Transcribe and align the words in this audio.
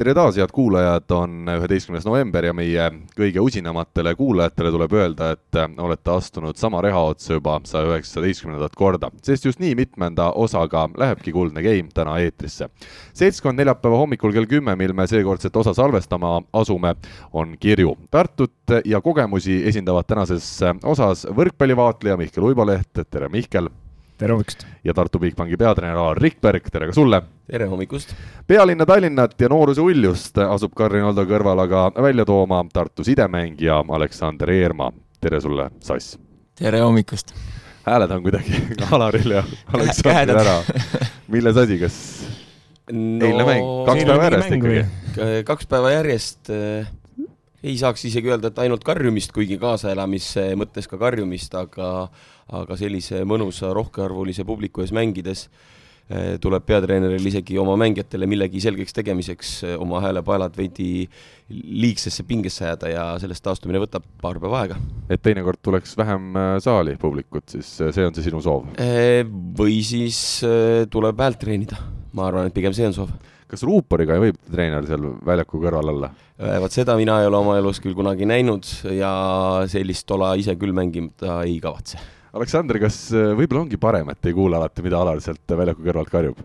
tere 0.00 0.14
taas, 0.16 0.36
head 0.40 0.48
kuulajad, 0.56 1.12
on 1.12 1.48
üheteistkümnes 1.52 2.06
november 2.08 2.46
ja 2.48 2.54
meie 2.56 2.86
kõige 3.12 3.42
usinamatele 3.44 4.14
kuulajatele 4.16 4.70
tuleb 4.72 4.94
öelda, 4.96 5.26
et 5.34 5.58
olete 5.84 6.12
astunud 6.14 6.56
sama 6.56 6.80
reha 6.80 7.02
otsa 7.10 7.36
juba 7.36 7.58
saja 7.68 7.90
üheksateistkümnendat 7.90 8.78
korda, 8.80 9.10
sest 9.26 9.44
just 9.44 9.60
nii 9.60 9.74
mitmenda 9.76 10.30
osaga 10.40 10.86
lähebki 10.96 11.34
Kuldne 11.36 11.60
Game 11.66 11.92
täna 11.92 12.16
eetrisse. 12.22 12.70
seltskond 13.12 13.60
neljapäeva 13.60 14.00
hommikul 14.00 14.32
kell 14.32 14.48
kümme, 14.48 14.76
mil 14.76 14.96
me 14.96 15.04
seekordset 15.10 15.56
osa 15.56 15.76
salvestama 15.76 16.38
asume, 16.52 16.94
on 17.32 17.58
kirju. 17.60 17.92
Tartut 18.10 18.80
ja 18.84 19.00
kogemusi 19.04 19.60
esindavad 19.68 20.08
tänases 20.08 20.48
osas 20.82 21.26
võrkpallivaatleja 21.28 22.16
Mihkel 22.16 22.48
Uiboleht, 22.48 23.04
tere 23.10 23.28
Mihkel! 23.28 23.68
Tere 24.20 24.34
hommikust! 24.36 24.66
ja 24.84 24.94
Tartu 24.94 25.18
Bigbanki 25.18 25.56
peatreener 25.56 25.96
Alar 25.96 26.18
Rikberg, 26.20 26.66
tere 26.72 26.90
ka 26.90 26.96
sulle! 26.96 27.22
tere 27.50 27.68
hommikust! 27.70 28.12
pealinna 28.46 28.86
Tallinnat 28.86 29.36
ja 29.40 29.48
nooruse 29.48 29.80
uljust 29.80 30.36
asub 30.44 30.74
Karin 30.76 31.06
Aldo 31.08 31.24
kõrval 31.28 31.64
aga 31.64 31.86
välja 31.96 32.26
tooma 32.28 32.60
Tartu 32.72 33.04
sidemängija 33.06 33.80
Aleksander 33.96 34.52
Eerma. 34.52 34.90
tere 35.20 35.40
sulle, 35.40 35.70
Sass! 35.84 36.18
tere 36.60 36.82
hommikust! 36.84 37.32
hääled 37.86 38.12
on 38.12 38.22
kuidagi 38.26 38.60
Alaril 38.92 39.38
ja 39.38 39.44
Aleksandril 39.72 40.42
ära. 40.44 40.58
milles 41.32 41.56
asi, 41.64 41.80
kas 41.80 41.98
no, 42.92 43.24
eilne 43.24 43.48
mäng, 43.48 43.68
kaks 43.88 44.04
päeva 44.04 44.28
järjest 44.28 44.56
ikkagi? 44.58 45.44
kaks 45.48 45.70
päeva 45.70 45.96
järjest 45.96 46.52
äh, 46.52 46.92
ei 47.62 47.76
saaks 47.80 48.06
isegi 48.08 48.30
öelda, 48.32 48.50
et 48.50 48.60
ainult 48.62 48.84
karjumist, 48.86 49.34
kuigi 49.36 49.58
kaasaelamise 49.60 50.50
mõttes 50.60 50.88
ka 50.90 51.00
karjumist, 51.00 51.54
aga 51.58 51.90
aga 52.50 52.78
sellise 52.78 53.22
mõnusa 53.28 53.70
rohkearvulise 53.76 54.42
publiku 54.46 54.82
ees 54.82 54.90
mängides 54.94 55.44
eh, 56.10 56.34
tuleb 56.42 56.64
peatreeneril 56.66 57.28
isegi 57.30 57.58
oma 57.62 57.76
mängijatele 57.78 58.26
millegi 58.26 58.62
selgeks 58.64 58.96
tegemiseks 58.96 59.52
eh, 59.68 59.76
oma 59.78 60.00
häälepaelad 60.02 60.58
veidi 60.58 61.06
liigsesse 61.50 62.24
pingesse 62.26 62.66
ajada 62.66 62.90
ja 62.90 63.04
sellest 63.22 63.44
taastumine 63.46 63.82
võtab 63.84 64.06
paar 64.22 64.40
päeva 64.42 64.64
aega. 64.64 64.80
et 65.06 65.22
teinekord 65.22 65.62
tuleks 65.62 65.94
vähem 66.00 66.34
eh, 66.34 66.52
saali 66.64 66.96
publikut, 66.98 67.46
siis 67.54 67.70
see 67.78 68.06
on 68.06 68.16
see 68.16 68.26
sinu 68.26 68.42
soov? 68.42 68.66
Või 69.60 69.78
siis 69.86 70.40
tuleb 70.90 71.22
häält 71.22 71.38
treenida, 71.44 71.78
ma 72.18 72.26
arvan, 72.30 72.50
et 72.50 72.56
pigem 72.56 72.74
see 72.74 72.90
on 72.90 72.96
soov 73.02 73.14
kas 73.50 73.64
ruuporiga 73.66 74.18
võib 74.22 74.38
treener 74.50 74.86
seal 74.88 75.10
väljaku 75.26 75.60
kõrval 75.62 75.92
olla? 75.94 76.12
vot 76.62 76.72
seda 76.72 76.96
mina 77.00 77.20
ei 77.20 77.28
ole 77.28 77.40
oma 77.40 77.58
elus 77.60 77.82
küll 77.82 77.96
kunagi 77.98 78.28
näinud 78.28 78.68
ja 78.96 79.12
sellist 79.70 80.06
tola 80.08 80.32
ise 80.40 80.56
küll 80.60 80.74
mängida 80.76 81.42
ei 81.44 81.58
kavatse 81.62 82.00
Aleksander, 82.30 82.78
kas 82.78 83.08
äh, 83.10 83.32
võib-olla 83.34 83.64
ongi 83.64 83.78
parem, 83.80 84.12
et 84.12 84.30
ei 84.30 84.34
kuule 84.36 84.54
alati, 84.54 84.84
mida 84.86 85.00
Alar 85.00 85.18
sealt 85.22 85.56
väljaku 85.58 85.82
kõrvalt 85.86 86.12
karjub? 86.12 86.42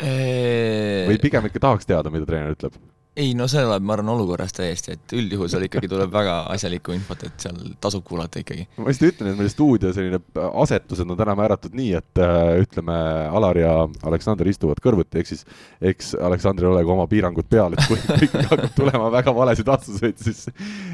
või 0.00 1.18
pigem 1.20 1.44
ikka 1.44 1.60
tahaks 1.60 1.84
teada, 1.84 2.08
mida 2.14 2.24
treener 2.24 2.54
ütleb? 2.54 2.76
Ei 3.18 3.32
no 3.34 3.46
see 3.50 3.62
oleneb, 3.66 3.82
ma 3.82 3.94
arvan, 3.96 4.12
olukorrast 4.12 4.54
täiesti, 4.60 4.94
et 4.94 5.12
üldjuhul 5.18 5.48
seal 5.50 5.64
ikkagi 5.66 5.88
tuleb 5.90 6.12
väga 6.12 6.34
asjalikku 6.54 6.94
infot, 6.94 7.24
et 7.26 7.42
seal 7.42 7.56
tasub 7.82 8.04
kuulata 8.06 8.38
ikkagi. 8.38 8.68
ma 8.78 8.86
lihtsalt 8.86 9.08
ütlen, 9.08 9.32
et 9.32 9.40
meil 9.40 9.50
stuudio 9.50 9.90
selline 9.94 10.20
asetused 10.62 11.10
on 11.10 11.18
täna 11.18 11.34
määratud 11.38 11.74
nii, 11.74 11.90
et 11.98 12.22
äh, 12.22 12.52
ütleme, 12.62 12.96
Alar 13.34 13.58
ja 13.58 13.72
Aleksander 14.06 14.46
istuvad 14.46 14.78
kõrvuti, 14.84 15.18
ehk 15.18 15.30
siis 15.32 15.42
eks 15.90 16.12
Aleksandril 16.22 16.70
ole 16.70 16.84
ka 16.86 16.94
oma 16.94 17.08
piirangud 17.10 17.50
peal, 17.50 17.74
et 17.74 17.82
kui 17.90 17.98
ikkagi 18.28 18.46
hakkab 18.52 18.78
tulema 18.78 19.10
väga 19.18 19.34
valesid 19.34 19.72
vastuseid, 19.74 20.22
siis 20.22 20.46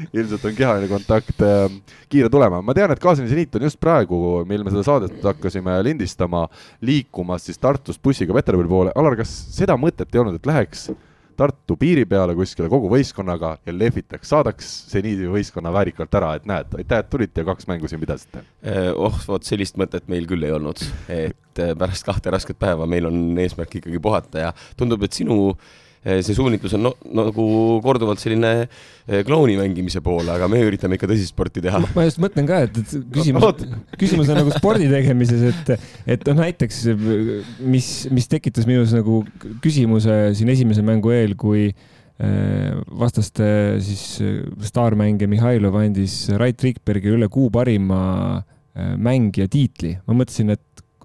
ilmselt 0.09 0.49
on 0.49 0.57
kehaline 0.57 0.89
kontakt 0.89 1.45
äh, 1.45 1.67
kiire 2.09 2.33
tulema. 2.33 2.63
ma 2.65 2.73
tean, 2.77 2.95
et 2.95 3.03
Kaasani 3.03 3.29
seniit 3.29 3.59
on 3.61 3.67
just 3.69 3.79
praegu, 3.83 4.41
mil 4.49 4.65
me 4.65 4.73
seda 4.73 4.87
saadet 4.89 5.21
hakkasime 5.21 5.77
lindistama, 5.85 6.47
liikumas 6.81 7.45
siis 7.45 7.61
Tartust 7.61 8.01
bussiga 8.01 8.33
Peterburi 8.33 8.73
poole. 8.73 8.95
Alar, 8.97 9.19
kas 9.21 9.29
seda 9.53 9.77
mõtet 9.77 10.09
ei 10.09 10.23
olnud, 10.23 10.41
et 10.41 10.49
läheks 10.49 10.89
Tartu 11.37 11.75
piiri 11.77 12.05
peale 12.09 12.33
kuskile 12.37 12.69
kogu 12.71 12.89
võistkonnaga 12.89 13.51
ja 13.65 13.73
lehvitaks, 13.75 14.31
saadaks 14.31 14.69
seniidi 14.91 15.29
võistkonna 15.29 15.69
väärikalt 15.73 16.15
ära, 16.17 16.31
et 16.39 16.47
näed, 16.49 16.73
aitäh, 16.79 17.03
et 17.03 17.11
tulite 17.13 17.43
ja 17.43 17.49
kaks 17.51 17.69
mängu 17.69 17.89
siin 17.89 18.01
pidasite. 18.01 18.41
Eh, 18.65 18.89
oh, 18.93 19.19
vot 19.27 19.45
sellist 19.45 19.77
mõtet 19.77 20.09
meil 20.09 20.25
küll 20.29 20.47
ei 20.47 20.55
olnud, 20.55 20.81
et 21.13 21.61
eh, 21.61 21.75
pärast 21.77 22.07
kahte 22.07 22.33
rasket 22.33 22.57
päeva 22.59 22.89
meil 22.89 23.09
on 23.11 23.19
eesmärk 23.37 23.77
ikkagi 23.81 24.01
puhata 24.01 24.47
ja 24.47 24.55
tundub, 24.79 25.05
et 25.05 25.13
sinu 25.13 25.37
äh, 25.53 25.75
see 26.03 26.35
suunitlus 26.37 26.75
on 26.77 26.85
no, 26.87 26.91
nagu 27.19 27.45
korduvalt 27.83 28.21
selline 28.21 28.51
eh, 28.63 29.23
klouni 29.27 29.57
mängimise 29.59 30.01
poole, 30.05 30.29
aga 30.33 30.49
me 30.51 30.61
üritame 30.65 30.97
ikka 30.97 31.09
tõsist 31.11 31.33
sporti 31.33 31.63
teha. 31.63 31.81
ma 31.95 32.05
just 32.07 32.21
mõtlen 32.23 32.47
ka, 32.49 32.61
et, 32.67 32.79
et 32.83 32.95
küsimus, 33.15 33.65
küsimus 33.99 34.31
on 34.31 34.41
nagu 34.41 34.53
spordi 34.55 34.89
tegemises, 34.91 35.45
et, 35.51 35.89
et 36.17 36.27
noh, 36.29 36.39
näiteks 36.43 36.83
mis, 37.65 37.91
mis 38.13 38.31
tekitas 38.31 38.67
minus 38.69 38.95
nagu 38.95 39.23
küsimuse 39.63 40.19
siin 40.37 40.53
esimese 40.53 40.85
mängu 40.85 41.13
eel, 41.15 41.35
kui 41.39 41.69
eh, 41.71 42.69
vastaste 43.01 43.49
siis 43.83 44.05
staarmängija 44.69 45.31
Mihhailov 45.31 45.81
andis 45.81 46.25
Rait 46.37 46.63
Rikbergile 46.63 47.19
üle 47.19 47.31
kuu 47.31 47.49
parima 47.53 48.43
mängija 48.77 49.49
tiitli. 49.49 49.95
ma 50.05 50.13
mõtlesin, 50.13 50.53
et 50.53 50.61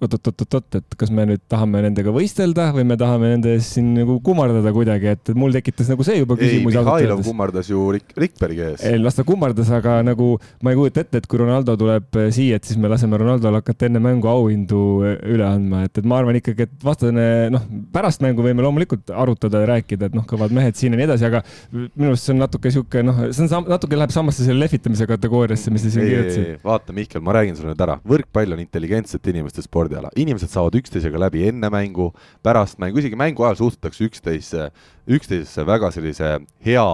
oot-oot-oot-oot, 0.07 0.79
et 0.81 0.97
kas 0.99 1.11
me 1.15 1.25
nüüd 1.29 1.43
tahame 1.51 1.83
nendega 1.85 2.13
võistelda 2.15 2.69
või 2.77 2.85
me 2.89 2.97
tahame 3.01 3.33
nende 3.35 3.55
ees 3.57 3.69
siin 3.77 3.93
nagu 3.97 4.19
kummardada 4.25 4.73
kuidagi, 4.75 5.13
et 5.17 5.33
mul 5.39 5.55
tekitas 5.55 5.91
nagu 5.93 6.05
see 6.07 6.19
juba 6.19 6.37
küsimusi. 6.41 6.77
ei, 6.77 6.85
Mihhailov 6.85 7.23
kummardas 7.27 7.71
ju 7.71 7.85
Rik-, 7.97 8.15
Rikbergi 8.19 8.65
ees. 8.67 8.85
las 9.03 9.19
ta 9.19 9.25
kummardas, 9.29 9.71
aga 9.75 10.01
nagu 10.07 10.35
ma 10.63 10.73
ei 10.73 10.79
kujuta 10.79 11.05
ette, 11.05 11.23
et 11.23 11.29
kui 11.31 11.41
Ronaldo 11.43 11.77
tuleb 11.81 12.19
eh, 12.21 12.31
siia, 12.35 12.59
et 12.59 12.69
siis 12.69 12.81
me 12.81 12.91
laseme 12.93 13.21
Ronaldol 13.21 13.61
hakata 13.61 13.89
enne 13.89 14.03
mängu 14.03 14.31
auhindu 14.31 14.83
eh, 15.07 15.17
üle 15.37 15.47
andma, 15.47 15.85
et, 15.87 16.03
et 16.03 16.09
ma 16.09 16.19
arvan 16.23 16.39
ikkagi, 16.41 16.69
et 16.69 16.87
vastane, 16.87 17.29
noh, 17.55 17.67
pärast 17.95 18.25
mängu 18.25 18.45
võime 18.45 18.65
loomulikult 18.67 19.13
arutada 19.15 19.63
ja 19.63 19.71
rääkida, 19.75 20.11
et 20.11 20.19
noh, 20.19 20.27
kõvad 20.29 20.55
mehed 20.57 20.79
siin 20.79 20.97
ja 20.97 21.01
nii 21.01 21.09
edasi, 21.11 21.29
aga 21.31 21.45
minu 21.73 22.13
arust 22.13 22.29
see 22.29 22.35
on 22.35 22.43
natuke 22.43 22.75
sihuke, 22.75 23.05
noh, 23.07 23.25
see 23.31 23.49
on 23.49 23.71
natuke 23.71 23.99
läheb 23.99 24.15
samasse 24.15 24.47
selle 24.47 24.65
lehvitamise 24.65 25.07
kategooriasse, 25.11 25.73
mis 25.75 25.87
te 25.87 25.95
siin 25.95 26.09
kirjutasite. 26.09 26.59
vaata, 26.65 26.97
Mihkel, 26.97 27.25
ma 27.25 27.39
räägin 27.39 27.59
sulle 27.59 27.73
nüüd 27.73 27.87
ära, 27.87 27.99
võrkpall 28.09 28.57
on 28.57 28.63
intelligentsete 28.65 29.33
inimeste 29.33 29.65
sport 29.65 29.92
spordiala, 29.93 30.13
inimesed 30.17 30.51
saavad 30.51 30.77
üksteisega 30.81 31.21
läbi 31.21 31.47
enne 31.49 31.71
mängu, 31.73 32.13
pärast 32.43 32.79
mängu, 32.81 33.01
isegi 33.01 33.19
mängu 33.19 33.45
ajal 33.45 33.59
suhtutakse 33.61 34.07
üksteise, 34.09 34.71
üksteisesse 35.07 35.67
väga 35.67 35.93
sellise 35.93 36.39
hea 36.65 36.87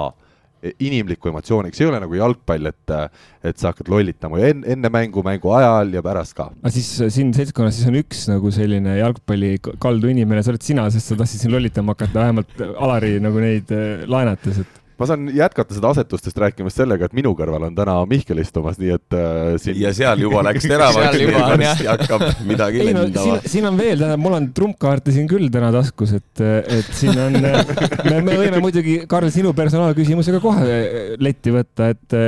inimliku 0.82 1.30
emotsiooniks, 1.30 1.78
ei 1.78 1.86
ole 1.86 2.00
nagu 2.02 2.16
jalgpall, 2.18 2.66
et, 2.66 2.94
et 3.46 3.60
sa 3.60 3.70
hakkad 3.70 3.86
lollitama 3.92 4.40
enne, 4.42 4.66
enne 4.74 4.90
mängu, 4.90 5.22
mängu 5.22 5.52
ajal 5.54 5.92
ja 5.94 6.02
pärast 6.02 6.34
ka. 6.34 6.48
aga 6.58 6.72
siis 6.74 6.88
siin 7.14 7.30
seltskonnas 7.36 7.78
siis 7.78 7.86
on 7.86 7.98
üks 8.00 8.24
nagu 8.26 8.50
selline 8.50 8.96
jalgpalli 8.98 9.52
kaldu 9.78 10.10
inimene, 10.10 10.42
see 10.42 10.56
oled 10.56 10.66
sina, 10.66 10.88
sest 10.90 11.12
sa 11.12 11.20
tahtsid 11.20 11.44
siin 11.44 11.54
lollitama 11.54 11.94
hakata, 11.94 12.24
vähemalt 12.24 12.66
Alari 12.74 13.14
nagu 13.22 13.38
neid 13.44 13.70
eh, 13.70 14.02
laenates, 14.10 14.58
et 14.64 14.77
ma 14.98 15.06
saan 15.06 15.28
jätkata 15.34 15.76
seda 15.76 15.92
asetustest 15.94 16.38
rääkimast 16.42 16.80
sellega, 16.80 17.06
et 17.06 17.14
minu 17.14 17.30
kõrval 17.38 17.68
on 17.68 17.74
täna 17.76 17.94
Mihkel 18.10 18.40
istumas, 18.42 18.80
nii 18.80 18.90
et 18.96 19.16
äh, 19.16 19.50
siin 19.62 19.78
ja 19.78 19.92
seal 19.94 20.22
juba 20.24 20.42
läks 20.46 20.66
teravaks 20.66 21.20
varsti 21.34 21.86
hakkab 21.86 22.24
midagi 22.48 22.82
ei, 22.82 22.94
no, 22.96 23.04
lendama. 23.06 23.36
siin 23.46 23.68
on 23.68 23.78
veel, 23.78 23.94
tähendab, 24.00 24.22
mul 24.24 24.38
on 24.40 24.48
trumpkaarte 24.56 25.14
siin 25.14 25.28
küll 25.30 25.46
täna 25.54 25.70
taskus, 25.74 26.16
et, 26.18 26.42
et 26.42 26.90
siin 26.98 27.14
on, 27.14 27.38
me, 27.38 28.22
me 28.26 28.38
võime 28.40 28.62
muidugi, 28.64 28.96
Karl, 29.10 29.30
sinu 29.34 29.52
personaalküsimusega 29.58 30.42
kohe 30.42 30.80
letti 31.22 31.54
võtta, 31.54 31.92
et 31.94 32.18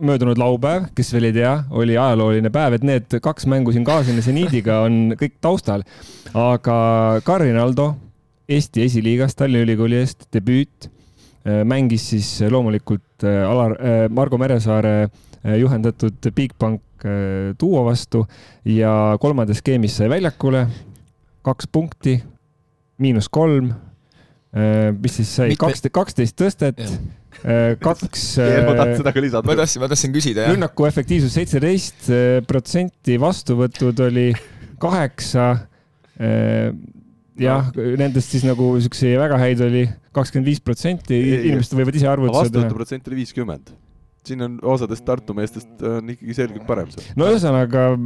möödunud 0.00 0.40
laupäev, 0.40 0.88
kes 0.96 1.12
veel 1.16 1.28
ei 1.28 1.36
tea, 1.36 1.52
oli 1.76 1.98
ajalooline 1.98 2.52
päev, 2.54 2.78
et 2.78 2.88
need 2.88 3.18
kaks 3.24 3.48
mängu 3.52 3.74
siin 3.74 3.84
Kaasini 3.84 4.24
seniidiga 4.24 4.80
on 4.86 5.12
kõik 5.20 5.36
taustal, 5.44 5.84
aga 6.32 6.78
Karin 7.26 7.60
Aldo 7.60 7.92
Eesti 8.48 8.82
esiliigas 8.84 9.36
Tallinna 9.38 9.64
Ülikooli 9.64 9.96
eest 10.02 10.26
debüüt 10.34 10.88
Äh, 10.88 10.93
mängis 11.44 12.08
siis 12.14 12.28
äh, 12.42 12.50
loomulikult 12.52 13.24
äh, 13.24 13.44
Alar, 13.44 13.76
Margo 14.08 14.38
Meresaare 14.40 15.08
juhendatud 15.44 16.30
Bigbank 16.32 16.80
duo 17.60 17.82
vastu 17.84 18.22
ja 18.64 19.18
kolmandas 19.20 19.58
skeemis 19.60 19.98
sai 19.98 20.06
väljakule 20.08 20.62
kaks 21.44 21.66
punkti, 21.68 22.14
miinus 22.96 23.28
kolm, 23.28 23.68
mis 25.02 25.18
siis 25.18 25.34
sai 25.36 25.58
kaksteist, 25.60 25.90
kaksteist 25.92 26.38
tõstet, 26.40 26.80
kaks. 27.84 28.22
ma 28.70 28.72
tahtsin 28.78 29.02
seda 29.02 29.12
ka 29.12 29.20
lisada. 29.20 29.50
ma 29.50 29.58
tahtsin, 29.60 29.82
ma 29.84 29.90
tahtsin 29.92 30.14
küsida, 30.16 30.46
jah. 30.46 30.54
rünnaku 30.56 30.88
efektiivsus 30.88 31.36
seitseteist 31.36 32.08
protsenti, 32.48 33.18
vastuvõtud 33.20 34.00
oli 34.06 34.30
kaheksa 34.80 35.50
jah, 37.36 37.68
nendest 38.00 38.32
siis 38.32 38.48
nagu 38.48 38.72
siukseid 38.80 39.20
väga 39.20 39.42
häid 39.44 39.60
oli 39.68 39.84
kakskümmend 40.14 40.52
viis 40.52 40.62
protsenti, 40.64 41.18
inimesed 41.50 41.76
võivad 41.78 41.98
ise 42.00 42.10
arvutada. 42.10 42.44
vastuvõtu 42.46 42.78
protsent 42.82 43.10
oli 43.10 43.22
viiskümmend 43.22 43.74
siin 44.28 44.44
on 44.44 44.54
osadest 44.74 45.04
Tartu 45.04 45.34
meestest 45.36 45.82
on 45.84 46.08
ikkagi 46.12 46.34
selgelt 46.36 46.64
parem 46.68 46.88
see. 46.92 47.04
no 47.18 47.26
ühesõnaga 47.28 47.82
ja, 47.84 47.96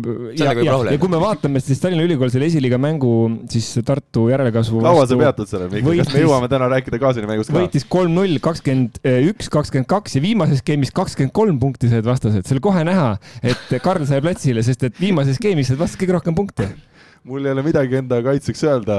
Sellega 0.40 0.62
võib 0.64 0.88
ja, 0.88 0.94
ja 0.96 1.00
kui 1.02 1.12
me 1.12 1.20
vaatame 1.22 1.62
siis 1.62 1.82
Tallinna 1.82 2.06
Ülikooli 2.08 2.34
selle 2.34 2.48
esiliiga 2.50 2.80
mängu 2.82 3.12
siis 3.52 3.68
Tartu 3.86 4.26
järelkasvu 4.32 4.82
kaua 4.82 5.06
sa 5.08 5.18
peatud 5.20 5.50
sellel, 5.50 5.70
Mihkel, 5.72 6.02
kas 6.02 6.12
me 6.14 6.24
jõuame 6.24 6.50
täna 6.50 6.70
rääkida 6.74 7.00
Kaasini 7.02 7.30
mängust 7.30 7.52
ka? 7.52 7.58
võitis 7.60 7.86
kolm-null, 7.90 8.40
kakskümmend 8.42 8.98
üks, 9.30 9.50
kakskümmend 9.54 9.90
kaks 9.90 10.18
ja 10.18 10.24
viimases 10.24 10.62
skeemis 10.64 10.92
kakskümmend 10.96 11.34
kolm 11.38 11.62
punkti 11.62 11.90
said 11.92 12.06
vastased, 12.08 12.42
see 12.42 12.58
oli 12.58 12.66
kohe 12.66 12.82
näha, 12.88 13.12
et 13.46 13.78
Karl 13.84 14.06
sai 14.08 14.22
platsile, 14.24 14.66
sest 14.66 14.88
et 14.90 14.98
viimases 14.98 15.38
skeemis 15.38 15.70
said 15.70 15.78
vastased 15.78 16.02
kõige 16.02 16.18
rohkem 16.18 16.38
punkte. 16.38 16.72
Mul 17.28 17.46
ei 17.46 17.52
ole 17.54 17.64
midagi 17.66 17.98
enda 17.98 18.20
kaitseks 18.24 18.62
öelda. 18.68 18.98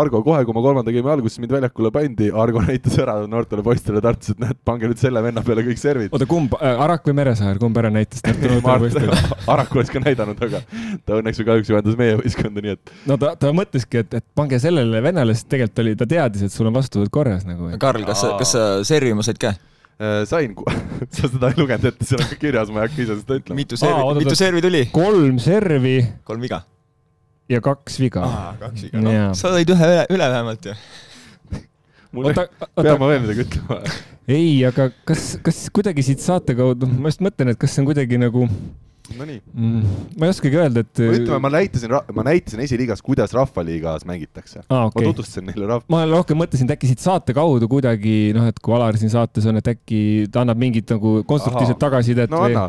Argo 0.00 0.22
kohe, 0.26 0.42
kui 0.46 0.56
ma 0.56 0.62
kolmanda 0.64 0.94
geimi 0.94 1.10
alguses 1.12 1.40
mind 1.42 1.54
väljakule 1.56 1.92
pandi, 1.94 2.30
Argo 2.32 2.62
näitas 2.66 2.98
ära 3.02 3.18
noortele 3.30 3.64
poistele 3.66 4.02
Tartus, 4.04 4.34
et 4.34 4.42
näed, 4.42 4.60
pange 4.66 4.90
nüüd 4.90 5.00
selle 5.02 5.22
venna 5.24 5.44
peale 5.46 5.64
kõik 5.66 5.80
servid. 5.80 6.12
oota, 6.14 6.28
kumb, 6.30 6.56
Arak 6.60 7.08
või 7.08 7.16
Meresaar, 7.20 7.60
kumb 7.62 7.80
ära 7.82 7.92
näitas 7.94 8.24
Tartu 8.26 8.50
noortele 8.52 8.78
poistele? 8.86 9.20
Arak 9.54 9.74
oleks 9.76 9.94
ka 9.94 10.04
näidanud, 10.04 10.44
aga 10.48 10.62
ta 11.04 11.18
õnneks 11.20 11.42
või 11.42 11.50
kahjuks 11.52 11.72
juhendas 11.74 11.98
meie 12.00 12.20
võistkonda, 12.20 12.64
nii 12.66 12.76
et 12.76 12.94
no 13.10 13.18
ta, 13.20 13.34
ta 13.40 13.54
mõtleski, 13.56 14.04
et, 14.04 14.20
et 14.20 14.26
pange 14.36 14.60
sellele 14.62 15.02
vennale, 15.04 15.36
sest 15.36 15.50
tegelikult 15.52 15.84
oli, 15.84 15.96
ta 15.98 16.08
teadis, 16.10 16.46
et 16.46 16.54
sul 16.54 16.70
on 16.70 16.76
vastuvõtt 16.76 17.12
korras 17.14 17.46
nagu. 17.48 17.72
Karl, 17.80 18.06
kas 18.08 18.24
kas 18.40 18.54
sa 18.56 18.64
servima 18.86 19.24
said 19.26 19.40
ka? 19.40 19.54
äh, 20.00 20.24
sain, 20.26 20.54
sa 21.12 21.28
seda 21.28 21.52
ei 21.52 21.60
lugenud 21.60 21.88
ette, 21.90 22.06
seal 22.08 22.22
on 22.24 22.30
ka 22.30 22.38
kirjas, 22.40 22.72
ma 22.72 22.82
ei 22.82 22.88
hakka 22.88 23.04
ise 23.04 23.16
seda 23.20 23.38
ütlema. 23.40 23.58
mitu 23.60 23.80
servi 23.80 24.20
mitu 24.20 24.36
servi 24.38 24.64
tuli? 24.64 24.82
kolm 24.94 25.40
servi 25.42 25.96
kolm 26.24 26.46
viga. 26.46 26.62
Ja 27.50 27.60
kaks 27.64 27.98
viga. 28.00 28.26
kaks 28.60 28.86
viga, 28.86 29.02
noh. 29.04 29.32
sa 29.38 29.52
tõid 29.54 29.72
ühe 29.74 29.88
üle, 29.94 30.04
üle 30.14 30.28
vähemalt 30.34 30.70
ju. 30.70 30.76
mul 32.14 32.30
ei, 32.30 32.32
oota, 32.32 32.46
pean 32.50 32.84
oota, 32.84 32.98
ma 33.02 33.10
veel 33.10 33.24
midagi 33.24 33.46
ütlema? 33.46 33.80
ei, 34.30 34.52
aga 34.68 34.90
kas, 35.08 35.32
kas 35.46 35.64
kuidagi 35.74 36.04
siit 36.06 36.22
saate 36.24 36.56
kaudu, 36.58 36.88
ma 36.90 37.12
just 37.12 37.24
mõtlen, 37.24 37.52
et 37.52 37.60
kas 37.60 37.74
see 37.74 37.82
on 37.82 37.90
kuidagi 37.90 38.20
nagu 38.22 38.46
Nonii, 39.18 39.40
mm,, 39.52 39.94
ma 40.20 40.28
ei 40.28 40.30
oskagi 40.30 40.58
öelda, 40.60 40.84
et. 40.84 41.00
ütleme, 41.02 41.38
ma 41.42 41.50
näitasin, 41.52 41.92
ma 42.14 42.24
näitasin 42.26 42.60
esiliigas, 42.62 43.02
kuidas 43.02 43.32
Rahvaliigas 43.34 44.04
mängitakse. 44.06 44.62
ma 44.70 44.84
okei 44.86 45.00
okay.. 45.00 45.08
tutvustasin 45.10 45.48
neile 45.50 45.66
rahv-, 45.66 45.86
ma 45.90 46.04
rohkem 46.06 46.38
mõtlesin, 46.38 46.68
et 46.68 46.76
äkki 46.76 46.90
siit 46.92 47.02
saate 47.02 47.34
kaudu 47.36 47.66
kuidagi 47.70 48.30
noh, 48.36 48.46
et 48.50 48.60
kui 48.62 48.74
Alar 48.76 48.98
siin 49.00 49.10
saates 49.12 49.48
on, 49.50 49.58
et 49.58 49.70
äkki 49.72 50.28
ta 50.32 50.44
annab 50.44 50.60
mingit 50.62 50.92
nagu 50.94 51.16
konstruktiivset 51.28 51.80
tagasisidet 51.82 52.30
no 52.30 52.44
või 52.44 52.54
anna. 52.54 52.68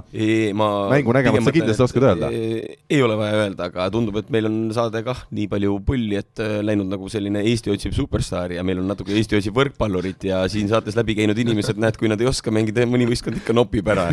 ma 0.58 0.70
Mängu 0.96 1.14
nägemata 1.16 1.38
pigem 1.38 1.50
sa 1.52 1.56
kindlasti 1.60 1.86
oskad 1.86 2.08
öelda. 2.10 2.32
ei 2.34 3.02
ole 3.06 3.20
vaja 3.20 3.44
öelda, 3.44 3.70
aga 3.70 3.88
tundub, 3.94 4.18
et 4.24 4.34
meil 4.34 4.50
on 4.50 4.58
saade 4.76 5.04
kah 5.06 5.24
nii 5.30 5.48
palju 5.52 5.78
pulli, 5.86 6.18
et 6.20 6.42
eh, 6.42 6.58
läinud 6.66 6.90
nagu 6.90 7.12
selline 7.12 7.46
Eesti 7.52 7.76
otsib 7.76 7.94
superstaari 7.98 8.58
ja 8.58 8.66
meil 8.66 8.82
on 8.82 8.90
natuke 8.90 9.14
Eesti 9.14 9.38
otsib 9.38 9.58
võrkpallurit 9.62 10.26
ja 10.32 10.42
siin 10.52 10.72
saates 10.72 10.98
läbi 10.98 11.16
käinud 11.22 11.38
inimesed, 11.38 11.78
näed, 11.82 12.02
kui 12.02 12.10
nad 12.12 12.22
ei 12.22 12.30
oska 12.32 12.54
mängida, 12.54 12.88
mõni 12.90 13.06
võistkond 13.10 13.38
ikka 13.44 13.56
nopib 13.56 13.88
ära. 13.94 14.10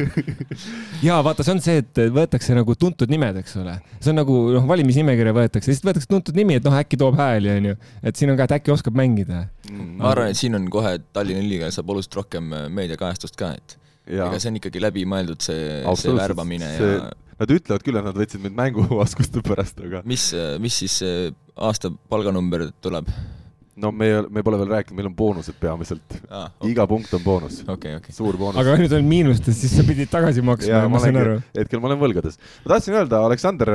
jaa, 1.09 1.19
vaata, 1.25 1.47
see 1.47 1.57
on 1.57 1.65
see, 1.65 1.81
et 1.83 2.05
võetakse 2.19 2.57
nagu 2.57 2.75
tuntud 2.79 3.11
nimed, 3.13 3.39
eks 3.43 3.57
ole. 3.61 3.79
see 3.99 4.13
on 4.13 4.21
nagu 4.21 4.39
noh, 4.55 4.67
valimisnimekirja 4.69 5.35
võetakse, 5.37 5.73
siis 5.73 5.85
võetakse 5.87 6.11
tuntud 6.11 6.39
nimi, 6.39 6.59
et 6.59 6.67
noh, 6.67 6.77
äkki 6.79 6.99
toob 7.01 7.19
hääli, 7.19 7.53
onju. 7.57 7.77
et 8.03 8.21
siin 8.21 8.33
on 8.33 8.41
ka, 8.41 8.49
et 8.49 8.57
äkki 8.59 8.75
oskab 8.75 8.99
mängida. 8.99 9.47
ma 9.73 10.13
arvan, 10.13 10.33
et 10.33 10.41
siin 10.41 10.59
on 10.59 10.67
kohe 10.73 10.99
Tallinna 11.17 11.45
Ülikool 11.45 11.73
saab 11.75 11.95
oluliselt 11.95 12.19
rohkem 12.21 12.53
äh, 12.57 12.67
meediakajastust 12.81 13.39
ka, 13.39 13.55
et 13.59 13.79
jaa 14.09 14.29
ega, 14.29 14.43
see 14.43 14.53
on 14.53 14.61
ikkagi 14.61 14.83
läbimõeldud, 14.83 15.41
see, 15.45 15.81
see 16.03 16.15
värbamine 16.17 16.75
See- 16.77 16.93
ja 16.99 17.09
nad 17.39 17.53
ütlevad 17.55 17.85
küll, 17.87 17.99
et 18.01 18.07
nad 18.09 18.17
võtsid 18.19 18.43
mind 18.43 18.57
mänguoskuste 18.59 19.43
pärast, 19.47 19.79
aga 19.85 20.03
mis, 20.09 20.33
mis 20.59 20.79
siis 20.83 20.97
aasta 21.55 21.93
palganumber 22.11 22.69
tuleb 22.83 23.11
no 23.79 23.93
me, 23.95 24.09
me 24.29 24.43
pole 24.47 24.59
veel 24.61 24.73
rääkinud, 24.73 24.99
meil 24.99 25.09
on 25.11 25.17
boonused 25.19 25.57
peamiselt. 25.61 26.17
ah,? 26.29 26.51
iga 26.67 26.87
punkt 26.91 27.13
on 27.17 27.23
boonus, 27.25 27.61
okei, 27.75 27.97
okei. 28.01 28.15
suur 28.15 28.39
boonus. 28.41 28.61
aga 28.63 28.77
nüüd 28.81 28.95
on 28.99 29.09
miinustes, 29.09 29.59
siis 29.63 29.75
sa 29.79 29.85
pidid 29.87 30.11
tagasi 30.13 30.45
maksma, 30.45 30.83
ma 30.87 30.95
ma 30.97 31.03
saan 31.03 31.21
aru 31.21 31.37
hetkel 31.57 31.83
ma 31.83 31.91
olen 31.91 32.01
võlgades. 32.03 32.39
ma 32.65 32.75
tahtsin 32.75 32.99
öelda, 32.99 33.23
Aleksander, 33.29 33.73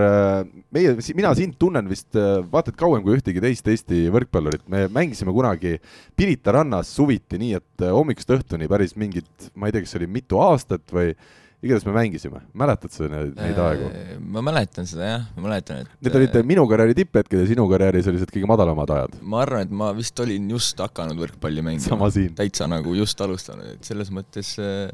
meie, 0.75 0.95
mina 1.17 1.33
sind 1.37 1.57
tunnen 1.61 1.87
vist 1.91 2.19
äh, 2.19 2.41
vaata 2.51 2.73
et 2.73 2.79
kauem 2.79 3.03
kui 3.05 3.17
ühtegi 3.17 3.43
teist 3.43 3.67
Eesti 3.69 4.07
võrkpallurit. 4.13 4.65
me 4.71 4.87
mängisime 4.91 5.35
kunagi 5.35 5.77
Pirita 6.17 6.53
rannas 6.57 6.91
suviti 6.93 7.39
nii, 7.41 7.61
et 7.61 7.85
äh, 7.85 7.93
hommikust 7.93 8.33
õhtuni 8.35 8.69
päris 8.71 8.97
mingit, 8.99 9.51
ma 9.55 9.69
ei 9.69 9.75
tea, 9.75 9.85
kas 9.85 9.95
see 9.95 10.03
oli 10.03 10.11
mitu 10.19 10.41
aastat 10.43 10.85
või 10.93 11.13
igatahes 11.63 11.85
me 11.87 11.93
mängisime. 11.95 12.41
mäletad 12.59 12.91
sa 12.91 13.07
neid, 13.07 13.31
neid 13.39 13.59
aegu? 13.63 13.87
Äh, 13.87 14.17
ma 14.19 14.43
mäletan 14.45 14.87
seda 14.89 15.07
jah, 15.07 15.23
ma 15.37 15.47
mäletan, 15.47 15.83
et 15.83 16.03
Need 16.03 16.17
olid 16.19 16.37
minu 16.49 16.65
karjääri 16.69 16.97
tipphetked 16.97 17.39
ja 17.39 17.47
sinu 17.47 17.65
karjääris 17.71 18.07
sellised 18.09 18.33
kõige 18.33 18.49
madalamad 18.51 18.91
ajad. 18.97 19.15
ma 19.21 19.41
arvan, 19.45 19.65
et 19.67 19.73
ma 19.83 19.93
vist 19.95 20.19
olin 20.19 20.51
just 20.51 20.83
hakanud 20.83 21.19
võrkpalli 21.23 21.63
mängima. 21.65 22.11
täitsa 22.35 22.67
nagu 22.67 22.95
just 22.97 23.21
alustanud, 23.23 23.73
et 23.77 23.87
selles 23.87 24.11
mõttes 24.11 24.53
äh, 24.59 24.91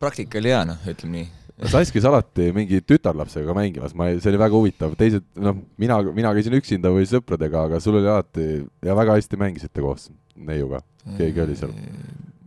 praktika 0.00 0.42
oli 0.42 0.52
hea, 0.52 0.62
noh, 0.68 0.88
ütleme 0.92 1.16
nii. 1.22 1.28
Sass 1.72 1.90
käis 1.90 2.04
alati 2.06 2.52
mingi 2.54 2.78
tütarlapsega 2.86 3.54
mängimas, 3.56 3.94
ma 3.98 4.12
see 4.14 4.30
oli 4.30 4.38
väga 4.38 4.54
huvitav, 4.54 4.92
teised, 4.98 5.24
noh, 5.42 5.56
mina, 5.80 5.96
mina 6.14 6.30
käisin 6.36 6.54
üksinda 6.54 6.92
või 6.94 7.08
sõpradega, 7.10 7.64
aga 7.66 7.80
sul 7.82 7.98
oli 7.98 8.06
alati 8.06 8.46
ja 8.86 8.94
väga 8.94 9.16
hästi 9.18 9.40
mängisite 9.40 9.82
koos 9.82 10.06
neiuga, 10.38 10.84
keegi 11.18 11.42
oli 11.42 11.56
seal. 11.58 11.74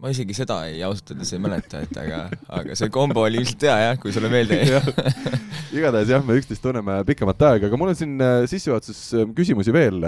Ma 0.02 0.10
isegi 0.10 0.34
seda 0.34 0.58
ei 0.70 0.80
ausalt 0.86 1.14
öeldes 1.14 1.32
ei 1.36 1.42
mäleta, 1.42 1.82
et 1.86 1.98
aga, 2.02 2.22
aga 2.58 2.78
see 2.78 2.90
kombo 2.94 3.22
oli 3.28 3.38
ilmselt 3.42 3.68
hea 3.68 3.76
jah, 3.84 4.00
kui 4.02 4.14
sulle 4.16 4.32
meelde 4.34 4.58
jäi. 4.58 4.80
igatahes 5.78 6.10
jah, 6.10 6.24
me 6.26 6.40
üksteist 6.40 6.64
tunneme 6.64 6.98
pikemat 7.08 7.46
aega, 7.52 7.70
aga 7.70 7.80
mul 7.80 7.94
on 7.94 8.00
siin 8.00 8.16
äh, 8.18 8.42
sissejuhatuses 8.50 9.04
äh, 9.20 9.30
küsimusi 9.38 9.74
veel. 9.76 10.02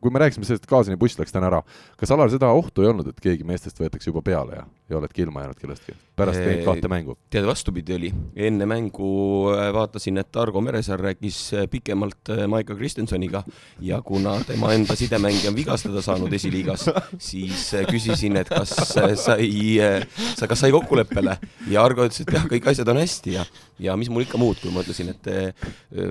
kui 0.00 0.12
me 0.12 0.20
rääkisime 0.22 0.44
sellest, 0.44 0.66
et 0.66 0.70
Kaasani 0.70 1.00
buss 1.00 1.16
läks 1.20 1.32
täna 1.32 1.48
ära, 1.48 1.62
kas 2.00 2.12
Alar 2.12 2.32
seda 2.32 2.52
ohtu 2.52 2.84
ei 2.84 2.92
olnud, 2.92 3.08
et 3.08 3.24
keegi 3.24 3.46
meestest 3.48 3.80
võetakse 3.80 4.12
juba 4.12 4.22
peale 4.26 4.60
ja, 4.60 4.66
ja 4.92 5.00
oledki 5.00 5.24
ilma 5.24 5.46
jäänud 5.46 5.62
kellestki 5.62 5.96
pärast 6.20 6.42
neid 6.44 6.62
kahte 6.66 6.90
mängu? 6.92 7.16
tead, 7.30 7.46
vastupidi 7.48 7.94
oli, 7.96 8.10
enne 8.48 8.66
mängu 8.68 9.10
äh, 9.54 9.70
vaatasin, 9.74 10.20
et 10.22 10.36
Argo 10.40 10.62
Meresaar 10.64 11.02
rääkis 11.08 11.38
äh, 11.54 11.66
pikemalt 11.70 12.32
äh, 12.32 12.44
Maiko 12.50 12.76
Kristensoniga 12.78 13.42
ja 13.80 14.00
kuna 14.02 14.36
tema 14.46 14.72
enda 14.74 14.96
sidemängija 14.96 15.50
on 15.50 15.56
vigastada 15.58 16.02
saanud 16.04 16.32
esiliigas, 16.36 16.86
siis 17.30 17.70
küsisin, 17.90 18.40
et 18.40 18.50
kas 18.50 18.74
sai, 18.92 19.16
sa, 19.16 20.46
kas 20.50 20.64
sai 20.64 20.72
kokkuleppele 20.74 21.36
ja 21.70 21.84
Argo 21.84 22.06
ütles, 22.06 22.22
et 22.24 22.34
jah, 22.34 22.46
kõik 22.50 22.70
asjad 22.72 22.88
on 22.92 23.00
hästi 23.00 23.36
ja, 23.38 23.46
ja 23.80 23.96
mis 24.00 24.10
mul 24.12 24.26
ikka 24.26 24.40
muud, 24.40 24.60
kui 24.62 24.74
ma 24.74 24.84
ütlesin, 24.84 25.12
et 25.14 25.30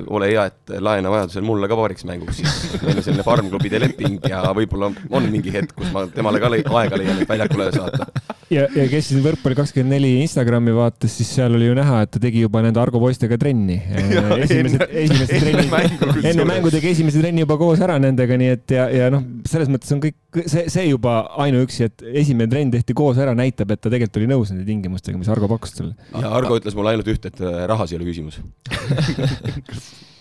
ole 0.08 0.32
hea, 0.32 0.46
et 0.50 0.76
laena 0.82 1.12
vajadusel 1.14 1.46
mulle 1.46 1.70
ka 1.70 1.78
paariks 1.80 2.06
mänguks, 2.10 2.42
siis 2.42 2.82
meil 2.84 2.98
on 2.98 3.06
selline 3.06 3.26
farmklubide 3.26 3.82
leping 3.82 4.20
ja 4.30 4.42
võib-olla 4.56 4.92
on 5.10 5.30
mingi 5.32 5.54
hetk, 5.54 5.76
kus 5.78 5.92
ma 5.96 6.06
temale 6.14 6.42
ka 6.42 6.52
aega 6.82 7.00
leian, 7.00 7.22
et 7.22 7.30
väljakule 7.30 7.70
saata. 7.76 8.08
ja, 8.54 8.66
ja 8.76 8.88
kes 8.92 9.12
siin 9.12 9.24
Võrkpalli 9.26 9.58
kakskümmend 9.60 9.94
neli 9.94 9.99
Instagrami 10.24 10.74
vaatas, 10.76 11.14
siis 11.20 11.30
seal 11.38 11.56
oli 11.58 11.68
ju 11.68 11.76
näha, 11.78 12.02
et 12.06 12.12
ta 12.14 12.22
tegi 12.22 12.44
juba 12.46 12.62
nende 12.66 12.82
Argo 12.82 13.02
poistega 13.02 13.38
trenni. 13.42 13.78
trennid, 14.50 15.70
mängu 15.72 16.00
kusjuures. 16.00 16.28
enne 16.32 16.46
mängu 16.50 16.72
tegi 16.74 16.92
esimese 16.94 17.24
trenni 17.24 17.44
juba 17.44 17.58
koos 17.62 17.82
ära 17.86 17.98
nendega, 18.02 18.38
nii 18.40 18.52
et 18.56 18.76
ja, 18.76 18.90
ja 18.94 19.10
noh, 19.14 19.26
selles 19.50 19.72
mõttes 19.72 19.92
on 19.96 20.04
kõik, 20.04 20.18
see, 20.44 20.68
see 20.72 20.86
juba 20.90 21.22
ainuüksi, 21.46 21.90
et 21.90 22.06
esimene 22.24 22.52
trenn 22.52 22.74
tehti 22.76 22.96
koos 22.98 23.20
ära, 23.22 23.34
näitab, 23.38 23.74
et 23.76 23.82
ta 23.82 23.92
tegelikult 23.92 24.22
oli 24.22 24.30
nõus 24.32 24.54
nende 24.54 24.68
tingimustega, 24.70 25.20
mis 25.20 25.32
Argo 25.32 25.50
pakkus 25.52 25.76
talle. 25.80 25.96
ja 26.14 26.32
Argo 26.40 26.60
ütles 26.60 26.78
mulle 26.78 26.96
ainult 26.96 27.12
ühte, 27.12 27.34
et 27.34 27.44
äh, 27.44 27.66
rahas 27.70 27.94
ei 27.94 28.00
ole 28.00 28.10
küsimus. 28.10 28.42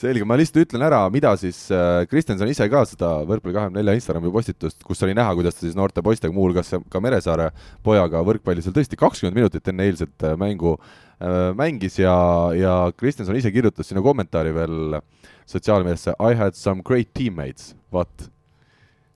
selge, 0.00 0.24
ma 0.26 0.36
lihtsalt 0.38 0.64
ütlen 0.64 0.84
ära, 0.86 1.02
mida 1.12 1.32
siis 1.40 1.58
äh, 1.74 2.02
Kristjanson 2.10 2.50
ise 2.50 2.66
ka 2.72 2.82
seda 2.88 3.10
Võrkpalli 3.28 3.56
kahekümne 3.56 3.80
nelja 3.80 3.96
Instagrami 3.98 4.32
postitust, 4.32 4.80
kus 4.86 5.04
oli 5.06 5.14
näha, 5.16 5.34
kuidas 5.38 5.58
ta 5.58 5.66
siis 5.66 5.76
noorte 5.78 6.02
poistega, 6.04 6.34
muuhulgas 6.36 6.72
ka 6.92 7.02
Meresaare 7.04 7.50
pojaga 7.86 8.24
võrkpalli 8.26 8.64
seal 8.64 8.76
tõesti 8.76 8.98
kakskümmend 9.00 9.38
minutit 9.38 9.70
enne 9.72 9.88
eilset 9.90 10.26
äh, 10.26 10.36
mängu 10.40 10.76
äh, 10.76 11.50
mängis 11.58 12.00
ja, 12.00 12.16
ja 12.56 12.74
Kristjanson 12.96 13.38
ise 13.38 13.52
kirjutas 13.54 13.90
sinna 13.90 14.04
kommentaari 14.04 14.54
veel 14.56 15.00
sotsiaalmeediasse 15.50 16.16
I 16.18 16.36
had 16.38 16.56
some 16.58 16.84
great 16.86 17.12
teammates, 17.14 17.74
vot. 17.92 18.30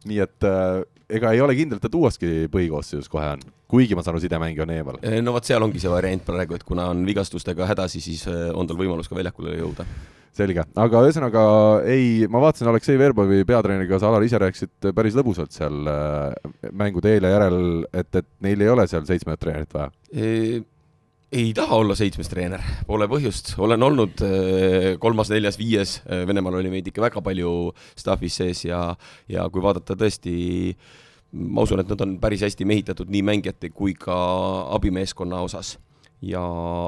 Nii 0.08 0.20
et 0.24 0.46
äh, 0.48 0.82
ega 1.18 1.34
ei 1.34 1.42
ole 1.44 1.54
kindel, 1.56 1.78
et 1.78 1.84
ta 1.84 1.92
tuuaski 1.92 2.48
põhikoosseisus 2.52 3.10
kohe 3.12 3.34
on, 3.36 3.44
kuigi 3.70 3.96
ma 3.96 4.04
saan 4.04 4.14
aru, 4.16 4.24
sidemängija 4.24 4.64
on 4.66 4.74
eemal. 4.74 4.98
no 5.24 5.36
vot, 5.36 5.46
seal 5.46 5.64
ongi 5.64 5.82
see 5.82 5.92
variant 5.92 6.24
praegu, 6.26 6.58
et 6.58 6.66
kuna 6.66 6.88
on 6.92 7.04
vigastustega 7.06 7.68
hädasi, 7.70 8.02
siis 8.04 8.26
äh, 8.30 8.50
on 8.54 8.68
tal 8.70 8.80
võimalus 8.80 9.10
ka 9.10 9.18
väljakule 9.18 9.56
jõuda. 9.58 9.86
selge, 10.34 10.64
aga 10.82 11.00
ühesõnaga 11.06 11.42
ei, 11.86 12.26
ma 12.26 12.40
vaatasin 12.42 12.66
Aleksei 12.72 12.98
Verbovi 12.98 13.44
peatreeneriga, 13.46 14.00
sa 14.02 14.08
Alar 14.10 14.24
ise 14.26 14.40
rääkisid 14.42 14.90
päris 14.96 15.14
lõbusalt 15.14 15.54
seal 15.54 15.90
äh, 15.90 16.54
mängude 16.72 17.14
ja 17.14 17.34
järel, 17.36 17.84
et, 17.92 18.10
et 18.14 18.30
neil 18.42 18.64
ei 18.64 18.72
ole 18.72 18.88
seal 18.90 19.06
seitsmendat 19.06 19.44
treenerit 19.44 19.76
vaja. 19.76 19.92
Ei 21.34 21.50
taha 21.56 21.80
olla 21.82 21.96
seitsmes 21.98 22.28
treener, 22.30 22.62
pole 22.86 23.08
põhjust, 23.10 23.54
olen 23.62 23.82
olnud 23.82 24.20
äh, 24.22 24.90
kolmas, 25.02 25.32
neljas, 25.32 25.58
viies, 25.58 25.96
Venemaal 26.28 26.60
oli 26.60 26.70
meid 26.70 26.90
ikka 26.90 27.02
väga 27.08 27.22
palju 27.24 27.54
staff'is 27.98 28.38
sees 28.38 28.64
ja, 28.68 28.84
ja 29.30 29.48
kui 29.50 29.64
vaadata 29.64 29.96
tõesti 29.98 30.36
ma 31.34 31.64
usun, 31.66 31.82
et 31.82 31.90
nad 31.90 32.04
on 32.04 32.14
päris 32.22 32.44
hästi 32.46 32.66
mehitatud 32.68 33.10
nii 33.10 33.24
mängijate 33.26 33.72
kui 33.74 33.96
ka 33.98 34.14
abimeeskonna 34.76 35.42
osas. 35.44 35.74
Ja 36.24 36.40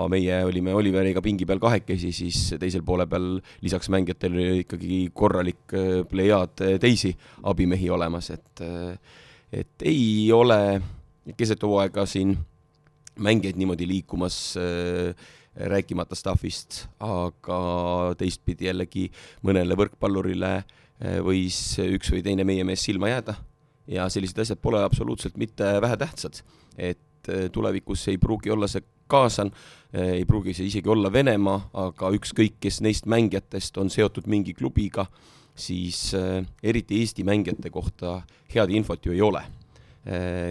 meie 0.08 0.38
olime 0.46 0.72
Oliveriga 0.72 1.20
pingi 1.20 1.44
peal 1.44 1.58
kahekesi, 1.60 2.08
siis 2.14 2.54
teisel 2.60 2.80
poole 2.86 3.04
peal 3.10 3.34
lisaks 3.60 3.90
mängijatele 3.92 4.38
oli 4.38 4.62
ikkagi 4.62 5.00
korralik 5.12 5.74
äh, 5.74 6.04
plejaad 6.08 6.62
äh, 6.64 6.76
teisi 6.80 7.12
abimehi 7.42 7.90
olemas, 7.92 8.30
et, 8.32 8.62
et 9.52 9.84
ei 9.84 10.30
ole 10.32 10.60
keset 11.36 11.66
hooaega 11.66 12.06
siin 12.06 12.36
mängijaid 13.18 13.56
niimoodi 13.56 13.88
liikumas 13.88 14.56
äh, 14.56 15.14
rääkimata 15.56 16.16
staff'ist, 16.16 16.84
aga 17.00 18.14
teistpidi 18.18 18.68
jällegi 18.68 19.06
mõnele 19.46 19.76
võrkpallurile 19.78 20.52
äh, 20.58 21.18
võis 21.24 21.78
üks 21.80 22.12
või 22.12 22.24
teine 22.26 22.44
meie 22.48 22.64
mees 22.64 22.84
silma 22.84 23.10
jääda 23.12 23.36
ja 23.90 24.08
sellised 24.12 24.42
asjad 24.42 24.60
pole 24.62 24.82
absoluutselt 24.84 25.36
mitte 25.40 25.76
vähetähtsad. 25.80 26.42
et 26.76 27.28
äh, 27.28 27.48
tulevikus 27.52 28.08
ei 28.08 28.18
pruugi 28.18 28.50
olla 28.50 28.68
see 28.68 28.84
kaasan, 29.06 29.52
ei 29.94 30.24
pruugi 30.26 30.50
see 30.54 30.66
isegi 30.66 30.88
olla 30.90 31.12
Venemaa, 31.12 31.68
aga 31.78 32.08
ükskõik, 32.10 32.56
kes 32.60 32.80
neist 32.82 33.06
mängijatest 33.06 33.78
on 33.78 33.86
seotud 33.90 34.26
mingi 34.26 34.50
klubiga, 34.54 35.04
siis 35.54 36.10
eriti 36.58 36.98
Eesti 36.98 37.22
mängijate 37.24 37.70
kohta 37.70 38.16
head 38.50 38.74
infot 38.74 39.06
ju 39.06 39.14
ei 39.14 39.22
ole 39.22 39.44
Äh, 39.46 39.65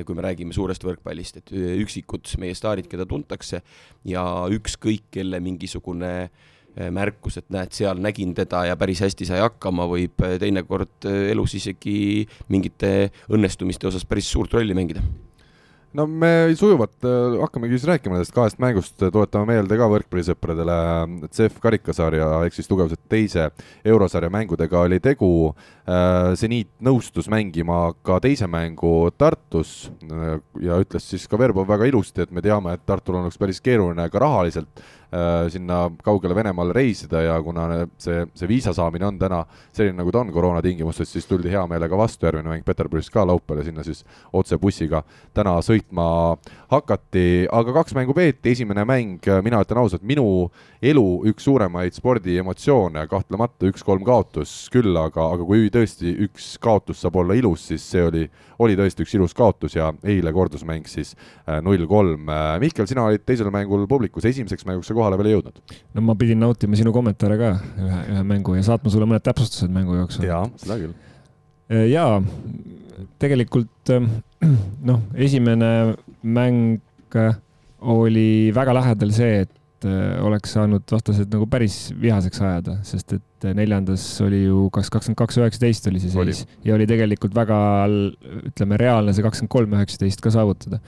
kui 0.06 0.18
me 0.18 0.26
räägime 0.26 0.56
suurest 0.56 0.84
võrkpallist, 0.86 1.40
et 1.42 1.54
äh, 1.56 1.76
üksikud 1.84 2.28
meie 2.42 2.56
staarid, 2.58 2.90
keda 2.92 3.08
tuntakse 3.10 3.62
ja 4.08 4.26
ükskõik 4.52 5.08
kelle 5.16 5.40
mingisugune 5.44 6.12
äh, 6.26 6.90
märkus, 6.92 7.40
et 7.42 7.48
näed, 7.56 7.72
seal 7.76 8.02
nägin 8.04 8.34
teda 8.38 8.66
ja 8.70 8.80
päris 8.80 9.04
hästi 9.06 9.30
sai 9.30 9.44
hakkama, 9.44 9.88
võib 9.92 10.26
teinekord 10.42 11.08
elus 11.08 11.56
isegi 11.60 12.26
mingite 12.52 13.14
õnnestumiste 13.32 13.88
osas 13.92 14.08
päris 14.08 14.28
suurt 14.32 14.54
rolli 14.58 14.76
mängida 14.78 15.04
no 15.96 16.06
me 16.08 16.32
sujuvalt 16.58 17.06
äh, 17.08 17.38
hakkamegi 17.42 17.78
siis 17.78 17.88
rääkima 17.90 18.18
nendest 18.18 18.34
kahest 18.36 18.60
mängust, 18.62 18.98
tuletame 19.00 19.54
meelde 19.54 19.78
ka 19.80 19.88
võrkpallisõpradele, 19.92 20.78
CEF 21.36 21.60
karikasarja 21.64 22.28
ehk 22.46 22.58
siis 22.58 22.70
tugevalt 22.70 23.00
teise 23.12 23.50
eurosarja 23.86 24.32
mängudega 24.34 24.86
oli 24.86 25.00
tegu. 25.04 25.32
Seniit 26.40 26.72
äh, 26.72 26.86
nõustus 26.88 27.30
mängima 27.30 27.92
ka 28.06 28.18
teise 28.24 28.48
mängu 28.50 29.12
Tartus 29.18 29.92
äh, 30.10 30.40
ja 30.66 30.80
ütles 30.82 31.06
siis 31.12 31.28
ka 31.30 31.40
Verbov 31.40 31.68
väga 31.70 31.88
ilusti, 31.92 32.26
et 32.26 32.34
me 32.34 32.44
teame, 32.46 32.74
et 32.76 32.86
Tartul 32.86 33.20
oleks 33.22 33.40
päris 33.42 33.62
keeruline 33.64 34.10
ka 34.10 34.24
rahaliselt 34.24 34.86
Äh, 35.05 35.05
sinna 35.50 35.90
kaugele 36.04 36.36
Venemaale 36.36 36.74
reisida 36.76 37.22
ja 37.22 37.36
kuna 37.44 37.68
see, 38.02 38.26
see 38.36 38.50
viisa 38.50 38.74
saamine 38.76 39.06
on 39.08 39.20
täna 39.20 39.42
selline, 39.72 39.98
nagu 40.00 40.12
ta 40.12 40.24
on 40.24 40.32
koroona 40.36 40.62
tingimustes, 40.66 41.12
siis 41.14 41.28
tuldi 41.30 41.52
hea 41.54 41.62
meelega 41.72 41.98
vastu, 41.98 42.28
järgmine 42.28 42.52
mäng 42.52 42.66
Peterburis 42.66 43.10
ka 43.14 43.26
laupäeval 43.28 43.62
ja 43.62 43.70
sinna 43.70 43.86
siis 43.86 44.04
otse 44.34 44.58
bussiga 44.62 45.04
täna 45.36 45.58
sõitma 45.66 46.08
hakati, 46.72 47.46
aga 47.52 47.76
kaks 47.80 47.96
mängu 47.96 48.16
peeti, 48.18 48.56
esimene 48.56 48.86
mäng, 48.88 49.30
mina 49.46 49.62
ütlen 49.64 49.82
ausalt, 49.84 50.04
minu 50.08 50.26
elu 50.86 51.06
üks 51.32 51.46
suuremaid 51.48 51.96
spordiemotsioone, 51.96 53.06
kahtlemata 53.10 53.70
üks-kolm 53.70 54.04
kaotus 54.06 54.54
küll, 54.74 54.96
aga, 55.00 55.30
aga 55.36 55.46
kui 55.48 55.70
tõesti 55.74 56.14
üks 56.26 56.56
kaotus 56.62 57.02
saab 57.04 57.20
olla 57.22 57.38
ilus, 57.38 57.68
siis 57.72 57.86
see 57.94 58.04
oli, 58.06 58.26
oli 58.64 58.78
tõesti 58.78 59.06
üks 59.06 59.16
ilus 59.18 59.36
kaotus 59.38 59.78
ja 59.78 59.92
eile 60.06 60.34
kordusmäng 60.36 60.88
siis 60.90 61.14
äh, 61.16 61.62
null-kolm. 61.66 62.30
Äh, 62.30 62.58
Mihkel, 62.64 62.90
sina 62.90 63.06
olid 63.08 63.26
teisel 63.26 63.52
mängul 63.54 63.88
publikus, 63.90 64.28
esimeseks 64.30 64.68
mänguks 64.68 64.92
sa 64.92 64.98
kohale 65.06 65.20
veel 65.22 65.32
ei 65.32 65.36
jõudnud? 65.38 65.76
no 65.96 66.06
ma 66.06 66.16
pidin 66.20 66.42
nautima 66.42 66.78
sinu 66.80 66.94
kommentaare 66.96 67.38
ka 67.40 67.52
ühe, 67.62 68.00
ühe 68.16 68.24
mängu 68.28 68.58
ja 68.58 68.66
saatma 68.66 68.94
sulle 68.94 69.08
mõned 69.10 69.26
täpsustused 69.26 69.74
mängu 69.74 69.98
jooksul. 70.00 70.26
jaa, 70.28 70.46
seda 70.62 70.80
küll. 70.82 70.96
Äh, 71.72 71.88
jaa, 71.92 72.20
tegelikult 73.22 73.94
äh, 73.94 74.08
noh, 74.90 75.04
esimene 75.14 75.70
mäng 76.22 76.80
äh, 77.18 77.38
oli 77.82 78.52
väga 78.56 78.74
lähedal 78.80 79.14
see, 79.16 79.46
et 79.46 79.54
oleks 80.26 80.56
saanud 80.56 80.82
vastased 80.90 81.30
nagu 81.30 81.46
päris 81.52 81.92
vihaseks 82.02 82.40
ajada, 82.42 82.78
sest 82.88 83.12
et 83.14 83.46
neljandas 83.54 84.02
oli 84.26 84.40
ju 84.48 84.64
kas 84.74 84.88
kakskümmend 84.90 85.20
kaks, 85.20 85.38
üheksateist 85.38 85.90
oli 85.92 86.00
see 86.02 86.10
seis 86.10 86.22
oli. 86.24 86.34
ja 86.66 86.74
oli 86.74 86.88
tegelikult 86.90 87.36
väga, 87.38 87.60
ütleme, 88.50 88.80
reaalne 88.82 89.14
see 89.14 89.22
kakskümmend 89.22 89.54
kolm, 89.54 89.76
üheksateist 89.78 90.24
ka 90.26 90.32
saavutada. 90.34 90.80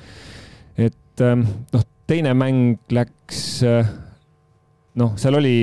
et 0.81 1.21
noh, 1.21 1.85
teine 2.09 2.33
mäng 2.39 2.79
läks 2.95 3.43
noh, 4.97 5.13
seal 5.19 5.37
oli 5.37 5.53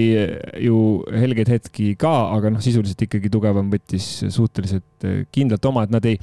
ju 0.63 0.79
helgeid 1.11 1.51
hetki 1.51 1.91
ka, 2.01 2.13
aga 2.37 2.53
noh, 2.55 2.63
sisuliselt 2.65 3.03
ikkagi 3.07 3.31
tugevam 3.33 3.71
võttis 3.73 4.07
suhteliselt 4.33 5.07
äh, 5.09 5.25
kindlalt 5.35 5.67
oma, 5.71 5.85
et 5.87 5.95
nad 5.95 6.07
ei, 6.09 6.19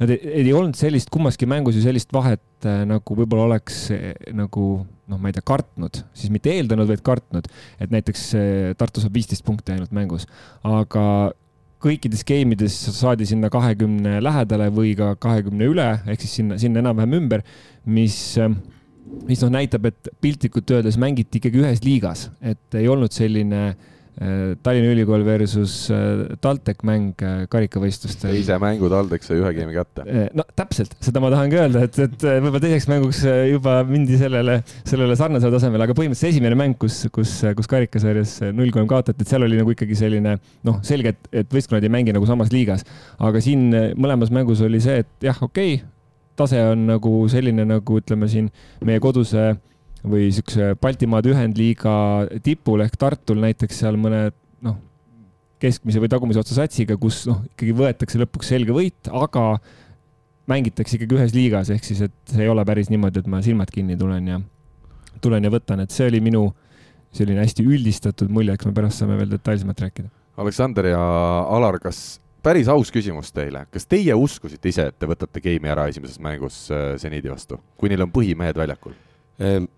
nad 0.00 0.12
ei, 0.14 0.18
ei 0.44 0.54
olnud 0.56 0.78
sellist, 0.78 1.12
kummaski 1.12 1.48
mängus 1.50 1.78
ju 1.78 1.84
sellist 1.84 2.12
vahet 2.14 2.68
äh, 2.68 2.82
nagu 2.88 3.18
võib-olla 3.20 3.50
oleks 3.50 3.86
äh, 3.94 4.10
nagu 4.36 4.68
noh, 4.84 5.20
ma 5.20 5.28
ei 5.28 5.36
tea, 5.36 5.44
kartnud, 5.44 6.00
siis 6.16 6.32
mitte 6.32 6.52
eeldanud, 6.54 6.88
vaid 6.88 7.04
kartnud, 7.04 7.48
et 7.82 7.90
näiteks 7.92 8.30
Tartu 8.80 9.02
saab 9.02 9.16
viisteist 9.18 9.44
punkti 9.44 9.74
ainult 9.74 9.92
mängus, 9.92 10.24
aga 10.64 11.04
kõikides 11.84 12.22
game 12.24 12.56
ides 12.56 12.78
saadi 12.96 13.26
sinna 13.28 13.50
kahekümne 13.52 14.16
lähedale 14.24 14.70
või 14.72 14.94
ka 14.96 15.10
kahekümne 15.20 15.68
üle, 15.68 15.90
ehk 16.08 16.24
siis 16.24 16.38
sinna, 16.40 16.56
sinna 16.60 16.80
enam-vähem 16.80 17.18
ümber, 17.20 17.44
mis 17.84 18.16
mis 19.28 19.42
noh, 19.44 19.54
näitab, 19.54 19.90
et 19.90 20.14
piltlikult 20.22 20.76
öeldes 20.76 21.00
mängiti 21.00 21.40
ikkagi 21.40 21.64
ühes 21.64 21.82
liigas, 21.84 22.28
et 22.44 22.78
ei 22.78 22.88
olnud 22.90 23.12
selline 23.14 23.60
äh, 23.70 24.54
Tallinna 24.64 24.92
Ülikool 24.92 25.24
versus 25.26 25.88
äh, 25.92 26.36
TalTech 26.42 26.84
mäng 26.86 27.22
äh, 27.24 27.44
karikavõistlustel. 27.50 28.34
teise 28.34 28.58
mängu 28.62 28.90
TalTech 28.92 29.26
sai 29.26 29.38
ühe 29.40 29.52
geimi 29.56 29.76
kätte. 29.76 30.04
no 30.36 30.46
täpselt, 30.56 30.96
seda 31.04 31.22
ma 31.24 31.30
tahangi 31.34 31.60
öelda, 31.60 31.84
et, 31.88 31.98
et 32.06 32.26
võib-olla 32.26 32.62
teiseks 32.66 32.88
mänguks 32.90 33.22
juba 33.50 33.78
mindi 33.88 34.18
sellele, 34.20 34.60
sellele 34.82 35.16
sarnasele 35.20 35.54
tasemele, 35.56 35.88
aga 35.88 35.96
põhimõtteliselt 35.96 36.34
esimene 36.34 36.58
mäng, 36.60 36.78
kus, 36.80 37.04
kus, 37.14 37.38
kus 37.56 37.70
karikasarjas 37.70 38.36
null 38.52 38.74
kolm 38.74 38.90
kaotati, 38.90 39.24
et 39.24 39.34
seal 39.34 39.46
oli 39.46 39.60
nagu 39.60 39.74
ikkagi 39.74 39.98
selline 39.98 40.36
noh, 40.68 40.78
selge, 40.86 41.14
et, 41.16 41.32
et 41.44 41.58
võistkonnad 41.58 41.86
ei 41.86 41.94
mängi 41.96 42.14
nagu 42.16 42.28
samas 42.28 42.52
liigas. 42.54 42.86
aga 43.18 43.42
siin 43.44 43.70
mõlemas 43.96 44.34
mängus 44.34 44.64
oli 44.64 44.82
see, 44.84 45.02
et 45.04 45.28
jah, 45.30 45.42
okei 45.42 45.78
okay,, 45.78 45.90
tase 46.38 46.60
on 46.72 46.88
nagu 46.92 47.12
selline, 47.30 47.66
nagu 47.68 48.00
ütleme 48.00 48.28
siin 48.30 48.50
meie 48.84 49.02
koduse 49.02 49.52
või 50.04 50.28
siukse 50.34 50.74
Baltimaade 50.80 51.32
ühendliiga 51.32 51.94
tipul 52.44 52.84
ehk 52.84 52.98
Tartul 53.00 53.40
näiteks 53.44 53.80
seal 53.84 53.96
mõne 54.00 54.26
noh, 54.64 54.76
keskmise 55.62 56.02
või 56.02 56.10
tagumise 56.12 56.42
otsa 56.42 56.58
satsiga, 56.58 56.98
kus 57.00 57.24
noh, 57.30 57.40
ikkagi 57.54 57.76
võetakse 57.78 58.20
lõpuks 58.20 58.50
selge 58.52 58.74
võit, 58.76 59.08
aga 59.08 59.54
mängitakse 60.50 60.98
ikkagi 60.98 61.16
ühes 61.16 61.32
liigas, 61.36 61.70
ehk 61.72 61.86
siis, 61.86 62.02
et 62.04 62.34
see 62.34 62.44
ei 62.44 62.52
ole 62.52 62.66
päris 62.68 62.90
niimoodi, 62.92 63.22
et 63.22 63.30
ma 63.30 63.40
silmad 63.44 63.72
kinni 63.72 63.96
tulen 64.00 64.28
ja 64.28 64.42
tulen 65.24 65.46
ja 65.46 65.52
võtan, 65.52 65.80
et 65.80 65.94
see 65.94 66.10
oli 66.10 66.20
minu 66.24 66.50
selline 67.14 67.40
hästi 67.40 67.64
üldistatud 67.64 68.32
mulje, 68.34 68.56
eks 68.58 68.68
me 68.68 68.74
pärast 68.76 69.00
saame 69.00 69.16
veel 69.16 69.30
detailsemalt 69.32 69.80
rääkida. 69.86 70.10
Aleksander 70.42 70.90
ja 70.90 71.00
Alar, 71.54 71.78
kas 71.80 72.18
päris 72.44 72.68
aus 72.68 72.92
küsimus 72.92 73.32
teile, 73.34 73.64
kas 73.72 73.86
teie 73.88 74.14
uskusite 74.18 74.68
ise, 74.68 74.88
et 74.90 74.98
te 75.00 75.08
võtate 75.08 75.40
game'i 75.44 75.72
ära 75.72 75.86
esimeses 75.90 76.20
mängus 76.22 76.66
äh, 76.72 76.94
seniidi 77.00 77.32
vastu, 77.32 77.58
kui 77.80 77.90
neil 77.90 78.04
on 78.04 78.12
põhimehed 78.12 78.58
väljakul? 78.58 78.94
Ehm, 79.40 79.68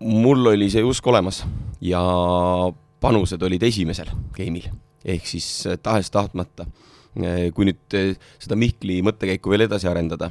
mul 0.00 0.52
oli 0.54 0.70
see 0.72 0.84
usk 0.86 1.06
olemas 1.12 1.42
ja 1.84 2.02
panused 3.00 3.42
olid 3.44 3.64
esimesel 3.68 4.12
game'il, 4.36 4.70
ehk 5.04 5.28
siis 5.28 5.48
äh, 5.68 5.80
tahes-tahtmata. 5.82 6.68
Äh, 7.20 7.48
kui 7.54 7.68
nüüd 7.68 7.98
seda 8.38 8.56
Mihkli 8.56 9.00
mõttekäiku 9.04 9.52
veel 9.52 9.66
edasi 9.66 9.90
arendada, 9.90 10.30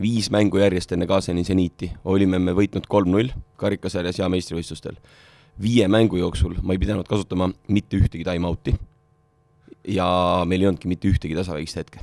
viis 0.00 0.30
mängu 0.34 0.58
järjest 0.58 0.96
enne 0.96 1.06
kaasani 1.06 1.44
seniiti 1.46 1.92
olime 2.10 2.40
me 2.42 2.56
võitnud 2.56 2.88
kolm-null 2.90 3.30
karikasarjas 3.60 4.18
ja 4.18 4.30
meistrivõistlustel. 4.32 4.98
viie 5.62 5.86
mängu 5.86 6.18
jooksul 6.18 6.56
ma 6.62 6.74
ei 6.74 6.80
pidanud 6.82 7.06
kasutama 7.06 7.52
mitte 7.68 7.94
ühtegi 7.94 8.24
time-out'i 8.26 8.74
ja 9.88 10.06
meil 10.48 10.62
ei 10.62 10.68
olnudki 10.70 10.90
mitte 10.90 11.08
ühtegi 11.10 11.36
tasavägist 11.36 11.80
hetke. 11.80 12.02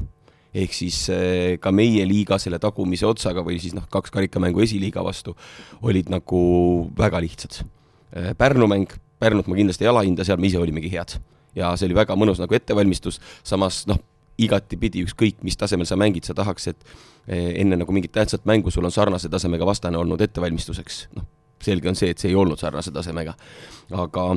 ehk 0.52 0.74
siis 0.76 0.98
eh, 1.14 1.58
ka 1.64 1.72
meie 1.72 2.04
liiga 2.04 2.36
selle 2.42 2.60
tagumise 2.60 3.06
otsaga 3.08 3.44
või 3.46 3.56
siis 3.64 3.74
noh, 3.74 3.86
kaks 3.90 4.12
karikamängu 4.12 4.60
esiliiga 4.66 5.04
vastu 5.04 5.32
olid 5.82 6.10
nagu 6.12 6.42
väga 6.98 7.22
lihtsad. 7.24 7.62
Eh, 8.12 8.34
Pärnu 8.38 8.68
mäng, 8.68 8.92
Pärnut 9.20 9.48
ma 9.48 9.56
kindlasti 9.56 9.86
ei 9.86 9.92
alahinda, 9.92 10.26
seal 10.28 10.42
me 10.42 10.50
ise 10.50 10.60
olimegi 10.60 10.92
head. 10.92 11.20
ja 11.56 11.74
see 11.76 11.88
oli 11.88 11.96
väga 11.96 12.16
mõnus 12.16 12.40
nagu 12.40 12.56
ettevalmistus, 12.56 13.20
samas 13.44 13.86
noh, 13.88 14.00
igatipidi 14.40 15.04
ükskõik, 15.06 15.42
mis 15.44 15.58
tasemel 15.60 15.88
sa 15.88 15.98
mängid, 16.00 16.24
sa 16.28 16.36
tahaks, 16.36 16.68
et 16.68 16.84
eh, 17.28 17.60
enne 17.62 17.80
nagu 17.80 17.96
mingit 17.96 18.12
tähtsat 18.12 18.46
mängu 18.48 18.72
sul 18.72 18.88
on 18.88 18.92
sarnase 18.92 19.30
tasemega 19.30 19.68
vastane 19.68 20.00
olnud 20.00 20.22
ettevalmistuseks, 20.22 21.02
noh, 21.16 21.28
selge 21.64 21.92
on 21.92 21.96
see, 22.00 22.12
et 22.12 22.20
see 22.20 22.32
ei 22.32 22.40
olnud 22.40 22.60
sarnase 22.60 22.92
tasemega. 22.92 23.36
aga, 23.92 24.28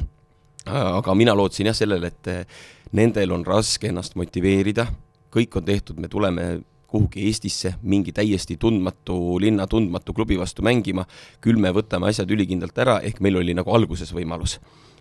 aga 0.67 1.15
mina 1.15 1.35
lootsin 1.35 1.71
jah 1.71 1.77
sellele, 1.77 2.11
et 2.11 2.49
nendel 2.93 3.33
on 3.33 3.45
raske 3.47 3.88
ennast 3.88 4.17
motiveerida, 4.19 4.87
kõik 5.35 5.57
on 5.59 5.64
tehtud, 5.64 5.99
me 6.00 6.09
tuleme 6.09 6.47
kuhugi 6.95 7.25
Eestisse 7.26 7.75
mingi 7.83 8.12
täiesti 8.14 8.57
tundmatu 8.61 9.38
linna, 9.43 9.67
tundmatu 9.67 10.14
klubi 10.14 10.38
vastu 10.38 10.62
mängima, 10.62 11.07
küll 11.43 11.59
me 11.59 11.73
võtame 11.75 12.07
asjad 12.11 12.31
ülikindlalt 12.31 12.79
ära, 12.79 13.00
ehk 13.03 13.19
meil 13.25 13.41
oli 13.41 13.57
nagu 13.57 13.73
alguses 13.75 14.12
võimalus, 14.14 14.61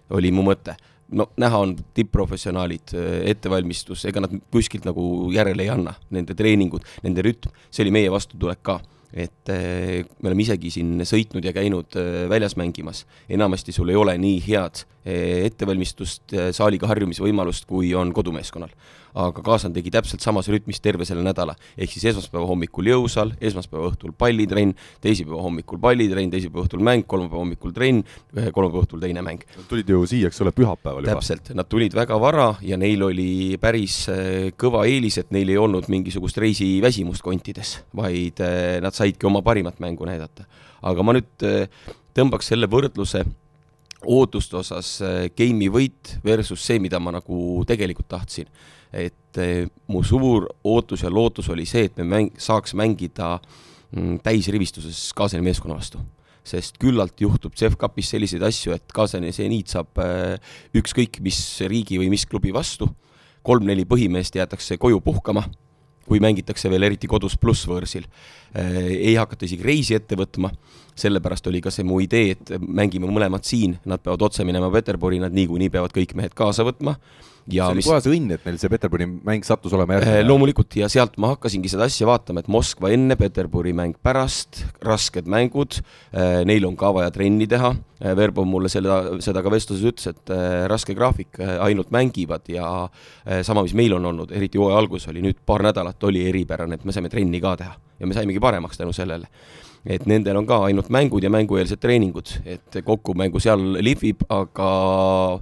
oli 0.10 0.32
mu 0.34 0.46
mõte. 0.48 0.76
no 1.14 1.28
näha 1.38 1.58
on 1.60 1.76
tipp-professionaalid, 1.94 2.96
ettevalmistus, 3.30 4.06
ega 4.10 4.24
nad 4.24 4.32
kuskilt 4.52 4.88
nagu 4.88 5.30
järele 5.32 5.64
ei 5.64 5.70
anna, 5.70 5.94
nende 6.10 6.34
treeningud, 6.34 6.82
nende 7.04 7.22
rütm, 7.22 7.52
see 7.70 7.84
oli 7.84 7.92
meie 7.92 8.10
vastutulek 8.12 8.64
ka 8.64 8.80
et 9.14 9.50
eh, 9.54 10.02
me 10.22 10.32
oleme 10.32 10.42
isegi 10.42 10.72
siin 10.74 11.04
sõitnud 11.06 11.46
ja 11.46 11.54
käinud 11.54 11.98
eh, 12.00 12.24
väljas 12.32 12.58
mängimas, 12.58 13.04
enamasti 13.30 13.76
sul 13.76 13.94
ei 13.94 14.00
ole 14.00 14.18
nii 14.18 14.40
head 14.48 14.84
eh, 15.06 15.46
ettevalmistust, 15.46 16.34
saaliga 16.56 16.90
harjumisvõimalust, 16.90 17.68
kui 17.70 17.94
on 17.98 18.14
kodumeeskonnal. 18.16 18.74
Aga 19.14 19.44
kaaslane 19.46 19.78
tegi 19.78 19.94
täpselt 19.94 20.26
samas 20.26 20.50
rütmis 20.52 20.82
terve 20.84 21.08
selle 21.08 21.24
nädala, 21.26 21.56
ehk 21.78 21.94
siis 21.94 22.10
esmaspäeva 22.12 22.48
hommikul 22.50 22.90
jõusaal, 22.92 23.32
esmaspäeva 23.40 23.92
õhtul 23.92 24.12
pallitrenn, 24.18 24.76
teisipäeva 25.04 25.42
hommikul 25.46 25.80
pallitrenn, 25.84 26.34
teisipäeva 26.34 26.66
õhtul 26.66 26.84
mäng, 26.84 27.08
kolmapäeva 27.08 27.44
hommikul 27.44 27.76
trenn, 27.76 28.04
kolmapäeva 28.34 28.84
õhtul 28.84 29.04
teine 29.04 29.24
mäng. 29.26 29.46
Nad 29.56 29.70
tulid 29.72 29.94
ju 29.94 30.04
siia, 30.10 30.32
eks 30.32 30.44
ole, 30.44 30.52
pühapäeval 30.56 31.06
juba. 31.06 31.16
täpselt, 31.16 31.54
nad 31.56 31.70
tulid 31.72 31.96
väga 31.96 32.20
vara 32.20 32.50
ja 32.66 32.78
neil 32.82 33.08
oli 33.08 33.56
päris 33.62 34.02
kõva 34.60 34.84
eelis, 34.90 35.22
et 35.22 35.32
neil 35.32 35.54
ei 35.54 35.62
olnud 35.62 35.88
mingisugust 35.94 36.42
reisiväsimust 36.44 37.24
kontides, 37.24 37.78
vaid 37.96 38.42
nad 38.84 38.92
said 38.92 39.14
saidki 39.14 39.28
oma 39.28 39.42
parimat 39.42 39.80
mängu 39.80 40.06
näidata. 40.06 40.46
aga 40.82 41.04
ma 41.04 41.14
nüüd 41.16 41.44
äh, 41.48 41.68
tõmbaks 42.14 42.50
selle 42.52 42.68
võrdluse 42.68 43.24
ootuste 44.04 44.58
osas 44.60 44.98
äh, 45.02 45.30
game'i 45.32 45.70
võit 45.72 46.18
versus 46.26 46.66
see, 46.66 46.80
mida 46.80 47.00
ma 47.00 47.14
nagu 47.16 47.64
tegelikult 47.68 48.10
tahtsin. 48.10 48.50
Et 48.94 49.42
äh, 49.42 49.68
mu 49.88 50.04
suur 50.06 50.48
ootus 50.64 51.04
ja 51.04 51.12
lootus 51.12 51.50
oli 51.50 51.66
see, 51.70 51.88
et 51.90 51.98
me 52.02 52.08
mäng-, 52.10 52.34
saaks 52.38 52.76
mängida 52.78 53.38
mm, 53.92 54.20
täisrivistuses 54.26 55.12
Kaasani 55.18 55.46
meeskonna 55.46 55.80
vastu 55.80 56.02
sest 56.44 56.76
küllalt 56.76 57.22
juhtub 57.24 57.54
CEF 57.56 57.78
Cupis 57.80 58.10
selliseid 58.12 58.44
asju, 58.44 58.74
et 58.76 58.84
Kaasani 58.92 59.32
seniit 59.32 59.72
saab 59.72 60.02
ükskõik 60.76 61.22
mis 61.24 61.38
riigi 61.72 61.96
või 62.02 62.10
mis 62.12 62.26
klubi 62.28 62.52
vastu, 62.52 62.90
kolm-neli 63.48 63.86
põhimeest 63.88 64.36
jäetakse 64.36 64.76
koju 64.76 65.00
puhkama 65.00 65.46
kui 66.08 66.20
mängitakse 66.24 66.70
veel 66.72 66.88
eriti 66.90 67.08
kodus 67.10 67.36
pluss 67.40 67.68
võõrsil. 67.70 68.06
Äh, 68.58 68.80
ei 69.10 69.14
hakata 69.18 69.48
isegi 69.48 69.66
reisi 69.66 69.96
ette 69.98 70.18
võtma, 70.20 70.52
sellepärast 71.00 71.48
oli 71.50 71.62
ka 71.64 71.72
see 71.74 71.86
mu 71.88 72.00
idee, 72.04 72.36
et 72.36 72.54
mängime 72.60 73.10
mõlemad 73.10 73.46
siin, 73.48 73.78
nad 73.90 74.04
peavad 74.04 74.28
otse 74.28 74.46
minema 74.48 74.70
Peterburi, 74.74 75.22
nad 75.24 75.36
niikuinii 75.36 75.72
peavad 75.74 75.96
kõik 75.96 76.16
mehed 76.20 76.36
kaasa 76.38 76.66
võtma 76.68 76.98
ja 77.52 77.68
see 77.68 77.76
oli 77.76 77.82
mis... 77.82 77.88
kohe 77.90 78.02
see 78.04 78.14
õnn, 78.16 78.34
et 78.36 78.46
neil 78.48 78.60
see 78.62 78.72
Peterburi 78.72 79.08
mäng 79.08 79.48
sattus 79.48 79.74
olema 79.76 79.98
järgmine 79.98 80.22
äh,. 80.22 80.28
loomulikult, 80.28 80.78
ja 80.80 80.90
sealt 80.92 81.18
ma 81.22 81.34
hakkasingi 81.34 81.72
seda 81.72 81.88
asja 81.90 82.08
vaatama, 82.10 82.44
et 82.44 82.52
Moskva 82.52 82.92
enne, 82.96 83.18
Peterburi 83.20 83.74
mäng 83.78 83.98
pärast, 84.04 84.64
rasked 84.86 85.30
mängud 85.32 85.80
äh,, 85.80 86.44
neil 86.48 86.68
on 86.70 86.78
ka 86.80 86.94
vaja 86.96 87.12
trenni 87.16 87.48
teha. 87.50 87.74
Äh,, 88.04 88.14
Verbo 88.20 88.46
mulle 88.48 88.72
selle, 88.72 89.22
seda 89.24 89.44
ka 89.44 89.52
vestluses 89.54 89.88
ütles, 89.94 90.14
et 90.14 90.34
raske 90.72 90.96
graafik 90.98 91.40
ainult 91.40 91.92
mängivad 91.94 92.48
ja 92.52 92.68
sama, 93.46 93.64
mis 93.66 93.76
meil 93.78 93.96
on 93.98 94.12
olnud, 94.12 94.32
eriti 94.36 94.60
hooaja 94.62 94.80
algus 94.82 95.08
oli, 95.12 95.24
nüüd 95.24 95.40
paar 95.46 95.64
nädalat 95.66 96.04
oli 96.08 96.26
eripärane, 96.30 96.80
et 96.80 96.88
me 96.88 96.96
saime 96.96 97.12
trenni 97.12 97.42
ka 97.44 97.56
teha. 97.60 97.76
Ja 98.00 98.10
me 98.10 98.16
saimegi 98.18 98.42
paremaks 98.44 98.80
tänu 98.80 98.92
sellele 98.96 99.30
et 99.84 100.06
nendel 100.08 100.38
on 100.40 100.48
ka 100.48 100.62
ainult 100.70 100.90
mängud 100.94 101.24
ja 101.26 101.32
mängueelsed 101.34 101.82
treeningud, 101.84 102.30
et 102.48 102.80
kokkumängu 102.88 103.42
seal 103.44 103.62
lihvib, 103.84 104.24
aga 104.32 104.70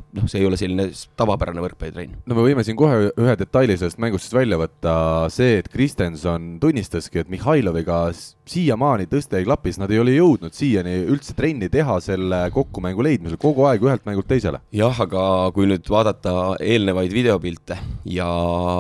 noh, 0.01 0.29
see 0.31 0.41
ei 0.41 0.47
ole 0.49 0.57
selline 0.57 0.87
tavapärane 1.19 1.61
võrkpallitrenn. 1.61 2.17
no 2.25 2.37
me 2.37 2.45
võime 2.47 2.65
siin 2.65 2.79
kohe 2.79 3.11
ühe 3.11 3.35
detaili 3.37 3.77
sellest 3.77 4.01
mängust 4.01 4.27
siis 4.27 4.37
välja 4.37 4.57
võtta, 4.61 4.93
see, 5.33 5.59
et 5.61 5.69
Kristenson 5.71 6.55
tunnistaski, 6.61 7.21
et 7.21 7.29
Mihhailoviga 7.31 8.07
siiamaani 8.51 9.07
tõste 9.11 9.37
ei 9.39 9.45
klapi, 9.45 9.71
sest 9.71 9.83
nad 9.83 9.93
ei 9.93 10.01
ole 10.01 10.15
jõudnud 10.15 10.55
siiani 10.57 10.97
üldse 11.13 11.35
trenni 11.37 11.69
teha 11.71 11.99
selle 12.03 12.41
kokkumängu 12.55 13.05
leidmisel, 13.05 13.39
kogu 13.41 13.67
aeg 13.69 13.85
ühelt 13.85 14.07
mängult 14.09 14.29
teisele. 14.31 14.61
jah, 14.73 14.97
aga 15.05 15.23
kui 15.53 15.69
nüüd 15.69 15.85
vaadata 15.89 16.55
eelnevaid 16.57 17.13
videopilte 17.13 17.77
ja 18.09 18.27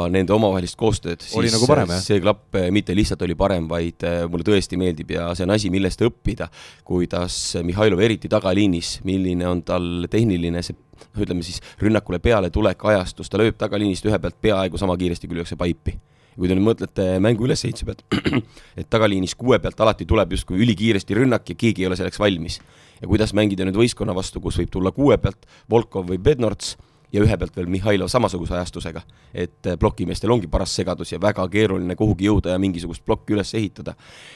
nende 0.09 0.33
omavahelist 0.33 0.79
koostööd, 0.79 1.21
siis 1.21 1.53
nagu 1.53 1.69
parem, 1.69 1.93
see 2.01 2.19
klapp 2.23 2.57
mitte 2.73 2.97
lihtsalt 2.97 3.21
oli 3.27 3.37
parem, 3.37 3.69
vaid 3.69 4.01
mulle 4.31 4.47
tõesti 4.47 4.79
meeldib 4.81 5.13
ja 5.13 5.29
see 5.37 5.45
on 5.45 5.50
on 5.51 5.57
asi, 5.59 5.71
millest 5.73 6.01
õppida, 6.05 6.47
kuidas 6.87 7.57
Mihhailov 7.67 8.01
eriti 8.05 8.31
tagaliinis, 8.31 8.99
milline 9.07 9.47
on 9.49 9.61
tal 9.67 10.07
tehniline 10.11 10.63
see 10.65 10.77
noh, 11.01 11.23
ütleme 11.25 11.43
siis 11.45 11.59
rünnakule 11.81 12.21
pealetulek, 12.23 12.85
ajastus, 12.93 13.29
ta 13.29 13.39
lööb 13.41 13.57
tagaliinist 13.59 14.05
ühe 14.07 14.19
pealt 14.21 14.37
peaaegu 14.41 14.79
sama 14.79 14.95
kiiresti, 14.99 15.27
kui 15.27 15.39
lüüakse 15.39 15.59
paipi. 15.59 15.97
kui 16.31 16.47
te 16.47 16.55
nüüd 16.55 16.63
mõtlete 16.63 17.05
mängu 17.19 17.43
ülesehituse 17.43 17.85
pealt, 17.85 18.05
et 18.79 18.87
tagaliinis 18.89 19.33
kuue 19.35 19.57
pealt 19.59 19.81
alati 19.83 20.05
tuleb 20.07 20.31
justkui 20.31 20.61
ülikiiresti 20.63 21.17
rünnak 21.17 21.49
ja 21.51 21.57
keegi 21.59 21.83
ei 21.83 21.89
ole 21.89 21.97
selleks 21.99 22.19
valmis. 22.19 22.61
ja 23.01 23.07
kuidas 23.07 23.33
mängida 23.35 23.67
nüüd 23.67 23.75
võistkonna 23.75 24.15
vastu, 24.15 24.39
kus 24.39 24.61
võib 24.61 24.71
tulla 24.71 24.93
kuue 24.95 25.17
pealt 25.17 25.43
Volkov 25.69 26.07
või 26.07 26.21
Bednorts 26.23 26.77
ja 27.11 27.23
ühe 27.23 27.37
pealt 27.37 27.55
veel 27.57 27.69
Mihhailov 27.71 28.09
samasuguse 28.11 28.55
ajastusega. 28.57 29.03
et 29.33 29.67
eh, 29.67 29.77
plokimeestel 29.79 30.31
ongi 30.31 30.47
paras 30.51 30.73
segadus 30.75 31.11
ja 31.11 31.19
väga 31.21 31.47
keeruline 31.51 31.95
kuhugi 31.99 32.27
jõuda 32.29 32.55
ja 32.55 32.59
mingisugust 32.61 33.05
plokki 33.05 33.35
üles 33.35 33.53
ehitada. 33.57 33.95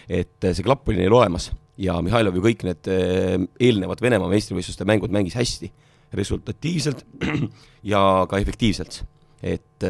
et 0.10 0.44
eh, 0.44 0.54
see 0.54 0.64
klapp 0.64 0.88
oli 0.90 1.00
neil 1.00 1.14
olemas 1.14 1.52
ja 1.78 1.98
Mihhailov 2.02 2.36
ju 2.36 2.46
kõik 2.46 2.66
need 2.68 2.92
eh, 2.92 3.38
eelnevad 3.60 4.04
Venemaa 4.04 4.32
meistrivõistluste 4.32 4.88
mängud 4.88 5.14
mängis 5.16 5.38
hästi, 5.40 5.72
resultatiivselt 6.16 7.06
ja 7.94 8.02
ka 8.30 8.40
efektiivselt. 8.44 9.04
et, 9.46 9.84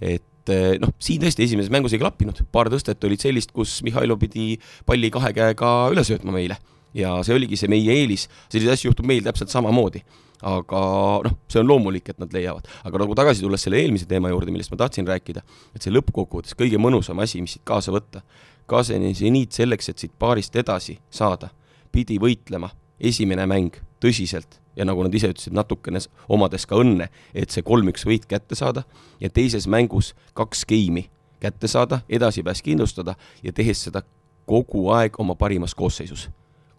et 0.00 0.52
noh, 0.80 0.92
siin 1.02 1.20
tõesti 1.20 1.44
esimeses 1.44 1.72
mängus 1.74 1.92
ei 1.92 2.00
klappinud, 2.00 2.38
paar 2.52 2.70
tõstet 2.72 3.02
olid 3.04 3.20
sellist, 3.20 3.52
kus 3.52 3.80
Mihhailov 3.86 4.20
pidi 4.22 4.54
palli 4.86 5.10
kahe 5.12 5.34
käega 5.36 5.72
üle 5.92 6.06
söötma 6.06 6.34
meile 6.34 6.56
ja 6.96 7.18
see 7.26 7.34
oligi 7.36 7.58
see 7.60 7.68
meie 7.68 7.98
eelis, 8.00 8.30
selliseid 8.48 8.72
asju 8.72 8.90
juhtub 8.90 9.08
meil 9.10 9.26
täpselt 9.26 9.52
samamoodi 9.52 10.00
aga 10.46 10.80
noh, 11.26 11.36
see 11.50 11.60
on 11.62 11.70
loomulik, 11.70 12.10
et 12.12 12.20
nad 12.22 12.32
leiavad. 12.32 12.68
aga 12.86 13.02
nagu 13.02 13.16
tagasi 13.18 13.44
tulles 13.44 13.62
selle 13.66 13.80
eelmise 13.82 14.06
teema 14.10 14.30
juurde, 14.30 14.52
millest 14.54 14.72
ma 14.72 14.80
tahtsin 14.84 15.08
rääkida, 15.08 15.42
et 15.74 15.82
see 15.82 15.94
lõppkokkuvõttes 15.94 16.56
kõige 16.58 16.80
mõnusam 16.82 17.18
asi, 17.22 17.42
mis 17.42 17.56
siit 17.56 17.64
kaasa 17.66 17.94
võtta, 17.94 18.22
kaasani 18.70 19.14
seniit 19.14 19.56
selleks, 19.56 19.90
et 19.90 20.04
siit 20.04 20.14
paarist 20.18 20.56
edasi 20.56 20.98
saada, 21.10 21.50
pidi 21.92 22.20
võitlema 22.22 22.70
esimene 23.00 23.46
mäng 23.50 23.76
tõsiselt 24.02 24.60
ja 24.76 24.84
nagu 24.84 25.02
nad 25.04 25.14
ise 25.14 25.30
ütlesid, 25.32 25.56
natukene 25.56 26.00
omades 26.28 26.66
ka 26.68 26.78
õnne, 26.80 27.08
et 27.34 27.52
see 27.52 27.64
kolm-üks 27.66 28.06
võit 28.06 28.26
kätte 28.28 28.58
saada 28.58 28.84
ja 29.20 29.30
teises 29.32 29.66
mängus 29.66 30.14
kaks 30.36 30.66
geimi 30.68 31.08
kätte 31.40 31.68
saada, 31.68 32.00
edasipääs 32.08 32.62
kindlustada 32.64 33.16
ja 33.42 33.52
tehes 33.52 33.82
seda 33.88 34.02
kogu 34.46 34.88
aeg 34.94 35.18
oma 35.20 35.34
parimas 35.34 35.74
koosseisus 35.74 36.28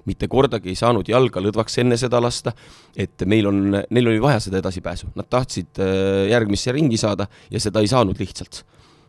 mitte 0.07 0.29
kordagi 0.31 0.71
ei 0.71 0.79
saanud 0.79 1.07
jalga 1.09 1.41
lõdvaks 1.43 1.79
enne 1.83 1.97
seda 1.99 2.21
lasta, 2.23 2.53
et 2.95 3.25
meil 3.29 3.49
on, 3.49 3.61
neil 3.75 4.09
oli 4.13 4.23
vaja 4.23 4.39
seda 4.43 4.61
edasipääsu, 4.61 5.11
nad 5.17 5.29
tahtsid 5.29 5.81
äh, 5.83 6.25
järgmisse 6.31 6.73
ringi 6.75 6.99
saada 6.99 7.27
ja 7.51 7.61
seda 7.63 7.83
ei 7.83 7.91
saanud 7.91 8.19
lihtsalt. 8.19 8.63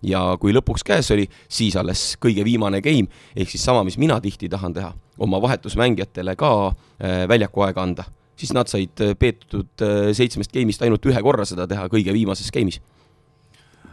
Ja 0.07 0.21
kui 0.39 0.53
lõpuks 0.55 0.85
käes 0.87 1.09
oli, 1.11 1.25
siis 1.51 1.75
alles 1.79 2.13
kõige 2.23 2.45
viimane 2.47 2.79
game, 2.83 3.11
ehk 3.35 3.51
siis 3.51 3.65
sama, 3.67 3.83
mis 3.87 3.99
mina 3.99 4.21
tihti 4.23 4.51
tahan 4.51 4.77
teha, 4.77 4.93
oma 5.19 5.41
vahetusmängijatele 5.43 6.37
ka 6.39 6.53
äh, 6.69 7.25
väljaku 7.31 7.67
aega 7.67 7.83
anda, 7.83 8.07
siis 8.39 8.55
nad 8.55 8.71
said 8.71 9.03
äh, 9.03 9.17
peetud 9.19 9.87
seitsmest 10.15 10.55
game'ist 10.55 10.87
ainult 10.87 11.07
ühe 11.11 11.23
korra 11.27 11.47
seda 11.49 11.67
teha 11.71 11.89
kõige 11.91 12.15
viimases 12.15 12.55
game'is. 12.55 12.79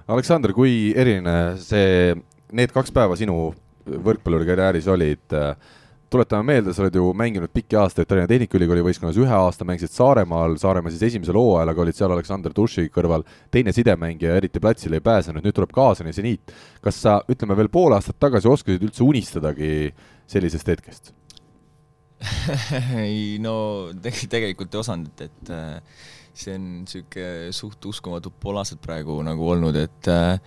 Aleksander, 0.06 0.54
kui 0.54 0.94
eriline 0.94 1.56
see, 1.58 2.14
need 2.54 2.74
kaks 2.74 2.94
päeva 2.94 3.16
sinu 3.18 3.50
võrkpallurikarjääris 3.86 4.88
olid 4.88 5.36
äh, 5.38 5.56
tuletame 6.10 6.46
meelde, 6.54 6.74
sa 6.74 6.84
oled 6.84 6.96
ju 6.96 7.10
mänginud 7.18 7.52
pikki 7.54 7.78
aastaid 7.80 8.08
Tallinna 8.10 8.30
Tehnikaülikooli 8.30 8.84
võistkonnas, 8.86 9.18
ühe 9.20 9.36
aasta 9.36 9.68
mängisid 9.68 9.94
Saaremaal, 9.96 10.56
Saaremaa 10.62 10.94
siis 10.94 11.04
esimesel 11.10 11.38
hooajal, 11.40 11.74
aga 11.74 11.84
olid 11.84 11.98
seal 11.98 12.14
Aleksander 12.14 12.56
Duši 12.56 12.88
kõrval 12.94 13.26
teine 13.54 13.74
sidemängija, 13.76 14.38
eriti 14.40 14.62
platsile 14.64 15.00
ei 15.00 15.06
pääsenud, 15.06 15.46
nüüd 15.46 15.58
tuleb 15.58 15.74
kaasani 15.76 16.14
seniit. 16.16 16.56
kas 16.86 17.02
sa, 17.02 17.20
ütleme 17.32 17.58
veel 17.58 17.72
pool 17.74 17.98
aastat 17.98 18.20
tagasi 18.22 18.50
oskasid 18.52 18.84
üldse 18.86 19.04
unistadagi 19.04 19.94
sellisest 20.30 20.74
hetkest 20.74 21.14
ei 23.06 23.38
no 23.44 23.56
teg-, 24.02 24.26
tegelikult 24.32 24.74
ei 24.74 24.82
osanud, 24.82 25.26
et 25.26 25.52
äh, 25.54 26.04
see 26.36 26.56
on 26.58 26.68
niisugune 26.84 27.56
suht 27.56 27.90
uskumatu 27.90 28.32
pool 28.42 28.60
aastat 28.62 28.82
praegu 28.84 29.18
nagu 29.26 29.50
olnud, 29.56 29.78
et 29.80 30.12
äh, 30.12 30.38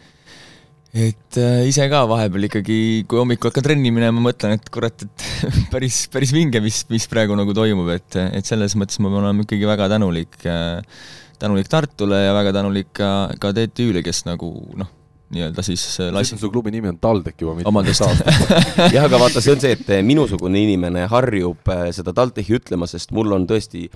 et 0.98 1.38
äh, 1.40 1.62
ise 1.68 1.86
ka 1.90 2.02
vahepeal 2.10 2.48
ikkagi, 2.48 2.78
kui 3.08 3.20
hommikul 3.20 3.50
hakkan 3.50 3.66
trenni 3.66 3.92
minema, 3.94 4.22
mõtlen, 4.24 4.56
et 4.58 4.68
kurat, 4.72 5.06
et 5.06 5.24
päris, 5.72 6.04
päris 6.12 6.34
vinge, 6.34 6.62
mis, 6.64 6.82
mis 6.92 7.08
praegu 7.10 7.36
nagu 7.38 7.54
toimub, 7.56 7.88
et, 7.94 8.18
et 8.26 8.48
selles 8.48 8.76
mõttes 8.78 9.00
ma 9.02 9.12
pean 9.12 9.26
olema 9.26 9.46
ikkagi 9.46 9.68
väga 9.68 9.88
tänulik 9.94 10.38
äh,, 10.48 11.00
tänulik 11.38 11.70
Tartule 11.70 12.24
ja 12.24 12.36
väga 12.36 12.54
tänulik 12.56 12.92
ka, 12.98 13.10
ka 13.38 13.52
TTÜ-le, 13.54 14.02
kes 14.06 14.24
nagu 14.26 14.50
noh, 14.80 14.90
nii-öelda 15.34 15.64
siis 15.66 15.84
äh, 16.02 16.12
lasi. 16.14 16.38
su 16.40 16.50
klubi 16.50 16.72
nimi 16.74 16.90
on 16.90 17.00
TalTech 17.02 17.44
juba 17.44 17.58
mitmekümnest 17.58 18.06
aastast 18.06 18.54
jah, 18.96 19.04
aga 19.04 19.20
vaata, 19.20 19.42
see 19.44 19.54
on 19.54 19.64
see, 19.64 19.74
et 19.76 19.92
minusugune 20.06 20.62
inimene 20.64 21.04
harjub 21.12 21.74
seda 21.94 22.16
TalTechi 22.16 22.58
ütlema, 22.58 22.88
sest 22.90 23.12
mul 23.16 23.36
on 23.36 23.46
tõesti 23.50 23.86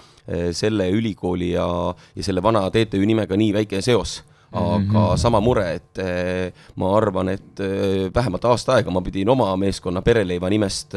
selle 0.54 0.90
ülikooli 0.94 1.54
ja, 1.54 1.66
ja 2.14 2.28
selle 2.28 2.44
vana 2.44 2.68
TTÜ 2.70 3.02
nimega 3.08 3.38
nii 3.40 3.56
väike 3.62 3.82
seos 3.82 4.20
aga 4.52 4.78
mm 4.78 4.88
-hmm. 4.88 5.16
sama 5.16 5.40
mure, 5.40 5.64
et 5.74 5.98
eh, 5.98 6.52
ma 6.76 6.96
arvan, 6.96 7.28
et 7.28 7.60
eh, 7.60 8.10
vähemalt 8.14 8.44
aasta 8.44 8.76
aega 8.76 8.90
ma 8.90 9.00
pidin 9.00 9.28
oma 9.28 9.56
meeskonna 9.56 10.02
Pereleiva 10.02 10.50
nimest 10.50 10.94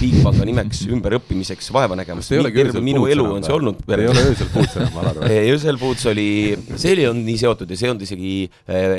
Bigpanga 0.00 0.44
nimeks 0.44 0.86
ümberõppimiseks 0.94 1.72
vaeva 1.72 1.96
nägema, 1.96 2.22
sest 2.22 2.48
terve 2.54 2.80
minu 2.80 3.06
elu 3.06 3.24
on 3.24 3.44
see 3.44 3.54
olnud. 3.54 3.82
ei 3.88 4.08
ole 4.08 4.24
öösel 4.30 4.48
Foods 4.52 4.76
enam, 4.76 4.98
Alar 5.02 5.16
või? 5.20 5.40
öösel 5.52 5.78
Foods 5.78 6.06
oli, 6.06 6.56
see 6.76 6.92
oli 6.92 7.06
olnud 7.06 7.28
nii 7.28 7.38
seotud 7.38 7.70
ja 7.70 7.76
see 7.76 7.86
ei 7.86 7.90
olnud 7.90 8.06
isegi 8.06 8.50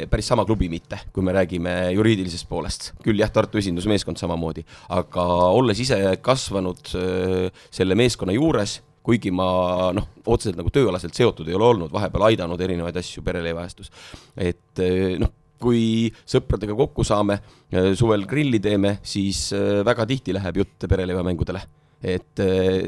päris 0.10 0.28
sama 0.28 0.46
klubi 0.46 0.70
mitte, 0.70 1.00
kui 1.14 1.24
me 1.24 1.34
räägime 1.34 1.92
juriidilisest 1.96 2.50
poolest. 2.50 2.92
küll 3.04 3.20
jah, 3.20 3.32
Tartu 3.32 3.58
esindusmeeskond 3.58 4.18
samamoodi, 4.18 4.66
aga 4.90 5.26
olles 5.50 5.80
ise 5.80 5.98
kasvanud 6.22 6.94
selle 7.72 7.96
meeskonna 7.96 8.34
juures 8.34 8.80
kuigi 9.10 9.34
ma 9.34 9.90
noh, 9.96 10.12
otseselt 10.30 10.60
nagu 10.60 10.72
tööalaselt 10.74 11.18
seotud 11.18 11.50
ei 11.50 11.58
ole 11.58 11.72
olnud, 11.74 11.94
vahepeal 11.94 12.30
aidanud 12.30 12.62
erinevaid 12.62 13.02
asju 13.02 13.26
pereleivaajastus. 13.26 13.92
et 14.38 14.86
eh, 14.86 15.18
noh, 15.22 15.34
kui 15.60 16.08
sõpradega 16.30 16.78
kokku 16.78 17.04
saame, 17.08 17.42
eh, 17.74 17.92
suvel 18.00 18.24
grilli 18.30 18.62
teeme, 18.64 19.00
siis 19.04 19.50
eh, 19.58 19.82
väga 19.88 20.08
tihti 20.10 20.36
läheb 20.38 20.64
jutt 20.64 20.90
pereleivamängudele 20.90 21.66
et 22.00 22.40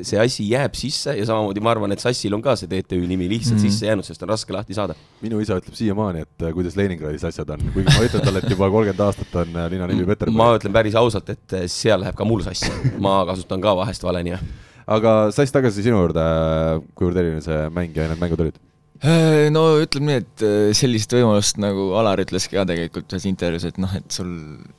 see 0.07 0.15
asi 0.15 0.45
jääb 0.47 0.71
sisse 0.79 1.11
ja 1.17 1.25
samamoodi 1.27 1.59
ma 1.59 1.73
arvan, 1.73 1.91
et 1.91 1.99
Sassil 1.99 2.31
on 2.31 2.39
ka 2.45 2.53
see 2.55 2.69
TTÜ 2.71 3.01
nimi 3.09 3.25
lihtsalt 3.27 3.57
mm 3.57 3.65
-hmm. 3.65 3.73
sisse 3.73 3.89
jäänud, 3.89 4.07
sest 4.07 4.23
on 4.23 4.31
raske 4.31 4.55
lahti 4.55 4.77
saada. 4.77 4.95
minu 5.19 5.41
isa 5.43 5.57
ütleb 5.59 5.75
siiamaani, 5.75 6.21
et 6.23 6.45
kuidas 6.53 6.77
Leningradis 6.79 7.27
asjad 7.27 7.49
on, 7.49 7.59
kuigi 7.73 7.91
ma 7.91 8.05
ütlen 8.07 8.23
talle, 8.23 8.39
et 8.39 8.49
juba 8.49 8.69
kolmkümmend 8.69 9.03
aastat 9.03 9.35
on 9.35 9.51
linna 9.69 9.91
nimi 9.91 10.05
Peterburg. 10.05 10.37
ma 10.37 10.55
ütlen 10.55 10.71
päris 10.71 10.95
ausalt, 10.95 11.29
et 11.29 11.59
seal 11.67 11.99
läheb 11.99 12.15
ka 12.15 12.23
mul 12.23 12.47
sassi, 12.47 12.71
ma 12.99 13.25
kasutan 13.25 13.61
ka 13.61 13.75
vahest 13.83 14.07
vale 14.07 14.23
nime 14.23 14.39
aga 14.95 15.15
Sass, 15.35 15.53
tagasi 15.53 15.85
sinu 15.85 16.01
juurde, 16.01 16.25
kuivõrd 16.97 17.21
eriline 17.21 17.45
see 17.45 17.63
mäng 17.73 17.95
ja 17.97 18.09
need 18.11 18.21
mängud 18.21 18.45
olid? 18.45 18.59
Äh, 19.01 19.47
no 19.49 19.63
ütleme 19.81 20.11
nii, 20.11 20.21
et 20.21 20.43
äh, 20.45 20.71
sellist 20.77 21.13
võimalust 21.15 21.57
nagu 21.57 21.87
Alar 21.97 22.21
ütleski 22.21 22.53
ka 22.53 22.67
tegelikult 22.69 23.09
ühes 23.15 23.23
intervjuus, 23.25 23.65
et 23.71 23.79
noh, 23.81 23.93
et 23.97 24.13
sul 24.13 24.29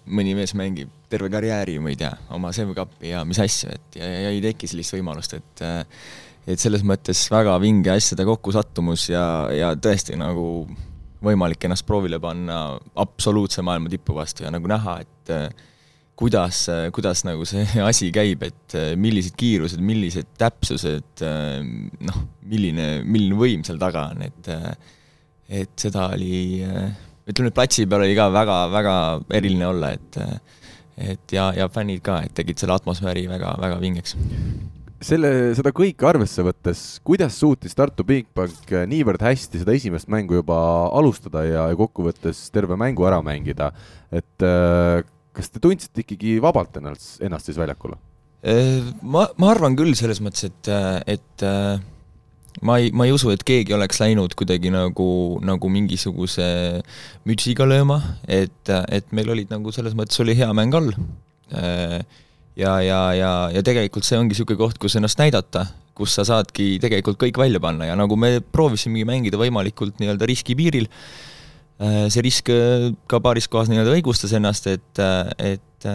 mõni 0.07 0.37
mees 0.39 0.55
mängib 0.59 0.93
terve 1.11 1.27
karjääri, 1.33 1.75
ma 1.83 1.91
ei 1.91 1.99
tea, 1.99 2.13
oma 2.31 2.53
Sev-Cupi 2.55 3.11
ja 3.11 3.25
mis 3.27 3.41
asju, 3.43 3.73
et 3.75 3.99
ja, 3.99 4.13
ja 4.29 4.31
ei 4.31 4.39
teki 4.45 4.71
sellist 4.71 4.95
võimalust, 4.95 5.35
et 5.41 5.65
äh, 5.67 5.83
et 6.43 6.59
selles 6.59 6.83
mõttes 6.87 7.21
väga 7.31 7.55
vinge 7.63 7.91
asjade 7.93 8.25
kokkusattumus 8.27 9.09
ja, 9.13 9.25
ja 9.55 9.75
tõesti 9.79 10.17
nagu 10.19 10.47
võimalik 11.23 11.67
ennast 11.67 11.87
proovile 11.87 12.19
panna 12.23 12.79
absoluutse 12.99 13.63
maailma 13.63 13.91
tipu 13.91 14.17
vastu 14.17 14.43
ja 14.47 14.51
nagu 14.51 14.71
näha, 14.71 14.97
et 15.03 15.35
kuidas, 16.19 16.65
kuidas 16.95 17.25
nagu 17.27 17.47
see 17.49 17.65
asi 17.91 18.11
käib, 18.15 18.45
et 18.47 18.77
äh, 18.79 18.93
millised 19.01 19.37
kiirused, 19.39 19.83
millised 19.85 20.35
täpsused, 20.41 21.25
äh, 21.25 21.61
noh, 22.09 22.25
milline, 22.49 22.89
milline 23.07 23.39
võim 23.39 23.65
seal 23.67 23.81
taga 23.83 24.11
on, 24.13 24.27
et 24.29 24.53
äh, 24.53 24.75
et 25.53 25.73
seda 25.77 26.07
oli, 26.15 26.63
ütleme 27.29 27.51
nüüd 27.51 27.57
platsi 27.57 27.85
peal 27.85 28.07
oli 28.07 28.15
ka 28.17 28.31
väga-väga 28.33 28.95
eriline 29.37 29.67
olla, 29.69 29.91
et 29.93 30.17
et 31.03 31.35
ja, 31.35 31.51
ja 31.57 31.67
fännid 31.73 32.01
ka, 32.05 32.23
et 32.25 32.33
tegid 32.37 32.61
selle 32.61 32.77
atmosfääri 32.79 33.27
väga, 33.29 33.51
väga 33.61 33.77
vingeks. 33.83 34.15
selle, 35.03 35.33
seda 35.59 35.75
kõike 35.77 36.09
arvesse 36.09 36.45
võttes, 36.47 36.83
kuidas 37.05 37.37
suutis 37.43 37.77
Tartu 37.77 38.07
Bigbank 38.09 38.73
niivõrd 38.89 39.27
hästi 39.27 39.61
seda 39.61 39.75
esimest 39.77 40.09
mängu 40.13 40.39
juba 40.39 40.57
alustada 40.95 41.45
ja, 41.45 41.67
ja 41.69 41.77
kokkuvõttes 41.77 42.47
terve 42.55 42.79
mängu 42.81 43.05
ära 43.11 43.21
mängida, 43.27 43.73
et 44.09 44.49
kas 45.37 45.53
te 45.53 45.63
tundsite 45.63 46.05
ikkagi 46.05 46.37
vabalt 46.45 46.77
ennast, 46.81 47.17
ennast 47.25 47.49
siis 47.49 47.61
väljakul? 47.61 47.97
Äh, 48.43 48.83
ma, 49.03 49.29
ma 49.39 49.53
arvan 49.53 49.77
küll 49.79 49.95
selles 49.99 50.21
mõttes, 50.25 50.49
et, 50.51 50.71
et 51.15 51.47
äh, 51.47 51.81
ma 52.61 52.79
ei, 52.83 52.91
ma 52.93 53.07
ei 53.09 53.15
usu, 53.15 53.31
et 53.33 53.45
keegi 53.47 53.75
oleks 53.77 54.01
läinud 54.03 54.35
kuidagi 54.39 54.73
nagu, 54.75 55.09
nagu 55.45 55.71
mingisuguse 55.73 56.47
mütsiga 57.29 57.67
lööma, 57.69 58.01
et, 58.27 58.69
et 58.69 59.15
meil 59.17 59.33
olid 59.33 59.53
nagu 59.55 59.73
selles 59.75 59.97
mõttes 59.99 60.21
oli 60.25 60.37
hea 60.39 60.51
mäng 60.57 60.77
all. 60.77 60.93
Äh, 61.57 62.01
ja, 62.59 62.77
ja, 62.85 63.01
ja, 63.17 63.33
ja 63.55 63.65
tegelikult 63.65 64.07
see 64.09 64.21
ongi 64.21 64.37
niisugune 64.37 64.61
koht, 64.61 64.81
kus 64.83 64.99
ennast 64.99 65.21
näidata, 65.21 65.67
kus 65.97 66.15
sa 66.17 66.25
saadki 66.29 66.77
tegelikult 66.83 67.21
kõik 67.21 67.41
välja 67.41 67.61
panna 67.63 67.89
ja 67.91 67.97
nagu 67.99 68.17
me 68.17 68.39
proovisimegi 68.41 69.05
mängida 69.09 69.41
võimalikult 69.41 69.99
nii-öelda 70.01 70.29
riskipiiril 70.29 70.89
see 71.83 72.25
risk 72.25 72.51
äh, 72.53 72.91
ka 73.11 73.21
paaris 73.23 73.49
kohas 73.51 73.71
nii-öelda 73.71 73.97
õigustas 73.97 74.35
ennast, 74.39 74.69
et, 74.71 75.01
äh, 75.03 75.57
et 75.57 75.89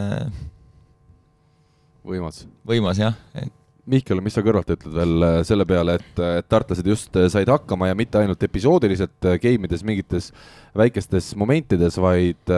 võimas. 2.07 2.43
võimas 2.67 2.99
jah, 3.01 3.15
et 3.35 3.53
Mihkel, 3.87 4.19
mis 4.19 4.35
sa 4.35 4.41
kõrvalt 4.43 4.67
ütled 4.73 4.91
veel 4.91 5.25
selle 5.47 5.63
peale, 5.63 5.93
et, 5.95 6.17
et 6.19 6.47
tartlased 6.51 6.87
just 6.89 7.13
said 7.31 7.47
hakkama 7.47 7.87
ja 7.87 7.95
mitte 7.95 8.19
ainult 8.19 8.41
episoodiliselt 8.43 9.29
game 9.39 9.63
ides 9.63 9.85
mingites 9.87 10.27
väikestes 10.75 11.29
momentides, 11.39 11.95
vaid, 12.03 12.51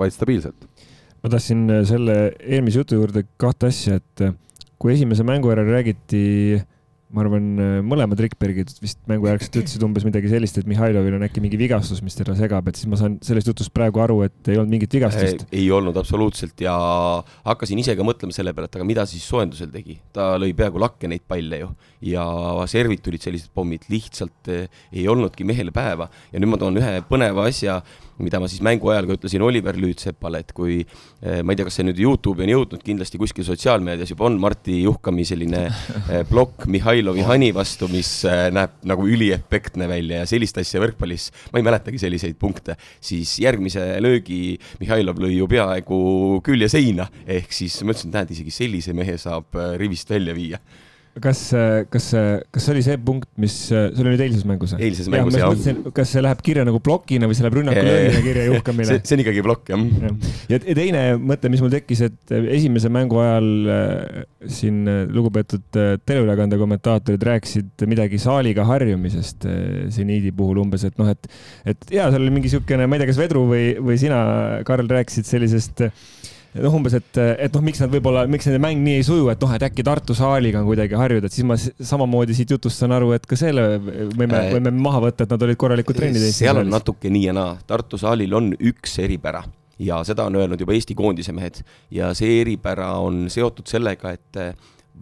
vaid 0.00 0.16
stabiilselt? 0.16 0.64
ma 1.20 1.28
tahtsin 1.34 1.66
selle 1.84 2.14
eelmise 2.40 2.80
jutu 2.80 2.96
juurde 2.96 3.26
kahte 3.36 3.68
asja, 3.68 3.98
et 4.00 4.24
kui 4.80 4.94
esimese 4.94 5.26
mängu 5.28 5.52
järel 5.52 5.68
räägiti 5.68 6.22
äh, 6.56 6.64
ma 7.10 7.24
arvan, 7.24 7.46
äh, 7.58 7.78
mõlemad 7.86 8.20
Rikbergid 8.22 8.70
vist 8.82 9.00
mängujärgselt 9.10 9.56
ütlesid 9.62 9.84
umbes 9.86 10.06
midagi 10.06 10.30
sellist, 10.30 10.60
et 10.60 10.68
Mihhailovil 10.70 11.16
on 11.18 11.26
äkki 11.26 11.42
mingi 11.42 11.58
vigastus, 11.60 12.02
mis 12.06 12.16
teda 12.18 12.36
segab, 12.38 12.68
et 12.70 12.78
siis 12.78 12.90
ma 12.90 12.98
saan 13.00 13.18
sellest 13.26 13.50
jutust 13.50 13.72
praegu 13.74 14.02
aru, 14.04 14.20
et 14.28 14.52
ei 14.52 14.60
olnud 14.60 14.74
mingit 14.76 14.94
vigastust. 14.98 15.46
ei 15.50 15.66
olnud 15.74 15.96
absoluutselt 16.00 16.62
ja 16.62 16.74
hakkasin 17.48 17.82
ise 17.82 17.96
ka 17.98 18.06
mõtlema 18.06 18.36
selle 18.36 18.54
peale, 18.54 18.70
et 18.70 18.78
aga 18.78 18.86
mida 18.88 19.06
siis 19.10 19.26
soojendusel 19.26 19.72
tegi. 19.74 19.98
ta 20.14 20.32
lõi 20.40 20.52
peaaegu 20.56 20.82
lakke 20.82 21.10
neid 21.10 21.26
palle 21.28 21.62
ju 21.64 21.72
ja 22.12 22.24
servid 22.70 23.02
tulid 23.04 23.24
sellised 23.24 23.50
pommid, 23.54 23.88
lihtsalt 23.90 24.52
äh, 24.52 24.82
ei 24.92 25.08
olnudki 25.10 25.46
mehele 25.48 25.74
päeva 25.74 26.10
ja 26.30 26.38
nüüd 26.38 26.54
ma 26.54 26.60
toon 26.62 26.78
ühe 26.78 26.94
põneva 27.10 27.48
asja 27.50 27.80
mida 28.24 28.40
ma 28.42 28.48
siis 28.50 28.62
mängu 28.64 28.90
ajal 28.92 29.08
ka 29.08 29.16
ütlesin 29.18 29.44
Oliver 29.44 29.76
Lüütsepale, 29.80 30.42
et 30.44 30.52
kui 30.56 30.80
eh, 30.80 31.40
ma 31.42 31.54
ei 31.54 31.58
tea, 31.58 31.66
kas 31.68 31.78
see 31.80 31.86
nüüd 31.86 32.00
Youtube'i 32.02 32.46
on 32.46 32.52
jõudnud, 32.54 32.82
kindlasti 32.84 33.20
kuskil 33.20 33.46
sotsiaalmeedias 33.46 34.12
juba 34.12 34.26
on 34.28 34.38
Martti 34.42 34.80
Juhkami 34.82 35.26
selline 35.28 35.62
eh, 36.12 36.22
plokk 36.28 36.66
Mihhailovi 36.70 37.24
hani 37.28 37.50
vastu, 37.56 37.88
mis 37.92 38.12
eh, 38.28 38.48
näeb 38.54 38.76
nagu 38.90 39.08
üliefektne 39.08 39.88
välja 39.90 40.22
ja 40.22 40.28
sellist 40.30 40.60
asja 40.60 40.82
võrkpallis, 40.82 41.30
ma 41.52 41.62
ei 41.62 41.66
mäletagi 41.66 42.02
selliseid 42.02 42.38
punkte, 42.40 42.76
siis 43.04 43.38
järgmise 43.42 43.86
löögi 44.04 44.58
Mihhailov 44.82 45.22
lõi 45.22 45.36
ju 45.38 45.48
peaaegu 45.50 46.02
külje 46.46 46.70
seina, 46.72 47.08
ehk 47.26 47.52
siis 47.54 47.80
ma 47.84 47.94
ütlesin, 47.94 48.12
et 48.12 48.20
näed, 48.20 48.36
isegi 48.36 48.54
sellise 48.54 48.96
mehe 48.96 49.16
saab 49.20 49.58
rivist 49.80 50.10
välja 50.12 50.36
viia 50.36 50.60
kas, 51.22 51.40
kas, 51.90 52.06
kas 52.54 52.66
see 52.66 52.74
oli 52.74 52.82
see 52.86 52.98
punkt, 53.02 53.28
mis, 53.40 53.54
see 53.70 54.02
oli 54.02 54.12
nüüd 54.12 54.24
eilses 54.26 54.44
mängus? 54.48 54.74
eilses 54.78 55.08
mängus 55.10 55.38
jah 55.38 55.50
ja.. 55.50 55.74
kas 55.96 56.12
see 56.14 56.22
läheb 56.24 56.42
kirja 56.46 56.66
nagu 56.68 56.78
plokina 56.84 57.28
või 57.30 57.38
see 57.38 57.46
läheb 57.46 57.56
rünnaku 57.58 57.84
löögina 57.86 58.22
kirja 58.26 58.44
juhkamine? 58.50 58.98
see, 59.00 59.16
on 59.16 59.24
ikkagi 59.24 59.44
plokk 59.46 59.72
jah 59.72 59.84
ja. 60.04 60.12
ja, 60.52 60.60
teine 60.68 61.02
mõte, 61.18 61.50
mis 61.52 61.64
mul 61.64 61.72
tekkis, 61.74 62.04
et 62.10 62.34
esimese 62.40 62.92
mängu 62.92 63.18
ajal 63.22 63.50
äh, 63.74 64.22
siin 64.52 64.84
äh, 64.90 65.02
lugupeetud 65.10 65.80
äh, 65.80 65.94
teleülekande 66.06 66.60
kommentaatorid 66.60 67.26
rääkisid 67.30 67.86
midagi 67.90 68.20
saaliga 68.22 68.68
harjumisest 68.68 69.48
seniidi 69.94 70.32
puhul 70.36 70.62
umbes, 70.62 70.84
et 70.86 70.98
noh, 71.00 71.10
et, 71.10 71.30
et 71.68 71.96
ja 71.96 72.10
seal 72.12 72.22
oli 72.22 72.34
mingi 72.34 72.50
niisugune, 72.50 72.86
ma 72.86 72.96
ei 72.96 73.02
tea, 73.02 73.10
kas 73.12 73.20
Vedru 73.20 73.44
või, 73.50 73.64
või 73.82 73.98
sina, 74.00 74.20
Karl, 74.66 74.88
rääkisid 74.90 75.28
sellisest 75.28 75.84
äh, 75.86 76.06
noh, 76.58 76.74
umbes, 76.74 76.96
et, 76.98 77.20
et 77.46 77.54
noh, 77.54 77.62
miks 77.64 77.80
nad 77.82 77.92
võib-olla, 77.92 78.24
miks 78.30 78.48
nende 78.48 78.60
mäng 78.62 78.82
nii 78.82 78.98
ei 79.00 79.06
suju, 79.06 79.28
et 79.32 79.44
noh, 79.44 79.52
et 79.54 79.64
äkki 79.68 79.84
Tartu 79.86 80.16
saaliga 80.18 80.62
on 80.62 80.66
kuidagi 80.68 80.98
harjuda, 80.98 81.30
et 81.30 81.36
siis 81.36 81.46
ma 81.46 81.56
samamoodi 81.58 82.36
siit 82.36 82.54
jutust 82.56 82.82
saan 82.82 82.96
aru, 82.96 83.12
et 83.16 83.28
ka 83.28 83.38
selle 83.38 83.66
võime, 83.78 84.34
äh, 84.40 84.50
võime 84.56 84.74
maha 84.74 85.04
võtta, 85.06 85.26
et 85.26 85.34
nad 85.34 85.46
olid 85.46 85.60
korralikud 85.60 85.98
trennid. 85.98 86.26
seal 86.34 86.62
on 86.62 86.72
natuke 86.72 87.12
nii 87.12 87.28
ja 87.28 87.36
naa, 87.36 87.54
Tartu 87.70 88.00
saalil 88.00 88.34
on 88.36 88.52
üks 88.56 88.98
eripära 89.04 89.44
ja 89.80 90.02
seda 90.04 90.26
on 90.28 90.36
öelnud 90.36 90.60
juba 90.60 90.74
Eesti 90.76 90.96
koondise 90.98 91.32
mehed 91.36 91.62
ja 91.94 92.10
see 92.16 92.40
eripära 92.42 92.92
on 93.00 93.28
seotud 93.32 93.70
sellega, 93.70 94.12
et 94.18 94.42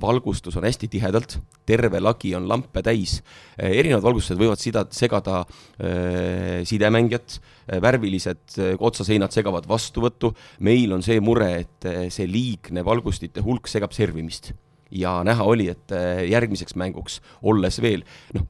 valgustus 0.00 0.56
on 0.56 0.66
hästi 0.66 0.88
tihedalt, 0.92 1.38
terve 1.66 2.00
lagi 2.00 2.34
on 2.36 2.48
lampe 2.48 2.82
täis, 2.84 3.18
eh, 3.58 3.78
erinevad 3.80 4.04
valgustused 4.04 4.38
võivad 4.40 4.60
sida, 4.62 4.84
segada 4.94 5.40
äh, 5.42 6.64
sidemängijat, 6.68 7.38
eh, 7.68 7.80
värvilised 7.82 8.58
otsaseinad 8.78 9.34
segavad 9.34 9.68
vastuvõttu, 9.68 10.32
meil 10.60 10.92
on 10.96 11.02
see 11.02 11.20
mure, 11.20 11.50
et 11.64 11.88
see 12.14 12.26
liigne 12.26 12.84
valgustite 12.84 13.44
hulk 13.44 13.68
segab 13.68 13.92
servimist. 13.92 14.52
ja 14.90 15.18
näha 15.20 15.44
oli, 15.44 15.66
et 15.68 15.92
järgmiseks 16.24 16.72
mänguks, 16.80 17.18
olles 17.44 17.76
veel, 17.84 18.06
noh, 18.32 18.46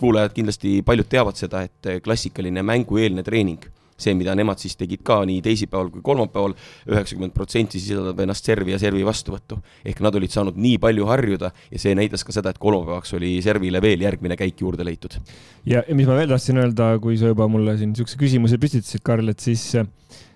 kuulajad 0.00 0.32
kindlasti 0.32 0.78
paljud 0.80 1.10
teavad 1.12 1.36
seda, 1.36 1.60
et 1.60 2.00
klassikaline 2.00 2.62
mängueelne 2.64 3.22
treening 3.22 3.66
see, 3.96 4.14
mida 4.18 4.34
nemad 4.34 4.60
siis 4.62 4.76
tegid 4.78 5.02
ka 5.06 5.20
nii 5.28 5.40
teisipäeval 5.44 5.90
kui 5.94 6.02
kolmapäeval, 6.04 6.56
üheksakümmend 6.90 7.34
protsenti 7.36 7.80
sisaldab 7.82 8.20
ennast 8.24 8.46
servi 8.46 8.74
ja 8.74 8.80
servi 8.82 9.04
vastuvõttu. 9.06 9.60
ehk 9.84 10.00
nad 10.04 10.14
olid 10.14 10.34
saanud 10.34 10.58
nii 10.58 10.78
palju 10.82 11.06
harjuda 11.10 11.52
ja 11.70 11.78
see 11.78 11.94
näitas 11.94 12.24
ka 12.24 12.34
seda, 12.34 12.50
et 12.50 12.58
kolmapäevaks 12.58 13.14
oli 13.18 13.36
servile 13.42 13.82
veel 13.82 14.02
järgmine 14.06 14.36
käik 14.36 14.60
juurde 14.60 14.84
leitud. 14.84 15.18
ja, 15.64 15.82
ja 15.86 15.94
mis 15.94 16.06
ma 16.06 16.18
veel 16.18 16.28
tahtsin 16.28 16.58
öelda, 16.58 16.94
kui 16.98 17.18
sa 17.18 17.32
juba 17.32 17.48
mulle 17.48 17.76
siin 17.78 17.94
niisuguse 17.94 18.18
küsimuse 18.20 18.58
püstitasid, 18.60 19.04
Karl, 19.04 19.28
et 19.30 19.40
siis 19.40 19.70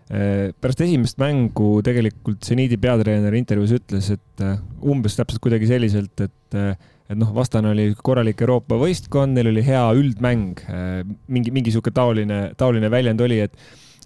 pärast 0.08 0.80
esimest 0.80 1.18
mängu 1.20 1.82
tegelikult 1.84 2.46
seniidi 2.46 2.78
peatreener 2.80 3.34
intervjuus 3.36 3.74
ütles, 3.76 4.08
et 4.14 4.44
umbes 4.80 5.18
täpselt 5.18 5.42
kuidagi 5.44 5.68
selliselt, 5.68 6.24
et 6.24 6.60
et 7.08 7.16
noh, 7.16 7.30
vastane 7.32 7.70
oli 7.72 7.86
korralik 8.04 8.40
Euroopa 8.44 8.76
võistkond, 8.80 9.32
neil 9.32 9.48
oli 9.48 9.62
hea 9.64 9.84
üldmäng, 9.96 10.60
mingi, 11.32 11.52
mingi 11.56 11.72
sihuke 11.72 11.92
taoline, 11.96 12.50
taoline 12.60 12.90
väljend 12.92 13.22
oli, 13.24 13.40
et 13.46 13.56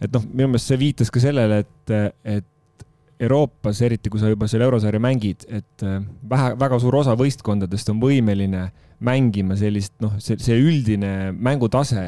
et 0.03 0.11
noh, 0.15 0.25
minu 0.33 0.53
meelest 0.53 0.71
see 0.71 0.79
viitas 0.81 1.11
ka 1.15 1.23
sellele, 1.23 1.61
et, 1.63 1.93
et 2.27 2.87
Euroopas, 3.23 3.79
eriti 3.87 4.11
kui 4.11 4.19
sa 4.19 4.31
juba 4.31 4.49
seal 4.51 4.65
eurosarja 4.67 4.99
mängid, 5.03 5.45
et 5.47 5.85
vähe, 6.31 6.55
väga 6.59 6.79
suur 6.83 6.97
osa 7.03 7.15
võistkondadest 7.19 7.93
on 7.93 8.01
võimeline 8.03 8.65
mängima 9.05 9.57
sellist 9.59 9.95
noh, 10.03 10.19
see, 10.23 10.39
see 10.43 10.59
üldine 10.61 11.33
mängutase 11.37 12.07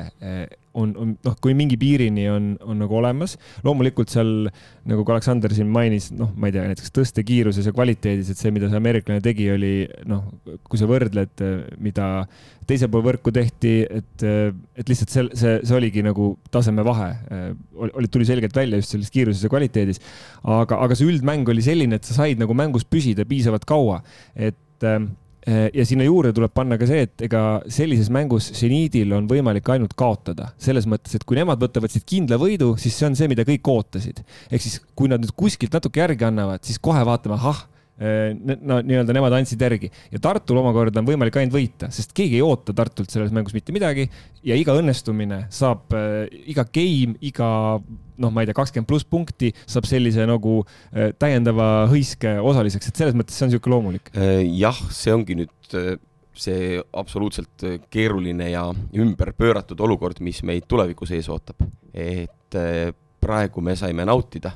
on, 0.74 0.92
on 0.98 1.12
noh, 1.24 1.35
kui 1.42 1.54
mingi 1.57 1.76
piirini 1.80 2.26
on, 2.30 2.48
on 2.66 2.80
nagu 2.83 2.96
olemas. 2.98 3.37
loomulikult 3.66 4.11
seal, 4.12 4.48
nagu 4.90 5.04
ka 5.07 5.14
Aleksander 5.14 5.54
siin 5.54 5.70
mainis, 5.72 6.11
noh, 6.16 6.33
ma 6.37 6.50
ei 6.50 6.57
tea, 6.57 6.66
näiteks 6.70 6.92
tõstekiiruses 6.94 7.68
ja 7.68 7.74
kvaliteedis, 7.74 8.33
et 8.33 8.40
see, 8.40 8.52
mida 8.54 8.70
see 8.70 8.80
ameeriklane 8.80 9.22
tegi, 9.24 9.48
oli 9.54 9.72
noh, 10.11 10.26
kui 10.66 10.80
sa 10.80 10.88
võrdled, 10.90 11.44
mida 11.85 12.11
teisel 12.68 12.90
pool 12.92 13.04
võrku 13.07 13.33
tehti, 13.35 13.74
et, 13.85 14.24
et 14.24 14.90
lihtsalt 14.90 15.12
see, 15.14 15.26
see, 15.38 15.57
see 15.62 15.78
oligi 15.78 16.04
nagu 16.04 16.33
tasemevahe. 16.54 17.11
oli, 17.85 18.09
tuli 18.11 18.28
selgelt 18.28 18.57
välja 18.57 18.80
just 18.80 18.94
selles 18.96 19.12
kiiruses 19.14 19.44
ja 19.44 19.52
kvaliteedis. 19.52 20.00
aga, 20.42 20.80
aga 20.80 20.96
see 20.98 21.11
üldmäng 21.11 21.48
oli 21.52 21.64
selline, 21.64 22.00
et 22.00 22.09
sa 22.09 22.16
said 22.22 22.40
nagu 22.40 22.57
mängus 22.57 22.87
püsida 22.88 23.28
piisavalt 23.28 23.68
kaua, 23.68 24.00
et 24.35 24.59
ja 25.44 25.85
sinna 25.85 26.07
juurde 26.07 26.33
tuleb 26.33 26.54
panna 26.57 26.78
ka 26.80 26.87
see, 26.88 27.02
et 27.04 27.26
ega 27.26 27.40
sellises 27.68 28.09
mängus 28.14 28.46
seniidil 28.57 29.12
on 29.12 29.26
võimalik 29.28 29.68
ainult 29.74 29.92
kaotada, 29.98 30.50
selles 30.57 30.88
mõttes, 30.88 31.12
et 31.18 31.26
kui 31.28 31.37
nemad 31.37 31.61
võtavad 31.61 31.92
siit 31.92 32.07
kindla 32.09 32.38
võidu, 32.40 32.70
siis 32.80 32.96
see 32.96 33.11
on 33.11 33.18
see, 33.18 33.28
mida 33.28 33.44
kõik 33.44 33.68
ootasid. 33.68 34.22
ehk 34.48 34.64
siis, 34.64 34.80
kui 34.96 35.12
nad 35.12 35.20
nüüd 35.20 35.35
kuskilt 35.37 35.76
natuke 35.76 36.00
järgi 36.00 36.24
annavad, 36.24 36.64
siis 36.64 36.80
kohe 36.80 37.04
vaatame, 37.04 37.37
ahah 37.37 37.66
Äh, 37.94 38.33
no 38.35 38.80
nii-öelda 38.83 39.14
nemad 39.14 39.37
andsid 39.37 39.61
järgi 39.62 39.87
ja 40.11 40.18
Tartul 40.18 40.59
omakorda 40.59 40.98
on 40.98 41.07
võimalik 41.07 41.37
ainult 41.38 41.54
võita, 41.54 41.92
sest 41.94 42.11
keegi 42.16 42.40
ei 42.40 42.42
oota 42.42 42.74
Tartult 42.74 43.12
selles 43.14 43.30
mängus 43.30 43.54
mitte 43.54 43.70
midagi 43.70 44.09
ja 44.42 44.57
iga 44.59 44.74
õnnestumine 44.74 45.44
saab 45.54 45.94
äh,, 45.94 46.24
iga 46.50 46.64
game, 46.74 47.14
iga 47.22 47.46
noh, 48.20 48.33
ma 48.35 48.42
ei 48.42 48.48
tea, 48.48 48.57
kakskümmend 48.57 48.88
pluss 48.88 49.07
punkti 49.09 49.53
saab 49.64 49.88
sellise 49.88 50.27
nagu 50.29 50.61
äh, 50.64 51.12
täiendava 51.18 51.87
hõiske 51.90 52.37
osaliseks, 52.40 52.90
et 52.90 53.03
selles 53.03 53.16
mõttes 53.18 53.38
see 53.38 53.46
on 53.46 53.53
niisugune 53.53 53.77
loomulik. 53.77 54.11
Äh, 54.16 54.42
jah, 54.61 54.79
see 54.94 55.14
ongi 55.14 55.38
nüüd 55.42 55.79
äh, 55.79 55.94
see 56.35 56.81
absoluutselt 56.98 57.62
keeruline 57.94 58.50
ja 58.50 58.66
ümberpööratud 58.98 59.81
olukord, 59.87 60.18
mis 60.24 60.42
meid 60.46 60.66
tulevikus 60.70 61.14
ees 61.14 61.31
ootab. 61.31 61.62
et 61.94 62.57
praegu 63.22 63.62
me 63.62 63.77
saime 63.79 64.03
nautida, 64.03 64.50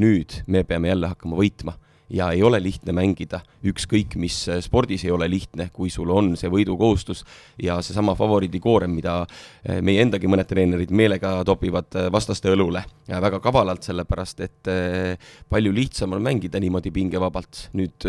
nüüd 0.00 0.38
me 0.48 0.62
peame 0.64 0.88
jälle 0.88 1.10
hakkama 1.12 1.36
võitma 1.36 1.74
ja 2.10 2.30
ei 2.32 2.42
ole 2.42 2.60
lihtne 2.62 2.92
mängida, 2.96 3.40
ükskõik 3.68 4.16
mis 4.20 4.40
äh, 4.48 4.62
spordis 4.64 5.04
ei 5.04 5.12
ole 5.12 5.28
lihtne, 5.30 5.68
kui 5.72 5.90
sul 5.92 6.10
on 6.14 6.32
see 6.40 6.50
võidukohustus 6.52 7.24
ja 7.62 7.78
seesama 7.84 8.14
favoriidikoorem, 8.18 8.92
mida 8.96 9.20
äh, 9.24 9.80
meie 9.84 10.02
endagi 10.04 10.30
mõned 10.30 10.48
treenerid 10.48 10.92
meelega 10.94 11.36
topivad 11.48 11.98
äh, 11.98 12.08
vastaste 12.12 12.52
õlule 12.54 12.82
ja 13.08 13.20
väga 13.24 13.40
kavalalt, 13.44 13.84
sellepärast 13.84 14.40
et 14.44 14.68
palju 15.48 15.70
lihtsam 15.72 16.12
on 16.16 16.22
mängida 16.24 16.60
niimoodi 16.60 16.90
pingevabalt. 16.92 17.68
nüüd 17.78 18.04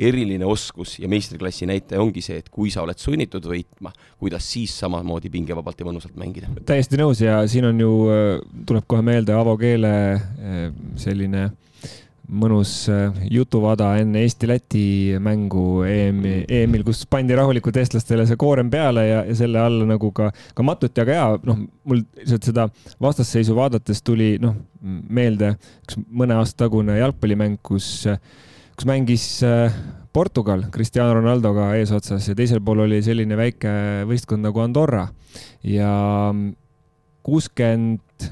eriline 0.00 0.46
oskus 0.48 0.98
ja 0.98 1.08
meistriklassi 1.08 1.66
näitaja 1.68 2.00
ongi 2.00 2.22
see, 2.24 2.38
et 2.40 2.48
kui 2.48 2.70
sa 2.72 2.82
oled 2.82 2.98
sunnitud 2.98 3.44
võitma, 3.44 3.92
kuidas 4.18 4.46
siis 4.52 4.72
samamoodi 4.80 5.30
pingevabalt 5.30 5.80
ja 5.80 5.86
mõnusalt 5.86 6.16
mängida. 6.16 6.48
täiesti 6.66 7.00
nõus 7.00 7.20
ja 7.20 7.42
siin 7.48 7.68
on 7.68 7.80
ju, 7.80 7.92
tuleb 8.66 8.88
kohe 8.88 9.04
meelde 9.04 9.36
Avo 9.36 9.56
Keele 9.60 9.92
selline 11.00 11.50
mõnus 12.30 12.72
äh, 12.92 13.16
jutuvada 13.32 13.90
enne 14.00 14.22
Eesti-Läti 14.24 15.18
mängu 15.22 15.82
EM-i, 15.86 16.34
EM-il, 16.60 16.84
kus 16.86 17.02
pandi 17.10 17.36
rahulikult 17.38 17.80
eestlastele 17.80 18.26
see 18.28 18.38
koorem 18.40 18.70
peale 18.72 19.06
ja, 19.06 19.22
ja 19.26 19.36
selle 19.38 19.60
alla 19.62 19.88
nagu 19.88 20.12
ka, 20.16 20.30
ka 20.54 20.66
matuti, 20.66 21.02
aga 21.02 21.16
jaa, 21.16 21.30
noh, 21.46 21.64
mul 21.90 22.04
lihtsalt 22.20 22.50
seda 22.50 22.68
vastasseisu 23.02 23.56
vaadates 23.58 24.04
tuli 24.06 24.34
noh, 24.42 24.56
meelde 24.80 25.54
üks 25.84 25.98
mõne 26.06 26.38
aasta 26.38 26.66
tagune 26.66 26.98
jalgpallimäng, 27.00 27.58
kus, 27.66 28.06
kus 28.76 28.88
mängis 28.88 29.26
äh, 29.46 29.74
Portugal 30.12 30.66
Cristiano 30.74 31.14
Ronaldoga 31.14 31.72
eesotsas 31.78 32.26
ja 32.30 32.34
teisel 32.38 32.62
pool 32.64 32.84
oli 32.86 32.98
selline 33.04 33.38
väike 33.38 33.72
võistkond 34.10 34.42
nagu 34.42 34.62
Andorra. 34.62 35.06
Ja 35.62 35.92
kuuskümmend 37.26 38.30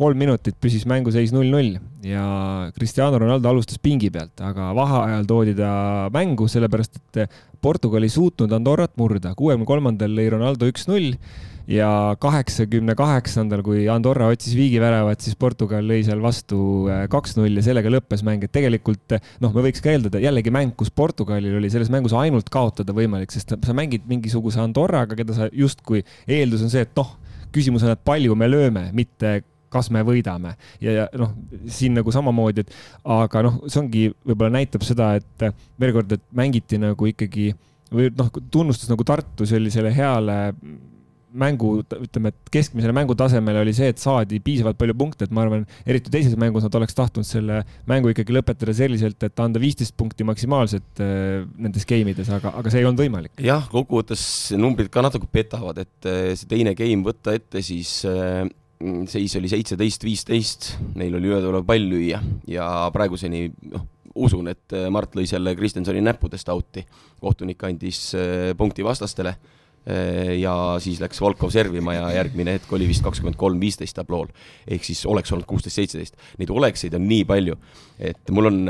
kolm 0.00 0.18
minutit 0.18 0.56
püsis 0.58 0.86
mänguseis 0.88 1.30
null-null 1.34 1.76
ja 2.02 2.70
Cristiano 2.76 3.18
Ronaldo 3.20 3.50
alustas 3.50 3.78
pingi 3.82 4.10
pealt, 4.12 4.40
aga 4.44 4.70
vaheajal 4.76 5.28
toodi 5.28 5.54
ta 5.58 5.72
mängu, 6.14 6.48
sellepärast 6.48 7.00
et 7.00 7.38
Portugal 7.60 8.06
ei 8.06 8.12
suutnud 8.12 8.52
Andorrat 8.56 8.96
murda. 8.96 9.34
kuuekümne 9.36 9.68
kolmandal 9.68 10.14
lõi 10.16 10.30
Ronaldo 10.32 10.68
üks-null 10.70 11.12
ja 11.70 12.16
kaheksakümne 12.20 12.96
kaheksandal, 12.98 13.62
kui 13.66 13.84
Andorra 13.92 14.30
otsis 14.32 14.56
viigiväravat, 14.58 15.20
siis 15.22 15.36
Portugal 15.38 15.84
lõi 15.86 16.00
seal 16.06 16.22
vastu 16.24 16.88
äh, 16.90 17.04
kaks-null 17.12 17.60
ja 17.60 17.64
sellega 17.64 17.92
lõppes 17.92 18.24
mäng, 18.26 18.42
et 18.46 18.54
tegelikult 18.54 19.18
noh, 19.42 19.52
me 19.54 19.66
võiks 19.68 19.84
ka 19.84 19.92
eeldada 19.92 20.22
jällegi 20.22 20.52
mäng, 20.54 20.74
kus 20.78 20.90
Portugalil 20.90 21.60
oli 21.60 21.70
selles 21.72 21.92
mängus 21.92 22.16
ainult 22.16 22.50
kaotada 22.52 22.96
võimalik, 22.96 23.30
sest 23.34 23.54
sa 23.54 23.76
mängid 23.76 24.08
mingisuguse 24.10 24.62
Andorraga, 24.64 25.18
keda 25.18 25.36
sa 25.36 25.50
justkui 25.52 26.02
eeldus 26.26 26.64
on 26.66 26.72
see, 26.72 26.82
et 26.88 26.96
noh, 26.98 27.14
küsimus 27.54 27.84
on, 27.86 27.94
et 27.94 28.02
palju 28.06 28.34
me 28.38 28.48
lööme, 28.50 28.88
mitte 28.96 29.40
kas 29.72 29.90
me 29.94 30.02
võidame 30.06 30.56
ja, 30.82 30.92
ja 31.02 31.08
noh, 31.20 31.32
siin 31.70 31.96
nagu 31.98 32.12
samamoodi, 32.14 32.66
et 32.66 32.76
aga 33.04 33.44
noh, 33.46 33.62
see 33.66 33.82
ongi, 33.82 34.04
võib-olla 34.26 34.58
näitab 34.58 34.84
seda, 34.86 35.14
et 35.20 35.50
veel 35.80 35.96
kord, 35.96 36.14
et 36.18 36.24
mängiti 36.36 36.80
nagu 36.80 37.10
ikkagi 37.10 37.50
või 37.90 38.12
noh, 38.14 38.30
tunnustus 38.52 38.90
nagu 38.90 39.06
Tartu 39.06 39.48
sellisele 39.48 39.92
heale 39.94 40.38
mängu, 41.30 41.76
ütleme, 41.80 42.32
et 42.32 42.50
keskmisele 42.50 42.94
mängutasemele 42.94 43.60
oli 43.62 43.74
see, 43.74 43.90
et 43.92 44.00
saadi 44.02 44.40
piisavalt 44.42 44.78
palju 44.80 44.96
punkte, 44.98 45.26
et 45.26 45.34
ma 45.34 45.44
arvan, 45.44 45.62
eriti 45.86 46.10
teises 46.10 46.34
mängus 46.40 46.64
nad 46.66 46.74
oleks 46.74 46.96
tahtnud 46.98 47.26
selle 47.26 47.60
mängu 47.90 48.10
ikkagi 48.10 48.34
lõpetada 48.34 48.74
selliselt, 48.74 49.22
et 49.26 49.42
anda 49.42 49.62
viisteist 49.62 49.94
punkti 49.98 50.26
maksimaalselt 50.26 51.02
äh, 51.04 51.44
nendes 51.54 51.86
game 51.86 52.14
ides, 52.14 52.30
aga, 52.34 52.54
aga 52.58 52.72
see 52.72 52.82
ei 52.82 52.88
olnud 52.88 53.04
võimalik. 53.04 53.34
jah, 53.46 53.68
kokkuvõttes 53.70 54.24
numbrid 54.58 54.90
ka 54.92 55.04
natuke 55.06 55.30
petavad, 55.30 55.78
et 55.84 56.10
äh, 56.10 56.32
see 56.34 56.50
teine 56.50 56.74
game 56.78 57.06
võtta 57.06 57.36
ette, 57.38 57.62
siis 57.62 58.00
Mm, 58.10 58.59
seis 59.10 59.36
oli 59.36 59.50
seitseteist, 59.50 60.04
viisteist, 60.06 60.74
neil 60.96 61.14
oli 61.18 61.28
üle 61.28 61.40
tuleb 61.44 61.66
pall 61.68 61.88
lüüa 61.90 62.20
ja 62.48 62.66
praeguseni 62.94 63.48
noh, 63.72 63.84
usun, 64.14 64.48
et 64.50 64.74
äh, 64.76 64.88
Mart 64.92 65.14
lõi 65.16 65.26
selle 65.28 65.54
Kristjansoni 65.58 66.02
näppudest 66.04 66.48
out'i. 66.52 66.84
kohtunik 67.20 67.62
andis 67.68 68.14
äh, 68.16 68.50
punkti 68.56 68.84
vastastele 68.84 69.34
äh, 69.34 70.38
ja 70.40 70.54
siis 70.80 71.00
läks 71.02 71.20
Volkov 71.20 71.52
servima 71.52 71.94
ja 71.94 72.08
järgmine 72.16 72.56
hetk 72.56 72.72
oli 72.72 72.88
vist 72.88 73.04
kakskümmend 73.04 73.36
kolm, 73.36 73.60
viisteist 73.60 73.96
tablool. 74.00 74.32
ehk 74.66 74.84
siis 74.84 75.04
oleks 75.06 75.32
olnud 75.32 75.46
kuusteist, 75.46 75.76
seitseteist. 75.76 76.16
Neid 76.40 76.50
olekseid 76.50 76.96
on 76.96 77.06
nii 77.08 77.24
palju, 77.28 77.60
et 77.98 78.32
mul 78.32 78.48
on, 78.48 78.60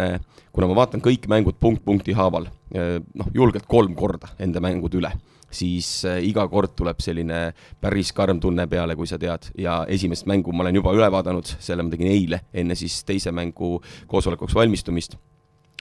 kuna 0.52 0.66
ma 0.66 0.80
vaatan 0.82 1.06
kõik 1.06 1.30
mängud 1.30 1.58
punkt 1.60 1.84
punkti 1.84 2.18
haaval, 2.18 2.50
noh, 2.70 3.34
julgelt 3.34 3.66
kolm 3.70 3.94
korda 3.94 4.34
enda 4.42 4.62
mängud 4.62 4.94
üle 4.98 5.14
siis 5.50 6.04
äh, 6.08 6.20
iga 6.26 6.46
kord 6.50 6.76
tuleb 6.78 7.00
selline 7.02 7.50
päris 7.80 8.14
karm 8.16 8.40
tunne 8.42 8.66
peale, 8.70 8.96
kui 8.98 9.08
sa 9.10 9.18
tead, 9.20 9.50
ja 9.58 9.82
esimest 9.90 10.28
mängu 10.30 10.54
ma 10.54 10.66
olen 10.66 10.80
juba 10.80 10.94
üle 10.96 11.10
vaadanud, 11.12 11.56
selle 11.58 11.84
ma 11.86 11.92
tegin 11.92 12.12
eile, 12.12 12.44
enne 12.52 12.78
siis 12.78 13.02
teise 13.08 13.34
mängu 13.34 13.78
koosolekuks 14.10 14.56
valmistumist. 14.56 15.18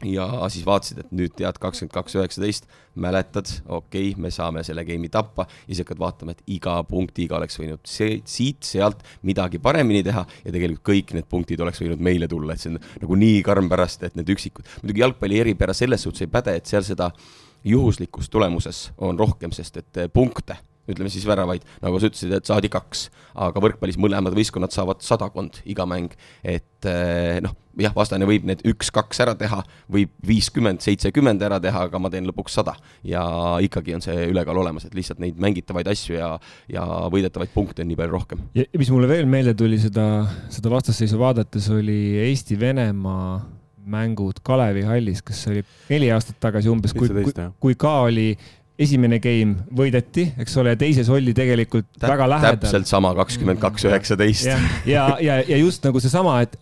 Ja 0.08 0.48
siis 0.48 0.64
vaatasid, 0.64 1.02
et 1.02 1.10
nüüd 1.12 1.34
tead, 1.36 1.58
kakskümmend 1.60 1.92
kaks, 1.92 2.14
üheksateist, 2.16 2.70
mäletad, 3.04 3.50
okei 3.68 4.14
okay,, 4.14 4.22
me 4.24 4.30
saame 4.32 4.64
selle 4.64 4.86
game'i 4.88 5.10
tappa. 5.12 5.44
Ja 5.66 5.74
siis 5.74 5.82
hakkad 5.84 6.00
vaatama, 6.00 6.32
et 6.32 6.54
iga 6.56 6.78
punktiga 6.88 7.36
oleks 7.36 7.60
võinud 7.60 7.84
see, 7.84 8.22
siit-sealt 8.24 9.04
midagi 9.28 9.60
paremini 9.60 10.00
teha. 10.08 10.24
Ja 10.46 10.56
tegelikult 10.56 10.86
kõik 10.88 11.12
need 11.18 11.28
punktid 11.28 11.60
oleks 11.66 11.84
võinud 11.84 12.00
meile 12.08 12.32
tulla, 12.32 12.56
et 12.56 12.64
see 12.64 12.72
on 12.72 12.80
nagu 12.80 13.20
nii 13.26 13.44
karm 13.44 13.68
pärast, 13.72 14.08
et 14.08 14.16
need 14.16 14.32
üksikud, 14.32 14.72
muidugi 14.86 15.04
jalgpalli 15.04 15.44
eripära 15.44 15.76
selles 15.76 16.08
suhtes 16.08 16.24
ei 16.24 16.32
päde, 16.32 16.56
et 16.62 16.72
seal 16.72 16.88
seda 16.88 17.12
äh, 17.12 17.36
juhuslikus 17.66 18.30
tulemuses 18.30 18.90
on 18.98 19.20
rohkem, 19.20 19.54
sest 19.56 19.82
et 19.82 20.02
eh, 20.02 20.12
punkte, 20.12 20.58
ütleme 20.90 21.12
siis 21.14 21.26
väravaid, 21.30 21.66
nagu 21.84 22.00
sa 22.02 22.10
ütlesid, 22.10 22.34
et 22.34 22.50
saadi 22.50 22.70
kaks, 22.72 23.08
aga 23.46 23.62
võrkpallis 23.62 24.00
mõlemad 24.02 24.34
võistkonnad 24.38 24.74
saavad 24.74 25.04
sadakond 25.06 25.62
iga 25.70 25.86
mäng. 25.90 26.16
et 26.44 26.88
eh, 26.90 27.38
noh, 27.46 27.54
jah, 27.80 27.94
vastane 27.96 28.28
võib 28.28 28.48
need 28.50 28.64
üks-kaks 28.68 29.22
ära 29.24 29.36
teha, 29.38 29.62
võib 29.92 30.12
viiskümmend, 30.26 30.82
seitsekümmend 30.84 31.44
ära 31.46 31.60
teha, 31.64 31.86
aga 31.88 32.02
ma 32.02 32.12
teen 32.12 32.28
lõpuks 32.30 32.58
sada. 32.60 32.76
ja 33.04 33.22
ikkagi 33.64 33.96
on 33.96 34.04
see 34.06 34.30
ülekaal 34.32 34.58
olemas, 34.64 34.88
et 34.88 34.98
lihtsalt 34.98 35.22
neid 35.24 35.40
mängitavaid 35.42 35.88
asju 35.92 36.18
ja, 36.18 36.34
ja 36.72 36.86
võidetavaid 37.12 37.54
punkte 37.54 37.86
on 37.86 37.92
nii 37.92 38.00
palju 38.00 38.16
rohkem. 38.16 38.44
ja 38.58 38.66
mis 38.78 38.92
mulle 38.94 39.12
veel 39.12 39.30
meelde 39.30 39.54
tuli 39.58 39.80
seda, 39.82 40.26
seda 40.50 40.74
vastasseisu 40.74 41.22
vaadates, 41.22 41.70
oli 41.76 42.00
Eesti-Venemaa 42.26 43.59
mängud 43.92 44.40
Kalevi 44.46 44.86
hallis, 44.88 45.24
kas 45.26 45.44
see 45.44 45.58
oli 45.58 45.66
neli 45.90 46.14
aastat 46.14 46.40
tagasi 46.42 46.72
umbes, 46.72 46.96
kui, 46.96 47.10
kui, 47.10 47.50
kui 47.60 47.78
ka 47.80 48.00
oli 48.08 48.32
esimene 48.80 49.20
game 49.20 49.66
võideti, 49.76 50.24
eks 50.40 50.56
ole, 50.62 50.74
ja 50.74 50.80
teises 50.80 51.10
oli 51.12 51.34
tegelikult 51.36 51.90
Täp, 51.98 52.14
väga 52.14 52.28
lähedal. 52.32 52.60
täpselt 52.62 52.88
sama, 52.88 53.12
kakskümmend 53.18 53.60
kaks, 53.60 53.86
üheksateist. 53.90 54.48
ja, 54.48 54.60
ja, 54.88 55.06
ja, 55.24 55.40
ja 55.44 55.60
just 55.60 55.84
nagu 55.84 56.00
seesama, 56.00 56.38
et 56.46 56.56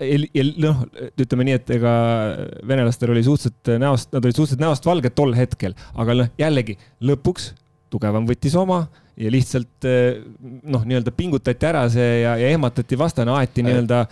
noh, 0.64 0.82
ütleme 1.14 1.46
nii, 1.48 1.60
et 1.60 1.74
ega 1.78 1.94
venelastel 2.68 3.14
oli 3.14 3.22
suhteliselt 3.28 3.78
näost, 3.84 4.10
nad 4.16 4.26
olid 4.26 4.40
suhteliselt 4.40 4.66
näost 4.66 4.90
valged 4.90 5.18
tol 5.18 5.36
hetkel, 5.38 5.78
aga 5.94 6.18
noh, 6.24 6.32
jällegi 6.42 6.80
lõpuks 7.06 7.52
tugevam 7.94 8.26
võttis 8.28 8.58
oma 8.58 8.88
ja 9.18 9.30
lihtsalt 9.34 9.86
noh, 10.70 10.84
nii-öelda 10.90 11.14
pingutati 11.18 11.70
ära 11.70 11.86
see 11.94 12.22
ja, 12.24 12.36
ja 12.38 12.50
ehmatati 12.54 12.98
vastane, 13.00 13.34
aeti 13.38 13.66
nii-öelda 13.66 14.04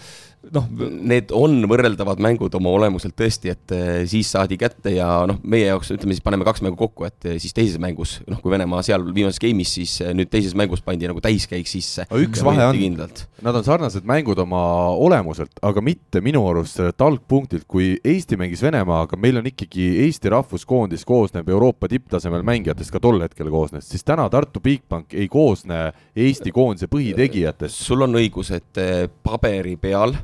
noh. 0.53 0.65
Need 1.05 1.31
on 1.36 1.58
võrreldavad 1.69 2.21
mängud 2.23 2.53
oma 2.58 2.71
olemuselt 2.75 3.15
tõesti, 3.17 3.51
et 3.53 3.73
eh, 3.75 4.03
siis 4.10 4.29
saadi 4.34 4.58
kätte 4.60 4.93
ja 4.95 5.08
noh, 5.29 5.39
meie 5.47 5.69
jaoks 5.69 5.91
ütleme 5.95 6.15
siis 6.15 6.23
paneme 6.25 6.47
kaks 6.47 6.63
mängu 6.65 6.77
kokku, 6.79 7.08
et 7.08 7.27
eh, 7.29 7.38
siis 7.41 7.55
teises 7.55 7.79
mängus, 7.81 8.17
noh, 8.29 8.39
kui 8.43 8.53
Venemaa 8.53 8.84
seal 8.86 9.05
viimases 9.15 9.41
game'is, 9.41 9.75
siis 9.77 9.95
eh, 10.03 10.13
nüüd 10.17 10.31
teises 10.34 10.55
mängus 10.58 10.84
pandi 10.86 11.10
nagu 11.10 11.21
täiskäik 11.23 11.69
sisse. 11.69 12.08
üks 12.25 12.43
vahe 12.45 12.67
on, 12.69 13.05
nad 13.45 13.60
on 13.60 13.65
sarnased 13.65 14.08
mängud 14.08 14.39
oma 14.41 14.62
olemuselt, 14.93 15.55
aga 15.65 15.84
mitte 15.86 16.21
minu 16.25 16.43
arust 16.49 16.79
sellelt 16.79 17.01
algpunktilt, 17.05 17.67
kui 17.69 17.95
Eesti 18.03 18.39
mängis 18.39 18.63
Venemaaga, 18.65 19.19
meil 19.21 19.41
on 19.41 19.49
ikkagi 19.49 19.88
Eesti 20.05 20.31
rahvuskoondis 20.34 21.05
koosneb 21.08 21.49
Euroopa 21.49 21.89
tipptasemel 21.91 22.45
mängijatest, 22.47 22.93
ka 22.93 23.01
tol 23.03 23.21
etkel 23.25 23.51
koosnes, 23.53 23.89
siis 23.89 24.05
täna 24.08 24.27
Tartu 24.31 24.62
Bigbank 24.63 25.15
ei 25.15 25.27
koosne 25.31 25.89
Eesti 26.15 26.53
koondise 26.55 26.89
põhitegijatest. 26.91 27.84
sul 27.86 28.05
on 28.05 28.17
õigus, 28.19 28.53
et 28.55 28.81
paberi 29.25 29.75
peal 29.79 30.15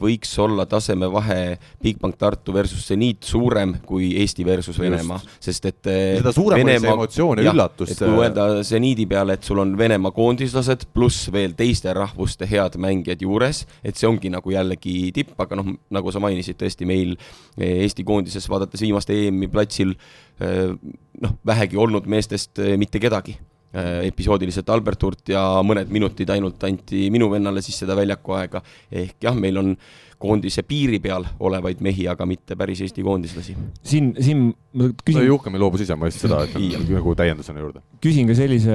võiks 0.00 0.32
olla 0.42 0.64
tasemevahe 0.66 1.58
Bigbank 1.82 2.16
Tartu 2.18 2.54
versus 2.54 2.82
seniit 2.90 3.22
suurem 3.26 3.76
kui 3.86 4.10
Eesti 4.18 4.44
versus 4.46 4.78
Venemaa, 4.80 5.20
sest 5.42 5.68
et 5.70 5.90
äh, 5.90 6.00
seda 6.18 6.32
suurem 6.34 6.62
Venemaa, 6.62 6.74
oli 6.74 6.86
see 6.86 6.96
emotsioon 6.96 7.42
ja 7.42 7.52
üllatus. 7.52 7.92
et 7.94 8.02
kui 8.02 8.16
öelda 8.18 8.46
seniidi 8.66 9.06
peale, 9.10 9.38
et 9.38 9.46
sul 9.46 9.62
on 9.62 9.76
Venemaa 9.78 10.14
koondislased 10.16 10.88
pluss 10.94 11.30
veel 11.32 11.54
teiste 11.58 11.94
rahvuste 11.96 12.48
head 12.50 12.78
mängijad 12.82 13.22
juures, 13.22 13.62
et 13.84 14.00
see 14.00 14.08
ongi 14.10 14.32
nagu 14.32 14.54
jällegi 14.54 14.96
tipp, 15.14 15.36
aga 15.40 15.60
noh, 15.60 15.70
nagu 15.94 16.14
sa 16.14 16.22
mainisid, 16.22 16.58
tõesti 16.60 16.88
meil 16.88 17.14
Eesti 17.60 18.06
koondises 18.06 18.48
vaadates 18.50 18.82
viimast 18.82 19.10
EM-i 19.14 19.50
platsil 19.52 19.94
noh, 20.40 21.38
vähegi 21.46 21.78
olnud 21.78 22.10
meestest 22.10 22.58
mitte 22.80 23.02
kedagi 23.02 23.36
episoodiliselt 23.72 24.70
Albert 24.74 25.02
Hurt 25.06 25.30
ja 25.30 25.40
mõned 25.62 25.92
minutid 25.94 26.30
ainult 26.34 26.62
anti 26.66 27.04
minu 27.14 27.28
vennale 27.30 27.62
siis 27.62 27.76
seda 27.84 27.94
väljaku 27.94 28.34
aega. 28.34 28.62
ehk 28.90 29.22
jah, 29.22 29.36
meil 29.38 29.60
on 29.60 29.76
koondise 30.20 30.64
piiri 30.68 30.98
peal 31.00 31.24
olevaid 31.40 31.80
mehi, 31.84 32.04
aga 32.10 32.26
mitte 32.28 32.56
päris 32.58 32.82
Eesti 32.84 33.04
koondislasi. 33.06 33.54
siin, 33.82 34.10
siin 34.20 34.48
ma 34.50 34.90
küsin 35.04 35.22
no,. 35.22 35.28
Juhkami 35.30 35.60
loobus 35.62 35.84
ise, 35.86 35.96
ma 35.96 36.10
just 36.10 36.22
seda 36.26 36.42
ütlen 36.48 36.88
nagu 36.90 37.14
täiendusena 37.16 37.62
juurde. 37.62 37.84
küsin 38.04 38.28
ka 38.28 38.36
sellise 38.38 38.74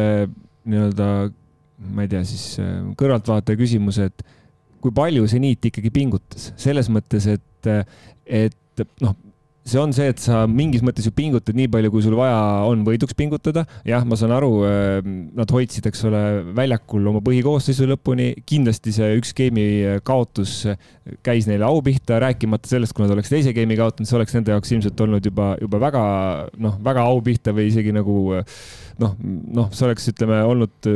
nii-öelda, 0.66 1.10
ma 1.92 2.06
ei 2.06 2.10
tea, 2.16 2.24
siis 2.26 2.56
äh, 2.64 2.80
kõrvaltvaataja 2.98 3.60
küsimuse, 3.60 4.10
et 4.10 4.26
kui 4.82 4.94
palju 4.96 5.28
see 5.30 5.42
niit 5.42 5.70
ikkagi 5.70 5.92
pingutas, 5.94 6.52
selles 6.62 6.90
mõttes, 6.94 7.28
et, 7.30 7.70
et 8.26 8.86
noh, 9.02 9.16
see 9.66 9.80
on 9.82 9.94
see, 9.98 10.12
et 10.14 10.22
sa 10.22 10.44
mingis 10.46 10.84
mõttes 10.86 11.08
ju 11.08 11.12
pingutad 11.16 11.58
nii 11.58 11.70
palju, 11.74 11.90
kui 11.90 12.04
sul 12.06 12.14
vaja 12.18 12.38
on 12.70 12.84
võiduks 12.86 13.16
pingutada. 13.18 13.64
jah, 13.88 14.04
ma 14.06 14.18
saan 14.20 14.36
aru, 14.36 14.52
ehm, 14.70 15.16
nad 15.34 15.50
hoidsid, 15.50 15.88
eks 15.90 16.06
ole, 16.06 16.22
väljakul 16.58 17.08
oma 17.10 17.22
põhikoosseisu 17.26 17.88
lõpuni. 17.90 18.28
kindlasti 18.46 18.94
see 18.94 19.16
üks 19.18 19.34
game'i 19.34 19.98
kaotus 20.06 20.68
käis 21.26 21.50
neile 21.50 21.66
au 21.66 21.82
pihta, 21.86 22.20
rääkimata 22.22 22.70
sellest, 22.70 22.94
kui 22.94 23.06
nad 23.06 23.16
oleks 23.16 23.34
teise 23.34 23.56
game'i 23.58 23.80
kaotanud, 23.80 24.10
see 24.10 24.20
oleks 24.20 24.38
nende 24.38 24.54
jaoks 24.54 24.76
ilmselt 24.76 25.02
olnud 25.08 25.26
juba, 25.26 25.56
juba 25.62 25.82
väga 25.82 26.06
noh, 26.62 26.78
väga 26.86 27.08
au 27.10 27.24
pihta 27.26 27.56
või 27.56 27.72
isegi 27.72 27.96
nagu 27.96 28.20
noh, 29.02 29.18
noh, 29.18 29.74
see 29.74 29.90
oleks, 29.90 30.08
ütleme, 30.14 30.44
olnud 30.46 30.90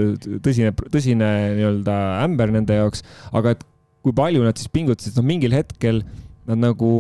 tõsine, 0.45 0.75
tõsine 0.93 1.33
nii-öelda 1.57 1.97
ämber 2.21 2.53
nende 2.53 2.77
jaoks. 2.77 3.01
aga 3.33 3.57
et 3.57 3.65
kui 4.05 4.13
palju 4.15 4.45
nad 4.45 4.61
siis 4.61 4.69
pingutasid, 4.71 5.17
noh, 5.17 5.25
mingil 5.25 5.57
hetkel 5.57 6.03
nad 6.49 6.61
nagu 6.61 6.99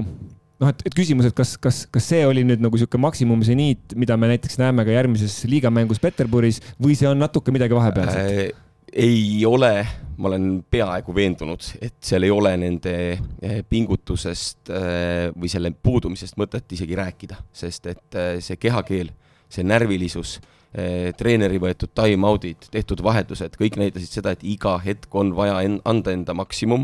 noh, 0.59 0.71
et, 0.71 0.81
et 0.89 0.95
küsimus, 0.95 1.29
et 1.29 1.35
kas, 1.35 1.55
kas, 1.61 1.83
kas 1.91 2.09
see 2.13 2.23
oli 2.27 2.45
nüüd 2.47 2.63
nagu 2.63 2.75
niisugune 2.75 3.07
maksimum 3.07 3.43
seniit, 3.47 3.95
mida 3.99 4.17
me 4.19 4.31
näiteks 4.33 4.59
näeme 4.61 4.85
ka 4.87 4.95
järgmises 4.95 5.41
liigamängus 5.49 6.01
Peterburis 6.03 6.61
või 6.81 6.97
see 6.99 7.09
on 7.09 7.21
natuke 7.21 7.55
midagi 7.55 7.77
vahepealset 7.77 8.33
äh,? 8.49 8.65
ei 8.89 9.45
ole, 9.45 9.87
ma 10.17 10.29
olen 10.31 10.45
peaaegu 10.71 11.13
veendunud, 11.15 11.65
et 11.81 11.97
seal 12.01 12.25
ei 12.25 12.31
ole 12.33 12.55
nende 12.57 12.93
äh, 13.13 13.59
pingutusest 13.69 14.71
äh, 14.73 15.29
või 15.35 15.51
selle 15.51 15.71
puudumisest 15.71 16.39
mõtet 16.41 16.73
isegi 16.73 16.97
rääkida, 16.97 17.37
sest 17.53 17.85
et 17.91 18.17
äh, 18.17 18.31
see 18.43 18.57
kehakeel, 18.57 19.13
see 19.49 19.65
närvilisus, 19.65 20.39
treeneri 21.17 21.57
võetud 21.57 21.89
time-out'id, 21.97 22.67
tehtud 22.69 22.99
vahetused, 23.01 23.55
kõik 23.57 23.79
näitasid 23.81 24.19
seda, 24.19 24.35
et 24.35 24.43
iga 24.45 24.75
hetk 24.83 25.15
on 25.17 25.31
vaja 25.33 25.55
en 25.65 25.79
anda 25.89 26.13
enda 26.13 26.35
maksimum 26.37 26.83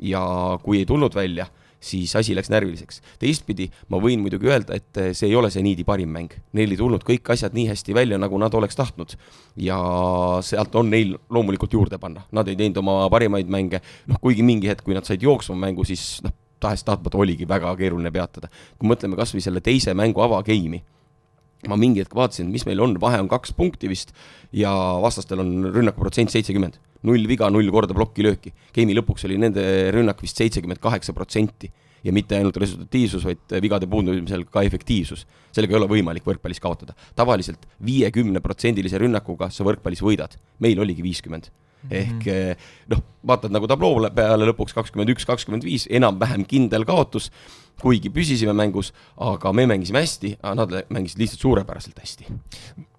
ja 0.00 0.22
kui 0.62 0.78
ei 0.80 0.86
tulnud 0.88 1.12
välja 1.12 1.44
siis 1.86 2.14
asi 2.18 2.34
läks 2.36 2.50
närviliseks. 2.52 3.00
teistpidi 3.22 3.68
ma 3.92 4.00
võin 4.02 4.22
muidugi 4.22 4.50
öelda, 4.50 4.76
et 4.76 5.00
eh, 5.00 5.12
see 5.16 5.30
ei 5.30 5.36
ole 5.38 5.50
see 5.54 5.64
niidi 5.64 5.84
parim 5.86 6.10
mäng. 6.12 6.34
Neil 6.56 6.74
ei 6.74 6.80
tulnud 6.80 7.04
kõik 7.06 7.30
asjad 7.34 7.54
nii 7.56 7.68
hästi 7.70 7.94
välja, 7.96 8.18
nagu 8.18 8.38
nad 8.42 8.54
oleks 8.54 8.76
tahtnud. 8.76 9.16
ja 9.56 9.76
sealt 10.44 10.74
on 10.76 10.90
neil 10.90 11.14
loomulikult 11.32 11.72
juurde 11.72 11.98
panna, 11.98 12.26
nad 12.32 12.48
ei 12.48 12.56
teinud 12.56 12.82
oma 12.82 13.06
parimaid 13.10 13.48
mänge, 13.48 13.80
noh 14.06 14.20
kuigi 14.20 14.44
mingi 14.44 14.68
hetk, 14.68 14.84
kui 14.84 14.94
nad 14.94 15.06
said 15.08 15.22
jooksma 15.22 15.56
mängu, 15.56 15.84
siis 15.84 16.20
noh, 16.24 16.34
tahes-tahtmata 16.60 17.18
oligi 17.18 17.48
väga 17.48 17.72
keeruline 17.76 18.12
peatada. 18.12 18.50
kui 18.78 18.88
mõtleme 18.88 19.16
kas 19.16 19.34
või 19.34 19.44
selle 19.44 19.60
teise 19.64 19.94
mängu 19.94 20.20
avagame'i 20.24 20.82
ma 21.70 21.78
mingi 21.80 22.02
hetk 22.02 22.14
vaatasin, 22.16 22.50
mis 22.52 22.66
meil 22.68 22.80
on, 22.84 22.96
vahe 23.00 23.20
on 23.22 23.30
kaks 23.30 23.54
punkti 23.56 23.90
vist 23.90 24.12
ja 24.56 24.72
vastastel 25.02 25.42
on 25.44 25.70
rünnakuprotsent 25.74 26.32
seitsekümmend. 26.34 26.78
null 27.06 27.26
viga, 27.28 27.46
null 27.52 27.68
korda 27.70 27.94
plokilööki. 27.94 28.50
Game'i 28.74 28.96
lõpuks 28.96 29.26
oli 29.28 29.36
nende 29.38 29.62
rünnak 29.94 30.22
vist 30.24 30.40
seitsekümmend 30.40 30.80
kaheksa 30.82 31.12
protsenti 31.14 31.70
ja 32.02 32.12
mitte 32.14 32.34
ainult 32.38 32.56
resultatiivsus, 32.58 33.26
vaid 33.28 33.54
vigade 33.62 33.86
puudumisel 33.90 34.46
ka 34.50 34.62
efektiivsus. 34.66 35.26
sellega 35.52 35.74
ei 35.74 35.78
ole 35.80 35.90
võimalik 35.90 36.26
võrkpallis 36.26 36.60
kaotada. 36.60 36.94
tavaliselt 37.14 37.68
viiekümneprotsendilise 37.84 38.98
rünnakuga 38.98 39.50
sa 39.50 39.64
võrkpallis 39.64 40.02
võidad, 40.02 40.34
meil 40.58 40.80
oligi 40.80 41.02
viiskümmend 41.02 41.50
ehk 41.90 42.24
mm 42.26 42.32
-hmm. 42.32 42.64
noh, 42.94 43.02
vaatad 43.26 43.54
nagu 43.54 43.68
tabloo 43.70 44.10
peale 44.14 44.48
lõpuks 44.50 44.74
kakskümmend 44.74 45.12
üks, 45.14 45.26
kakskümmend 45.26 45.64
viis, 45.64 45.86
enam-vähem 45.90 46.46
kindel 46.46 46.84
kaotus, 46.84 47.30
kuigi 47.80 48.10
püsisime 48.10 48.52
mängus, 48.56 48.92
aga 49.16 49.52
me 49.52 49.66
mängisime 49.66 50.00
hästi, 50.00 50.38
nad 50.42 50.72
mängisid 50.88 51.18
lihtsalt 51.18 51.40
suurepäraselt 51.40 51.98
hästi. 52.00 52.26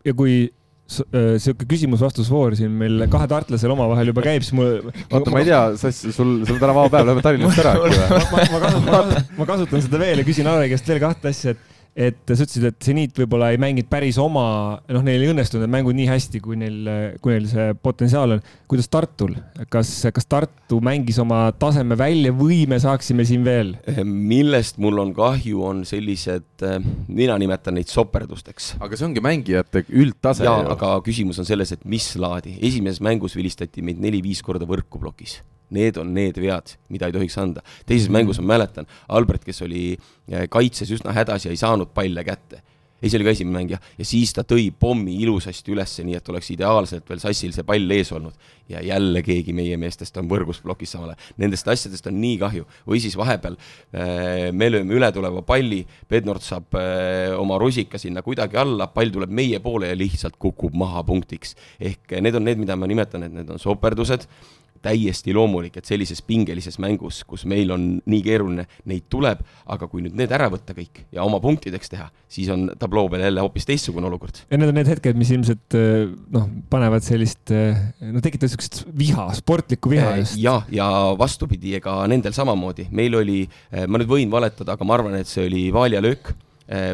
ja 0.06 0.14
kui 0.14 0.54
sihuke 0.88 1.68
küsimus-vastusvoor 1.68 2.56
siin 2.56 2.72
meil 2.80 3.04
kahe 3.12 3.28
tartlasel 3.28 3.74
omavahel 3.74 4.14
juba 4.14 4.24
käib, 4.24 4.46
siis 4.46 4.56
mul. 4.56 4.92
oota, 5.12 5.32
ma 5.34 5.42
ei 5.42 5.50
tea, 5.50 5.62
Sass, 5.80 6.06
sul, 6.16 6.46
sul 6.48 6.56
on 6.56 6.62
täna 6.62 6.76
vaba 6.78 6.92
päev, 6.94 7.10
lähme 7.10 7.24
Tallinnast 7.26 7.60
ära 7.64 7.74
äkki 7.76 7.98
või? 7.98 9.24
ma, 9.36 9.48
kasutan, 9.50 9.84
seda 9.84 10.00
veel 10.00 10.24
ja 10.24 10.28
küsin 10.28 10.48
Alari 10.48 10.72
käest 10.72 10.88
veel 10.88 11.02
kahte 11.04 11.34
asja, 11.34 11.56
et 11.56 11.77
et 11.98 12.20
sa 12.30 12.46
ütlesid, 12.46 12.66
et 12.70 12.78
seniit 12.86 13.18
võib-olla 13.18 13.50
ei 13.54 13.58
mänginud 13.62 13.90
päris 13.90 14.20
oma, 14.22 14.46
noh, 14.94 15.06
neil 15.06 15.24
ei 15.24 15.32
õnnestunud 15.32 15.66
need 15.66 15.74
mängud 15.74 15.98
nii 15.98 16.06
hästi, 16.12 16.42
kui 16.46 16.60
neil, 16.62 16.78
kui 17.24 17.34
neil 17.34 17.48
see 17.50 17.74
potentsiaal 17.82 18.36
on. 18.38 18.44
kuidas 18.70 18.92
Tartul, 18.94 19.34
kas, 19.74 19.92
kas 20.14 20.30
Tartu 20.30 20.80
mängis 20.86 21.18
oma 21.24 21.48
taseme 21.58 21.98
välja 21.98 22.36
või 22.38 22.62
me 22.70 22.78
saaksime 22.84 23.26
siin 23.28 23.46
veel? 23.48 23.74
millest 24.06 24.78
mul 24.84 25.02
on 25.02 25.16
kahju, 25.18 25.64
on 25.66 25.84
sellised, 25.90 26.66
mina 27.10 27.40
nimetan 27.42 27.80
neid 27.80 27.90
soperdusteks. 27.90 28.76
aga 28.78 28.94
see 28.94 29.10
ongi 29.10 29.24
mängijate 29.26 29.88
üldtase. 29.90 30.46
jaa, 30.46 30.62
aga 30.78 30.94
küsimus 31.06 31.42
on 31.42 31.50
selles, 31.50 31.74
et 31.74 31.86
mis 31.86 32.14
laadi. 32.22 32.60
esimeses 32.62 33.02
mängus 33.02 33.36
vilistati 33.38 33.82
meid 33.82 34.02
neli-viis 34.04 34.46
korda 34.46 34.70
võrku 34.70 35.02
plokis 35.02 35.40
Need 35.70 35.98
on 36.00 36.14
need 36.16 36.38
vead, 36.40 36.78
mida 36.94 37.10
ei 37.10 37.16
tohiks 37.16 37.36
anda. 37.42 37.64
teises 37.86 38.08
mängus 38.14 38.40
ma 38.40 38.54
mäletan, 38.56 38.88
Albert, 39.12 39.44
kes 39.44 39.62
oli 39.66 39.98
äh, 40.32 40.48
kaitses 40.50 40.92
üsna 40.96 41.12
hädas 41.16 41.46
ja 41.46 41.52
ei 41.52 41.60
saanud 41.60 41.92
palle 41.96 42.24
kätte. 42.24 42.62
ei, 43.02 43.12
see 43.12 43.20
oli 43.20 43.28
ka 43.28 43.34
esimene 43.36 43.60
mäng 43.60 43.72
jah, 43.76 43.82
ja 44.00 44.06
siis 44.08 44.32
ta 44.34 44.42
tõi 44.48 44.72
pommi 44.74 45.20
ilusasti 45.22 45.70
ülesse, 45.70 46.02
nii 46.08 46.16
et 46.18 46.30
oleks 46.32 46.48
ideaalselt 46.56 47.06
veel 47.06 47.20
sassil 47.22 47.52
see 47.54 47.68
pall 47.68 47.92
ees 47.94 48.14
olnud. 48.16 48.34
ja 48.72 48.80
jälle 48.84 49.22
keegi 49.24 49.54
meie 49.54 49.76
meestest 49.78 50.18
on 50.18 50.30
võrgus 50.32 50.62
plokis 50.64 50.96
samal 50.96 51.12
ajal. 51.12 51.30
Nendest 51.44 51.68
asjadest 51.68 52.08
on 52.08 52.16
nii 52.22 52.40
kahju. 52.40 52.66
või 52.88 53.04
siis 53.04 53.20
vahepeal 53.20 53.60
äh, 53.60 54.50
me 54.56 54.72
lööme 54.72 54.96
ületuleva 54.96 55.44
palli, 55.44 55.84
Bednord 56.10 56.48
saab 56.48 56.80
äh, 56.80 57.36
oma 57.36 57.60
rusika 57.60 58.00
sinna 58.00 58.24
kuidagi 58.24 58.56
alla, 58.56 58.88
pall 58.88 59.12
tuleb 59.12 59.36
meie 59.36 59.60
poole 59.60 59.92
ja 59.92 60.00
lihtsalt 60.00 60.40
kukub 60.40 60.74
maha 60.74 61.04
punktiks. 61.04 61.58
ehk 61.80 62.22
need 62.22 62.40
on 62.40 62.48
need, 62.48 62.64
mida 62.64 62.80
ma 62.80 62.88
nimetan, 62.88 63.28
et 63.28 63.36
need 63.36 63.52
on 63.52 63.60
soperdused 63.60 64.32
täiesti 64.84 65.34
loomulik, 65.36 65.78
et 65.80 65.90
sellises 65.90 66.22
pingelises 66.26 66.78
mängus, 66.84 67.24
kus 67.28 67.46
meil 67.50 67.72
on 67.74 67.88
nii 68.06 68.22
keeruline, 68.26 68.68
neid 68.90 69.08
tuleb, 69.12 69.42
aga 69.74 69.90
kui 69.90 70.04
nüüd 70.06 70.18
need 70.18 70.34
ära 70.34 70.50
võtta 70.54 70.76
kõik 70.78 71.04
ja 71.14 71.26
oma 71.26 71.40
punktideks 71.44 71.92
teha, 71.94 72.08
siis 72.32 72.52
on 72.54 72.68
tabloo 72.80 73.10
peal 73.12 73.26
jälle 73.28 73.44
hoopis 73.44 73.68
teistsugune 73.70 74.10
olukord. 74.10 74.44
ja 74.50 74.60
need 74.60 74.72
on 74.72 74.80
need 74.80 74.92
hetked, 74.92 75.20
mis 75.20 75.34
ilmselt 75.36 75.78
eh, 75.80 76.08
noh, 76.34 76.48
panevad 76.72 77.06
sellist, 77.06 77.44
eh, 77.52 77.78
no 78.12 78.24
tekitavad 78.24 78.52
niisugust 78.52 78.82
viha, 78.98 79.28
sportlikku 79.38 79.92
viha 79.94 80.14
eh, 80.16 80.24
just. 80.24 80.40
jah, 80.42 80.66
ja 80.74 80.88
vastupidi, 81.20 81.76
ega 81.80 82.00
nendel 82.12 82.36
samamoodi, 82.36 82.90
meil 82.96 83.20
oli, 83.20 83.44
ma 83.88 84.00
nüüd 84.00 84.12
võin 84.12 84.32
valetada, 84.32 84.78
aga 84.78 84.88
ma 84.88 84.98
arvan, 84.98 85.20
et 85.20 85.30
see 85.30 85.48
oli 85.48 85.68
Vaalja 85.74 86.02
löök 86.04 86.34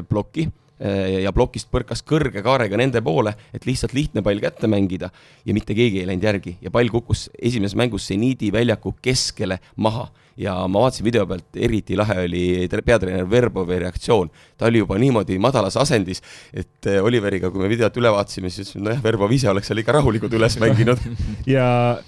plokki 0.10 0.48
ja 0.80 1.32
plokist 1.32 1.70
põrkas 1.72 2.02
kõrge 2.04 2.42
kaarega 2.44 2.78
nende 2.80 3.02
poole, 3.06 3.36
et 3.54 3.68
lihtsalt 3.68 3.94
lihtne 3.96 4.24
pall 4.26 4.42
kätte 4.44 4.68
mängida. 4.68 5.12
Ja 5.46 5.54
mitte 5.56 5.76
keegi 5.78 6.02
ei 6.02 6.10
läinud 6.10 6.26
järgi. 6.26 6.58
Ja 6.62 6.72
pall 6.74 6.92
kukkus 6.92 7.30
esimeses 7.38 7.78
mängus 7.80 8.08
seniidi 8.10 8.52
väljaku 8.52 8.96
keskele 9.02 9.60
maha. 9.76 10.10
Ja 10.38 10.56
ma 10.68 10.82
vaatasin 10.82 11.06
video 11.06 11.26
pealt, 11.30 11.46
eriti 11.62 11.98
lahe 11.98 12.24
oli 12.26 12.44
peatreener 12.86 13.28
Verbovi 13.30 13.78
reaktsioon. 13.84 14.32
ta 14.58 14.66
oli 14.66 14.82
juba 14.82 14.98
niimoodi 14.98 15.38
madalas 15.40 15.78
asendis, 15.78 16.24
et 16.54 16.88
eh, 16.90 17.04
Oliveriga, 17.04 17.52
kui 17.52 17.62
me 17.62 17.70
videot 17.70 17.98
üle 18.02 18.10
vaatasime, 18.12 18.50
siis 18.50 18.66
ütlesime, 18.68 18.88
nojah, 18.90 19.04
Verbov 19.04 19.32
ise 19.32 19.50
oleks 19.50 19.70
seal 19.70 19.84
ikka 19.84 20.00
rahulikult 20.00 20.34
üles 20.34 20.58
mänginud. 20.62 20.98
Ja, 21.46 22.00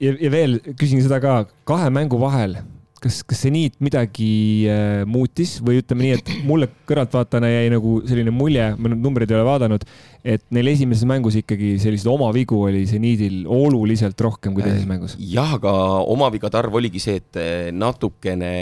ja, 0.00 0.12
ja 0.14 0.30
veel 0.30 0.60
küsin 0.78 1.02
seda 1.02 1.18
ka, 1.22 1.42
kahe 1.66 1.90
mängu 1.90 2.20
vahel 2.20 2.60
kas, 3.02 3.20
kas 3.26 3.42
seniit 3.46 3.78
midagi 3.82 4.30
äh, 4.70 5.02
muutis 5.08 5.56
või 5.64 5.80
ütleme 5.82 6.06
nii, 6.06 6.18
et 6.18 6.32
mulle 6.48 6.68
kõrvaltvaatajana 6.88 7.50
jäi 7.50 7.72
nagu 7.74 7.96
selline 8.08 8.34
mulje, 8.34 8.70
ma 8.78 8.92
nüüd 8.92 9.02
numbreid 9.04 9.32
ei 9.32 9.38
ole 9.38 9.48
vaadanud, 9.48 9.86
et 10.22 10.44
neil 10.54 10.72
esimeses 10.72 11.06
mängus 11.08 11.36
ikkagi 11.40 11.74
selliseid 11.82 12.12
oma 12.12 12.30
vigu 12.34 12.60
oli 12.68 12.84
seniidil 12.90 13.42
oluliselt 13.50 14.20
rohkem 14.22 14.54
kui 14.54 14.64
teises 14.66 14.86
mängus. 14.88 15.16
jah, 15.18 15.56
aga 15.58 15.74
oma 16.12 16.30
vigade 16.34 16.58
arv 16.60 16.80
oligi 16.80 17.02
see, 17.02 17.20
et 17.22 17.40
äh, 17.40 17.68
natukene 17.74 18.52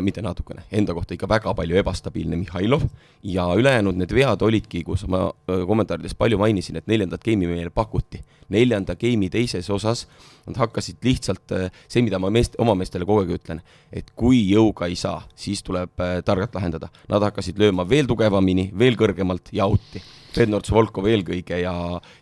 mitte 0.00 0.22
natukene, 0.24 0.62
enda 0.72 0.94
kohta 0.96 1.12
ikka 1.12 1.28
väga 1.28 1.52
palju 1.54 1.76
ebastabiilne 1.76 2.38
Mihhailov 2.40 2.86
ja 3.28 3.44
ülejäänud 3.58 3.98
need 4.00 4.14
vead 4.16 4.42
olidki, 4.42 4.80
kus 4.86 5.04
ma 5.10 5.26
kommentaarides 5.46 6.14
palju 6.16 6.38
mainisin, 6.40 6.78
et 6.80 6.88
neljandat 6.88 7.24
geimi 7.24 7.50
meile 7.50 7.70
pakuti. 7.70 8.22
neljanda 8.52 8.94
geimi 9.00 9.30
teises 9.32 9.70
osas 9.70 10.06
nad 10.46 10.56
hakkasid 10.60 10.96
lihtsalt, 11.04 11.54
see, 11.88 12.02
mida 12.04 12.18
ma 12.20 12.28
meest, 12.30 12.56
oma 12.60 12.74
meestele 12.76 13.06
kogu 13.08 13.22
aeg 13.22 13.30
ütlen, 13.38 13.62
et 13.92 14.10
kui 14.16 14.42
jõuga 14.50 14.90
ei 14.92 14.96
saa, 14.96 15.22
siis 15.34 15.62
tuleb 15.62 15.96
targalt 16.24 16.54
lahendada. 16.54 16.90
Nad 17.08 17.22
hakkasid 17.22 17.58
lööma 17.58 17.88
veel 17.88 18.10
tugevamini, 18.10 18.68
veel 18.76 18.98
kõrgemalt 19.00 19.48
ja 19.56 19.64
out'i 19.70 20.02
Bednorts, 20.36 20.72
Volkov 20.72 21.06
eelkõige 21.10 21.58
ja, 21.62 21.72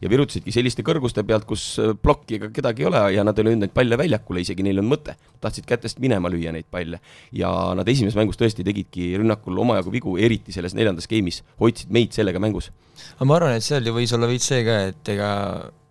ja 0.02 0.10
virutasidki 0.12 0.54
selliste 0.54 0.84
kõrguste 0.86 1.24
pealt, 1.26 1.46
kus 1.48 1.64
äh, 1.82 1.92
plokki 1.94 2.38
ega 2.38 2.50
kedagi 2.54 2.84
ei 2.84 2.90
ole 2.90 3.02
ja 3.16 3.24
nad 3.26 3.38
ei 3.38 3.48
löönud 3.48 3.64
neid 3.64 3.74
palle 3.76 3.98
väljakule, 4.00 4.44
isegi 4.44 4.66
neil 4.66 4.82
on 4.82 4.90
mõte. 4.90 5.16
tahtsid 5.40 5.66
kätest 5.68 6.00
minema 6.02 6.30
lüüa 6.32 6.52
neid 6.52 6.68
palle. 6.70 7.00
ja 7.32 7.50
nad 7.74 7.88
esimeses 7.88 8.18
mängus 8.18 8.40
tõesti 8.40 8.66
tegidki 8.66 9.12
rünnakul 9.16 9.58
omajagu 9.58 9.92
vigu, 9.94 10.16
eriti 10.18 10.52
selles 10.52 10.74
neljandas 10.74 11.08
game'is, 11.10 11.42
hoidsid 11.60 11.90
meid 11.90 12.12
sellega 12.16 12.42
mängus. 12.42 12.70
aga 13.16 13.28
ma 13.28 13.36
arvan, 13.36 13.56
et 13.56 13.66
seal 13.66 13.86
ju 13.86 13.94
võis 13.96 14.14
olla 14.16 14.30
veits 14.30 14.50
see 14.50 14.64
ka, 14.66 14.80
et 14.90 15.14
ega 15.14 15.30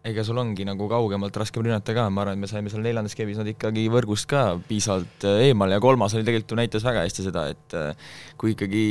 ega 0.07 0.23
sul 0.23 0.37
ongi 0.39 0.63
nagu 0.63 0.85
kaugemalt 0.87 1.35
raskem 1.41 1.63
rünnata 1.65 1.91
ka, 1.95 2.05
ma 2.13 2.23
arvan, 2.23 2.37
et 2.37 2.43
me 2.45 2.47
saime 2.47 2.71
seal 2.71 2.83
neljandas 2.85 3.17
keebis 3.19 3.39
nad 3.41 3.49
ikkagi 3.51 3.83
võrgust 3.91 4.29
ka 4.31 4.43
piisavalt 4.69 5.25
äh, 5.27 5.49
eemal 5.49 5.73
ja 5.73 5.79
kolmas 5.83 6.15
oli 6.15 6.23
tegelikult 6.23 6.53
ju 6.53 6.59
näitas 6.61 6.85
väga 6.87 7.03
hästi 7.03 7.25
seda, 7.25 7.43
et 7.51 7.75
äh, 7.75 8.13
kui 8.39 8.53
ikkagi 8.55 8.83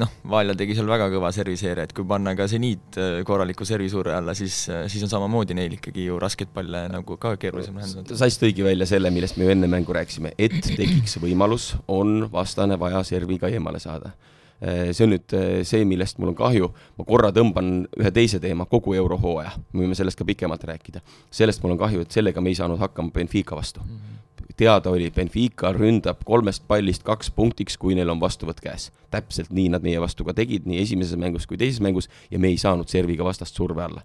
noh, 0.00 0.14
Valja 0.32 0.56
tegi 0.56 0.78
seal 0.78 0.88
väga 0.88 1.10
kõva 1.12 1.34
serviseere, 1.36 1.84
et 1.84 1.92
kui 1.96 2.08
panna 2.08 2.32
ka 2.38 2.48
seniit 2.48 2.96
äh, 2.96 3.18
korraliku 3.28 3.68
servisuure 3.68 4.16
alla, 4.16 4.32
siis, 4.38 4.56
siis 4.88 5.04
on 5.04 5.12
samamoodi 5.12 5.56
neil 5.58 5.76
ikkagi 5.76 6.08
ju 6.08 6.16
raskeid 6.22 6.54
palle 6.54 6.86
nagu 6.94 7.20
ka 7.20 7.34
keerulisem 7.40 7.76
lahendada. 7.76 8.16
Sass 8.16 8.40
tõigi 8.40 8.64
välja 8.64 8.88
selle, 8.88 9.12
millest 9.12 9.36
me 9.36 9.44
ju 9.44 9.52
enne 9.52 9.68
mängu 9.68 9.92
rääkisime, 9.96 10.32
et 10.40 10.56
tekiks 10.64 11.18
võimalus, 11.20 11.74
on 11.92 12.24
vastane 12.32 12.80
vaja 12.80 13.04
serviga 13.04 13.52
eemale 13.52 13.84
saada 13.84 14.16
see 14.60 15.06
on 15.06 15.12
nüüd 15.14 15.34
äh, 15.36 15.48
see, 15.66 15.84
millest 15.88 16.18
mul 16.18 16.32
on 16.32 16.38
kahju, 16.38 16.70
ma 16.98 17.06
korra 17.06 17.30
tõmban 17.34 17.86
ühe 17.98 18.12
teise 18.14 18.40
teema, 18.42 18.66
kogu 18.70 18.96
eurohooaja, 18.98 19.54
me 19.72 19.84
võime 19.84 19.98
sellest 19.98 20.18
ka 20.18 20.26
pikemalt 20.26 20.64
rääkida. 20.66 21.02
sellest 21.30 21.62
mul 21.62 21.76
on 21.76 21.82
kahju, 21.84 22.02
et 22.02 22.14
sellega 22.14 22.42
me 22.42 22.50
ei 22.50 22.58
saanud 22.58 22.80
hakkama 22.82 23.14
Benfica 23.14 23.56
vastu 23.56 23.80
mm. 23.80 23.96
-hmm. 23.96 24.54
teada 24.56 24.90
oli, 24.90 25.10
Benfica 25.10 25.72
ründab 25.72 26.24
kolmest 26.24 26.66
pallist 26.68 27.02
kaks 27.02 27.30
punktiks, 27.30 27.76
kui 27.76 27.94
neil 27.94 28.10
on 28.10 28.20
vastuvõtt 28.20 28.60
käes. 28.60 28.90
täpselt 29.10 29.50
nii 29.50 29.68
nad 29.68 29.82
meie 29.82 30.00
vastu 30.00 30.24
ka 30.24 30.34
tegid, 30.34 30.66
nii 30.66 30.82
esimeses 30.82 31.16
mängus 31.16 31.46
kui 31.46 31.56
teises 31.56 31.80
mängus, 31.80 32.08
ja 32.30 32.38
me 32.38 32.48
ei 32.48 32.58
saanud 32.58 32.88
serviga 32.88 33.24
vastast 33.24 33.54
surve 33.54 33.82
alla 33.82 34.02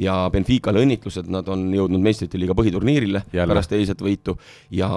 ja 0.00 0.14
Benficale 0.32 0.80
õnnitlused, 0.82 1.28
nad 1.32 1.48
on 1.52 1.66
jõudnud 1.74 2.00
meistrite 2.02 2.40
liiga 2.40 2.56
põhiturniirile 2.56 3.24
Jälle. 3.32 3.52
pärast 3.52 3.72
eilset 3.76 4.00
võitu 4.00 4.36
ja 4.72 4.88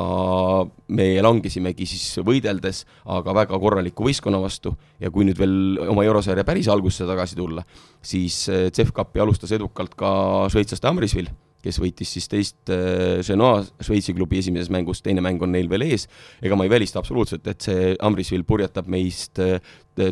me 0.87 1.07
langesimegi 1.21 1.87
siis 1.89 2.21
võideldes, 2.25 2.85
aga 3.11 3.35
väga 3.35 3.59
korraliku 3.59 4.07
võistkonna 4.07 4.39
vastu 4.41 4.75
ja 5.01 5.11
kui 5.11 5.27
nüüd 5.27 5.39
veel 5.39 5.81
oma 5.89 6.05
eurosarja 6.07 6.45
päris 6.47 6.69
algusesse 6.71 7.07
tagasi 7.09 7.35
tulla, 7.35 7.65
siis 8.01 8.45
eh, 8.49 8.69
CEF 8.71 8.93
Cupi 8.95 9.23
alustas 9.23 9.51
edukalt 9.55 9.97
ka 9.99 10.13
šveitslaste 10.53 10.87
Amrisvil, 10.87 11.27
kes 11.65 11.81
võitis 11.81 12.15
siis 12.15 12.31
teist 12.31 12.71
eh, 12.71 13.19
Genoa 13.25 13.65
Šveitsi 13.83 14.15
klubi 14.15 14.39
esimeses 14.39 14.71
mängus, 14.71 15.03
teine 15.03 15.23
mäng 15.25 15.43
on 15.43 15.51
neil 15.51 15.67
veel 15.71 15.89
ees. 15.89 16.07
ega 16.41 16.55
ma 16.55 16.63
ei 16.63 16.71
välista 16.71 17.03
absoluutselt, 17.03 17.47
et 17.51 17.67
see 17.67 17.93
Amrisvil 17.99 18.47
purjetab 18.47 18.87
meist 18.87 19.43
eh, 19.43 19.59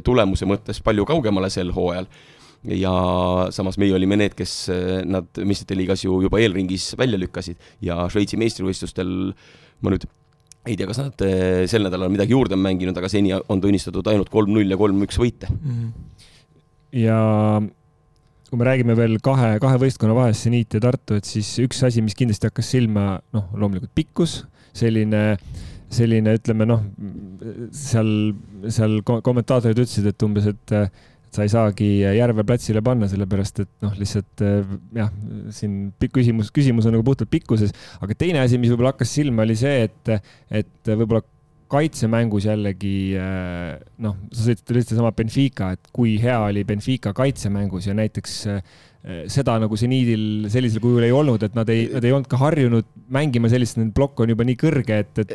tulemuse 0.03 0.47
mõttes 0.49 0.83
palju 0.83 1.07
kaugemale 1.07 1.51
sel 1.53 1.71
hooajal 1.71 2.11
ja 2.63 2.93
samas 3.51 3.77
meie 3.81 3.95
olime 3.95 4.17
need, 4.19 4.35
kes 4.37 4.53
eh, 4.71 5.01
nad 5.05 5.27
meistrite 5.43 5.75
liigas 5.77 6.05
ju 6.05 6.21
juba 6.23 6.39
eelringis 6.39 6.93
välja 6.99 7.19
lükkasid 7.19 7.59
ja 7.83 8.05
Šveitsi 8.11 8.39
meistrivõistlustel 8.39 9.09
ma 9.83 9.93
nüüd 9.93 10.07
ei 10.63 10.77
tea, 10.79 10.87
kas 10.87 11.01
nad 11.01 11.25
eh, 11.27 11.65
sel 11.67 11.83
nädalal 11.83 12.11
midagi 12.13 12.35
juurde 12.35 12.55
on 12.55 12.63
mänginud, 12.63 12.97
aga 12.97 13.11
seni 13.11 13.33
on 13.35 13.63
tunnistatud 13.63 14.07
ainult 14.07 14.31
kolm-null 14.31 14.71
ja 14.71 14.79
kolm-üks 14.79 15.19
võite 15.19 15.51
mm. 15.51 15.73
-hmm. 15.73 15.91
ja 17.03 17.19
kui 18.49 18.61
me 18.61 18.69
räägime 18.69 18.95
veel 18.95 19.17
kahe, 19.23 19.57
kahe 19.59 19.81
võistkonna 19.81 20.15
vahest, 20.15 20.45
Seniit 20.45 20.77
ja 20.77 20.79
Tartu, 20.83 21.17
et 21.17 21.27
siis 21.27 21.55
üks 21.59 21.83
asi, 21.83 22.03
mis 22.05 22.15
kindlasti 22.15 22.47
hakkas 22.47 22.67
silma, 22.69 23.17
noh, 23.33 23.47
loomulikult 23.57 23.91
pikkus, 23.97 24.43
selline 24.77 25.23
selline, 25.93 26.35
ütleme 26.39 26.67
noh, 26.69 26.83
seal, 27.75 28.07
seal 28.71 28.99
kommentaatorid 29.05 29.83
ütlesid, 29.83 30.07
et 30.09 30.25
umbes, 30.25 30.47
et 30.49 30.75
sa 31.35 31.45
ei 31.45 31.51
saagi 31.51 31.89
Järve 32.03 32.45
platsile 32.47 32.83
panna, 32.85 33.09
sellepärast 33.11 33.63
et 33.65 33.71
noh, 33.83 33.93
lihtsalt 33.99 34.43
eh, 34.45 34.73
jah, 34.99 35.11
siin 35.55 35.77
küsimus, 36.03 36.51
küsimus 36.53 36.87
on 36.89 36.97
nagu 36.97 37.05
puhtalt 37.07 37.31
pikkuses, 37.33 37.73
aga 38.03 38.17
teine 38.17 38.43
asi, 38.43 38.59
mis 38.61 38.73
võib-olla 38.73 38.93
hakkas 38.93 39.13
silma, 39.17 39.47
oli 39.47 39.57
see, 39.59 39.87
et, 39.89 40.13
et 40.53 40.93
võib-olla 40.93 41.23
kaitsemängus 41.73 42.45
jällegi 42.45 42.95
eh, 43.17 43.75
noh, 44.05 44.17
sa 44.31 44.47
sõitsid 44.49 44.75
lihtsalt 44.77 44.99
sama 45.01 45.13
Benfica, 45.17 45.73
et 45.73 45.93
kui 45.95 46.19
hea 46.21 46.37
oli 46.45 46.65
Benfica 46.69 47.15
kaitsemängus 47.17 47.89
ja 47.89 47.97
näiteks 47.97 48.41
Eh, 48.53 48.61
seda 49.03 49.57
nagu 49.59 49.75
seniidil 49.75 50.45
sellisel 50.51 50.79
kujul 50.79 51.03
ei 51.03 51.11
olnud, 51.11 51.41
et 51.43 51.55
nad 51.57 51.67
ei, 51.71 51.89
nad 51.91 52.05
ei 52.07 52.13
olnud 52.15 52.29
ka 52.31 52.37
harjunud 52.39 52.87
mängima 53.11 53.49
sellist, 53.51 53.75
nende 53.75 53.91
plokk 53.97 54.21
on 54.23 54.31
juba 54.31 54.45
nii 54.47 54.55
kõrge, 54.61 54.99
et, 55.03 55.19
et, 55.19 55.33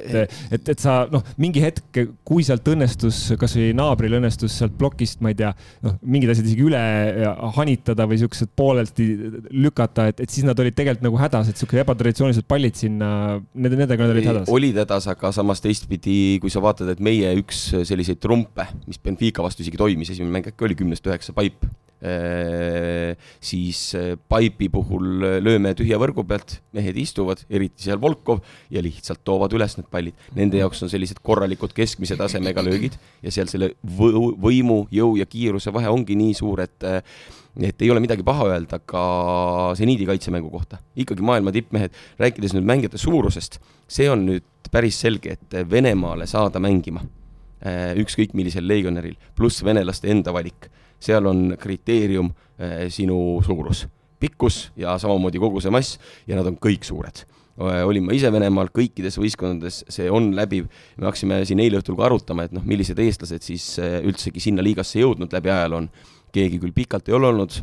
et, 0.56 0.70
et 0.72 0.80
sa 0.80 1.02
noh, 1.12 1.20
mingi 1.40 1.60
hetk, 1.60 1.98
kui 2.26 2.46
sealt 2.46 2.64
õnnestus, 2.72 3.18
kasvõi 3.40 3.74
naabril 3.76 4.16
õnnestus 4.16 4.56
sealt 4.56 4.72
plokist, 4.80 5.20
ma 5.24 5.34
ei 5.34 5.36
tea, 5.42 5.50
noh, 5.84 5.98
mingid 6.00 6.32
asjad 6.32 6.48
isegi 6.48 6.64
üle 6.64 6.80
hanitada 7.58 8.06
või 8.08 8.22
siuksed 8.22 8.54
pooleltki 8.56 9.08
lükata, 9.52 10.08
et, 10.14 10.22
et 10.24 10.32
siis 10.32 10.48
nad 10.48 10.56
olid 10.64 10.76
tegelikult 10.78 11.04
nagu 11.04 11.20
hädas, 11.20 11.50
et 11.52 11.60
siuksed 11.60 11.82
ebatraditsioonilised 11.84 12.48
pallid 12.48 12.80
sinna, 12.80 13.10
nende, 13.52 13.82
nendega 13.82 14.08
nad 14.08 14.14
olid 14.16 14.30
hädas. 14.30 14.54
olid 14.54 14.80
hädas, 14.80 15.10
aga 15.12 15.34
samas 15.36 15.60
teistpidi, 15.64 16.38
kui 16.40 16.48
sa 16.54 16.64
vaatad, 16.64 16.88
et 16.94 17.04
meie 17.04 17.36
üks 17.42 17.66
selliseid 17.76 18.24
trumpe, 18.24 18.64
mis 18.88 18.96
Benfica 19.02 19.44
vastu 19.44 19.66
isegi 19.66 19.76
toimis, 19.80 20.14
esimene 20.16 20.38
mäng 20.38 20.48
äkki 20.54 20.64
oli 20.64 20.78
kümnest 20.80 21.04
üheksa 21.04 21.36
paip 21.36 21.68
Äh, 21.68 21.87
siis 23.40 23.94
äh, 23.98 24.12
Paipi 24.28 24.68
puhul 24.70 25.24
äh, 25.26 25.38
lööme 25.42 25.72
tühja 25.74 25.98
võrgu 25.98 26.22
pealt, 26.28 26.58
mehed 26.76 26.96
istuvad, 27.00 27.42
eriti 27.50 27.88
seal 27.88 27.98
Volkov, 28.00 28.44
ja 28.70 28.82
lihtsalt 28.84 29.24
toovad 29.26 29.54
üles 29.58 29.74
need 29.78 29.88
pallid. 29.90 30.14
Nende 30.38 30.60
jaoks 30.60 30.84
on 30.86 30.92
sellised 30.92 31.18
korralikud 31.26 31.74
keskmise 31.74 32.18
tasemega 32.20 32.62
löögid 32.62 32.94
ja 33.24 33.34
seal 33.34 33.50
selle 33.50 33.72
võimu, 33.82 34.84
jõu 34.94 35.18
ja 35.18 35.26
kiiruse 35.26 35.74
vahe 35.74 35.90
ongi 35.90 36.18
nii 36.18 36.38
suur, 36.38 36.62
et 36.66 36.88
et 37.58 37.82
ei 37.82 37.88
ole 37.90 37.98
midagi 37.98 38.22
paha 38.22 38.44
öelda 38.52 38.78
ka 38.86 39.02
seniidi 39.74 40.06
kaitsemängu 40.06 40.50
kohta. 40.52 40.78
ikkagi 40.94 41.24
maailma 41.26 41.50
tippmehed, 41.50 41.96
rääkides 42.20 42.54
nüüd 42.54 42.68
mängijate 42.68 43.00
suurusest, 43.02 43.58
see 43.90 44.06
on 44.10 44.22
nüüd 44.28 44.70
päris 44.70 45.00
selge, 45.00 45.34
et 45.34 45.56
Venemaale 45.66 46.28
saada 46.30 46.60
mängima, 46.62 47.02
ükskõik 47.98 48.36
millisel 48.38 48.68
legionäril, 48.68 49.16
pluss 49.34 49.64
venelaste 49.66 50.12
enda 50.12 50.30
valik 50.30 50.68
seal 51.00 51.26
on 51.30 51.54
kriteerium 51.60 52.30
eh, 52.58 52.86
sinu 52.92 53.38
suurus, 53.46 53.86
pikkus 54.18 54.68
ja 54.78 54.96
samamoodi 54.98 55.40
kogu 55.42 55.62
see 55.62 55.72
mass 55.74 55.98
ja 56.26 56.38
nad 56.38 56.48
on 56.50 56.58
kõik 56.60 56.86
suured. 56.86 57.24
Eh, 57.58 57.80
olin 57.86 58.06
ma 58.06 58.14
ise 58.14 58.30
Venemaal, 58.34 58.70
kõikides 58.74 59.18
võistkondades 59.18 59.82
see 59.90 60.10
on 60.10 60.30
läbiv, 60.36 60.68
me 60.98 61.08
hakkasime 61.08 61.40
siin 61.48 61.62
eile 61.62 61.80
õhtul 61.80 61.98
ka 61.98 62.06
arutama, 62.10 62.46
et 62.46 62.54
noh, 62.54 62.66
millised 62.66 62.98
eestlased 63.02 63.46
siis 63.46 63.70
eh, 63.82 63.98
üldsegi 64.06 64.42
sinna 64.42 64.64
liigasse 64.64 65.00
jõudnud 65.02 65.34
läbi 65.34 65.54
ajaloo 65.54 65.84
on. 65.84 65.90
keegi 66.32 66.58
küll 66.60 66.74
pikalt 66.76 67.06
ei 67.08 67.14
ole 67.16 67.30
olnud, 67.30 67.54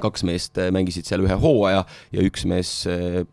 kaks 0.00 0.22
meest 0.24 0.56
mängisid 0.72 1.04
seal 1.04 1.20
ühe 1.26 1.34
hooaja 1.36 1.82
ja 2.14 2.22
üks 2.24 2.46
mees, 2.48 2.70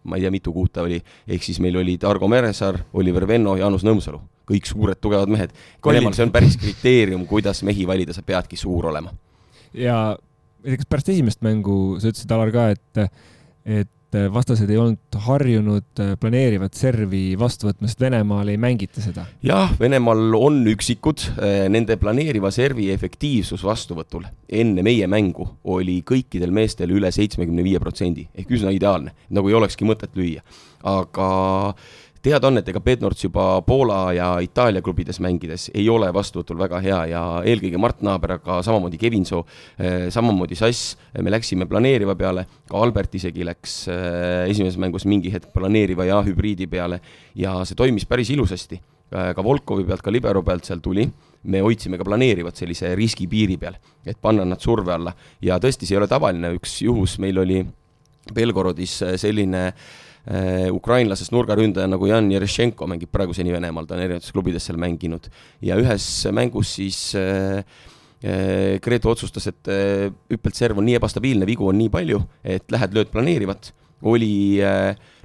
ma 0.03 0.17
ei 0.17 0.25
tea, 0.25 0.31
mitu 0.33 0.51
kuud 0.51 0.73
ta 0.75 0.83
oli, 0.83 0.97
ehk 1.23 1.45
siis 1.45 1.61
meil 1.63 1.77
olid 1.79 2.03
Argo 2.03 2.27
Meresaar, 2.27 2.81
Oliver 2.91 3.23
Venno, 3.29 3.53
Jaanus 3.55 3.85
Nõmsalu, 3.87 4.19
kõik 4.49 4.67
suured 4.67 4.99
tugevad 4.99 5.31
mehed. 5.31 5.55
Venemaal 5.85 6.17
see 6.17 6.27
on 6.27 6.35
päris 6.35 6.59
kriteerium, 6.59 7.23
kuidas 7.29 7.63
mehi 7.63 7.87
valida, 7.87 8.11
sa 8.11 8.25
peadki 8.27 8.59
suur 8.59 8.89
olema 8.91 9.15
ja 9.73 9.99
kas 10.63 10.89
pärast 10.89 11.11
esimest 11.13 11.43
mängu 11.45 11.97
sa 12.01 12.11
ütlesid, 12.11 12.31
Alar, 12.33 12.51
ka, 12.55 12.69
et, 12.75 13.21
et 13.67 13.93
vastased 14.31 14.69
ei 14.71 14.79
olnud 14.79 15.17
harjunud 15.27 16.01
planeerivat 16.21 16.77
servi 16.77 17.35
vastu 17.39 17.67
võtma, 17.67 17.89
sest 17.89 18.01
Venemaal 18.01 18.47
ei 18.51 18.59
mängita 18.61 19.03
seda? 19.03 19.27
jah, 19.45 19.73
Venemaal 19.79 20.35
on 20.37 20.61
üksikud, 20.71 21.25
nende 21.73 21.97
planeeriva 21.99 22.51
servi 22.55 22.89
efektiivsus 22.93 23.65
vastuvõtul 23.67 24.25
enne 24.47 24.85
meie 24.85 25.07
mängu 25.11 25.49
oli 25.67 25.99
kõikidel 26.07 26.55
meestel 26.55 26.93
üle 26.95 27.11
seitsmekümne 27.13 27.65
viie 27.65 27.81
protsendi 27.83 28.27
ehk 28.35 28.55
üsna 28.57 28.71
ideaalne, 28.75 29.13
nagu 29.29 29.51
ei 29.51 29.59
olekski 29.59 29.87
mõtet 29.87 30.15
lüüa. 30.15 30.43
aga 30.87 31.27
teada 32.27 32.49
on, 32.49 32.59
et 32.59 32.67
ega 32.67 32.81
Bednorts 32.83 33.23
juba 33.23 33.45
Poola 33.65 33.97
ja 34.15 34.27
Itaalia 34.43 34.83
klubides 34.83 35.19
mängides 35.23 35.69
ei 35.73 35.85
ole 35.91 36.09
vastuvõtul 36.13 36.59
väga 36.59 36.79
hea 36.83 36.99
ja 37.13 37.21
eelkõige 37.47 37.79
Mart 37.79 38.01
Naaber, 38.05 38.35
aga 38.37 38.59
samamoodi 38.65 38.99
Kevin 38.99 39.25
Soo, 39.27 39.45
eh, 39.79 40.07
samamoodi 40.13 40.57
Sass, 40.59 40.97
me 41.23 41.31
läksime 41.31 41.67
planeeriva 41.69 42.17
peale, 42.19 42.43
ka 42.67 42.81
Albert 42.83 43.15
isegi 43.19 43.47
läks 43.47 43.77
eh, 43.93 44.49
esimeses 44.51 44.79
mängus 44.81 45.07
mingi 45.07 45.31
hetk 45.31 45.53
planeeriva 45.55 46.07
ja 46.07 46.19
hübriidi 46.25 46.67
peale 46.71 46.99
ja 47.35 47.61
see 47.67 47.79
toimis 47.79 48.07
päris 48.09 48.31
ilusasti. 48.35 48.79
Eh, 49.07 49.29
ka 49.35 49.43
Volkovi 49.45 49.85
pealt, 49.87 50.03
ka 50.03 50.11
Libero 50.11 50.43
pealt 50.43 50.67
seal 50.67 50.83
tuli. 50.83 51.07
Me 51.47 51.61
hoidsime 51.63 51.99
ka 51.99 52.03
planeerivat 52.03 52.59
sellise 52.59 52.91
riski 52.97 53.29
piiri 53.31 53.55
peal, 53.61 53.77
et 54.03 54.19
panna 54.19 54.43
nad 54.43 54.59
surve 54.59 54.91
alla. 54.97 55.13
Ja 55.41 55.61
tõesti, 55.63 55.87
see 55.87 55.95
ei 55.95 56.01
ole 56.01 56.09
tavaline, 56.11 56.51
üks 56.57 56.81
juhus 56.83 57.15
meil 57.23 57.39
oli 57.39 57.61
Belgorodis 58.35 58.97
selline 59.15 59.69
Äh, 59.71 60.06
ukrainlasest 60.75 61.31
nurgaründaja 61.31 61.87
nagu 61.87 62.09
Jan 62.09 62.25
Jerešenko 62.31 62.87
mängib 62.91 63.11
praeguseni 63.13 63.53
Venemaal, 63.53 63.85
ta 63.87 63.95
on 63.95 64.03
erinevates 64.03 64.33
klubides 64.35 64.65
seal 64.67 64.79
mänginud. 64.81 65.29
Ja 65.63 65.77
ühes 65.79 66.05
mängus 66.35 66.73
siis 66.75 66.99
äh, 67.15 67.63
äh, 68.19 68.77
Gretu 68.83 69.13
otsustas, 69.13 69.47
et 69.53 69.71
hüppeltserv 70.33 70.81
on 70.81 70.89
nii 70.89 70.97
ebastabiilne, 70.99 71.47
vigu 71.47 71.69
on 71.69 71.79
nii 71.79 71.91
palju, 71.93 72.19
et 72.43 72.67
lähed 72.73 72.97
lööd 72.97 73.13
planeerivat, 73.13 73.71
oli 74.07 74.59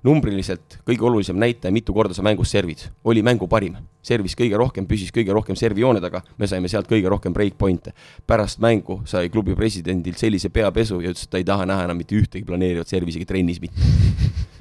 numbriliselt 0.03 0.78
kõige 0.86 1.07
olulisem 1.07 1.38
näitaja, 1.38 1.72
mitu 1.74 1.94
korda 1.94 2.14
sa 2.16 2.24
mängus 2.26 2.50
servid, 2.53 2.82
oli 3.05 3.22
mängu 3.22 3.48
parim. 3.48 3.76
servis 4.03 4.34
kõige 4.34 4.59
rohkem, 4.59 4.86
püsis 4.86 5.12
kõige 5.14 5.32
rohkem 5.32 5.57
servijoone 5.57 6.00
taga, 6.03 6.22
me 6.38 6.46
saime 6.50 6.68
sealt 6.68 6.88
kõige 6.90 7.09
rohkem 7.09 7.32
breakpoint'e. 7.32 7.92
pärast 8.26 8.59
mängu 8.59 9.03
sai 9.05 9.28
klubi 9.28 9.55
presidendilt 9.55 10.18
sellise 10.18 10.48
peapesu 10.48 11.00
ja 11.00 11.11
ütles, 11.11 11.24
et 11.24 11.30
ta 11.30 11.38
ei 11.38 11.44
taha 11.44 11.66
näha 11.66 11.84
enam 11.84 11.96
mitte 11.96 12.14
ühtegi 12.14 12.44
planeerivat 12.44 12.88
servi, 12.88 13.11
isegi 13.11 13.24
trennis 13.26 13.61
mitte 13.61 13.78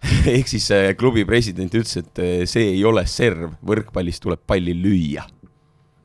ehk 0.34 0.48
siis 0.48 0.68
äh, 0.74 0.92
klubi 0.98 1.24
president 1.28 1.74
ütles, 1.76 1.98
et 2.00 2.22
äh, 2.22 2.32
see 2.48 2.72
ei 2.76 2.84
ole 2.88 3.04
serv, 3.10 3.54
võrkpallis 3.66 4.20
tuleb 4.22 4.42
palli 4.48 4.74
lüüa. 4.76 5.26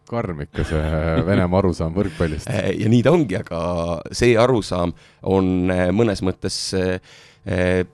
karm 0.06 0.43
ikka 0.43 0.64
see 0.68 0.82
äh, 0.82 1.22
Venemaa 1.26 1.64
arusaam 1.64 1.96
võrkpallist. 1.96 2.52
ja 2.82 2.91
nii 2.91 3.06
ta 3.06 3.16
ongi, 3.16 3.39
aga 3.39 3.62
see 4.14 4.36
arusaam 4.38 4.93
on 5.32 5.72
mõnes 5.96 6.22
mõttes 6.26 6.60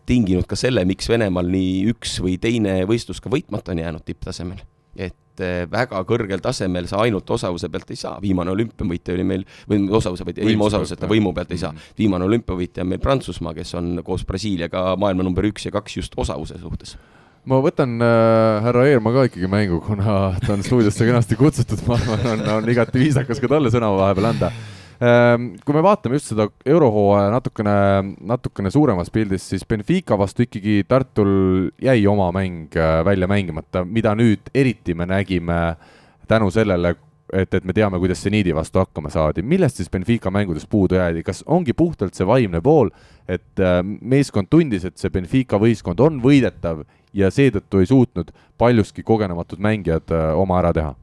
tinginud 0.08 0.48
ka 0.48 0.56
selle, 0.56 0.86
miks 0.88 1.10
Venemaal 1.12 1.50
nii 1.52 1.90
üks 1.92 2.22
või 2.24 2.38
teine 2.40 2.78
võistlus 2.88 3.20
ka 3.20 3.32
võitmata 3.32 3.74
on 3.74 3.82
jäänud 3.84 4.06
tipptasemel. 4.08 4.62
et 4.96 5.16
et 5.42 5.66
eh, 5.66 5.70
väga 5.72 6.02
kõrgel 6.08 6.42
tasemel 6.44 6.88
sa 6.90 7.02
ainult 7.06 7.30
osavuse 7.34 7.70
pealt 7.72 7.92
ei 7.92 8.00
saa, 8.00 8.18
viimane 8.22 8.54
olümpiavõitja 8.54 9.16
oli 9.16 9.26
meil, 9.28 9.46
või 9.70 9.88
osavuse 9.90 10.26
pealt, 10.28 10.42
ilma 10.46 10.68
osavuseta 10.70 11.10
võimu 11.10 11.34
pealt 11.36 11.54
ei 11.56 11.62
saa. 11.62 11.74
Viimane 11.98 12.28
olümpiavõitja 12.30 12.86
on 12.86 12.92
meil 12.94 13.02
Prantsusmaa, 13.04 13.56
kes 13.58 13.74
on 13.80 13.96
koos 14.06 14.26
Brasiiliaga 14.28 14.92
maailma 15.02 15.26
number 15.26 15.48
üks 15.50 15.66
ja 15.68 15.74
kaks 15.74 15.98
just 15.98 16.18
osavuse 16.22 16.60
suhtes. 16.62 16.98
Ma 17.50 17.58
võtan 17.58 17.96
äh, 18.06 18.60
härra 18.68 18.86
Eerma 18.92 19.16
ka 19.16 19.26
ikkagi 19.26 19.50
mängu, 19.50 19.80
kuna 19.82 20.36
ta 20.44 20.54
on 20.54 20.62
stuudiosse 20.66 21.08
kenasti 21.08 21.40
kutsutud, 21.40 21.82
ma 21.88 21.98
arvan, 21.98 22.28
on, 22.36 22.46
on 22.60 22.70
igati 22.70 23.02
viisakas 23.02 23.42
ka 23.42 23.50
talle 23.50 23.74
sõna 23.74 23.90
vahepeal 23.98 24.30
anda 24.30 24.52
kui 25.02 25.74
me 25.74 25.82
vaatame 25.82 26.18
just 26.20 26.30
seda 26.30 26.46
eurohooaja 26.70 27.32
natukene, 27.34 27.72
natukene 28.30 28.70
suuremas 28.70 29.10
pildis, 29.10 29.48
siis 29.50 29.66
Benfica 29.66 30.18
vastu 30.20 30.46
ikkagi 30.46 30.84
Tartul 30.88 31.72
jäi 31.82 32.04
oma 32.08 32.30
mäng 32.36 32.78
äh, 32.78 33.00
välja 33.06 33.30
mängimata, 33.30 33.82
mida 33.86 34.14
nüüd 34.18 34.52
eriti 34.54 34.94
me 34.94 35.08
nägime 35.10 35.58
tänu 36.30 36.52
sellele, 36.54 36.94
et, 37.34 37.54
et 37.54 37.66
me 37.66 37.74
teame, 37.74 37.98
kuidas 38.00 38.22
seniidi 38.22 38.54
vastu 38.54 38.84
hakkama 38.84 39.10
saadi. 39.10 39.42
millest 39.42 39.82
siis 39.82 39.90
Benfica 39.90 40.30
mängudes 40.32 40.68
puudu 40.70 41.00
jäädi, 41.00 41.26
kas 41.26 41.42
ongi 41.48 41.74
puhtalt 41.74 42.14
see 42.14 42.28
vaimne 42.28 42.62
pool, 42.62 42.94
et 43.26 43.58
äh, 43.60 43.82
meeskond 44.02 44.54
tundis, 44.54 44.86
et 44.86 45.02
see 45.02 45.10
Benfica 45.10 45.58
võistkond 45.58 46.00
on 46.06 46.22
võidetav 46.22 46.86
ja 47.14 47.34
seetõttu 47.34 47.82
ei 47.82 47.90
suutnud 47.90 48.30
paljuski 48.58 49.02
kogenematud 49.04 49.58
mängijad 49.58 50.14
äh, 50.14 50.30
oma 50.38 50.62
ära 50.62 50.78
teha? 50.78 50.96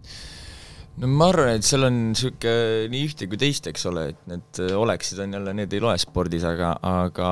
No 0.99 1.11
ma 1.11 1.31
arvan, 1.33 1.55
et 1.59 1.67
seal 1.67 1.87
on 1.87 1.99
niisugune 2.11 2.89
nii 2.93 3.07
ühte 3.07 3.29
kui 3.31 3.41
teist, 3.41 3.69
eks 3.71 3.87
ole, 3.91 4.09
et 4.13 4.29
need 4.31 4.63
äh, 4.65 4.75
oleksid, 4.79 5.23
on 5.25 5.39
jälle, 5.39 5.55
need 5.57 5.75
ei 5.77 5.83
loe 5.85 5.95
spordis, 6.01 6.47
aga, 6.49 6.75
aga 6.83 7.31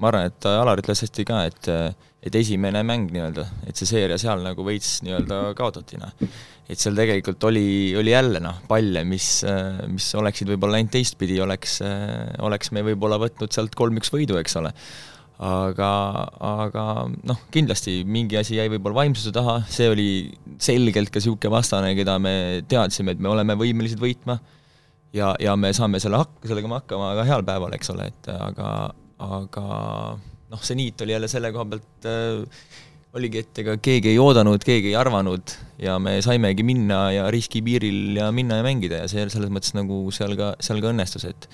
ma 0.00 0.10
arvan, 0.10 0.30
et 0.30 0.48
Alar 0.50 0.82
ütles 0.82 1.04
hästi 1.06 1.26
ka, 1.28 1.42
et 1.50 1.74
et 2.20 2.34
esimene 2.36 2.82
mäng 2.84 3.08
nii-öelda, 3.14 3.46
et 3.64 3.78
see 3.80 3.88
seeria 3.88 4.18
seal 4.20 4.42
nagu 4.44 4.64
veits 4.66 4.98
nii-öelda 5.06 5.54
kaotati, 5.56 5.96
noh. 5.96 6.10
et 6.68 6.76
seal 6.76 6.92
tegelikult 6.98 7.46
oli, 7.48 7.94
oli 7.96 8.12
jälle 8.12 8.42
noh, 8.44 8.58
palle, 8.68 9.06
mis, 9.08 9.28
mis 9.88 10.08
oleksid 10.20 10.52
võib-olla 10.52 10.76
läinud 10.76 10.92
teistpidi, 10.92 11.38
oleks, 11.40 11.78
oleks 12.44 12.74
me 12.76 12.84
võib-olla 12.90 13.16
võtnud 13.22 13.56
sealt 13.56 13.72
kolm-üks 13.78 14.12
võidu, 14.12 14.36
eks 14.36 14.58
ole 14.60 14.74
aga, 15.40 15.90
aga 16.44 16.84
noh, 17.26 17.42
kindlasti 17.52 18.00
mingi 18.04 18.36
asi 18.40 18.58
jäi 18.58 18.68
võib-olla 18.74 19.02
vaimsuse 19.02 19.32
taha, 19.34 19.60
see 19.72 19.88
oli 19.88 20.08
selgelt 20.60 21.12
ka 21.12 21.22
niisugune 21.22 21.54
vastane, 21.54 21.94
keda 21.98 22.18
me 22.20 22.34
teadsime, 22.68 23.14
et 23.16 23.22
me 23.22 23.32
oleme 23.32 23.56
võimelised 23.60 24.00
võitma. 24.02 24.40
Ja, 25.16 25.32
ja 25.42 25.56
me 25.58 25.72
saame 25.74 25.98
selle 25.98 26.20
hak-, 26.20 26.44
sellega 26.46 26.68
hakkama 26.70 27.14
ka 27.18 27.24
heal 27.26 27.42
päeval, 27.42 27.72
eks 27.74 27.90
ole, 27.90 28.04
et 28.12 28.28
aga, 28.30 28.68
aga 29.26 29.64
noh, 30.52 30.60
see 30.62 30.76
niit 30.78 31.02
oli 31.02 31.16
jälle 31.16 31.30
selle 31.30 31.50
koha 31.54 31.64
pealt 31.72 32.06
äh, 32.06 32.60
oligi, 33.18 33.42
et 33.42 33.60
ega 33.62 33.74
keegi 33.82 34.12
ei 34.12 34.20
oodanud, 34.22 34.62
keegi 34.62 34.92
ei 34.92 34.98
arvanud 34.98 35.54
ja 35.82 35.96
me 36.02 36.18
saimegi 36.22 36.62
minna 36.66 37.00
ja 37.14 37.26
riskipiiril 37.32 38.20
ja 38.20 38.28
minna 38.34 38.60
ja 38.60 38.66
mängida 38.66 39.02
ja 39.02 39.10
see 39.10 39.26
selles 39.32 39.50
mõttes 39.50 39.74
nagu 39.74 40.04
seal 40.14 40.36
ka, 40.38 40.52
seal 40.62 40.82
ka 40.84 40.92
õnnestus, 40.92 41.26
et 41.26 41.48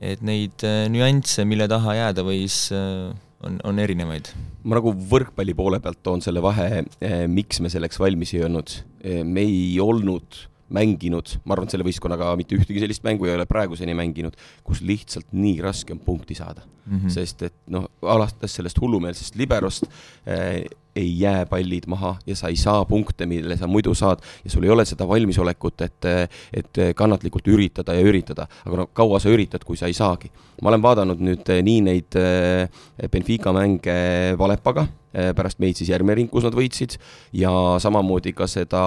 et 0.00 0.22
neid 0.24 0.64
äh, 0.64 0.86
nüansse, 0.92 1.44
mille 1.48 1.68
taha 1.70 1.96
jääda 1.98 2.24
võis, 2.24 2.62
äh, 2.74 3.10
on, 3.46 3.58
on 3.68 3.80
erinevaid. 3.82 4.32
ma 4.64 4.76
nagu 4.76 4.92
võrkpalli 4.92 5.54
poole 5.56 5.80
pealt 5.80 6.00
toon 6.04 6.24
selle 6.24 6.42
vahe, 6.44 6.84
äh, 7.04 7.24
miks 7.28 7.60
me 7.60 7.72
selleks 7.72 8.00
valmis 8.00 8.34
ei 8.34 8.44
olnud. 8.48 8.80
me 9.24 9.44
ei 9.46 9.78
olnud 9.80 10.46
mänginud, 10.74 11.36
ma 11.44 11.56
arvan, 11.56 11.68
et 11.68 11.74
selle 11.74 11.86
võistkonnaga 11.86 12.32
mitte 12.38 12.58
ühtegi 12.58 12.82
sellist 12.82 13.04
mängu 13.06 13.28
ei 13.28 13.34
ole 13.36 13.46
praeguseni 13.50 13.94
mänginud, 13.98 14.36
kus 14.66 14.82
lihtsalt 14.86 15.32
nii 15.36 15.58
raske 15.64 15.94
on 15.96 16.02
punkti 16.04 16.36
saada 16.38 16.62
mm. 16.86 16.98
-hmm. 16.98 17.08
sest 17.08 17.42
et 17.42 17.56
noh, 17.66 17.88
alates 18.02 18.54
sellest 18.54 18.80
hullumeelsest 18.80 19.36
liberost 19.36 19.86
eh, 20.26 20.64
ei 20.96 21.20
jää 21.20 21.46
pallid 21.46 21.86
maha 21.86 22.16
ja 22.26 22.36
sa 22.36 22.48
ei 22.48 22.56
saa 22.56 22.84
punkte, 22.84 23.26
mille 23.26 23.56
sa 23.56 23.66
muidu 23.66 23.94
saad 23.94 24.18
ja 24.44 24.50
sul 24.50 24.64
ei 24.64 24.70
ole 24.70 24.84
seda 24.84 25.08
valmisolekut, 25.08 25.80
et, 25.80 26.06
et 26.52 26.80
kannatlikult 26.96 27.46
üritada 27.48 27.94
ja 27.94 28.00
üritada, 28.00 28.46
aga 28.66 28.76
no 28.76 28.86
kaua 28.92 29.20
sa 29.20 29.30
üritad, 29.30 29.64
kui 29.64 29.76
sa 29.76 29.86
ei 29.86 29.94
saagi. 29.94 30.30
ma 30.62 30.68
olen 30.68 30.82
vaadanud 30.82 31.20
nüüd 31.20 31.48
eh, 31.48 31.62
nii 31.62 31.80
neid 31.80 32.16
eh, 32.18 32.68
Benfica 33.10 33.52
mänge 33.52 33.94
Valepaga, 34.38 34.86
pärast 35.12 35.60
meid 35.62 35.78
siis 35.78 35.90
järgmine 35.90 36.18
ring, 36.20 36.30
kus 36.30 36.46
nad 36.46 36.56
võitsid, 36.56 36.96
ja 37.36 37.50
samamoodi 37.82 38.32
ka 38.36 38.46
seda 38.50 38.82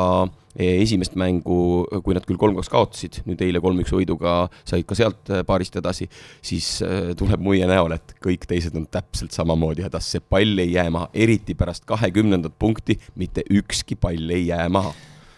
esimest 0.54 1.16
mängu, 1.18 1.86
kui 2.06 2.14
nad 2.14 2.26
küll 2.30 2.38
kolm-kaks 2.42 2.70
kaotasid, 2.70 3.22
nüüd 3.26 3.42
eile 3.42 3.62
kolm-üks 3.64 3.94
võiduga 3.96 4.36
said 4.70 4.86
ka 4.86 4.98
sealt 4.98 5.32
paarist 5.48 5.80
edasi, 5.82 6.08
siis 6.46 6.76
tuleb 7.20 7.42
muie 7.42 7.66
näol, 7.70 7.98
et 7.98 8.14
kõik 8.24 8.46
teised 8.50 8.78
on 8.78 8.86
täpselt 8.92 9.34
samamoodi 9.34 9.88
hädas, 9.88 10.12
see 10.14 10.22
pall 10.22 10.62
ei 10.62 10.76
jää 10.76 10.94
maha, 10.94 11.10
eriti 11.14 11.58
pärast 11.58 11.88
kahekümnendat 11.90 12.54
punkti, 12.62 13.00
mitte 13.18 13.46
ükski 13.50 13.98
pall 13.98 14.38
ei 14.38 14.48
jää 14.52 14.70
maha 14.70 14.94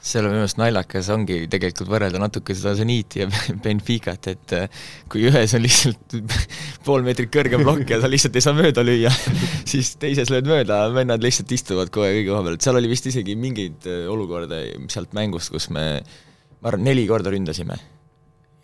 seal 0.05 0.27
on 0.27 0.35
minu 0.35 0.43
arust 0.45 0.59
naljakas 0.61 1.09
ongi 1.13 1.39
tegelikult 1.51 1.89
võrrelda 1.89 2.21
natuke 2.21 2.55
seda 2.57 2.75
Zeniiti 2.77 3.23
ja 3.23 3.29
Benficat, 3.63 4.29
et 4.33 4.55
äh, 4.57 4.83
kui 5.11 5.25
ühes 5.29 5.55
on 5.57 5.63
lihtsalt 5.65 6.17
pool 6.85 7.05
meetrit 7.07 7.31
kõrge 7.33 7.59
plokk 7.61 7.95
ja 7.95 7.99
sa 8.03 8.11
lihtsalt 8.11 8.37
ei 8.37 8.45
saa 8.45 8.57
mööda 8.57 8.85
lüüa, 8.85 9.13
siis 9.71 9.95
teises 10.01 10.29
lööd 10.33 10.49
mööda, 10.51 10.83
vennad 10.93 11.25
lihtsalt 11.25 11.51
istuvad 11.57 11.93
kogu 11.93 12.05
aeg 12.05 12.21
õige 12.21 12.31
koha 12.31 12.45
peal, 12.45 12.59
et 12.59 12.69
seal 12.69 12.79
oli 12.81 12.91
vist 12.91 13.09
isegi 13.09 13.37
mingeid 13.39 13.89
äh, 13.89 14.05
olukordi 14.13 14.61
sealt 14.93 15.17
mängust, 15.17 15.53
kus 15.55 15.71
me, 15.73 15.87
ma 16.61 16.73
arvan, 16.73 16.85
neli 16.85 17.09
korda 17.09 17.33
ründasime 17.33 17.81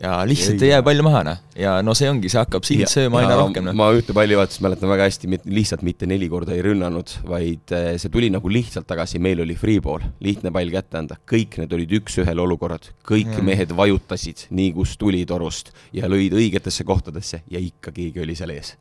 ja 0.01 0.27
lihtsalt 0.27 0.61
ei, 0.61 0.69
ei 0.69 0.73
jää 0.73 0.83
palju 0.85 1.03
maha, 1.05 1.21
noh. 1.25 1.39
ja 1.57 1.75
no 1.85 1.93
see 1.97 2.09
ongi, 2.09 2.29
see 2.31 2.41
hakkab 2.41 2.65
sind 2.67 2.89
sööma 2.89 3.21
aina 3.21 3.37
rohkem, 3.37 3.67
noh. 3.67 3.75
ma 3.77 3.89
ühte 3.95 4.15
pallivahetust 4.17 4.63
mäletan 4.65 4.89
väga 4.91 5.07
hästi, 5.09 5.29
lihtsalt 5.53 5.85
mitte 5.85 6.09
neli 6.09 6.29
korda 6.31 6.55
ei 6.55 6.63
rünnanud, 6.65 7.13
vaid 7.29 7.73
eh, 7.77 7.89
see 8.01 8.13
tuli 8.13 8.31
nagu 8.33 8.51
lihtsalt 8.51 8.87
tagasi, 8.89 9.21
meil 9.23 9.43
oli 9.45 9.55
free 9.59 9.81
ball, 9.83 10.05
lihtne 10.23 10.53
pall 10.53 10.73
kätte 10.73 11.01
anda, 11.01 11.19
kõik 11.29 11.59
need 11.61 11.75
olid 11.77 11.97
üks-ühele 12.01 12.45
olukorrad, 12.45 12.91
kõik 13.07 13.33
ja. 13.37 13.45
mehed 13.51 13.75
vajutasid 13.77 14.47
nii, 14.49 14.71
kus 14.77 14.95
tuli 15.01 15.23
torust 15.29 15.73
ja 15.95 16.09
lõid 16.11 16.33
õigetesse 16.37 16.87
kohtadesse 16.87 17.43
ja 17.51 17.61
ikka 17.61 17.93
keegi 17.95 18.25
oli 18.25 18.37
seal 18.37 18.55
ees. 18.55 18.75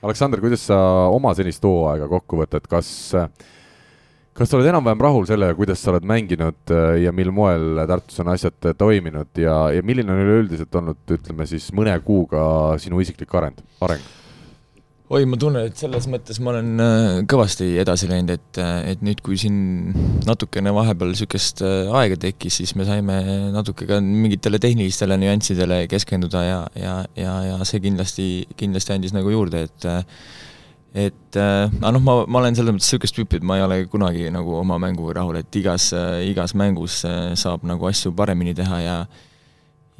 Aleksander, 0.00 0.40
kuidas 0.40 0.62
sa 0.70 0.78
oma 1.12 1.34
senist 1.36 1.64
hooaega 1.66 2.06
kokku 2.08 2.38
võtad, 2.40 2.64
kas 2.70 2.88
äh, 3.18 3.26
kas 4.36 4.50
sa 4.50 4.58
oled 4.58 4.68
enam-vähem 4.70 5.02
rahul 5.02 5.26
sellega, 5.28 5.56
kuidas 5.58 5.82
sa 5.82 5.92
oled 5.94 6.06
mänginud 6.06 6.72
äh, 6.74 7.00
ja 7.04 7.12
mil 7.14 7.32
moel 7.34 7.82
Tartus 7.90 8.22
on 8.22 8.30
asjad 8.32 8.70
äh, 8.70 8.76
toiminud 8.78 9.42
ja, 9.42 9.56
ja 9.74 9.82
milline 9.86 10.14
on 10.14 10.22
üleüldiselt 10.22 10.74
olnud, 10.80 11.02
ütleme 11.10 11.46
siis 11.50 11.70
mõne 11.76 11.96
kuuga 12.06 12.78
sinu 12.82 13.02
isiklik 13.02 13.34
areng, 13.34 13.58
areng? 13.82 14.08
oi, 15.10 15.24
ma 15.26 15.34
tunnen, 15.42 15.66
et 15.66 15.80
selles 15.80 16.06
mõttes 16.06 16.38
ma 16.38 16.52
olen 16.52 16.82
äh, 16.84 17.06
kõvasti 17.30 17.72
edasi 17.82 18.06
läinud, 18.10 18.30
et, 18.36 18.60
et 18.92 19.02
nüüd, 19.02 19.18
kui 19.26 19.34
siin 19.40 19.56
natukene 20.28 20.70
vahepeal 20.76 21.10
niisugust 21.10 21.64
aega 21.66 22.20
tekkis, 22.28 22.60
siis 22.62 22.76
me 22.78 22.86
saime 22.86 23.16
natuke 23.50 23.88
ka 23.90 23.98
mingitele 24.04 24.62
tehnilistele 24.62 25.18
nüanssidele 25.18 25.82
keskenduda 25.90 26.44
ja, 26.46 26.60
ja, 26.78 27.00
ja, 27.18 27.34
ja 27.50 27.58
see 27.66 27.82
kindlasti, 27.82 28.28
kindlasti 28.60 28.94
andis 28.94 29.16
nagu 29.16 29.34
juurde, 29.34 29.66
et 29.66 29.90
et 30.94 31.36
aga 31.38 31.92
noh, 31.94 32.02
ma, 32.02 32.14
ma 32.26 32.40
olen 32.40 32.56
selles 32.58 32.74
mõttes 32.74 32.88
niisugust 32.90 33.16
tüüpi, 33.16 33.38
et 33.38 33.46
ma 33.46 33.58
ei 33.58 33.64
ole 33.66 33.80
kunagi 33.92 34.30
nagu 34.34 34.56
oma 34.58 34.78
mänguga 34.82 35.20
rahul, 35.20 35.38
et 35.38 35.60
igas, 35.60 35.92
igas 36.26 36.56
mängus 36.58 37.02
saab 37.38 37.66
nagu 37.68 37.86
asju 37.90 38.10
paremini 38.16 38.56
teha 38.58 38.80
ja 38.82 38.96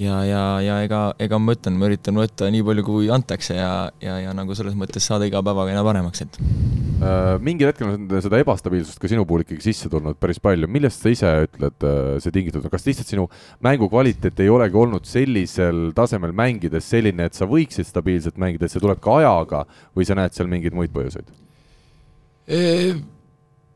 ja, 0.00 0.20
ja, 0.24 0.42
ja 0.64 0.76
ega, 0.84 1.00
ega 1.20 1.38
ma 1.40 1.54
ütlen, 1.56 1.76
ma 1.78 1.88
üritan 1.90 2.16
võtta 2.18 2.48
nii 2.52 2.64
palju, 2.66 2.84
kui 2.86 3.10
antakse 3.12 3.56
ja, 3.56 3.72
ja, 4.02 4.16
ja 4.24 4.32
nagu 4.36 4.56
selles 4.56 4.76
mõttes 4.78 5.04
saada 5.06 5.28
iga 5.28 5.42
päevaga 5.44 5.74
aina 5.74 5.82
paremaks, 5.84 6.24
et 6.24 6.38
äh,. 6.40 7.36
mingil 7.44 7.68
hetkel 7.70 7.92
on 7.92 8.08
seda 8.24 8.40
ebastabiilsust 8.40 9.00
ka 9.02 9.10
sinu 9.12 9.26
puhul 9.28 9.44
ikkagi 9.44 9.64
sisse 9.68 9.90
tulnud 9.92 10.18
päris 10.20 10.40
palju, 10.42 10.70
millest 10.72 11.04
sa 11.04 11.12
ise 11.12 11.34
ütled 11.44 11.86
äh,, 11.86 12.16
see 12.24 12.34
tingitud 12.36 12.64
on, 12.64 12.72
kas 12.72 12.88
lihtsalt 12.88 13.12
sinu 13.12 13.28
mängu 13.66 13.90
kvaliteet 13.92 14.40
ei 14.40 14.52
olegi 14.52 14.80
olnud 14.80 15.08
sellisel 15.08 15.90
tasemel 15.96 16.34
mängides 16.36 16.88
selline, 16.88 17.28
et 17.28 17.36
sa 17.36 17.48
võiksid 17.50 17.88
stabiilselt 17.88 18.40
mängida, 18.40 18.66
et 18.66 18.74
see 18.74 18.82
tuleb 18.82 19.02
ka 19.04 19.20
ajaga 19.20 19.64
või 19.96 20.08
sa 20.08 20.16
näed 20.18 20.36
seal 20.36 20.50
mingeid 20.50 20.76
muid 20.76 20.94
põhjuseid? 20.96 21.32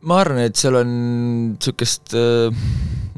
ma 0.04 0.16
arvan, 0.18 0.40
et 0.48 0.58
seal 0.58 0.80
on 0.80 0.88
niisugust 1.54 2.16
äh, 2.18 2.64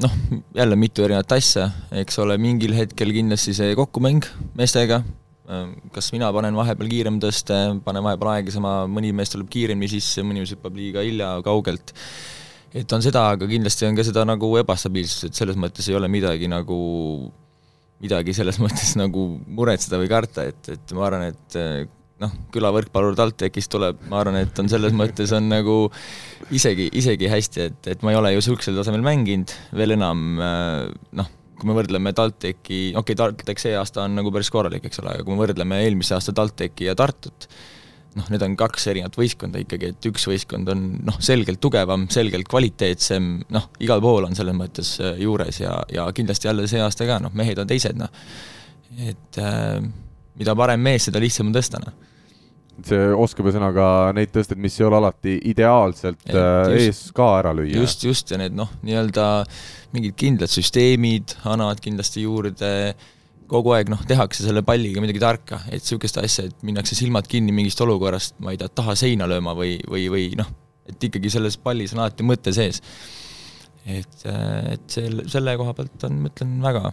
noh, 0.03 0.17
jälle 0.55 0.77
mitu 0.79 1.05
erinevat 1.05 1.37
asja, 1.37 1.69
eks 2.01 2.19
ole, 2.23 2.37
mingil 2.41 2.75
hetkel 2.77 3.13
kindlasti 3.15 3.55
see 3.57 3.75
kokkumäng 3.77 4.25
meestega, 4.57 5.01
kas 5.95 6.11
mina 6.13 6.29
panen 6.35 6.57
vahepeal 6.57 6.89
kiirem 6.91 7.19
tõste, 7.23 7.55
panen 7.85 8.05
vahepeal 8.05 8.33
aeglasema, 8.35 8.73
mõni 8.91 9.13
mees 9.15 9.31
tuleb 9.33 9.49
kiiremini 9.51 9.89
sisse, 9.91 10.25
mõni 10.27 10.43
mees 10.43 10.53
hüppab 10.55 10.77
liiga 10.77 11.05
hilja 11.05 11.31
kaugelt, 11.45 11.93
et 12.77 12.93
on 12.93 13.03
seda, 13.05 13.29
aga 13.33 13.49
kindlasti 13.49 13.87
on 13.87 13.97
ka 13.97 14.05
seda 14.05 14.25
nagu 14.27 14.51
ebastabiilsust, 14.61 15.29
et 15.29 15.39
selles 15.39 15.59
mõttes 15.59 15.87
ei 15.89 15.97
ole 15.97 16.09
midagi 16.11 16.49
nagu, 16.51 16.79
midagi 18.03 18.35
selles 18.37 18.59
mõttes 18.61 18.93
nagu 18.99 19.29
muretseda 19.47 20.01
või 20.01 20.11
karta, 20.11 20.49
et, 20.51 20.73
et 20.75 20.97
ma 20.97 21.07
arvan, 21.07 21.31
et 21.31 21.95
noh, 22.21 22.33
külavõrkpallur 22.53 23.17
TalTechist 23.17 23.71
tuleb, 23.73 23.99
ma 24.09 24.21
arvan, 24.21 24.39
et 24.41 24.61
on 24.61 24.69
selles 24.71 24.95
mõttes 24.97 25.31
on 25.37 25.49
nagu 25.51 25.77
isegi, 26.55 26.89
isegi 26.97 27.29
hästi, 27.29 27.65
et, 27.69 27.89
et 27.93 28.05
ma 28.05 28.13
ei 28.13 28.19
ole 28.19 28.33
ju 28.33 28.41
niisugusel 28.41 28.77
tasemel 28.79 29.05
mänginud, 29.05 29.53
veel 29.77 29.93
enam 29.97 30.41
äh, 30.41 30.87
noh, 31.19 31.31
kui 31.57 31.69
me 31.69 31.77
võrdleme 31.77 32.13
TalTechi, 32.17 32.81
okei 32.93 33.01
okay,, 33.01 33.17
TalTech 33.17 33.61
see 33.61 33.73
aasta 33.77 34.05
on 34.05 34.17
nagu 34.17 34.33
päris 34.33 34.49
korralik, 34.53 34.85
eks 34.87 35.01
ole, 35.03 35.13
aga 35.15 35.25
kui 35.25 35.35
me 35.35 35.43
võrdleme 35.43 35.81
eelmise 35.85 36.17
aasta 36.17 36.33
TalTechi 36.37 36.89
ja 36.89 36.95
Tartut, 36.97 37.47
noh, 38.17 38.31
need 38.33 38.45
on 38.45 38.57
kaks 38.57 38.89
erinevat 38.93 39.17
võistkonda 39.17 39.61
ikkagi, 39.61 39.93
et 39.93 40.09
üks 40.09 40.25
võistkond 40.29 40.73
on 40.73 40.87
noh, 41.05 41.21
selgelt 41.21 41.61
tugevam, 41.61 42.07
selgelt 42.13 42.49
kvaliteetsem, 42.49 43.29
noh, 43.53 43.69
igal 43.85 44.01
pool 44.01 44.25
on 44.29 44.37
selles 44.37 44.57
mõttes 44.57 44.95
äh, 45.03 45.21
juures 45.21 45.61
ja, 45.61 45.77
ja 45.93 46.09
kindlasti 46.17 46.49
jälle 46.49 46.65
see 46.69 46.81
aasta 46.81 47.09
ka, 47.09 47.21
noh, 47.21 47.37
mehed 47.37 47.61
on 47.61 47.69
teised, 47.69 47.97
noh. 48.01 48.09
et 49.05 49.41
äh, 49.41 49.77
mida 50.37 50.57
parem 50.57 50.81
mees, 50.81 51.09
seda 51.09 51.21
lihtsam 51.21 51.51
on 51.51 51.57
tõsta, 51.57 51.81
noh 51.85 52.06
see 52.85 53.09
oskab 53.17 53.47
ühesõnaga 53.49 53.87
neid 54.15 54.31
tõsteid, 54.33 54.59
mis 54.61 54.75
ei 54.79 54.85
ole 54.87 54.99
alati 54.99 55.35
ideaalselt 55.49 56.29
äh, 56.29 56.37
just, 56.37 56.81
ees 56.81 56.99
ka 57.17 57.27
ära 57.39 57.53
lüüa. 57.57 57.73
just, 57.81 58.05
just, 58.05 58.31
ja 58.33 58.39
need 58.41 58.55
noh, 58.57 58.69
nii-öelda 58.85 59.27
mingid 59.95 60.17
kindlad 60.19 60.51
süsteemid 60.51 61.37
annavad 61.47 61.81
kindlasti 61.83 62.25
juurde, 62.27 62.71
kogu 63.49 63.73
aeg 63.77 63.89
noh, 63.91 64.03
tehakse 64.07 64.45
selle 64.45 64.63
palliga 64.67 65.01
midagi 65.03 65.23
tarka, 65.23 65.61
et 65.71 65.81
niisugust 65.81 66.19
asja, 66.21 66.47
et 66.51 66.67
minnakse 66.67 66.97
silmad 66.97 67.29
kinni 67.31 67.55
mingist 67.55 67.81
olukorrast, 67.85 68.37
ma 68.43 68.53
ei 68.53 68.61
tea, 68.61 68.69
taha 68.81 68.97
seina 68.99 69.29
lööma 69.29 69.55
või, 69.57 69.77
või, 69.89 70.05
või 70.13 70.29
noh, 70.39 70.51
et 70.87 71.09
ikkagi 71.09 71.31
selles 71.33 71.57
pallis 71.61 71.95
on 71.95 72.03
alati 72.03 72.27
mõte 72.27 72.53
sees. 72.55 72.83
et, 73.87 74.21
äh, 74.27 74.73
et 74.75 74.87
selle, 74.91 75.25
selle 75.31 75.57
koha 75.57 75.73
pealt 75.73 76.07
on, 76.09 76.21
ma 76.23 76.33
ütlen, 76.33 76.57
väga, 76.61 76.91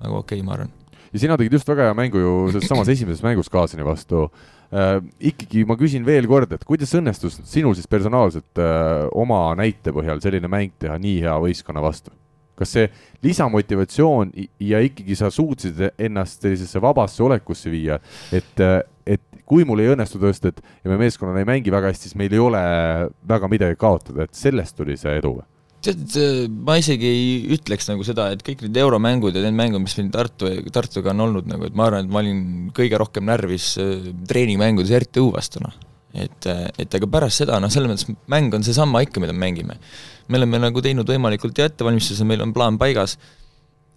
väga 0.00 0.20
okei 0.22 0.40
okay,, 0.40 0.46
ma 0.46 0.56
arvan 0.56 0.74
ja 1.12 1.22
sina 1.22 1.36
tegid 1.38 1.54
just 1.56 1.68
väga 1.68 1.88
hea 1.88 1.96
mängu 1.96 2.20
ju 2.20 2.34
selles 2.52 2.68
samas 2.70 2.88
esimeses 2.94 3.24
mängus 3.24 3.50
Kaasani 3.52 3.84
vastu 3.86 4.26
äh,. 4.72 5.00
ikkagi 5.32 5.64
ma 5.68 5.78
küsin 5.78 6.06
veel 6.06 6.28
kord, 6.30 6.52
et 6.52 6.64
kuidas 6.66 6.94
õnnestus 6.98 7.40
sinul 7.48 7.76
siis 7.78 7.90
personaalselt 7.90 8.62
äh, 8.62 9.06
oma 9.14 9.48
näite 9.58 9.94
põhjal 9.94 10.22
selline 10.24 10.50
mäng 10.50 10.74
teha 10.78 10.98
nii 11.00 11.20
hea 11.26 11.36
võistkonna 11.42 11.84
vastu? 11.84 12.14
kas 12.56 12.72
see 12.72 12.86
lisamotivatsioon 13.24 14.30
ja 14.64 14.80
ikkagi 14.80 15.16
sa 15.18 15.28
suutsid 15.30 15.82
ennast 15.92 16.40
sellisesse 16.40 16.80
vabasse 16.80 17.20
olekusse 17.20 17.68
viia, 17.68 17.98
et, 18.32 18.62
et 19.04 19.26
kui 19.46 19.66
mul 19.68 19.82
ei 19.84 19.92
õnnestu 19.92 20.20
tõsta, 20.22 20.50
et 20.50 20.62
ja 20.82 20.90
me 20.90 20.96
meeskonnana 21.00 21.42
ei 21.42 21.48
mängi 21.48 21.74
väga 21.74 21.92
hästi, 21.92 22.08
siis 22.08 22.16
meil 22.18 22.32
ei 22.32 22.40
ole 22.42 22.62
väga 23.28 23.50
midagi 23.52 23.76
kaotada, 23.80 24.24
et 24.24 24.34
sellest 24.36 24.76
tuli 24.78 24.96
see 24.96 25.18
edu 25.20 25.36
või? 25.36 25.46
Tead, 25.86 26.52
ma 26.66 26.76
isegi 26.80 27.08
ei 27.08 27.26
ütleks 27.56 27.88
nagu 27.90 28.04
seda, 28.06 28.28
et 28.34 28.42
kõik 28.44 28.64
need 28.66 28.78
euromängud 28.82 29.36
ja 29.36 29.42
need 29.44 29.56
mängud, 29.58 29.82
mis 29.84 29.96
meil 29.98 30.10
Tartu, 30.14 30.50
Tartuga 30.74 31.12
on 31.12 31.24
olnud 31.26 31.50
nagu, 31.50 31.66
et 31.68 31.76
ma 31.78 31.88
arvan, 31.88 32.06
et 32.06 32.12
ma 32.12 32.22
olin 32.22 32.40
kõige 32.76 33.00
rohkem 33.00 33.26
närvis 33.28 33.74
äh, 33.82 34.08
treeningmängudes 34.28 34.92
RTÜ 35.04 35.28
vastu, 35.34 35.62
noh. 35.64 35.74
et, 36.14 36.48
äh, 36.50 36.66
et 36.82 36.98
aga 36.98 37.10
pärast 37.12 37.42
seda, 37.42 37.60
noh, 37.62 37.72
selles 37.72 37.92
mõttes 37.92 38.10
mäng 38.32 38.54
on 38.56 38.66
seesama 38.66 39.04
ikka, 39.06 39.22
mida 39.22 39.36
me 39.36 39.44
mängime. 39.44 39.78
me 40.28 40.40
oleme 40.40 40.62
nagu 40.66 40.82
teinud 40.82 41.08
võimalikult 41.08 41.58
hea 41.60 41.70
ettevalmistuse, 41.70 42.26
meil 42.28 42.42
on 42.44 42.54
plaan 42.56 42.80
paigas, 42.82 43.18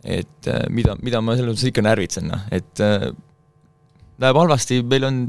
et 0.03 0.51
äh, 0.51 0.67
mida, 0.73 0.95
mida 1.01 1.23
ma 1.23 1.37
selles 1.37 1.55
mõttes 1.55 1.71
ikka 1.71 1.85
närvitsen, 1.85 2.29
noh, 2.29 2.45
et 2.55 2.85
läheb 4.19 4.39
halvasti, 4.43 4.83
meil 4.83 5.09
on 5.09 5.25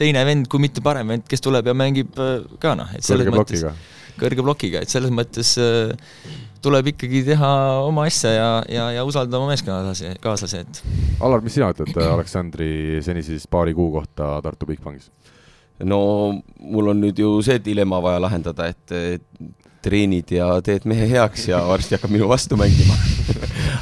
teine 0.00 0.24
vend, 0.24 0.48
kui 0.48 0.62
mitte 0.62 0.82
parem 0.84 1.12
vend, 1.12 1.26
kes 1.28 1.42
tuleb 1.44 1.66
ja 1.68 1.76
mängib 1.76 2.14
ka 2.60 2.76
noh, 2.78 2.92
et 2.96 3.04
selles 3.04 3.28
mõttes 3.28 3.64
plokiga 3.64 3.74
kõrge 4.20 4.44
plokiga, 4.44 4.82
et 4.84 4.92
selles 4.92 5.12
mõttes 5.14 5.54
äh, 5.60 5.92
tuleb 6.64 6.92
ikkagi 6.92 7.22
teha 7.30 7.52
oma 7.86 8.06
asja 8.08 8.32
ja, 8.34 8.50
ja, 8.68 8.88
ja 8.98 9.06
usaldada 9.08 9.40
oma 9.40 9.52
meeskonnakaaslasi, 9.54 10.20
kaaslasi, 10.24 10.64
et. 10.64 10.82
Alar, 11.24 11.44
mis 11.44 11.56
sina 11.56 11.70
ütled 11.72 11.96
äh, 11.96 12.10
Aleksandri 12.14 12.72
senise 13.04 13.34
siis 13.34 13.48
paari 13.50 13.76
kuu 13.76 13.90
kohta 13.96 14.36
Tartu 14.44 14.68
Bigbankis? 14.70 15.10
no 15.80 15.98
mul 16.60 16.90
on 16.92 16.98
nüüd 17.00 17.16
ju 17.16 17.38
see 17.40 17.56
dilemma 17.64 18.02
vaja 18.04 18.20
lahendada, 18.20 18.66
et 18.68 18.92
treenid 19.80 20.28
ja 20.36 20.52
teed 20.64 20.84
mehe 20.88 21.08
heaks 21.08 21.48
ja 21.48 21.62
varsti 21.68 21.96
hakkab 21.96 22.12
minu 22.12 22.28
vastu 22.28 22.58
mängima 22.60 22.98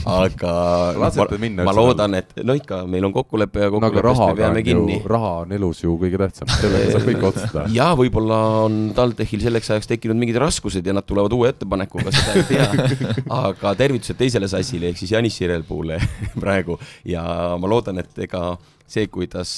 aga 0.07 0.53
ma, 0.99 1.27
minna, 1.41 1.65
ma 1.67 1.75
loodan, 1.75 2.15
et 2.19 2.37
no 2.47 2.55
ikka, 2.59 2.83
meil 2.91 3.07
on 3.09 3.15
kokkulepe 3.15 3.65
ja 3.65 3.71
kokkuleppest 3.73 4.21
no, 4.21 4.29
me 4.31 4.39
peame 4.39 4.63
kinni. 4.67 4.99
raha 5.09 5.33
on 5.43 5.55
elus 5.57 5.83
ju 5.83 5.97
kõige 6.01 6.21
tähtsam, 6.23 6.51
sellega 6.53 6.95
saab 6.95 7.07
kõike 7.09 7.29
otsustada. 7.31 7.65
ja 7.79 7.89
võib-olla 7.99 8.39
on 8.67 8.79
TalTechil 8.97 9.45
selleks 9.45 9.73
ajaks 9.75 9.91
tekkinud 9.91 10.21
mingid 10.21 10.39
raskused 10.43 10.87
ja 10.87 10.95
nad 10.97 11.07
tulevad 11.09 11.35
uue 11.37 11.53
ettepanekuga, 11.53 12.15
seda 12.15 12.39
ei 12.39 12.47
tea. 12.49 13.05
aga 13.43 13.75
tervitused 13.79 14.19
teisele 14.21 14.51
sassile 14.51 14.93
ehk 14.93 15.03
siis 15.03 15.15
Janis 15.17 15.39
Sirelpuule 15.41 16.01
praegu 16.43 16.79
ja 17.09 17.25
ma 17.61 17.71
loodan, 17.71 18.03
et 18.05 18.25
ega 18.29 18.53
see, 18.89 19.09
kuidas 19.13 19.53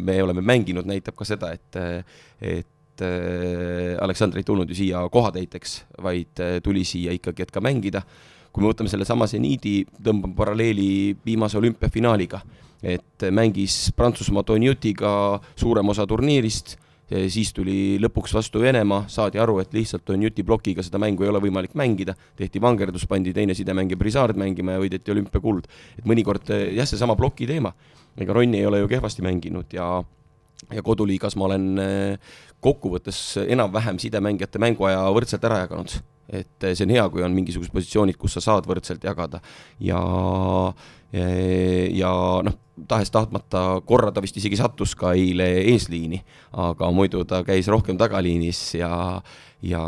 me 0.00 0.20
oleme 0.22 0.44
mänginud, 0.44 0.86
näitab 0.88 1.16
ka 1.18 1.28
seda, 1.28 1.54
et, 1.56 1.82
et 2.40 2.70
et 2.94 3.98
Aleksandr 3.98 4.38
ei 4.38 4.44
tulnud 4.46 4.70
ju 4.70 4.76
siia 4.78 5.00
kohatäiteks, 5.10 5.72
vaid 6.04 6.38
tuli 6.62 6.84
siia 6.86 7.10
ikkagi, 7.16 7.42
et 7.42 7.50
ka 7.50 7.58
mängida 7.58 8.04
kui 8.54 8.62
me 8.62 8.70
võtame 8.70 8.90
sellesama 8.90 9.26
seniidi, 9.26 9.80
tõmbame 10.04 10.36
paralleeli 10.38 10.86
viimase 11.26 11.58
olümpiafinaaliga, 11.58 12.38
et 12.86 13.26
mängis 13.34 13.90
Prantsusmaa 13.96 14.46
Donjutiga 14.46 15.10
suurem 15.58 15.90
osa 15.90 16.06
turniirist, 16.06 16.76
siis 17.34 17.50
tuli 17.52 17.98
lõpuks 18.00 18.32
vastu 18.36 18.62
Venemaa, 18.62 19.08
saadi 19.10 19.42
aru, 19.42 19.58
et 19.60 19.74
lihtsalt 19.74 20.06
Donjuti 20.06 20.46
plokiga 20.46 20.86
seda 20.86 21.00
mängu 21.02 21.26
ei 21.26 21.32
ole 21.32 21.42
võimalik 21.42 21.74
mängida, 21.78 22.14
tehti 22.38 22.62
vangerdus, 22.62 23.08
pandi 23.10 23.34
teine 23.34 23.58
sidemängija 23.58 23.98
Brisard 24.00 24.38
mängima 24.40 24.78
ja 24.78 24.84
võideti 24.84 25.12
olümpiakuld. 25.12 25.68
et 25.98 26.06
mõnikord 26.06 26.54
jah, 26.54 26.86
seesama 26.86 27.18
ploki 27.18 27.50
teema, 27.50 27.74
ega 28.16 28.32
Ronni 28.32 28.62
ei 28.62 28.70
ole 28.70 28.84
ju 28.84 28.88
kehvasti 28.88 29.22
mänginud 29.22 29.74
ja 29.74 30.02
ja 30.72 30.80
koduliigas 30.82 31.34
ma 31.36 31.44
olen 31.44 31.66
kokkuvõttes 32.62 33.36
enam-vähem 33.42 33.98
sidemängijate 34.00 34.62
mänguaja 34.62 35.02
võrdselt 35.12 35.44
ära 35.44 35.64
jaganud 35.66 35.98
et 36.28 36.68
see 36.72 36.86
on 36.86 36.94
hea, 36.96 37.06
kui 37.12 37.24
on 37.24 37.34
mingisugused 37.36 37.72
positsioonid, 37.74 38.18
kus 38.20 38.38
sa 38.38 38.44
saad 38.44 38.68
võrdselt 38.68 39.04
jagada. 39.04 39.42
Ja 39.82 40.02
ja 41.14 42.10
noh, 42.42 42.54
tahes-tahtmata 42.90 43.60
korra 43.86 44.10
ta 44.10 44.22
vist 44.24 44.34
isegi 44.40 44.58
sattus 44.58 44.96
ka 44.98 45.12
eile 45.14 45.46
eesliini, 45.70 46.18
aga 46.58 46.88
muidu 46.90 47.22
ta 47.28 47.44
käis 47.46 47.68
rohkem 47.70 47.98
tagaliinis 48.00 48.62
ja 48.80 48.90
ja 49.64 49.82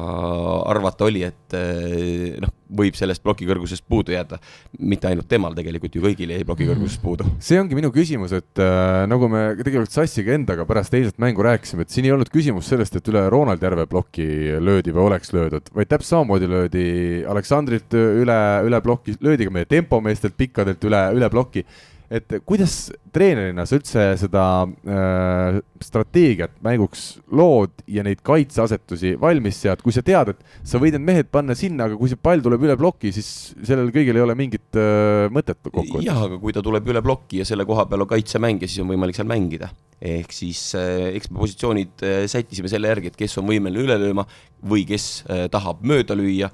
arvata 0.66 1.07
oli, 1.07 1.22
et 1.27 1.57
eh, 1.57 2.37
noh, 2.43 2.53
võib 2.77 2.97
sellest 2.99 3.22
plokikõrgusest 3.22 3.85
puudu 3.89 4.14
jääda. 4.14 4.39
mitte 4.79 5.09
ainult 5.09 5.29
temal, 5.29 5.55
tegelikult 5.55 5.95
ju 5.95 6.03
kõigil 6.03 6.33
jäi 6.35 6.45
plokikõrgusest 6.49 7.03
puudu. 7.03 7.27
see 7.39 7.61
ongi 7.61 7.79
minu 7.79 7.93
küsimus, 7.95 8.33
et 8.37 8.62
äh, 8.62 9.05
nagu 9.11 9.29
me 9.33 9.49
tegelikult 9.61 9.95
Sassiga 9.95 10.35
endaga 10.35 10.66
pärast 10.68 10.95
eilset 10.95 11.18
mängu 11.22 11.45
rääkisime, 11.47 11.87
et 11.87 11.95
siin 11.95 12.09
ei 12.09 12.14
olnud 12.16 12.31
küsimus 12.33 12.70
sellest, 12.72 12.97
et 12.97 13.11
üle 13.12 13.27
Ronald 13.33 13.62
Järve 13.62 13.87
ploki 13.91 14.29
löödi 14.61 14.95
või 14.95 15.07
oleks 15.11 15.35
löödud, 15.37 15.70
vaid 15.77 15.93
täpselt 15.93 16.16
samamoodi 16.16 16.51
löödi 16.51 16.87
Aleksandrit 17.29 17.95
üle, 17.97 18.39
üle 18.66 18.81
ploki, 18.83 19.16
löödi 19.20 19.49
ka 19.49 19.55
meie 19.55 19.68
tempomeestelt 19.68 20.37
pikkadelt 20.39 20.85
üle, 20.89 21.03
üle 21.16 21.31
ploki 21.33 21.66
et 22.13 22.37
kuidas 22.47 22.75
treenerina 23.15 23.65
sa 23.67 23.79
üldse 23.79 24.03
seda 24.21 24.43
äh, 24.67 25.59
strateegiat 25.83 26.55
mänguks 26.65 27.07
lood 27.35 27.73
ja 27.91 28.05
neid 28.07 28.21
kaitseasetusi 28.27 29.17
valmis 29.21 29.59
sead, 29.65 29.83
kui 29.83 29.95
sa 29.95 30.05
tead, 30.07 30.35
et 30.35 30.45
sa 30.67 30.81
võid 30.83 30.95
need 30.97 31.07
mehed 31.09 31.31
panna 31.35 31.57
sinna, 31.59 31.89
aga 31.89 31.99
kui 31.99 32.11
see 32.13 32.21
pall 32.21 32.45
tuleb 32.45 32.63
üle 32.67 32.77
ploki, 32.79 33.11
siis 33.15 33.31
sellel 33.67 33.91
kõigil 33.95 34.19
ei 34.19 34.25
ole 34.25 34.37
mingit 34.39 34.79
äh, 34.79 35.27
mõtet 35.35 35.59
kokkuvõttes. 35.65 36.07
jah, 36.07 36.23
aga 36.29 36.39
kui 36.43 36.55
ta 36.55 36.63
tuleb 36.67 36.93
üle 36.93 37.03
ploki 37.05 37.43
ja 37.43 37.49
selle 37.49 37.67
koha 37.69 37.89
peal 37.91 38.07
on 38.07 38.13
kaitsemängija, 38.15 38.71
siis 38.71 38.85
on 38.85 38.93
võimalik 38.95 39.19
seal 39.19 39.31
mängida. 39.31 39.73
ehk 39.97 40.33
siis 40.37 40.63
äh, 40.79 41.11
eks 41.17 41.33
me 41.33 41.43
positsioonid 41.43 42.07
äh, 42.07 42.23
sättisime 42.31 42.71
selle 42.71 42.93
järgi, 42.93 43.11
et 43.11 43.19
kes 43.19 43.39
on 43.43 43.51
võimeline 43.51 43.83
üle 43.83 43.99
lööma 44.07 44.27
või 44.63 44.87
kes 44.87 45.25
äh, 45.27 45.47
tahab 45.51 45.83
mööda 45.83 46.15
lüüa 46.15 46.51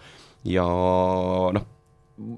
ja 0.48 0.64
noh, 0.64 1.64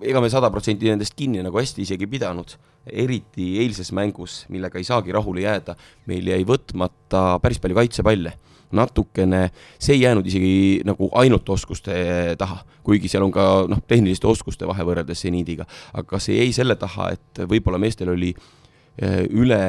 ega 0.04 0.22
me 0.22 0.30
sada 0.32 0.50
protsenti 0.52 0.88
nendest 0.90 1.16
kinni 1.18 1.42
nagu 1.44 1.58
hästi 1.60 1.84
isegi 1.84 2.08
pidanud, 2.10 2.56
eriti 2.90 3.54
eilses 3.62 3.92
mängus, 3.96 4.42
millega 4.52 4.78
ei 4.80 4.86
saagi 4.86 5.14
rahule 5.14 5.44
jääda, 5.44 5.76
meil 6.10 6.26
jäi 6.28 6.42
võtmata 6.48 7.38
päris 7.42 7.60
palju 7.62 7.78
kaitsepalle. 7.78 8.34
Natukene, 8.74 9.46
see 9.78 9.94
ei 9.94 10.02
jäänud 10.02 10.26
isegi 10.26 10.82
nagu 10.88 11.06
ainult 11.20 11.48
oskuste 11.54 11.94
taha, 12.40 12.58
kuigi 12.84 13.10
seal 13.10 13.22
on 13.26 13.32
ka 13.34 13.44
noh, 13.70 13.80
tehniliste 13.86 14.26
oskuste 14.26 14.66
vahe 14.66 14.86
võrreldes 14.86 15.22
seniidiga, 15.22 15.66
aga 15.94 16.18
see 16.22 16.40
jäi 16.40 16.50
selle 16.56 16.74
taha, 16.80 17.12
et 17.14 17.44
võib-olla 17.46 17.78
meestel 17.78 18.10
oli 18.16 18.32
eh, 18.34 19.22
üle 19.30 19.60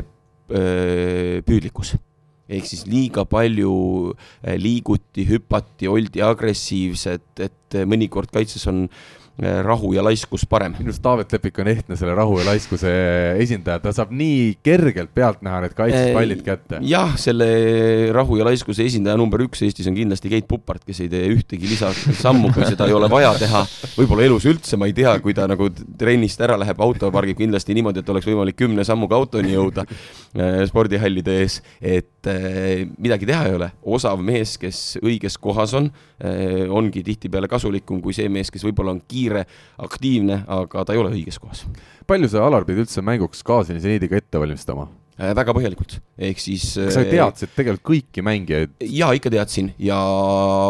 eh, 0.00 1.38
püüdlikkus. 1.46 1.94
Ehk 2.50 2.66
siis 2.66 2.82
liiga 2.90 3.22
palju 3.30 3.72
eh, 4.10 4.58
liiguti, 4.58 5.28
hüpati, 5.30 5.86
oldi 5.86 6.24
agressiivsed, 6.26 7.44
et 7.46 7.80
mõnikord 7.86 8.34
kaitses 8.34 8.66
on 8.66 8.88
rahu 9.40 9.94
ja 9.94 10.02
laiskus 10.04 10.44
parem. 10.48 10.74
minu 10.78 10.90
arust 10.90 11.02
Taavet 11.02 11.32
Lepik 11.32 11.58
on 11.62 11.68
ehtne 11.72 11.96
selle 11.96 12.14
rahu 12.16 12.38
ja 12.40 12.44
laiskuse 12.50 12.90
esindaja, 13.40 13.80
ta 13.80 13.92
saab 13.96 14.12
nii 14.12 14.58
kergelt 14.64 15.12
pealt 15.16 15.40
näha 15.46 15.62
need 15.64 15.74
kaitses 15.78 16.12
pallid 16.16 16.42
kätte. 16.44 16.80
jah, 16.84 17.14
selle 17.20 17.48
rahu 18.16 18.36
ja 18.40 18.46
laiskuse 18.48 18.84
esindaja 18.84 19.16
number 19.20 19.40
üks 19.46 19.64
Eestis 19.64 19.88
on 19.88 19.96
kindlasti 19.96 20.32
Keit 20.32 20.48
Pupart, 20.50 20.84
kes 20.84 21.00
ei 21.04 21.12
tee 21.12 21.30
ühtegi 21.32 21.70
lisasammu, 21.70 22.52
kui 22.54 22.66
seda 22.68 22.88
ei 22.90 22.96
ole 22.96 23.08
vaja 23.12 23.32
teha. 23.40 23.64
võib-olla 23.96 24.26
elus 24.28 24.48
üldse, 24.50 24.76
ma 24.80 24.90
ei 24.90 24.96
tea, 24.96 25.16
kui 25.24 25.36
ta 25.36 25.48
nagu 25.50 25.70
trennist 25.72 26.40
ära 26.44 26.58
läheb, 26.60 26.84
auto 26.84 27.10
pargib 27.14 27.40
kindlasti 27.40 27.76
niimoodi, 27.78 28.04
et 28.04 28.12
oleks 28.12 28.28
võimalik 28.28 28.60
kümne 28.60 28.84
sammuga 28.84 29.16
autoni 29.16 29.54
jõuda 29.54 29.86
äh, 29.88 30.62
spordihallide 30.68 31.40
ees, 31.40 31.60
et 31.80 32.19
äh, 32.28 32.84
midagi 32.98 33.28
teha 33.28 33.48
ei 33.48 33.56
ole. 33.56 33.70
osav 33.82 34.20
mees, 34.24 34.56
kes 34.60 34.98
õiges 35.02 35.38
kohas 35.40 35.74
on, 35.78 35.90
ongi 36.70 37.02
tihtipeale 37.06 37.48
kasulikum 37.48 38.02
kui 38.04 38.12
see 38.12 38.28
mees, 38.28 38.50
kes 38.52 38.64
võib-olla 38.66 38.92
on 38.92 39.00
kiire 39.08 39.46
aktiivne, 39.80 40.42
aga 40.46 40.84
ta 40.84 40.92
ei 40.92 41.00
ole 41.00 41.14
õiges 41.16 41.40
kohas. 41.40 41.64
palju 42.06 42.28
sa, 42.28 42.44
Alar, 42.44 42.66
pidid 42.68 42.84
üldse 42.84 43.04
mänguks 43.04 43.44
kaasani 43.46 43.80
seniidiga 43.80 44.20
ette 44.20 44.42
valmistama? 44.42 44.88
Äh, 45.20 45.34
väga 45.36 45.52
põhjalikult, 45.52 45.98
ehk 46.16 46.38
siis 46.40 46.62
kas 46.78 46.94
sa 46.96 47.02
äh, 47.02 47.10
teadsid 47.12 47.50
tegelikult 47.52 47.82
kõiki 47.90 48.22
mängijaid? 48.24 48.70
jaa, 48.88 49.10
ikka 49.18 49.28
teadsin. 49.34 49.68
Ja 49.76 49.98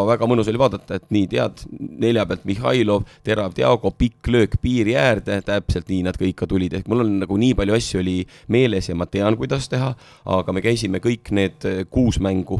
väga 0.09 0.27
mõnus 0.27 0.49
oli 0.51 0.59
vaadata, 0.59 0.97
et 0.99 1.05
nii 1.13 1.29
tead, 1.31 1.63
nelja 2.03 2.25
pealt 2.27 2.43
Mihhailov, 2.49 3.05
terav 3.23 3.55
Diago, 3.55 3.93
pikk 3.95 4.27
löök 4.33 4.57
piiri 4.59 4.97
äärde, 4.99 5.39
täpselt 5.47 5.87
nii 5.87 6.01
nad 6.09 6.19
kõik 6.19 6.41
ka 6.41 6.49
tulid, 6.51 6.75
ehk 6.75 6.91
mul 6.91 7.05
on 7.05 7.13
nagu 7.21 7.39
nii 7.39 7.55
palju 7.61 7.77
asju 7.77 8.03
oli 8.03 8.17
meeles 8.51 8.91
ja 8.91 8.97
ma 8.99 9.07
tean, 9.07 9.39
kuidas 9.39 9.71
teha, 9.71 9.93
aga 10.35 10.57
me 10.57 10.65
käisime 10.65 10.99
kõik 10.99 11.31
need 11.37 11.71
kuus 11.93 12.19
mängu 12.19 12.59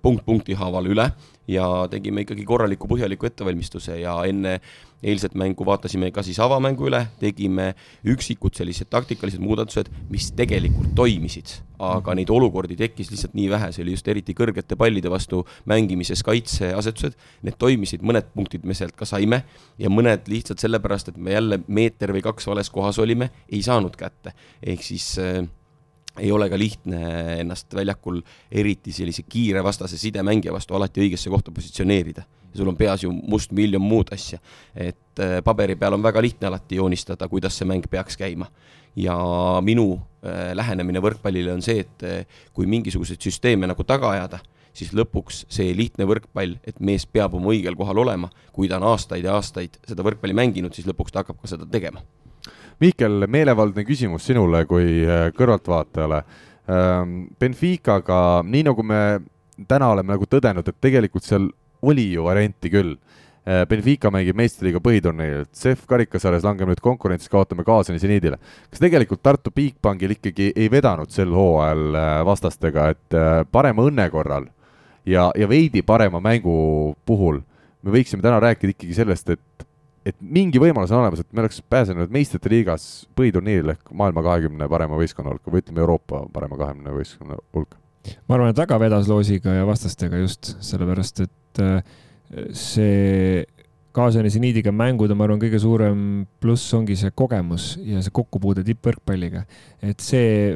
punkt 0.00 0.24
punkti 0.24 0.54
haaval 0.56 0.86
üle 0.88 1.04
ja 1.52 1.66
tegime 1.92 2.24
ikkagi 2.24 2.46
korraliku 2.48 2.88
põhjaliku 2.88 3.28
ettevalmistuse 3.28 3.98
ja 4.00 4.14
enne 4.24 4.54
eilset 5.02 5.34
mängu 5.38 5.64
vaatasime 5.66 6.10
ka 6.14 6.22
siis 6.26 6.38
avamängu 6.42 6.88
üle, 6.90 7.02
tegime 7.20 7.72
üksikud 8.08 8.56
sellised 8.56 8.90
taktikalised 8.92 9.40
muudatused, 9.42 9.90
mis 10.12 10.30
tegelikult 10.36 10.92
toimisid, 10.98 11.54
aga 11.80 12.14
neid 12.18 12.30
olukordi 12.32 12.76
tekkis 12.80 13.12
lihtsalt 13.12 13.36
nii 13.38 13.48
vähe, 13.52 13.70
see 13.72 13.84
oli 13.84 13.94
just 13.96 14.08
eriti 14.12 14.34
kõrgete 14.36 14.76
pallide 14.80 15.12
vastu 15.12 15.44
mängimises 15.70 16.24
kaitseasetused, 16.26 17.16
need 17.46 17.56
toimisid, 17.60 18.04
mõned 18.06 18.28
punktid 18.34 18.66
me 18.68 18.76
sealt 18.76 18.96
ka 18.98 19.08
saime 19.08 19.42
ja 19.80 19.92
mõned 19.92 20.28
lihtsalt 20.30 20.60
sellepärast, 20.62 21.12
et 21.12 21.20
me 21.20 21.36
jälle 21.36 21.62
meeter 21.68 22.12
või 22.16 22.24
kaks 22.24 22.50
vales 22.50 22.70
kohas 22.72 23.00
olime, 23.00 23.30
ei 23.48 23.62
saanud 23.64 23.96
kätte, 23.96 24.34
ehk 24.60 24.84
siis 24.84 25.14
äh, 25.22 25.40
ei 26.18 26.32
ole 26.32 26.50
ka 26.50 26.58
lihtne 26.58 27.00
ennast 27.40 27.74
väljakul 27.74 28.20
eriti 28.50 28.92
sellise 28.92 29.24
kiire 29.28 29.62
vastase 29.64 29.98
sidemängija 30.00 30.52
vastu 30.52 30.76
alati 30.76 31.04
õigesse 31.04 31.30
kohta 31.32 31.54
positsioneerida. 31.54 32.26
Sul 32.54 32.68
on 32.68 32.76
peas 32.76 33.04
ju 33.04 33.12
must 33.12 33.52
miljon 33.52 33.82
muud 33.82 34.12
asja. 34.12 34.38
et 34.74 35.20
äh, 35.20 35.40
paberi 35.44 35.76
peal 35.76 35.94
on 35.94 36.02
väga 36.02 36.22
lihtne 36.22 36.48
alati 36.48 36.76
joonistada, 36.76 37.28
kuidas 37.28 37.58
see 37.58 37.68
mäng 37.68 37.86
peaks 37.90 38.16
käima. 38.16 38.46
ja 38.96 39.16
minu 39.62 40.00
äh, 40.24 40.52
lähenemine 40.54 41.00
võrkpallile 41.00 41.52
on 41.52 41.62
see, 41.62 41.84
et 41.86 42.02
äh, 42.06 42.40
kui 42.52 42.66
mingisuguseid 42.66 43.20
süsteeme 43.22 43.68
nagu 43.70 43.84
taga 43.84 44.10
ajada, 44.10 44.40
siis 44.74 44.92
lõpuks 44.94 45.44
see 45.48 45.74
lihtne 45.76 46.06
võrkpall, 46.06 46.58
et 46.66 46.80
mees 46.80 47.06
peab 47.06 47.34
oma 47.34 47.52
õigel 47.54 47.76
kohal 47.78 48.02
olema, 48.02 48.30
kui 48.52 48.68
ta 48.68 48.80
on 48.80 48.88
aastaid 48.90 49.24
ja 49.24 49.36
aastaid 49.38 49.78
seda 49.86 50.06
võrkpalli 50.06 50.34
mänginud, 50.34 50.74
siis 50.74 50.88
lõpuks 50.90 51.14
ta 51.14 51.22
hakkab 51.22 51.38
ka 51.42 51.54
seda 51.54 51.68
tegema 51.70 52.02
Mihkel, 52.80 53.26
meelevaldne 53.28 53.82
küsimus 53.84 54.24
sinule 54.24 54.62
kui 54.64 55.02
kõrvaltvaatajale. 55.36 56.22
Ähm, 56.70 57.16
Benficaga, 57.36 58.40
nii 58.40 58.62
nagu 58.64 58.84
me 58.88 59.00
täna 59.68 59.90
oleme 59.92 60.14
nagu 60.14 60.24
tõdenud, 60.24 60.68
et 60.68 60.78
tegelikult 60.80 61.26
seal 61.26 61.50
oli 61.82 62.10
ju 62.12 62.24
varianti 62.26 62.70
küll. 62.72 62.94
Äh, 63.48 63.64
Benfica 63.68 64.10
mängib 64.12 64.36
meistriliiga 64.36 64.82
põhiturniiril, 64.84 65.46
CEF 65.56 65.86
karikasarjas 65.88 66.44
langeb 66.44 66.68
nüüd 66.68 66.82
konkurentsis, 66.84 67.30
kaotame 67.32 67.64
kaasani 67.64 68.00
seniidile. 68.02 68.36
kas 68.70 68.82
tegelikult 68.82 69.22
Tartu 69.22 69.52
Bigbankil 69.54 70.16
ikkagi 70.18 70.52
ei 70.54 70.68
vedanud 70.70 71.10
sel 71.10 71.32
hooajal 71.32 71.96
äh, 71.96 72.10
vastastega, 72.28 72.90
et 72.92 73.20
parema 73.50 73.86
õnne 73.88 74.10
korral 74.12 74.50
ja, 75.08 75.30
ja 75.36 75.48
veidi 75.48 75.82
parema 75.82 76.20
mängu 76.20 76.94
puhul 77.08 77.40
me 77.82 77.94
võiksime 77.94 78.22
täna 78.24 78.40
rääkida 78.42 78.74
ikkagi 78.74 78.96
sellest, 78.96 79.32
et 79.36 79.66
et 80.06 80.16
mingi 80.20 80.60
võimalus 80.60 80.92
on 80.94 81.02
olemas, 81.02 81.20
et 81.20 81.28
me 81.36 81.42
oleks 81.42 81.60
pääsenud 81.70 82.12
meistrite 82.12 82.48
liigas 82.48 82.84
põhiturniiril 83.18 83.74
ehk 83.74 83.90
maailma 83.96 84.22
kahekümne 84.24 84.68
parema 84.72 84.96
võistkonna 84.96 85.34
hulka 85.34 85.52
või 85.52 85.60
ütleme, 85.60 85.82
Euroopa 85.84 86.22
parema 86.32 86.56
kahekümne 86.60 86.94
võistkonna 86.94 87.36
hulka. 87.56 87.76
ma 88.26 88.38
arvan, 88.38 88.54
et 88.54 88.62
väga 88.62 88.78
vedas 88.80 89.10
loosiga 89.10 89.58
ja 89.58 89.66
vastastega 89.68 90.22
just 90.22 90.54
sellepärast, 90.64 91.20
et 91.26 91.34
äh, 91.58 91.80
see 92.54 93.42
kaasani 93.96 94.30
seniidiga 94.30 94.72
mängud 94.74 95.10
on, 95.10 95.18
ma 95.18 95.26
arvan, 95.26 95.40
kõige 95.42 95.58
suurem 95.62 96.02
pluss 96.42 96.74
ongi 96.76 96.94
see 96.98 97.10
kogemus 97.16 97.72
ja 97.82 98.02
see 98.04 98.14
kokkupuude 98.14 98.62
tippvõrkpalliga. 98.66 99.42
et 99.82 99.98
see, 100.04 100.54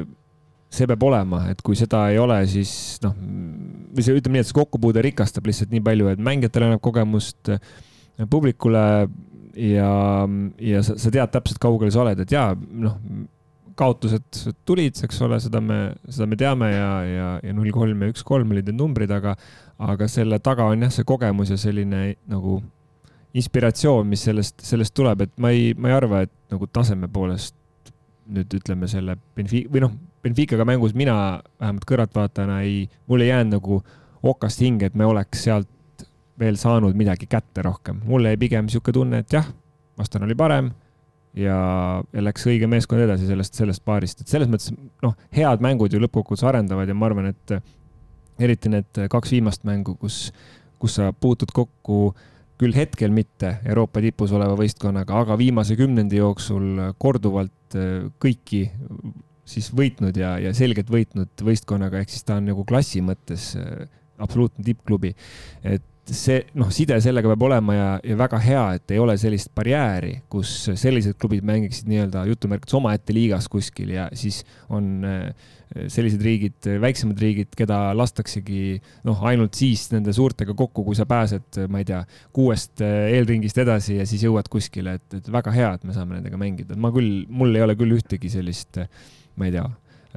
see 0.71 0.87
peab 0.87 1.03
olema, 1.03 1.43
et 1.51 1.61
kui 1.65 1.75
seda 1.75 2.05
ei 2.13 2.19
ole, 2.21 2.39
siis 2.47 2.71
noh, 3.03 3.15
või 3.95 4.05
see, 4.05 4.15
ütleme 4.15 4.39
nii, 4.39 4.45
et 4.45 4.51
see 4.51 4.59
kokkupuude 4.61 5.03
rikastab 5.03 5.47
lihtsalt 5.49 5.75
nii 5.75 5.83
palju, 5.83 6.09
et 6.13 6.23
mängijatel 6.23 6.69
annab 6.69 6.83
kogemust, 6.85 7.51
publikule 8.31 8.85
ja, 9.59 9.91
ja 10.71 10.83
sa, 10.87 10.95
sa 10.99 11.11
tead 11.11 11.31
täpselt, 11.35 11.59
kaugel 11.63 11.91
sa 11.91 12.05
oled, 12.05 12.23
et 12.23 12.31
jaa, 12.31 12.53
noh, 12.55 12.99
kaotused 13.75 14.39
tulid, 14.67 14.95
eks 15.03 15.19
ole, 15.25 15.39
seda 15.43 15.59
me, 15.63 15.79
seda 16.07 16.27
me 16.29 16.37
teame 16.39 16.69
ja, 16.71 16.89
ja, 17.07 17.27
ja 17.43 17.55
null 17.55 17.73
kolm 17.75 18.05
ja 18.05 18.11
üks 18.13 18.23
kolm 18.27 18.53
olid 18.55 18.69
need 18.69 18.79
numbrid, 18.79 19.11
aga, 19.11 19.35
aga 19.83 20.07
selle 20.11 20.39
taga 20.43 20.69
on 20.71 20.87
jah, 20.87 20.93
see 20.95 21.07
kogemus 21.07 21.51
ja 21.51 21.59
selline 21.59 22.07
nagu 22.31 22.61
inspiratsioon, 23.35 24.07
mis 24.07 24.23
sellest, 24.29 24.61
sellest 24.63 24.95
tuleb, 24.95 25.25
et 25.25 25.33
ma 25.43 25.51
ei, 25.51 25.73
ma 25.75 25.91
ei 25.91 25.97
arva, 25.97 26.23
et 26.23 26.31
nagu 26.53 26.69
taseme 26.71 27.09
poolest 27.11 27.55
nüüd 28.31 28.55
ütleme 28.57 28.87
selle 28.89 29.17
Benfica 29.37 29.69
või 29.73 29.83
noh, 29.83 29.97
Benficaga 30.25 30.65
mängus 30.65 30.95
mina 30.97 31.15
vähemalt 31.59 31.83
kõrvaltvaatajana 31.85 32.61
ei, 32.65 32.85
mul 33.11 33.21
ei 33.21 33.29
jäänud 33.29 33.59
nagu 33.59 33.81
okast 34.25 34.63
hinge, 34.63 34.89
et 34.89 34.95
me 34.97 35.05
oleks 35.05 35.43
sealt 35.45 36.07
veel 36.39 36.57
saanud 36.59 36.95
midagi 36.97 37.27
kätte 37.29 37.61
rohkem. 37.63 38.01
mulle 38.07 38.33
jäi 38.33 38.41
pigem 38.41 38.65
niisugune 38.65 38.97
tunne, 38.97 39.21
et 39.21 39.35
jah, 39.35 39.45
vastane 39.99 40.25
oli 40.25 40.35
parem 40.35 40.71
ja, 41.35 41.57
ja 42.13 42.23
läks 42.23 42.45
õige 42.49 42.69
meeskond 42.71 43.03
edasi 43.05 43.27
sellest, 43.29 43.57
sellest 43.57 43.83
paarist, 43.87 44.21
et 44.21 44.31
selles 44.31 44.51
mõttes 44.51 44.71
noh, 45.03 45.15
head 45.35 45.63
mängud 45.63 45.93
ju 45.93 46.01
lõppkokkuvõttes 46.03 46.47
arendavad 46.47 46.89
ja 46.89 46.95
ma 46.97 47.09
arvan, 47.09 47.31
et 47.33 47.57
eriti 48.41 48.71
need 48.71 49.05
kaks 49.11 49.35
viimast 49.35 49.65
mängu, 49.67 49.97
kus, 49.99 50.29
kus 50.81 50.97
sa 50.99 51.11
puutud 51.13 51.51
kokku 51.55 52.09
küll 52.59 52.75
hetkel 52.75 53.11
mitte 53.11 53.57
Euroopa 53.67 53.99
tipus 54.03 54.31
oleva 54.35 54.55
võistkonnaga, 54.59 55.23
aga 55.25 55.35
viimase 55.39 55.75
kümnendi 55.79 56.21
jooksul 56.21 56.93
korduvalt 57.01 57.75
kõiki 58.23 58.61
siis 59.45 59.67
võitnud 59.75 60.15
ja, 60.17 60.37
ja 60.41 60.53
selgelt 60.55 60.87
võitnud 60.89 61.43
võistkonnaga, 61.45 61.99
ehk 62.01 62.13
siis 62.13 62.23
ta 62.25 62.39
on 62.39 62.47
nagu 62.49 62.63
klassi 62.67 63.03
mõttes 63.05 63.51
absoluutne 64.23 64.63
tippklubi. 64.63 65.11
et 65.63 65.83
see 66.13 66.41
noh, 66.59 66.69
side 66.73 66.97
sellega 67.01 67.31
peab 67.31 67.43
olema 67.47 67.75
ja, 67.75 67.89
ja 68.05 68.17
väga 68.19 68.39
hea, 68.43 68.63
et 68.77 68.93
ei 68.93 68.99
ole 69.01 69.15
sellist 69.17 69.49
barjääri, 69.57 70.19
kus 70.29 70.51
sellised 70.77 71.17
klubid 71.21 71.45
mängiksid 71.47 71.89
nii-öelda 71.89 72.25
jutumärkides 72.29 72.77
omaette 72.77 73.15
liigas 73.15 73.47
kuskil 73.51 73.95
ja 73.95 74.07
siis 74.13 74.43
on 74.69 75.05
äh, 75.07 75.29
sellised 75.91 76.21
riigid, 76.23 76.67
väiksemad 76.81 77.19
riigid, 77.19 77.49
keda 77.57 77.79
lastaksegi 77.97 78.77
noh, 79.07 79.23
ainult 79.27 79.57
siis 79.57 79.87
nende 79.91 80.13
suurtega 80.15 80.53
kokku, 80.57 80.85
kui 80.85 80.97
sa 80.97 81.07
pääsed, 81.09 81.63
ma 81.71 81.81
ei 81.81 81.87
tea, 81.89 82.03
kuuest 82.35 82.83
äh, 82.85 83.09
eelringist 83.15 83.57
edasi 83.63 83.99
ja 83.99 84.05
siis 84.09 84.27
jõuad 84.27 84.49
kuskile, 84.51 84.97
et, 84.99 85.07
et 85.19 85.31
väga 85.33 85.53
hea, 85.55 85.71
et 85.75 85.87
me 85.87 85.95
saame 85.95 86.19
nendega 86.19 86.39
mängida, 86.39 86.77
ma 86.79 86.93
küll, 86.95 87.23
mul 87.29 87.55
ei 87.57 87.65
ole 87.65 87.77
küll 87.79 87.97
ühtegi 87.97 88.31
sellist, 88.31 88.79
ma 89.39 89.49
ei 89.49 89.55
tea, 89.57 89.65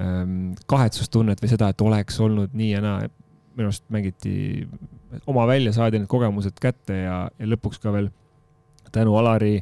ähm, 0.03 0.53
kahetsustunnet 0.71 1.41
või 1.43 1.53
seda, 1.55 1.73
et 1.73 1.87
oleks 1.87 2.21
olnud 2.25 2.55
nii 2.59 2.75
ja 2.75 2.85
naa. 2.85 3.09
Minu 3.59 3.73
arust 3.73 3.85
mängiti 3.93 4.33
oma 5.27 5.47
välja, 5.51 5.75
saadi 5.77 6.01
need 6.01 6.11
kogemused 6.11 6.59
kätte 6.63 7.03
ja, 7.03 7.21
ja 7.29 7.53
lõpuks 7.53 7.83
ka 7.83 7.93
veel 7.95 8.11
tänu 8.95 9.19
Alari 9.21 9.59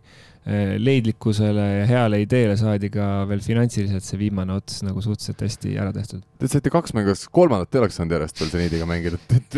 Eh, 0.47 0.77
leidlikkusele 0.79 1.63
ja 1.81 1.87
heale 1.91 2.21
ideele 2.23 2.53
saadi 2.55 2.87
ka 2.95 3.25
veel 3.27 3.41
finantsiliselt 3.43 4.05
see 4.07 4.21
viimane 4.21 4.55
ots 4.55 4.77
nagu 4.87 5.03
suhteliselt 5.03 5.41
hästi 5.43 5.73
ära 5.83 5.91
tehtud. 5.91 6.21
Te 6.39 6.47
saite 6.47 6.71
kaks 6.71 6.95
mängu, 6.95 7.11
kas 7.11 7.25
kolmandat 7.35 7.75
ei 7.75 7.81
oleks 7.81 7.99
saanud 7.99 8.15
järjest 8.15 8.39
veel 8.39 8.53
seniidiga 8.53 8.87
mängida, 8.87 9.19
et 9.35 9.57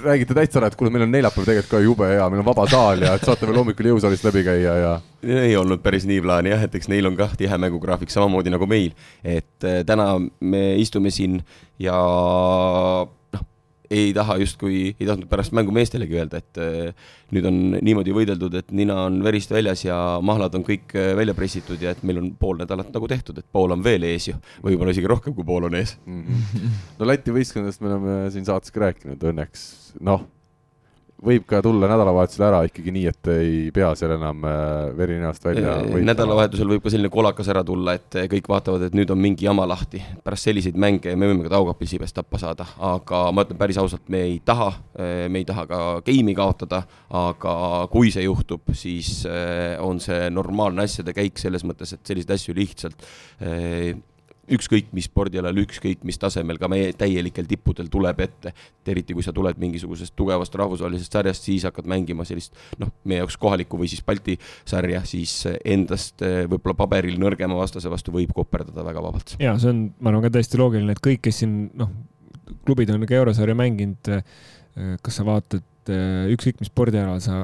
räägite 0.00 0.38
täitsa 0.38 0.62
ära, 0.62 0.70
et 0.72 0.78
kuule, 0.80 0.88
meil 0.94 1.04
on 1.04 1.12
neljapäev 1.12 1.44
tegelikult 1.44 1.74
ka 1.74 1.82
jube 1.84 2.08
hea, 2.08 2.30
meil 2.32 2.40
on 2.40 2.48
vaba 2.48 2.64
saal 2.72 3.04
ja 3.04 3.12
et 3.18 3.28
saate 3.28 3.44
veel 3.50 3.60
hommikul 3.60 3.90
jõusaalist 3.90 4.24
läbi 4.30 4.46
käia 4.48 4.78
ja. 4.80 4.96
ei 5.28 5.52
olnud 5.60 5.84
päris 5.84 6.08
nii 6.08 6.24
plaani 6.24 6.54
jah, 6.54 6.64
et 6.64 6.80
eks 6.80 6.88
neil 6.88 7.12
on 7.12 7.20
kah 7.20 7.36
tihe 7.36 7.60
mängugraafik 7.60 8.16
samamoodi 8.16 8.56
nagu 8.56 8.70
meil, 8.70 8.96
et 9.20 9.68
äh, 9.68 9.82
täna 9.84 10.14
me 10.40 10.64
istume 10.80 11.12
siin 11.12 11.42
ja 11.84 12.00
ei 13.90 14.12
taha 14.14 14.36
justkui, 14.38 14.94
ei 14.94 15.06
tahtnud 15.06 15.28
pärast 15.30 15.54
mängu 15.56 15.74
meestelegi 15.74 16.18
öelda, 16.18 16.40
et 16.40 16.60
äh, 16.62 17.10
nüüd 17.34 17.46
on 17.50 17.58
niimoodi 17.82 18.14
võideldud, 18.14 18.54
et 18.60 18.70
nina 18.76 19.00
on 19.08 19.18
verist 19.26 19.50
väljas 19.54 19.82
ja 19.86 19.96
mahlad 20.22 20.54
on 20.58 20.64
kõik 20.66 20.94
äh, 20.94 21.12
välja 21.18 21.34
pressitud 21.38 21.82
ja 21.82 21.94
et 21.94 22.04
meil 22.06 22.22
on 22.22 22.32
pool 22.38 22.60
nädalat 22.62 22.92
nagu 22.94 23.10
tehtud, 23.10 23.40
et 23.42 23.48
pool 23.50 23.74
on 23.74 23.82
veel 23.84 24.06
ees 24.06 24.30
ju, 24.30 24.36
võib-olla 24.62 24.94
isegi 24.94 25.10
rohkem 25.10 25.34
kui 25.34 25.46
pool 25.46 25.66
on 25.66 25.78
ees 25.80 25.96
mm. 26.06 26.20
-hmm. 26.26 26.76
no 27.00 27.10
Läti 27.10 27.34
võistkondadest 27.34 27.82
me 27.82 27.90
oleme 27.90 28.20
siin 28.30 28.46
saates 28.46 28.70
ka 28.70 28.86
rääkinud, 28.86 29.26
õnneks 29.32 29.66
noh 30.06 30.28
võib 31.24 31.44
ka 31.48 31.60
tulla 31.64 31.88
nädalavahetusel 31.90 32.44
ära 32.46 32.60
ikkagi 32.68 32.92
nii, 32.94 33.04
et 33.10 33.30
ei 33.34 33.56
pea 33.74 33.90
seal 33.98 34.14
enam 34.16 34.44
äh, 34.48 34.90
veri 34.96 35.18
näost 35.20 35.44
välja 35.44 35.76
võitma. 35.82 36.02
nädalavahetusel 36.10 36.72
võib 36.72 36.84
ka 36.84 36.92
selline 36.92 37.10
kolakas 37.12 37.50
ära 37.52 37.62
tulla, 37.66 37.94
et 37.98 38.18
äh, 38.18 38.28
kõik 38.32 38.48
vaatavad, 38.50 38.86
et 38.88 38.96
nüüd 38.96 39.12
on 39.12 39.20
mingi 39.20 39.46
jama 39.46 39.66
lahti. 39.68 40.02
pärast 40.24 40.48
selliseid 40.48 40.78
mänge 40.80 41.14
me 41.16 41.30
võime 41.30 41.44
ka 41.46 41.52
Taugapil 41.54 41.90
sibest 41.90 42.16
tappa 42.16 42.40
saada, 42.40 42.66
aga 42.90 43.22
ma 43.36 43.44
ütlen 43.46 43.60
päris 43.60 43.80
ausalt, 43.82 44.06
me 44.12 44.24
ei 44.28 44.38
taha, 44.44 44.70
äh, 44.96 45.26
me 45.28 45.42
ei 45.42 45.48
taha 45.48 45.66
ka 45.70 45.80
game'i 46.06 46.36
kaotada, 46.36 46.82
aga 47.20 47.54
kui 47.92 48.12
see 48.14 48.24
juhtub, 48.24 48.72
siis 48.76 49.24
on 49.84 50.00
see 50.02 50.28
normaalne 50.32 50.84
asjade 50.86 51.12
käik 51.16 51.38
selles 51.40 51.64
mõttes, 51.66 51.92
et 51.94 52.06
selliseid 52.06 52.36
asju 52.36 52.54
lihtsalt 52.56 53.04
ükskõik 54.56 54.90
mis 54.96 55.06
spordialal, 55.08 55.56
ükskõik 55.62 56.04
mis 56.08 56.18
tasemel, 56.20 56.58
ka 56.60 56.68
meie 56.70 56.92
täielikel 56.98 57.48
tippudel 57.48 57.90
tuleb 57.92 58.20
ette. 58.20 58.52
et 58.80 58.92
eriti, 58.92 59.14
kui 59.14 59.22
sa 59.22 59.32
tuled 59.32 59.58
mingisugusest 59.60 60.14
tugevast 60.16 60.54
rahvusvahelisest 60.54 61.12
sarjast, 61.12 61.46
siis 61.46 61.64
hakkad 61.68 61.86
mängima 61.90 62.24
sellist 62.24 62.56
noh, 62.78 62.90
meie 63.04 63.20
jaoks 63.22 63.36
kohalikku 63.40 63.78
või 63.78 63.90
siis 63.92 64.02
Balti 64.04 64.38
sarja, 64.64 65.04
siis 65.04 65.46
endast 65.64 66.22
eh, 66.22 66.44
võib-olla 66.50 66.76
paberil 66.78 67.18
nõrgema 67.20 67.58
vastase 67.58 67.90
vastu 67.92 68.14
võib 68.14 68.32
koperdada 68.34 68.84
väga 68.86 69.02
vabalt. 69.04 69.36
ja 69.38 69.56
see 69.58 69.72
on, 69.72 69.82
ma 70.00 70.12
arvan 70.12 70.26
ka 70.26 70.34
täiesti 70.38 70.60
loogiline, 70.60 70.96
et 70.96 71.04
kõik, 71.04 71.22
kes 71.28 71.42
siin 71.44 71.58
noh, 71.78 71.92
klubid 72.66 72.90
on 72.90 73.06
ka 73.06 73.18
eurosarja 73.18 73.56
mänginud, 73.58 74.14
eh, 74.16 74.96
kas 75.02 75.20
sa 75.20 75.26
vaatad 75.28 75.66
et 75.90 75.96
äh, 75.96 76.30
ükskõik 76.34 76.60
mis 76.62 76.70
spordialal 76.70 77.20
sa 77.22 77.42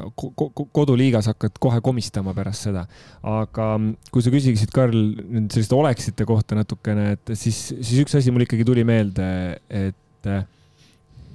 koduliigas 0.74 1.28
hakkad 1.32 1.58
kohe 1.62 1.80
komistama 1.84 2.34
pärast 2.36 2.68
seda. 2.68 2.86
aga 3.26 3.68
mm, 3.76 4.10
kui 4.14 4.24
sa 4.24 4.32
küsiksid, 4.34 4.72
Karl, 4.74 4.96
nüüd 5.20 5.50
selliste 5.54 5.76
oleksite 5.76 6.26
kohta 6.28 6.58
natukene, 6.58 7.12
et 7.16 7.34
siis, 7.34 7.58
siis 7.76 8.00
üks 8.04 8.16
asi 8.18 8.34
mul 8.34 8.46
ikkagi 8.46 8.66
tuli 8.66 8.86
meelde, 8.86 9.28
et, 9.68 10.30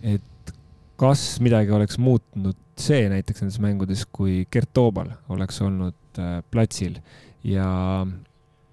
et 0.01 0.55
kas 1.01 1.25
midagi 1.43 1.73
oleks 1.75 1.99
muutnud 2.01 2.57
see 2.81 3.05
näiteks 3.11 3.43
nendes 3.43 3.61
mängudes, 3.61 4.05
kui 4.09 4.45
Gert 4.51 4.71
Toobal 4.73 5.11
oleks 5.33 5.61
olnud 5.61 6.21
äh, 6.21 6.39
platsil 6.53 6.97
ja 7.45 7.67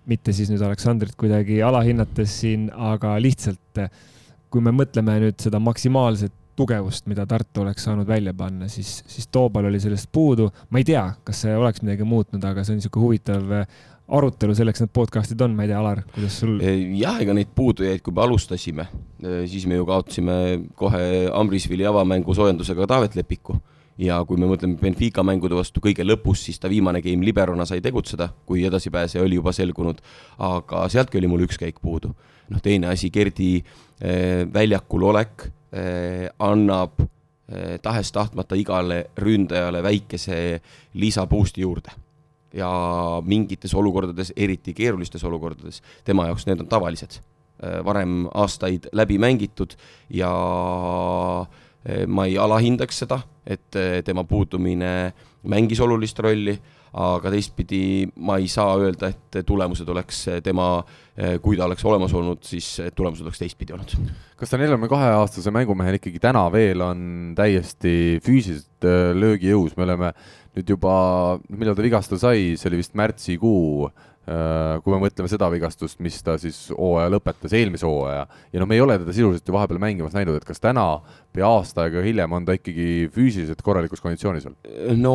mitte 0.08 0.32
siis 0.32 0.48
nüüd 0.52 0.62
Aleksandrit 0.64 1.16
kuidagi 1.20 1.60
alahinnates 1.64 2.38
siin, 2.40 2.70
aga 2.72 3.18
lihtsalt 3.20 3.82
kui 4.48 4.64
me 4.64 4.72
mõtleme 4.72 5.18
nüüd 5.22 5.40
seda 5.42 5.60
maksimaalset 5.60 6.32
tugevust, 6.58 7.06
mida 7.10 7.26
Tartu 7.28 7.62
oleks 7.62 7.86
saanud 7.86 8.08
välja 8.08 8.34
panna, 8.36 8.68
siis, 8.72 8.98
siis 9.06 9.28
Toobal 9.32 9.70
oli 9.70 9.80
sellest 9.80 10.10
puudu. 10.12 10.50
ma 10.70 10.82
ei 10.82 10.88
tea, 10.88 11.04
kas 11.24 11.44
see 11.44 11.54
oleks 11.56 11.84
midagi 11.84 12.06
muutnud, 12.08 12.44
aga 12.44 12.64
see 12.64 12.74
on 12.74 12.82
niisugune 12.82 13.06
huvitav 13.06 13.54
äh, 13.60 13.78
arutelu, 14.18 14.54
selleks 14.56 14.82
need 14.82 14.92
podcast'id 14.96 15.42
on, 15.44 15.54
ma 15.56 15.66
ei 15.66 15.72
tea, 15.72 15.78
Alar, 15.80 16.02
kuidas 16.14 16.38
sul? 16.42 16.58
jah, 16.98 17.18
ega 17.22 17.36
neid 17.36 17.50
puudujaid, 17.56 18.02
kui 18.04 18.14
me 18.16 18.24
alustasime, 18.24 18.88
äh, 19.22 19.42
siis 19.50 19.66
me 19.70 19.78
ju 19.78 19.88
kaotasime 19.88 20.38
kohe 20.78 21.02
Ambrisvili 21.34 21.86
avamängu 21.88 22.36
soojendusega 22.36 22.88
Taavet 22.90 23.18
Lepiku 23.18 23.58
ja 23.98 24.20
kui 24.26 24.38
me 24.38 24.48
mõtleme 24.48 24.78
Benfica 24.80 25.24
mängude 25.26 25.58
vastu 25.58 25.82
kõige 25.84 26.06
lõpus, 26.06 26.44
siis 26.46 26.60
ta 26.62 26.70
viimane 26.70 27.02
game 27.04 27.26
liberona 27.26 27.66
sai 27.68 27.82
tegutseda, 27.84 28.30
kui 28.46 28.64
edasipääseja 28.66 29.24
oli 29.24 29.38
juba 29.40 29.52
selgunud, 29.54 30.00
aga 30.46 30.86
sealtki 30.92 31.18
oli 31.20 31.30
mul 31.30 31.46
üks 31.48 31.58
käik 31.60 31.82
puudu. 31.82 32.14
noh, 32.48 32.60
teine 32.64 32.88
asi, 32.88 33.10
Gerdi 33.12 33.58
äh, 33.60 34.46
väljakul 34.52 35.02
olek 35.10 35.50
annab 36.38 37.00
eh, 37.00 37.78
tahes-tahtmata 37.82 38.56
igale 38.56 39.10
ründajale 39.16 39.82
väikese 39.82 40.60
lisaboost'i 40.94 41.60
juurde. 41.60 41.90
ja 42.54 42.68
mingites 43.24 43.74
olukordades, 43.74 44.32
eriti 44.36 44.72
keerulistes 44.74 45.24
olukordades, 45.24 45.82
tema 46.04 46.24
jaoks 46.26 46.46
need 46.46 46.60
on 46.60 46.68
tavalised. 46.68 47.18
Eh, 47.60 47.84
varem 47.84 48.24
aastaid 48.34 48.88
läbi 48.92 49.18
mängitud 49.18 49.76
ja 50.10 50.30
ma 52.06 52.24
ei 52.26 52.38
alahindaks 52.38 52.98
seda, 53.04 53.20
et 53.46 53.76
tema 54.04 54.24
puudumine 54.24 55.12
mängis 55.46 55.80
olulist 55.80 56.18
rolli 56.24 56.56
aga 56.96 57.32
teistpidi 57.32 58.08
ma 58.24 58.38
ei 58.40 58.48
saa 58.50 58.76
öelda, 58.80 59.10
et 59.12 59.40
tulemused 59.46 59.88
oleks 59.92 60.22
tema, 60.44 60.78
kui 61.42 61.58
ta 61.58 61.66
oleks 61.66 61.84
olemas 61.88 62.14
olnud, 62.16 62.40
siis 62.46 62.78
tulemused 62.96 63.26
oleks 63.26 63.42
teistpidi 63.42 63.74
olnud. 63.76 63.94
kas 64.38 64.52
ta 64.52 64.60
neljakümne 64.60 64.88
kahe 64.90 65.10
aastase 65.18 65.52
mängumehel 65.54 65.98
ikkagi 65.98 66.20
täna 66.22 66.46
veel 66.52 66.82
on 66.84 67.00
täiesti 67.36 68.20
füüsiliselt 68.24 68.86
äh, 68.86 69.10
löögijõus, 69.18 69.74
me 69.76 69.84
oleme 69.88 70.12
nüüd 70.56 70.70
juba, 70.74 70.94
millal 71.50 71.76
ta 71.76 71.84
vigastada 71.84 72.20
sai, 72.22 72.54
see 72.56 72.70
oli 72.70 72.80
vist 72.80 72.96
märtsikuu 72.98 73.90
kui 74.28 74.92
me 74.92 74.98
mõtleme 75.00 75.28
seda 75.30 75.46
vigastust, 75.52 76.00
mis 76.04 76.18
ta 76.24 76.34
siis 76.40 76.56
hooaja 76.74 77.08
lõpetas, 77.14 77.54
eelmise 77.56 77.86
hooaja, 77.88 78.26
ja 78.52 78.60
noh, 78.60 78.68
me 78.68 78.76
ei 78.76 78.82
ole 78.84 78.98
teda 79.00 79.14
sisuliselt 79.14 79.48
ju 79.48 79.54
vahepeal 79.54 79.80
mängimas 79.80 80.16
näinud, 80.16 80.36
et 80.36 80.44
kas 80.44 80.60
täna 80.60 80.84
või 81.34 81.44
aasta 81.46 81.86
aega 81.86 82.02
hiljem 82.04 82.34
on 82.36 82.48
ta 82.48 82.56
ikkagi 82.58 83.08
füüsiliselt 83.14 83.62
korralikus 83.64 84.02
konditsioonis 84.04 84.48
veel? 84.48 84.56
no 85.00 85.14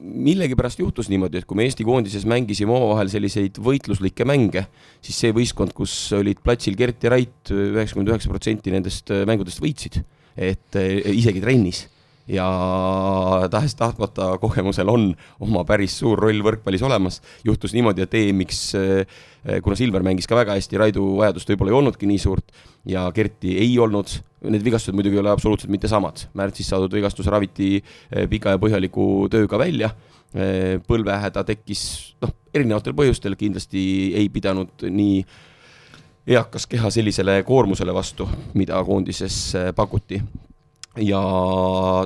millegipärast 0.00 0.80
juhtus 0.80 1.10
niimoodi, 1.12 1.42
et 1.42 1.48
kui 1.48 1.58
me 1.58 1.66
Eesti 1.66 1.84
koondises 1.86 2.24
mängisime 2.28 2.72
omavahel 2.72 3.10
selliseid 3.12 3.60
võitluslikke 3.60 4.28
mänge, 4.28 4.66
siis 5.04 5.20
see 5.24 5.34
võistkond, 5.36 5.74
kus 5.76 5.96
olid 6.16 6.40
platsil 6.44 6.78
Gert 6.78 7.04
ja 7.04 7.12
Rait, 7.12 7.52
üheksakümmend 7.52 8.14
üheksa 8.14 8.32
protsenti 8.32 8.72
nendest 8.72 9.12
mängudest 9.28 9.60
võitsid, 9.60 10.00
et 10.36 10.80
eh, 10.80 11.02
isegi 11.16 11.44
trennis 11.44 11.84
ja 12.28 12.46
tahes-tahtmata 13.50 14.38
kogemusel 14.42 14.88
on 14.90 15.06
oma 15.40 15.62
päris 15.66 15.94
suur 16.00 16.18
roll 16.18 16.42
võrkpallis 16.42 16.82
olemas. 16.86 17.20
juhtus 17.44 17.74
niimoodi, 17.74 18.02
et 18.02 18.14
EM-iks, 18.14 18.60
eh, 18.74 19.60
kuna 19.62 19.76
Silver 19.76 20.02
mängis 20.02 20.26
ka 20.26 20.36
väga 20.36 20.56
hästi, 20.58 20.78
Raidu 20.78 21.06
vajadust 21.20 21.48
võib-olla 21.50 21.70
ei 21.70 21.78
olnudki 21.78 22.06
nii 22.06 22.18
suurt 22.18 22.52
ja 22.84 23.06
Kerti 23.14 23.56
ei 23.58 23.78
olnud, 23.78 24.10
need 24.50 24.64
vigastused 24.64 24.94
muidugi 24.94 25.16
ei 25.16 25.22
ole 25.22 25.30
absoluutselt 25.30 25.70
mitte 25.70 25.88
samad. 25.88 26.26
märtsis 26.34 26.68
saadud 26.68 26.92
vigastus 26.92 27.26
raviti 27.26 27.76
eh, 28.10 28.26
pika 28.28 28.56
ja 28.56 28.58
põhjaliku 28.58 29.28
tööga 29.30 29.58
välja, 29.58 29.90
eh, 30.34 30.78
põlvehäda 30.86 31.44
tekkis 31.44 32.16
noh, 32.22 32.34
erinevatel 32.54 32.94
põhjustel, 32.94 33.36
kindlasti 33.36 34.14
ei 34.14 34.28
pidanud 34.28 34.88
nii 34.90 35.24
eakas 36.26 36.66
keha 36.66 36.90
sellisele 36.90 37.42
koormusele 37.46 37.94
vastu, 37.94 38.26
mida 38.54 38.82
koondises 38.82 39.54
pakuti 39.76 40.18
ja 41.02 41.20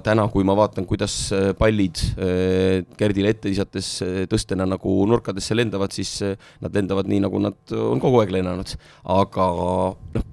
täna, 0.05 0.27
kui 0.33 0.45
ma 0.47 0.57
vaatan, 0.59 0.87
kuidas 0.89 1.15
äh, 1.35 1.51
pallid 1.59 2.01
äh, 2.19 2.83
Gerdile 2.99 3.33
ette 3.35 3.51
visates 3.51 3.93
äh, 4.05 4.25
tõstena 4.31 4.67
nagu 4.69 4.95
nurkadesse 5.11 5.55
lendavad, 5.55 5.95
siis 5.95 6.19
nad 6.63 6.75
lendavad 6.75 7.11
nii, 7.11 7.23
nagu 7.27 7.41
nad 7.43 7.75
on 7.77 8.03
kogu 8.03 8.23
aeg 8.23 8.35
lennanud. 8.35 8.75
aga 9.15 9.47
noh, 10.17 10.29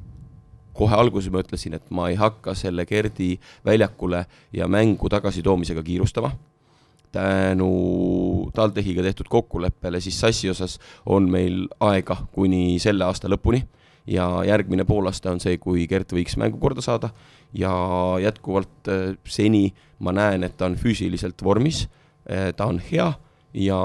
kohe 0.77 0.97
alguses 0.97 1.31
ma 1.33 1.41
ütlesin, 1.41 1.77
et 1.77 1.87
ma 1.93 2.09
ei 2.11 2.17
hakka 2.19 2.55
selle 2.57 2.85
Gerdi 2.89 3.35
väljakule 3.65 4.25
ja 4.53 4.67
mängu 4.69 5.09
tagasitoomisega 5.09 5.83
kiirustama. 5.83 6.31
Tänu 7.11 8.51
TalTechiga 8.53 9.01
tehtud 9.05 9.29
kokkuleppele, 9.31 10.01
siis 10.03 10.19
sassi 10.19 10.49
osas 10.51 10.75
on 11.05 11.29
meil 11.31 11.65
aega 11.79 12.19
kuni 12.35 12.77
selle 12.83 13.07
aasta 13.07 13.31
lõpuni. 13.31 13.63
Ja 14.07 14.27
järgmine 14.47 14.85
poolaasta 14.87 15.33
on 15.33 15.41
see, 15.43 15.57
kui 15.59 15.87
Gert 15.87 16.13
võiks 16.15 16.37
mängu 16.39 16.59
korda 16.61 16.83
saada 16.83 17.09
ja 17.53 17.71
jätkuvalt 18.21 18.91
äh, 18.91 19.13
seni 19.25 19.71
ma 19.99 20.13
näen, 20.15 20.43
et 20.43 20.57
ta 20.57 20.67
on 20.67 20.75
füüsiliselt 20.77 21.43
vormis, 21.43 21.87
ta 22.27 22.65
on 22.67 22.81
hea 22.83 23.05
ja 23.55 23.77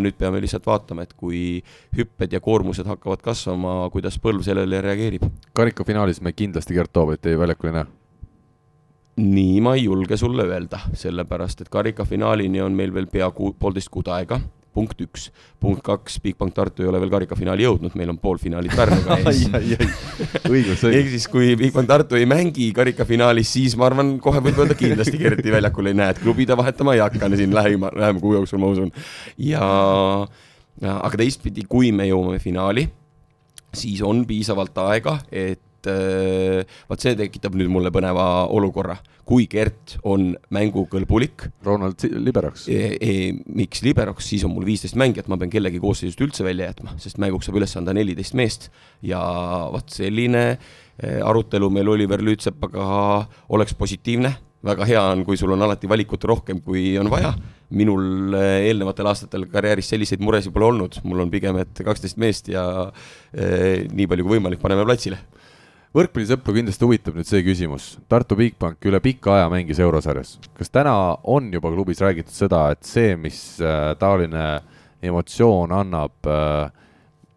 nüüd 0.00 0.16
peame 0.18 0.40
lihtsalt 0.40 0.64
vaatama, 0.66 1.04
et 1.04 1.12
kui 1.12 1.60
hüpped 1.94 2.32
ja 2.32 2.40
koormused 2.42 2.88
hakkavad 2.88 3.20
kasvama, 3.22 3.74
kuidas 3.92 4.16
põlv 4.18 4.42
sellele 4.46 4.80
reageerib. 4.82 5.28
karikafinaalis 5.52 6.22
me 6.24 6.32
kindlasti 6.32 6.74
Gert 6.74 6.92
Toobeti 6.92 7.36
väljakul 7.38 7.70
ei 7.70 7.76
näe 7.76 7.86
nii 9.16 9.60
ma 9.60 9.74
ei 9.74 9.84
julge 9.84 10.16
sulle 10.16 10.42
öelda, 10.48 10.80
sellepärast 10.92 11.60
et 11.62 11.68
karikafinaalini 11.70 12.60
on 12.62 12.74
meil 12.74 12.94
veel 12.94 13.06
pea 13.06 13.30
kuu, 13.30 13.52
poolteist 13.58 13.88
kuud 13.94 14.10
aega, 14.10 14.40
punkt 14.74 15.00
üks. 15.04 15.28
punkt 15.62 15.82
kaks, 15.86 16.18
Bigbank 16.20 16.54
Tartu 16.54 16.84
ei 16.84 16.88
ole 16.90 17.00
veel 17.02 17.12
karikafinaali 17.12 17.64
jõudnud, 17.64 17.94
meil 17.98 18.10
on 18.12 18.18
poolfinaalid 18.20 18.74
Pärnuga 18.76 19.18
ees. 19.30 19.44
õigus, 19.48 20.48
õigus. 20.50 20.84
ehk 20.90 21.12
siis, 21.14 21.28
kui 21.32 21.52
Bigbank 21.60 21.88
Tartu 21.90 22.18
ei 22.18 22.26
mängi 22.28 22.70
karikafinaalis, 22.76 23.52
siis 23.56 23.76
ma 23.80 23.88
arvan, 23.88 24.16
kohe 24.22 24.42
võib 24.44 24.58
öelda 24.62 24.76
kindlasti 24.78 25.20
Gerti 25.20 25.54
väljakul 25.54 25.92
ei 25.92 25.98
näe, 25.98 26.14
et 26.14 26.22
klubi 26.22 26.48
ta 26.48 26.58
vahetama 26.58 26.96
ei 26.96 27.04
hakka 27.04 27.30
siin 27.36 27.54
lähima, 27.54 27.92
lähema 27.94 28.22
kuu 28.22 28.34
jooksul, 28.38 28.60
ma 28.62 28.72
usun. 28.74 28.90
ja, 29.38 29.68
ja, 30.82 30.98
aga 30.98 31.22
teistpidi, 31.22 31.66
kui 31.70 31.92
me 31.94 32.08
jõuame 32.10 32.42
finaali, 32.42 32.88
siis 33.74 34.02
on 34.06 34.24
piisavalt 34.28 34.76
aega, 34.84 35.18
et 35.30 35.62
et 35.84 36.66
äh, 36.66 36.78
vaat 36.88 37.04
see 37.04 37.16
tekitab 37.18 37.56
nüüd 37.58 37.70
mulle 37.72 37.92
põneva 37.94 38.46
olukorra, 38.52 38.96
kui 39.28 39.46
Gert 39.50 39.96
on 40.04 40.32
mängukõlbulik. 40.54 41.48
Ronald 41.64 42.06
liberoks 42.12 42.68
e,. 42.68 42.94
E, 43.00 43.12
miks 43.56 43.84
liberoks, 43.84 44.28
siis 44.30 44.44
on 44.46 44.54
mul 44.54 44.66
viisteist 44.68 44.98
mängijat, 45.00 45.28
ma 45.32 45.38
pean 45.40 45.52
kellegi 45.52 45.82
koosseisust 45.82 46.22
üldse 46.24 46.46
välja 46.46 46.70
jätma, 46.70 46.96
sest 47.02 47.20
mänguks 47.22 47.48
saab 47.48 47.60
üles 47.60 47.76
anda 47.80 47.94
neliteist 47.96 48.36
meest 48.38 48.70
ja 49.04 49.20
vot 49.72 49.92
selline 49.92 50.44
e, 50.54 51.20
arutelu 51.20 51.70
meil 51.72 51.92
Oliver 51.94 52.24
Lüütsepaga 52.24 52.88
oleks 53.54 53.76
positiivne 53.78 54.34
väga 54.64 54.86
hea 54.88 55.02
on, 55.12 55.24
kui 55.26 55.36
sul 55.36 55.52
on 55.52 55.62
alati 55.64 55.88
valikut 55.90 56.24
rohkem, 56.24 56.62
kui 56.64 56.94
on 57.00 57.10
vaja. 57.12 57.34
minul 57.74 58.34
e, 58.36 58.42
eelnevatel 58.68 59.08
aastatel 59.10 59.48
karjääris 59.50 59.88
selliseid 59.90 60.20
muresid 60.22 60.52
pole 60.54 60.68
olnud, 60.68 61.00
mul 61.08 61.24
on 61.24 61.30
pigem, 61.32 61.56
et 61.58 61.80
kaksteist 61.82 62.20
meest 62.22 62.50
ja 62.52 62.62
eh, 63.32 63.88
nii 63.88 64.06
palju 64.06 64.26
kui 64.26 64.36
võimalik 64.36 64.60
paneme 64.62 64.84
platsile 64.86 65.18
võrkpallisõpru 65.94 66.56
kindlasti 66.56 66.86
huvitab 66.86 67.18
nüüd 67.18 67.28
see 67.28 67.42
küsimus. 67.46 67.94
Tartu 68.10 68.36
Bigbank 68.38 68.82
üle 68.88 68.98
pika 69.02 69.36
aja 69.36 69.50
mängis 69.52 69.80
eurosarjas. 69.82 70.38
kas 70.58 70.72
täna 70.74 70.94
on 71.22 71.52
juba 71.54 71.70
klubis 71.70 72.02
räägitud 72.02 72.34
seda, 72.34 72.66
et 72.74 72.82
see, 72.86 73.14
mis 73.16 73.60
äh, 73.62 73.92
taoline 73.98 74.62
emotsioon 75.04 75.74
annab 75.74 76.30
äh, 76.30 76.72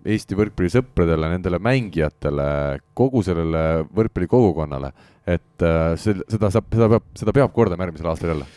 Eesti 0.07 0.37
võrkpallisõpradele, 0.39 1.27
nendele 1.33 1.57
mängijatele, 1.59 2.79
kogu 2.95 3.19
sellele 3.27 3.83
võrkpallikogukonnale, 3.91 4.93
et 5.27 5.65
äh, 5.67 5.97
seda 5.99 6.51
saab, 6.53 6.69
seda 6.71 6.87
peab, 6.93 7.09
seda 7.19 7.33
peab 7.35 7.51
kordama 7.55 7.87
järgmisel 7.87 8.13
aastal 8.13 8.33
jälle? 8.35 8.47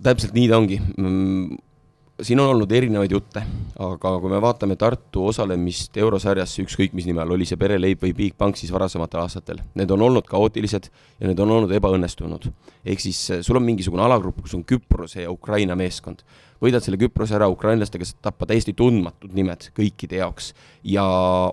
täpselt 0.00 0.32
nii 0.32 0.46
ta 0.48 0.60
ongi 0.60 0.76
siin 2.22 2.40
on 2.40 2.50
olnud 2.52 2.72
erinevaid 2.72 3.12
jutte, 3.12 3.42
aga 3.80 4.12
kui 4.20 4.32
me 4.32 4.40
vaatame 4.42 4.76
Tartu 4.80 5.24
osalemist 5.30 5.96
eurosarjas, 6.00 6.56
ükskõik 6.62 6.94
mis 6.96 7.06
nime 7.08 7.22
all, 7.22 7.34
oli 7.36 7.46
see 7.48 7.58
Pereleib 7.60 8.02
või 8.04 8.12
Bigbank 8.16 8.58
siis 8.60 8.72
varasematel 8.74 9.22
aastatel, 9.22 9.62
need 9.78 9.90
on 9.94 10.04
olnud 10.08 10.28
kaootilised 10.28 10.90
ja 10.90 11.28
need 11.28 11.40
on 11.40 11.54
olnud 11.56 11.72
ebaõnnestunud. 11.76 12.50
ehk 12.84 13.00
siis 13.00 13.20
eh, 13.30 13.42
sul 13.46 13.60
on 13.60 13.66
mingisugune 13.66 14.04
alagrupp, 14.04 14.42
kus 14.42 14.54
on 14.58 14.64
Küprose 14.64 15.24
ja 15.24 15.32
Ukraina 15.32 15.76
meeskond. 15.76 16.24
võidad 16.62 16.84
selle 16.84 16.98
Küprose 17.00 17.34
ära, 17.34 17.48
ukrainlastega 17.48 18.04
saad 18.04 18.22
tappa 18.22 18.46
täiesti 18.46 18.72
tundmatud 18.72 19.34
nimed 19.34 19.70
kõikide 19.76 20.20
jaoks 20.20 20.54
ja 20.84 21.04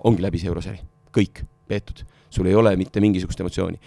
ongi 0.04 0.22
läbi 0.22 0.38
see 0.38 0.48
eurosari, 0.48 0.80
kõik 1.12 1.44
peetud, 1.68 2.04
sul 2.30 2.46
ei 2.46 2.54
ole 2.54 2.76
mitte 2.76 3.00
mingisugust 3.00 3.40
emotsiooni. 3.40 3.78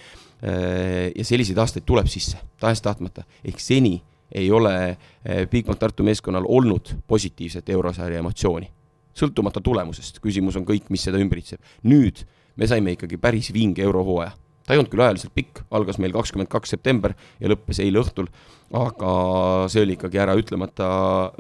Eh, 0.42 1.12
ja 1.16 1.26
selliseid 1.26 1.58
aastaid 1.58 1.86
tuleb 1.86 2.08
sisse, 2.10 2.40
tahes-tahtmata, 2.60 3.24
ehk 3.46 3.60
seni 3.60 4.00
ei 4.32 4.52
ole 4.52 4.76
eh, 4.90 5.48
Bigbank 5.50 5.80
Tartu 5.80 6.04
meeskonnal 6.04 6.46
olnud 6.48 6.96
positiivset 7.08 7.70
eurosarja 7.70 8.20
emotsiooni. 8.20 8.72
sõltumata 9.12 9.60
tulemusest, 9.60 10.22
küsimus 10.24 10.56
on 10.56 10.64
kõik, 10.64 10.86
mis 10.90 11.04
seda 11.04 11.20
ümbritseb. 11.20 11.60
nüüd 11.84 12.24
me 12.56 12.68
saime 12.68 12.96
ikkagi 12.96 13.18
päris 13.18 13.52
vinge 13.54 13.84
eurohooaja. 13.84 14.32
ta 14.66 14.74
ei 14.74 14.80
olnud 14.80 14.92
küll 14.92 15.04
ajaliselt 15.04 15.34
pikk, 15.36 15.64
algas 15.72 15.98
meil 16.00 16.14
kakskümmend 16.14 16.48
kaks 16.48 16.70
september 16.70 17.14
ja 17.42 17.50
lõppes 17.50 17.82
eile 17.84 18.00
õhtul, 18.00 18.28
aga 18.72 19.14
see 19.68 19.82
oli 19.84 19.98
ikkagi 19.98 20.20
äraütlemata 20.22 20.88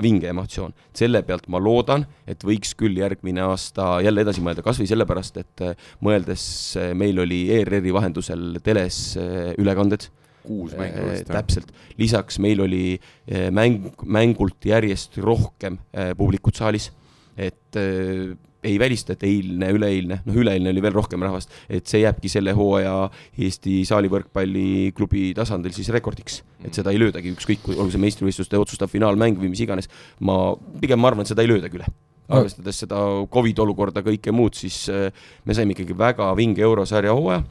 vinge 0.02 0.28
emotsioon. 0.28 0.74
selle 0.94 1.22
pealt 1.24 1.48
ma 1.48 1.60
loodan, 1.60 2.06
et 2.28 2.44
võiks 2.44 2.76
küll 2.76 2.98
järgmine 2.98 3.42
aasta 3.46 4.02
jälle 4.04 4.26
edasi 4.26 4.42
mõelda, 4.42 4.66
kas 4.66 4.82
või 4.82 4.90
sellepärast, 4.92 5.38
et 5.38 5.62
eh, 5.62 5.92
mõeldes 6.02 6.44
eh, 6.76 6.94
meil 6.94 7.20
oli 7.24 7.46
ERR-i 7.62 7.94
vahendusel 7.94 8.60
teles 8.64 9.16
ülekanded 9.58 10.10
kuus 10.44 10.76
mängu 10.78 11.08
vist, 11.10 11.28
täpselt, 11.30 11.74
lisaks 12.00 12.40
meil 12.44 12.64
oli 12.66 12.86
eh, 12.96 13.50
mäng, 13.54 13.92
mängult 14.04 14.66
järjest 14.66 15.20
rohkem 15.22 15.80
eh, 15.94 16.14
publikut 16.18 16.60
saalis, 16.60 16.92
et 17.38 17.80
äh, 17.80 18.34
ei 18.64 18.78
välista, 18.78 19.16
et 19.16 19.24
eilne, 19.26 19.72
üleeilne, 19.74 20.20
noh, 20.26 20.36
üleeilne 20.38 20.70
oli 20.70 20.84
veel 20.86 20.94
rohkem 20.94 21.24
rahvast, 21.26 21.54
et 21.66 21.90
see 21.90 22.04
jääbki 22.04 22.30
selle 22.30 22.54
hooaja 22.54 22.94
Eesti 23.42 23.80
saalivõrkpalliklubi 23.90 25.32
tasandil 25.38 25.74
siis 25.74 25.90
rekordiks. 25.96 26.42
et 26.62 26.78
seda 26.78 26.94
ei 26.94 27.00
löödagi, 27.02 27.34
ükskõik, 27.34 27.66
olgu 27.74 27.90
see 27.90 28.02
meistrivõistluste 28.04 28.60
otsustav 28.62 28.92
finaalmäng 28.92 29.40
või 29.42 29.50
mis 29.50 29.64
iganes, 29.66 29.90
ma 30.22 30.54
pigem 30.82 31.02
ma 31.02 31.10
arvan, 31.10 31.26
et 31.26 31.34
seda 31.34 31.42
ei 31.42 31.50
löödagi 31.50 31.80
üle. 31.80 31.90
Arvestades 32.32 32.84
seda 32.84 33.00
Covid 33.34 33.58
olukorda, 33.60 34.06
kõike 34.06 34.32
muud, 34.32 34.54
siis 34.56 34.86
me 34.88 35.56
saime 35.58 35.74
ikkagi 35.74 35.98
väga 35.98 36.30
vinge 36.38 36.62
eurosarja 36.64 37.18
hooaja 37.18 37.42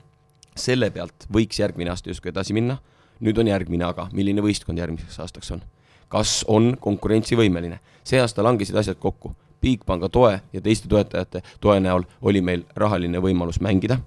selle 0.56 0.90
pealt 0.90 1.26
võiks 1.32 1.60
järgmine 1.60 1.90
aasta 1.90 2.10
justkui 2.10 2.32
edasi 2.32 2.56
minna. 2.56 2.78
nüüd 3.20 3.36
on 3.38 3.50
järgmine 3.50 3.84
aga, 3.84 4.08
milline 4.16 4.40
võistkond 4.40 4.78
järgmiseks 4.78 5.18
aastaks 5.20 5.50
on? 5.52 5.62
kas 6.08 6.44
on 6.48 6.74
konkurentsivõimeline? 6.80 7.80
see 8.04 8.20
aasta 8.20 8.42
langesid 8.42 8.76
asjad 8.76 8.98
kokku. 8.98 9.34
Bigpanga 9.60 10.08
toe 10.08 10.38
ja 10.52 10.60
teiste 10.64 10.88
toetajate 10.88 11.42
toe 11.60 11.74
näol 11.84 12.06
oli 12.24 12.40
meil 12.40 12.62
rahaline 12.80 13.20
võimalus 13.20 13.58
mängida, 13.60 13.98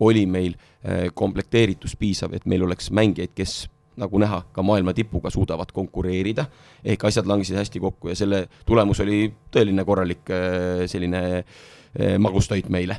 oli 0.00 0.24
meil 0.26 0.54
eh, 0.56 1.10
komplekteeritus 1.14 1.98
piisav, 2.00 2.32
et 2.32 2.46
meil 2.48 2.64
oleks 2.64 2.88
mängijaid, 2.90 3.34
kes 3.36 3.66
nagu 4.00 4.16
näha, 4.18 4.38
ka 4.56 4.64
maailma 4.64 4.94
tipuga 4.96 5.30
suudavad 5.30 5.68
konkureerida, 5.76 6.46
ehk 6.80 7.04
asjad 7.04 7.28
langesid 7.28 7.60
hästi 7.60 7.82
kokku 7.84 8.08
ja 8.08 8.16
selle 8.16 8.46
tulemus 8.64 9.04
oli 9.04 9.26
tõeline 9.52 9.84
korralik 9.84 10.32
eh, 10.32 10.86
selline 10.88 11.22
eh, 11.36 12.16
magustoit 12.16 12.72
meile, 12.72 12.96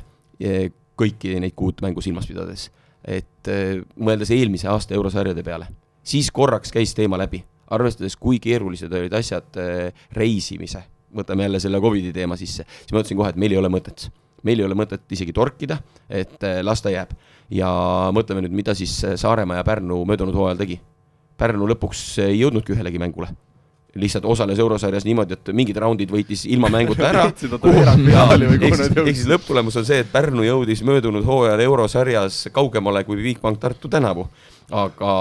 kõiki 0.94 1.34
neid 1.42 1.58
kuut 1.58 1.82
mängu 1.82 2.02
silmas 2.02 2.30
pidades 2.30 2.68
et 3.04 3.50
äh, 3.52 3.82
mõeldes 4.00 4.32
eelmise 4.34 4.68
aasta 4.70 4.96
eurosarjade 4.96 5.44
peale, 5.46 5.68
siis 6.04 6.30
korraks 6.34 6.72
käis 6.74 6.94
teema 6.96 7.18
läbi, 7.20 7.42
arvestades, 7.74 8.16
kui 8.20 8.40
keerulised 8.42 8.92
olid 8.92 9.14
asjad 9.16 9.60
äh, 9.60 10.06
reisimise, 10.16 10.84
võtame 11.14 11.46
jälle 11.46 11.62
selle 11.62 11.80
Covidi 11.80 12.12
teema 12.16 12.38
sisse, 12.40 12.66
siis 12.66 12.92
ma 12.92 13.00
mõtlesin 13.00 13.20
kohe, 13.20 13.32
et 13.34 13.40
meil 13.40 13.54
ei 13.54 13.60
ole 13.60 13.72
mõtet. 13.72 14.08
meil 14.44 14.60
ei 14.60 14.66
ole 14.66 14.76
mõtet 14.76 15.12
isegi 15.16 15.32
torkida, 15.32 15.78
et 16.08 16.42
äh, 16.44 16.60
las 16.62 16.82
ta 16.82 16.90
jääb. 16.92 17.14
ja 17.50 17.68
mõtleme 18.12 18.44
nüüd, 18.44 18.52
mida 18.52 18.74
siis 18.74 19.04
Saaremaa 19.16 19.56
ja 19.60 19.64
Pärnu 19.64 20.04
möödunud 20.04 20.34
hooajal 20.34 20.58
tegi. 20.58 20.80
Pärnu 21.36 21.66
lõpuks 21.66 22.18
ei 22.22 22.38
jõudnudki 22.40 22.72
ühelegi 22.72 22.98
mängule 22.98 23.28
lihtsalt 23.94 24.24
osales 24.24 24.58
eurosarjas 24.58 25.04
niimoodi, 25.06 25.36
et 25.38 25.52
mingid 25.56 25.78
raundid 25.80 26.10
võitis 26.10 26.44
ilma 26.50 26.70
mänguta 26.72 27.08
ära. 27.10 27.28
ehk 27.30 29.14
siis 29.14 29.28
lõpptulemus 29.30 29.78
on 29.80 29.86
see, 29.86 30.02
et 30.02 30.10
Pärnu 30.12 30.46
jõudis 30.46 30.82
möödunud 30.86 31.24
hooajal 31.26 31.62
eurosarjas 31.66 32.48
kaugemale 32.54 33.04
kui 33.06 33.20
Bigbank 33.22 33.62
Tartu 33.62 33.88
tänavu. 33.92 34.26
aga 34.74 35.14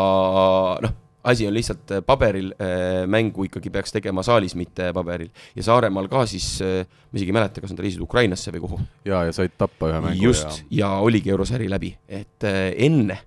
noh, 0.81 0.93
asi 1.23 1.47
on 1.47 1.53
lihtsalt 1.53 1.91
äh, 1.91 2.01
paberil, 2.05 2.51
äh, 2.51 3.07
mängu 3.07 3.47
ikkagi 3.47 3.69
peaks 3.69 3.91
tegema 3.95 4.23
saalis, 4.23 4.55
mitte 4.55 4.91
paberil. 4.93 5.29
ja 5.55 5.63
Saaremaal 5.63 6.07
ka 6.11 6.25
siis, 6.25 6.61
äh, 6.61 6.85
ma 7.11 7.19
isegi 7.19 7.31
ei 7.31 7.37
mäleta, 7.37 7.61
kas 7.61 7.71
nad 7.71 7.83
reisid 7.83 8.01
Ukrainasse 8.03 8.51
või 8.51 8.63
kuhu. 8.65 8.79
ja, 9.05 9.23
ja 9.27 9.35
said 9.35 9.55
tappa 9.57 9.91
ühe 9.91 10.01
mängu. 10.01 10.23
just, 10.23 10.63
ja 10.71 10.95
oligi 11.03 11.31
eurosari 11.31 11.69
läbi, 11.71 11.93
et 12.07 12.43
enne, 12.43 13.19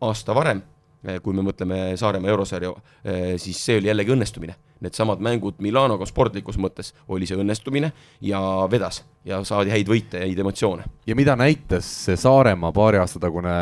aasta 0.00 0.34
varem, 0.34 0.62
kui 1.22 1.34
me 1.34 1.42
mõtleme 1.42 1.96
Saaremaa 1.96 2.30
eurosarja, 2.30 2.74
siis 3.40 3.56
see 3.64 3.78
oli 3.80 3.88
jällegi 3.88 4.12
õnnestumine 4.12 4.54
needsamad 4.80 5.22
mängud 5.24 5.60
Milanoga 5.62 6.08
sportlikus 6.08 6.58
mõttes 6.60 6.94
oli 7.08 7.28
see 7.28 7.38
õnnestumine 7.40 7.92
ja 8.24 8.40
vedas 8.70 9.02
ja 9.24 9.42
saadi 9.44 9.68
häid 9.68 9.88
võite 9.88 10.16
ja 10.16 10.24
häid 10.24 10.38
emotsioone. 10.40 10.86
ja 11.06 11.14
mida 11.16 11.34
näitas 11.36 11.84
see 12.06 12.16
Saaremaa 12.16 12.72
paari 12.72 12.96
aasta 13.00 13.20
tagune 13.20 13.52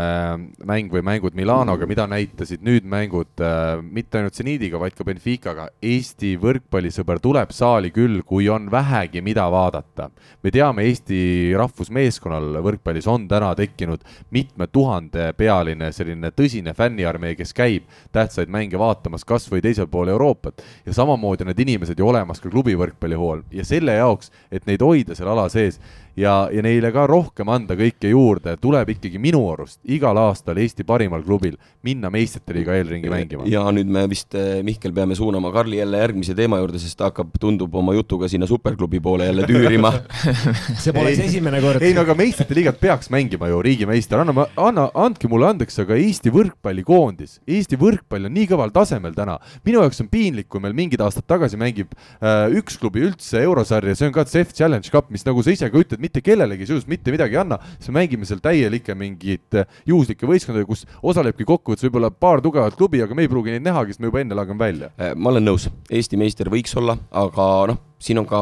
mäng 0.67 0.93
või 0.93 1.03
mängud 1.03 1.35
Milanoga, 1.35 1.87
mida 1.87 2.07
näitasid 2.07 2.63
nüüd 2.63 2.87
mängud 2.87 3.43
äh, 3.43 3.81
mitte 3.83 4.21
ainult 4.21 4.39
Zenidiga, 4.39 4.79
vaid 4.79 4.95
ka 4.95 5.07
Benficaga? 5.07 5.67
Eesti 5.83 6.37
võrkpallisõber 6.39 7.19
tuleb 7.23 7.51
saali 7.55 7.91
küll, 7.91 8.21
kui 8.23 8.47
on 8.49 8.69
vähegi, 8.71 9.23
mida 9.25 9.49
vaadata. 9.51 10.11
me 10.43 10.55
teame, 10.55 10.87
Eesti 10.87 11.51
rahvusmeeskonnal 11.59 12.63
võrkpallis 12.63 13.11
on 13.11 13.27
täna 13.29 13.51
tekkinud 13.59 14.07
mitme 14.31 14.71
tuhande 14.71 15.33
pealine 15.35 15.91
selline 15.93 16.31
tõsine 16.31 16.75
fänniarmee, 16.75 17.35
kes 17.35 17.55
käib 17.55 17.91
tähtsaid 18.15 18.49
mänge 18.49 18.79
vaatamas 18.79 19.27
kas 19.27 19.51
või 19.51 19.65
teisel 19.65 19.91
pool 19.91 20.15
Euroopat 20.15 20.63
ja 20.87 20.95
samamoodi 21.09 21.45
on 21.45 21.49
need 21.53 21.61
inimesed 21.65 21.99
ju 21.99 22.09
olemas 22.09 22.41
ka 22.41 22.51
klubi 22.53 22.75
võrkpallihool 22.77 23.47
ja 23.53 23.65
selle 23.65 23.97
jaoks, 23.97 24.33
et 24.53 24.67
neid 24.69 24.83
hoida 24.85 25.17
seal 25.17 25.31
ala 25.33 25.49
sees 25.49 25.81
ja, 26.19 26.35
ja 26.53 26.63
neile 26.65 26.91
ka 26.95 27.07
rohkem 27.09 27.49
anda 27.53 27.77
kõike 27.79 28.11
juurde, 28.11 28.57
tuleb 28.61 28.95
ikkagi 28.95 29.21
minu 29.23 29.41
arust 29.53 29.79
igal 29.89 30.19
aastal 30.21 30.59
Eesti 30.59 30.85
parimal 30.87 31.23
klubil 31.25 31.57
minna 31.87 32.11
meistrite 32.13 32.57
liiga 32.57 32.75
eelringi 32.79 33.11
mängima. 33.13 33.47
ja 33.49 33.65
nüüd 33.75 33.91
me 33.93 34.05
vist, 34.11 34.35
eh, 34.35 34.61
Mihkel, 34.67 34.93
peame 34.97 35.17
suunama 35.19 35.53
Karli 35.55 35.79
jälle 35.79 36.01
järgmise 36.03 36.35
teema 36.39 36.59
juurde, 36.61 36.81
sest 36.83 36.99
ta 36.99 37.11
hakkab, 37.11 37.31
tundub 37.41 37.75
oma 37.75 37.95
jutuga 37.97 38.29
sinna 38.29 38.47
superklubi 38.51 39.01
poole 39.01 39.29
jälle 39.29 39.47
tüürima 39.49 39.93
see 40.83 40.95
poleks 40.97 41.23
esimene 41.29 41.63
kord. 41.63 41.83
ei 41.83 41.95
no 41.97 42.05
aga 42.07 42.17
meistrite 42.19 42.57
liigat 42.59 42.81
peaks 42.81 43.13
mängima 43.15 43.51
ju 43.53 43.63
riigimeister, 43.63 44.23
anna, 44.25 44.49
anna, 44.57 44.89
andke 44.95 45.31
mulle 45.31 45.53
andeks, 45.53 45.79
aga 45.85 45.99
Eesti 45.99 46.33
võrkpallikoondis, 46.35 47.39
Eesti 47.47 47.79
võrkpall 47.81 48.29
on 48.29 48.35
nii 48.35 48.51
kõval 48.51 48.75
tasemel 48.75 49.15
täna. 49.17 49.39
minu 49.67 49.83
jaoks 49.85 50.03
on 50.03 50.11
piinlik, 50.11 50.49
kui 50.49 50.63
meil 50.65 50.77
mingid 50.77 51.03
aastad 51.05 51.27
tagasi 51.29 51.61
mängib 51.61 51.95
äh, 51.95 52.49
üks 52.59 52.79
klubi 52.81 53.05
üldse 53.07 53.43
eurosarja, 53.45 53.95
see 53.99 54.11
on 54.11 54.17
ka 54.17 54.27
CEF 54.29 54.53
Challenge 54.57 54.91
Cup, 54.91 55.11
mis 55.15 55.27
nagu 55.27 55.43
sa 55.45 55.55
ise 55.55 55.71
ka 55.71 55.81
ütled, 55.81 56.03
mitte 56.09 56.25
kellelegi 56.25 56.67
sisuliselt 56.67 56.91
mitte 56.91 57.15
midagi 57.15 57.37
ei 57.37 57.43
anna, 57.43 57.59
siis 57.77 57.93
me 57.93 58.01
mängime 58.01 58.29
seal 58.29 58.41
täielikke 58.45 58.97
mingeid 58.99 59.61
äh, 59.61 59.81
juhuslikke 59.89 60.29
võistkondadega, 60.29 60.69
kus 60.71 60.87
osalebki 61.03 61.47
kokkuvõttes 61.49 61.89
võib-olla 61.89 62.11
paar 62.11 62.43
tugevat 62.45 62.79
klubi, 62.79 63.03
aga 63.05 63.17
me 63.17 63.27
ei 63.27 63.33
pruugi 63.33 63.55
neid 63.55 63.67
nähagi, 63.69 63.95
sest 63.95 64.05
me 64.05 64.13
juba 64.13 64.25
enne 64.25 64.39
lageme 64.39 64.65
välja. 64.65 64.93
Äh, 64.97 65.15
ma 65.15 65.35
olen 65.35 65.47
nõus, 65.51 65.69
Eesti 65.91 66.21
meister 66.21 66.51
võiks 66.53 66.75
olla, 66.81 66.97
aga 67.13 67.49
noh, 67.73 67.85
siin 67.99 68.21
on 68.21 68.27
ka 68.29 68.41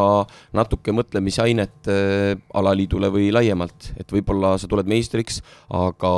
natuke 0.57 0.92
mõtlemisainet 0.94 1.88
äh, 1.90 2.36
alaliidule 2.57 3.09
või 3.12 3.30
laiemalt, 3.34 3.90
et 3.96 4.12
võib-olla 4.12 4.54
sa 4.61 4.68
tuled 4.70 4.88
meistriks, 4.90 5.40
aga 5.74 6.11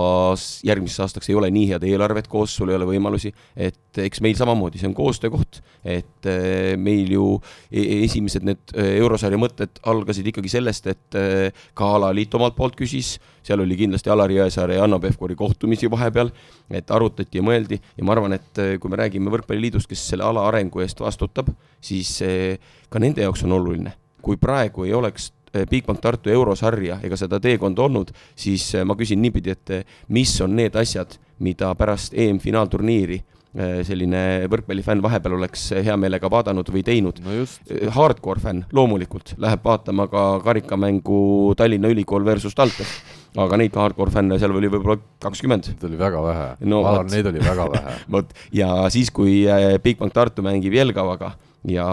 järgmiseks 0.66 1.04
aastaks 1.06 1.30
ei 1.30 1.38
ole 1.38 1.50
nii 1.54 1.70
head 1.72 1.86
eelarvet 1.86 2.28
koos, 2.30 2.56
sul 2.58 2.72
ei 2.72 2.78
ole 2.78 2.88
võimalusi, 2.90 3.32
et 3.54 4.02
eks 4.02 4.22
meil 4.24 4.36
samamoodi, 4.38 4.80
see 4.80 4.90
on 4.90 4.96
koostöökoht, 4.98 5.62
et 5.86 6.28
äh, 6.28 6.74
meil 6.80 7.14
ju 7.14 7.30
e-, 7.70 8.02
esimesed 8.02 8.46
need 8.46 8.74
äh, 8.74 8.96
eurosarja 8.98 9.40
mõtted 9.40 9.82
algasid 9.88 10.26
ikkagi 10.32 10.50
sellest, 10.58 10.90
et 10.90 11.16
ka 11.78 11.88
alaliit 11.96 12.34
omalt 12.36 12.56
poolt 12.56 12.76
küsis, 12.78 13.16
seal 13.46 13.62
oli 13.62 13.76
kindlasti 13.78 14.10
Alari 14.12 14.36
Jõesaare 14.36 14.76
ja 14.76 14.82
Hanno 14.84 14.98
Pevkuri 15.00 15.36
kohtumisi 15.38 15.88
vahepeal, 15.90 16.30
et 16.74 16.90
arutati 16.92 17.40
ja 17.40 17.44
mõeldi 17.44 17.78
ja 17.78 18.04
ma 18.04 18.12
arvan, 18.14 18.34
et 18.36 18.60
kui 18.80 18.92
me 18.92 18.98
räägime 19.00 19.32
Võrkpalliliidust, 19.32 19.88
kes 19.88 20.02
selle 20.10 20.26
ala 20.26 20.44
arengu 20.50 20.82
eest 20.84 21.00
vastutab, 21.00 21.48
siis 21.80 22.18
ka 22.90 23.02
nende 23.02 23.24
jaoks 23.24 23.44
on 23.46 23.56
oluline. 23.58 23.94
kui 24.22 24.36
praegu 24.36 24.84
ei 24.84 24.92
oleks 24.92 25.30
eh, 25.54 25.64
Bigbank 25.70 26.02
Tartu 26.02 26.30
eurosarja 26.32 26.98
ega 27.06 27.16
seda 27.16 27.38
teekonda 27.40 27.84
olnud, 27.86 28.10
siis 28.36 28.66
eh, 28.74 28.84
ma 28.84 28.96
küsin 28.98 29.22
niipidi, 29.22 29.54
et 29.54 29.72
eh, 29.72 29.84
mis 30.12 30.32
on 30.44 30.56
need 30.58 30.76
asjad, 30.76 31.14
mida 31.38 31.70
pärast 31.78 32.16
EM-finaalturniiri 32.18 33.22
selline 33.88 34.44
võrkpallifänn 34.52 35.00
vahepeal 35.02 35.38
oleks 35.38 35.62
hea 35.72 35.94
meelega 35.98 36.28
vaadanud 36.30 36.68
või 36.70 36.82
teinud? 36.84 37.16
No. 37.24 37.32
Hardcore 37.96 38.42
fänn 38.44 38.66
loomulikult. 38.76 39.32
Läheb 39.40 39.64
vaatama 39.64 40.04
ka 40.12 40.24
karikamängu 40.44 41.54
Tallinna 41.58 41.88
Ülikool 41.90 42.26
versus 42.28 42.54
TalTech, 42.54 42.92
aga 43.40 43.58
neid 43.58 43.74
hardcore 43.80 44.12
fänne 44.14 44.38
seal 44.38 44.52
oli 44.54 44.68
võib-olla 44.70 45.00
kakskümmend. 45.24 45.72
Neid 45.72 45.88
oli 45.88 45.98
väga 45.98 46.22
vähe. 46.28 46.46
No,, 46.60 46.84
ma 46.84 46.92
arvan, 46.92 47.10
neid 47.16 47.32
oli 47.32 47.42
väga 47.42 47.70
vähe. 47.72 47.96
Vot, 48.18 48.36
ja 48.54 48.70
siis, 48.94 49.10
kui 49.16 49.40
Bigbank 49.82 50.14
Tartu 50.14 50.44
mängib 50.44 50.76
Jelgavaga 50.76 51.32
ja 51.66 51.86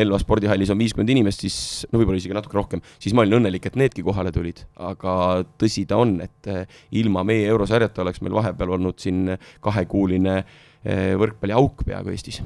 Elva 0.00 0.18
spordihallis 0.20 0.70
on 0.72 0.80
viiskümmend 0.80 1.12
inimest, 1.12 1.44
siis 1.44 1.58
no 1.90 2.00
võib-olla 2.00 2.20
isegi 2.20 2.36
natuke 2.36 2.56
rohkem, 2.56 2.82
siis 3.02 3.14
ma 3.16 3.24
olin 3.24 3.40
õnnelik, 3.40 3.68
et 3.68 3.76
needki 3.76 4.04
kohale 4.06 4.32
tulid. 4.32 4.64
aga 4.80 5.44
tõsi 5.60 5.84
ta 5.90 6.00
on, 6.00 6.16
et 6.24 6.50
eh, 6.50 6.80
ilma 7.02 7.24
meie 7.26 7.48
eurosarjata 7.52 8.02
oleks 8.06 8.22
meil 8.24 8.36
vahepeal 8.38 8.76
olnud 8.78 8.98
siin 9.02 9.36
kahekuuline 9.60 10.40
eh, 10.40 11.12
võrkpalliauk 11.20 11.84
peaaegu 11.84 12.14
Eestis. 12.14 12.42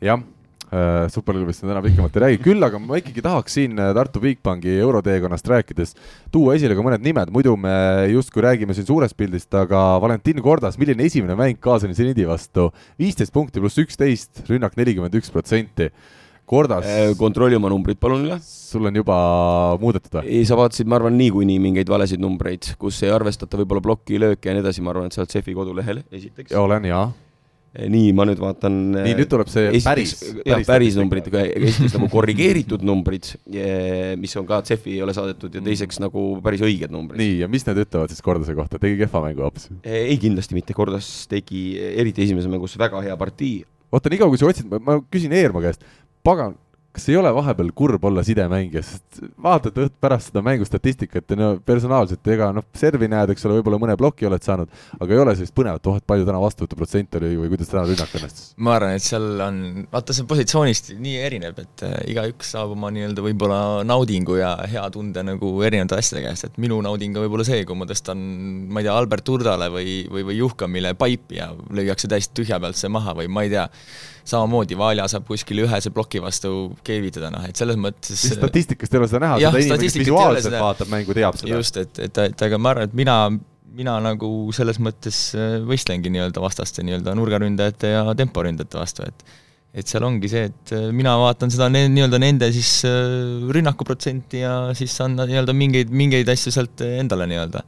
jah 0.00 0.20
superklubist 1.10 1.64
me 1.64 1.72
täna 1.72 1.82
pikemalt 1.82 2.14
ei 2.14 2.22
räägi, 2.24 2.38
küll 2.44 2.62
aga 2.62 2.78
ma 2.78 3.00
ikkagi 3.00 3.24
tahaks 3.24 3.56
siin 3.58 3.78
äh, 3.80 3.90
Tartu 3.96 4.22
Bigbanki 4.22 4.76
euroteekonnast 4.78 5.48
rääkides 5.50 5.96
tuua 6.30 6.54
esile 6.54 6.76
ka 6.78 6.84
mõned 6.86 7.02
nimed, 7.02 7.32
muidu 7.34 7.56
me 7.58 7.72
justkui 8.12 8.44
räägime 8.44 8.76
siin 8.76 8.86
suurest 8.86 9.16
pildist, 9.18 9.50
aga 9.58 9.98
Valentin 10.02 10.38
Kordas, 10.44 10.78
milline 10.78 11.02
esimene 11.08 11.34
mäng 11.38 11.58
Kaasani 11.62 11.96
seniidi 11.98 12.28
vastu, 12.28 12.68
viisteist 13.02 13.34
punkti 13.34 13.62
pluss 13.62 13.82
üksteist, 13.82 14.44
rünnak 14.50 14.78
nelikümmend 14.78 15.16
üks 15.18 15.32
protsenti. 15.34 15.90
Kordas. 16.50 16.86
Äh, 16.86 17.12
kontrolli 17.18 17.54
oma 17.54 17.70
numbrid 17.70 17.98
palun 18.02 18.24
üle. 18.26 18.40
sul 18.42 18.86
on 18.86 18.96
juba 18.98 19.16
muudetud 19.82 20.16
või? 20.18 20.30
ei, 20.34 20.46
sa 20.46 20.58
vaatasid, 20.58 20.86
ma 20.90 20.98
arvan, 20.98 21.14
niikuinii 21.18 21.58
mingeid 21.62 21.90
valesid 21.90 22.22
numbreid, 22.22 22.72
kus 22.78 22.98
ei 23.06 23.10
arvestata 23.14 23.58
võib-olla 23.58 23.82
plokilööke 23.86 24.50
ja 24.50 24.54
nii 24.54 24.64
edasi, 24.64 24.82
ma 24.82 24.94
arvan, 24.94 25.10
et 25.10 25.18
sealt 25.18 25.30
CEF-i 25.30 25.54
kodulehel 25.54 26.02
esiteks. 26.10 26.54
olen, 26.58 26.90
jaa 26.90 27.08
nii, 27.70 28.10
ma 28.16 28.26
nüüd 28.26 28.40
vaatan. 28.42 28.78
nii, 28.96 29.14
nüüd 29.18 29.28
tuleb 29.30 29.50
see 29.50 29.68
esiteks, 29.68 29.86
päris, 29.86 30.14
päris, 30.42 30.66
päris 30.68 30.96
numbrid, 30.98 31.28
esiteks 31.30 31.94
nagu 31.96 32.08
korrigeeritud 32.10 32.82
numbrid, 32.86 33.28
mis 34.20 34.34
on 34.40 34.48
ka 34.48 34.60
CEF-i 34.66 34.96
ei 34.96 35.04
ole 35.04 35.14
saadetud 35.16 35.54
ja 35.54 35.62
teiseks 35.64 36.00
nagu 36.02 36.24
päris 36.44 36.64
õiged 36.66 36.90
numbrid. 36.94 37.22
nii, 37.22 37.36
ja 37.44 37.50
mis 37.50 37.66
need 37.68 37.82
ütlevad 37.84 38.10
siis 38.10 38.24
Kordase 38.26 38.56
kohta, 38.58 38.80
tegi 38.82 38.98
kehva 38.98 39.22
mängu 39.26 39.46
hoopis? 39.46 39.68
Eh, 39.84 40.10
ei, 40.10 40.18
kindlasti 40.22 40.58
mitte, 40.58 40.74
Kordas 40.76 41.10
tegi 41.30 41.68
eriti 41.78 42.26
esimeses 42.26 42.50
mängus 42.50 42.74
väga 42.80 43.04
hea 43.06 43.14
partii. 43.20 43.62
oota, 43.94 44.10
niikaua 44.10 44.34
kui 44.34 44.42
sa 44.42 44.50
otsid, 44.50 44.74
ma 44.82 44.98
küsin 45.06 45.34
Eerma 45.38 45.62
käest, 45.62 45.86
pagan, 46.26 46.58
kas 46.90 47.06
ei 47.08 47.16
ole 47.16 47.30
vahepeal 47.34 47.70
kurb 47.76 48.04
olla 48.08 48.22
sidemängija, 48.26 48.82
sest 48.82 49.20
vaatad 49.42 49.76
õht 49.78 49.94
pärast 50.02 50.30
seda 50.30 50.42
mängustatistikat 50.42 51.30
ja 51.30 51.38
no 51.38 51.50
personaalselt, 51.66 52.26
ega 52.34 52.48
noh, 52.56 52.66
servi 52.76 53.06
näed, 53.10 53.30
eks 53.30 53.46
ole, 53.46 53.60
võib-olla 53.60 53.78
mõne 53.82 53.94
ploki 54.00 54.26
oled 54.26 54.42
saanud, 54.42 54.72
aga 54.98 55.14
ei 55.14 55.22
ole 55.22 55.36
sellist 55.38 55.54
põnevat, 55.54 55.86
oh, 55.86 56.00
et 56.00 56.06
palju 56.10 56.26
täna 56.26 56.40
vastuvõtuprotsent 56.42 57.14
oli 57.20 57.30
või 57.38 57.52
kuidas 57.52 57.70
täna 57.70 57.84
rünnak 57.86 58.16
õnnestus? 58.18 58.50
ma 58.58 58.74
arvan, 58.74 58.96
et 58.98 59.06
seal 59.06 59.44
on, 59.46 59.62
vaata 59.92 60.16
see 60.16 60.26
positsioonist 60.34 60.92
nii 60.98 61.16
erinev, 61.28 61.62
et 61.62 61.86
äh, 61.86 61.96
igaüks 62.10 62.52
saab 62.56 62.74
oma 62.74 62.90
nii-öelda 62.96 63.24
võib-olla 63.28 63.62
naudingu 63.86 64.40
ja 64.40 64.56
hea 64.70 64.86
tunde 64.90 65.22
nagu 65.30 65.54
erinevate 65.66 66.02
asjade 66.02 66.26
käest, 66.26 66.50
et 66.50 66.60
minu 66.62 66.82
nauding 66.82 67.14
on 67.14 67.28
võib-olla 67.28 67.46
see, 67.46 67.62
kui 67.68 67.78
ma 67.78 67.86
tõstan, 67.90 68.18
ma 68.66 68.82
ei 68.82 68.90
tea, 68.90 68.98
Albert 68.98 69.30
Urdale 69.30 69.70
või, 69.70 70.00
või, 70.10 70.26
või 70.26 70.42
Juhkamile 70.42 70.96
paipi 70.98 71.38
ja 71.38 71.52
lüüakse 71.70 72.10
täiesti 72.10 72.42
tühja 72.42 72.58
pealt 72.58 72.82
see 72.82 72.90
maha 72.90 73.14
või 73.22 73.30
ma 73.30 73.46
ei 73.46 73.54
tea, 73.54 73.68
samamoodi 74.28 74.78
Valja 74.78 75.06
saab 75.10 75.26
kuskil 75.28 75.64
ühese 75.64 75.92
ploki 75.94 76.22
vastu 76.22 76.52
keevitada, 76.86 77.30
noh 77.34 77.44
et 77.48 77.58
selles 77.60 77.78
mõttes 77.80 78.24
statistikast 78.36 78.94
ei 78.94 79.02
ole 79.02 79.10
seda 79.10 79.22
näha, 79.26 79.38
seda 79.40 79.62
inimene, 79.62 79.86
kes 79.86 80.00
visuaalselt 80.02 80.58
vaatab 80.58 80.90
mängu, 80.92 81.16
teab 81.16 81.38
seda. 81.40 81.54
just, 81.56 81.80
et, 81.80 82.02
et, 82.06 82.22
et 82.30 82.46
aga 82.48 82.60
ma 82.60 82.74
arvan, 82.74 82.90
et 82.90 82.96
mina, 82.98 83.16
mina 83.76 83.98
nagu 84.04 84.32
selles 84.56 84.80
mõttes 84.82 85.22
äh, 85.38 85.58
võistlengi 85.66 86.12
nii-öelda 86.12 86.42
vastaste 86.42 86.84
nii-öelda 86.86 87.14
nurgaründajate 87.18 87.94
ja 87.94 88.04
temporündajate 88.18 88.82
vastu, 88.82 89.08
et 89.08 89.38
et 89.70 89.86
seal 89.86 90.02
ongi 90.02 90.26
see, 90.26 90.48
et 90.48 90.72
äh, 90.74 90.88
mina 90.94 91.12
vaatan 91.20 91.52
seda 91.54 91.68
nii-öelda 91.70 92.18
nende 92.18 92.48
siis 92.54 92.80
äh, 92.88 93.46
rünnakuprotsenti 93.54 94.42
ja 94.42 94.54
siis 94.78 94.96
saan 94.98 95.14
nii-öelda 95.20 95.54
mingeid, 95.54 95.92
mingeid 95.94 96.30
asju 96.32 96.54
sealt 96.54 96.82
endale 96.86 97.28
nii-öelda 97.30 97.62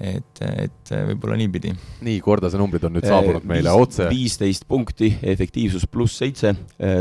et, 0.00 0.40
et 0.40 0.92
võib-olla 1.10 1.36
niipidi. 1.40 1.74
nii, 2.06 2.18
Kordase 2.24 2.58
numbrid 2.60 2.84
on 2.88 2.96
nüüd 2.96 3.06
saabunud 3.06 3.46
meile 3.48 3.72
otse. 3.76 4.08
viisteist 4.10 4.66
punkti, 4.68 5.12
efektiivsus 5.22 5.86
pluss 5.90 6.20
seitse, 6.22 6.54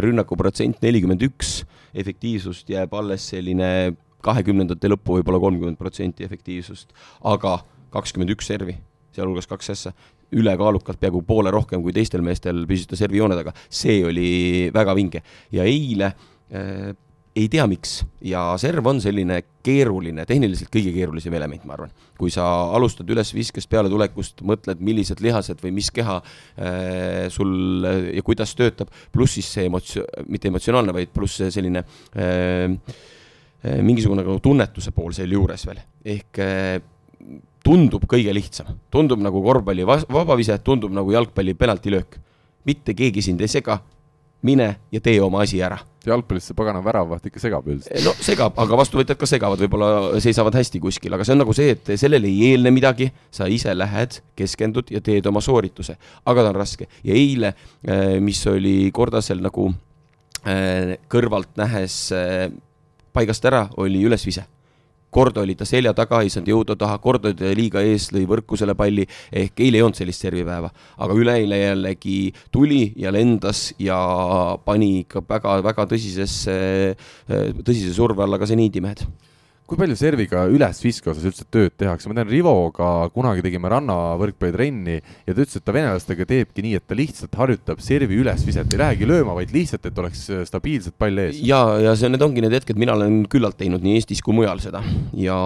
rünnakuprotsent 0.06 0.82
nelikümmend 0.84 1.24
üks, 1.30 1.62
efektiivsust 1.97 2.70
jääb 2.70 2.93
alles 3.00 3.30
selline 3.32 3.95
kahekümnendate 4.26 4.91
lõppu 4.91 5.20
võib-olla 5.20 5.39
kolmkümmend 5.41 5.80
protsenti 5.80 6.26
efektiivsust, 6.28 6.91
aga 7.28 7.60
kakskümmend 7.93 8.36
üks 8.36 8.50
servi, 8.52 8.76
sealhulgas 9.16 9.47
kaks 9.50 9.72
ässa, 9.74 9.93
ülekaalukalt 10.36 11.00
peaaegu 11.02 11.24
poole 11.26 11.52
rohkem 11.54 11.82
kui 11.82 11.95
teistel 11.95 12.22
meestel 12.26 12.66
püsis 12.70 12.89
ta 12.89 13.00
servijoone 13.00 13.38
taga, 13.39 13.56
see 13.70 14.02
oli 14.06 14.32
väga 14.76 14.93
vinge 14.97 15.24
ja 15.56 15.66
eile 15.66 16.12
äh, 16.12 16.91
ei 17.40 17.48
tea, 17.52 17.66
miks 17.70 18.00
ja 18.26 18.42
serv 18.60 18.88
on 18.90 19.00
selline 19.04 19.40
keeruline, 19.64 20.26
tehniliselt 20.28 20.72
kõige 20.74 20.92
keerulisem 20.96 21.34
element, 21.38 21.64
ma 21.68 21.76
arvan. 21.78 21.92
kui 22.20 22.32
sa 22.34 22.44
alustad 22.76 23.08
ülesviskest 23.10 23.70
pealetulekust, 23.72 24.44
mõtled, 24.48 24.82
millised 24.84 25.22
lihased 25.24 25.62
või 25.64 25.72
mis 25.78 25.88
keha 25.96 26.18
äh, 26.20 27.28
sul 27.32 27.86
ja 28.16 28.24
kuidas 28.26 28.56
töötab, 28.60 28.92
pluss 29.16 29.38
siis 29.40 29.52
see 29.56 29.70
emots-, 29.70 30.00
mitte 30.28 30.52
emotsionaalne, 30.52 30.96
vaid 30.96 31.14
pluss 31.16 31.40
see 31.40 31.52
selline 31.54 31.86
äh, 31.86 32.66
äh, 32.68 33.80
mingisugune 33.86 34.26
nagu 34.26 34.40
tunnetuse 34.44 34.92
pool 34.96 35.16
sealjuures 35.16 35.64
veel, 35.70 35.84
ehk 36.18 36.42
äh, 36.44 36.80
tundub 37.64 38.04
kõige 38.10 38.34
lihtsam, 38.36 38.74
tundub 38.92 39.22
nagu 39.24 39.42
korvpalli 39.46 39.86
vabavise, 39.88 40.58
tundub 40.66 40.92
nagu 40.96 41.14
jalgpalli 41.16 41.56
penaltilöök. 41.56 42.20
mitte 42.68 42.94
keegi 42.94 43.22
sind 43.24 43.42
ei 43.42 43.48
sega, 43.48 43.80
mine 44.42 44.76
ja 44.92 45.02
tee 45.04 45.22
oma 45.22 45.44
asi 45.44 45.62
ära. 45.64 45.80
jalgpallis 46.06 46.46
see 46.48 46.56
pagana 46.58 46.80
väravaht 46.82 47.26
ikka 47.28 47.42
segab 47.44 47.68
üldiselt. 47.68 48.00
no 48.06 48.14
segab, 48.24 48.56
aga 48.58 48.78
vastuvõtjad 48.80 49.20
ka 49.20 49.28
segavad, 49.30 49.60
võib-olla 49.62 50.20
seisavad 50.24 50.56
hästi 50.56 50.80
kuskil, 50.82 51.14
aga 51.14 51.26
see 51.28 51.36
on 51.36 51.42
nagu 51.44 51.54
see, 51.54 51.74
et 51.76 51.92
sellele 52.00 52.30
ei 52.32 52.54
eelne 52.54 52.72
midagi, 52.74 53.10
sa 53.36 53.50
ise 53.52 53.76
lähed, 53.76 54.22
keskendud 54.40 54.94
ja 54.96 55.04
teed 55.06 55.28
oma 55.30 55.44
soorituse, 55.44 55.98
aga 56.26 56.46
ta 56.46 56.54
on 56.54 56.60
raske 56.62 56.88
ja 57.04 57.18
eile, 57.18 57.54
eh, 57.84 58.16
mis 58.24 58.42
oli 58.50 58.78
Kordasel 58.96 59.44
nagu 59.44 59.68
eh, 60.46 60.96
kõrvalt 61.12 61.52
nähes 61.60 62.00
eh, 62.16 62.48
paigast 63.14 63.46
ära, 63.52 63.68
oli 63.78 64.06
ülesvise 64.08 64.48
kord 65.10 65.38
oli 65.41 65.55
ta 65.55 65.66
selja 65.66 65.93
taga, 65.97 66.22
ei 66.24 66.32
saanud 66.34 66.51
jõuda 66.51 66.76
taha, 66.80 66.97
kord 67.03 67.26
oli 67.30 67.38
ta 67.38 67.53
liiga 67.57 67.84
ees, 67.86 68.10
lõi 68.16 68.26
võrku 68.30 68.57
selle 68.60 68.76
palli, 68.80 69.05
ehk 69.32 69.64
eile 69.66 69.80
ei 69.80 69.86
olnud 69.86 69.97
sellist 69.97 70.26
servipäeva. 70.26 70.70
aga 70.97 71.14
üleeile 71.16 71.60
jällegi 71.60 72.34
tuli 72.51 72.93
ja 72.97 73.12
lendas 73.12 73.74
ja 73.80 73.97
pani 74.66 74.99
ikka 75.03 75.24
väga-väga 75.30 75.88
tõsisesse, 75.93 76.60
tõsise 77.64 77.93
surve 77.93 78.24
alla 78.24 78.39
ka 78.39 78.49
seniidimehed 78.49 79.07
kui 79.70 79.78
palju 79.78 79.95
serviga 79.99 80.45
ülesviske 80.49 81.11
osas 81.11 81.26
üldse 81.30 81.45
tööd 81.53 81.76
tehakse, 81.78 82.09
ma 82.09 82.17
tean, 82.17 82.30
Rivoga 82.32 82.89
kunagi 83.13 83.43
tegime 83.45 83.70
rannavõrkpallitrenni 83.74 84.95
ja 84.97 85.34
ta 85.34 85.36
ütles, 85.36 85.59
et 85.59 85.65
ta 85.65 85.76
venelastega 85.76 86.26
teebki 86.30 86.65
nii, 86.65 86.80
et 86.80 86.88
ta 86.89 86.97
lihtsalt 86.97 87.38
harjutab 87.38 87.84
servi 87.86 88.17
ülesviset, 88.20 88.74
ei 88.74 88.82
lähegi 88.82 89.09
lööma, 89.09 89.36
vaid 89.38 89.53
lihtsalt, 89.53 89.86
et 89.86 90.01
oleks 90.01 90.26
stabiilselt 90.49 90.97
pall 90.99 91.22
ees. 91.26 91.38
ja, 91.45 91.61
ja 91.86 91.93
see, 91.99 92.09
need 92.09 92.26
ongi 92.26 92.43
need 92.45 92.57
hetked, 92.57 92.80
mina 92.82 92.97
olen 92.97 93.22
küllalt 93.30 93.59
teinud 93.59 93.86
nii 93.86 93.99
Eestis 93.99 94.24
kui 94.26 94.36
mujal 94.36 94.61
seda. 94.63 94.82
Ja 95.17 95.38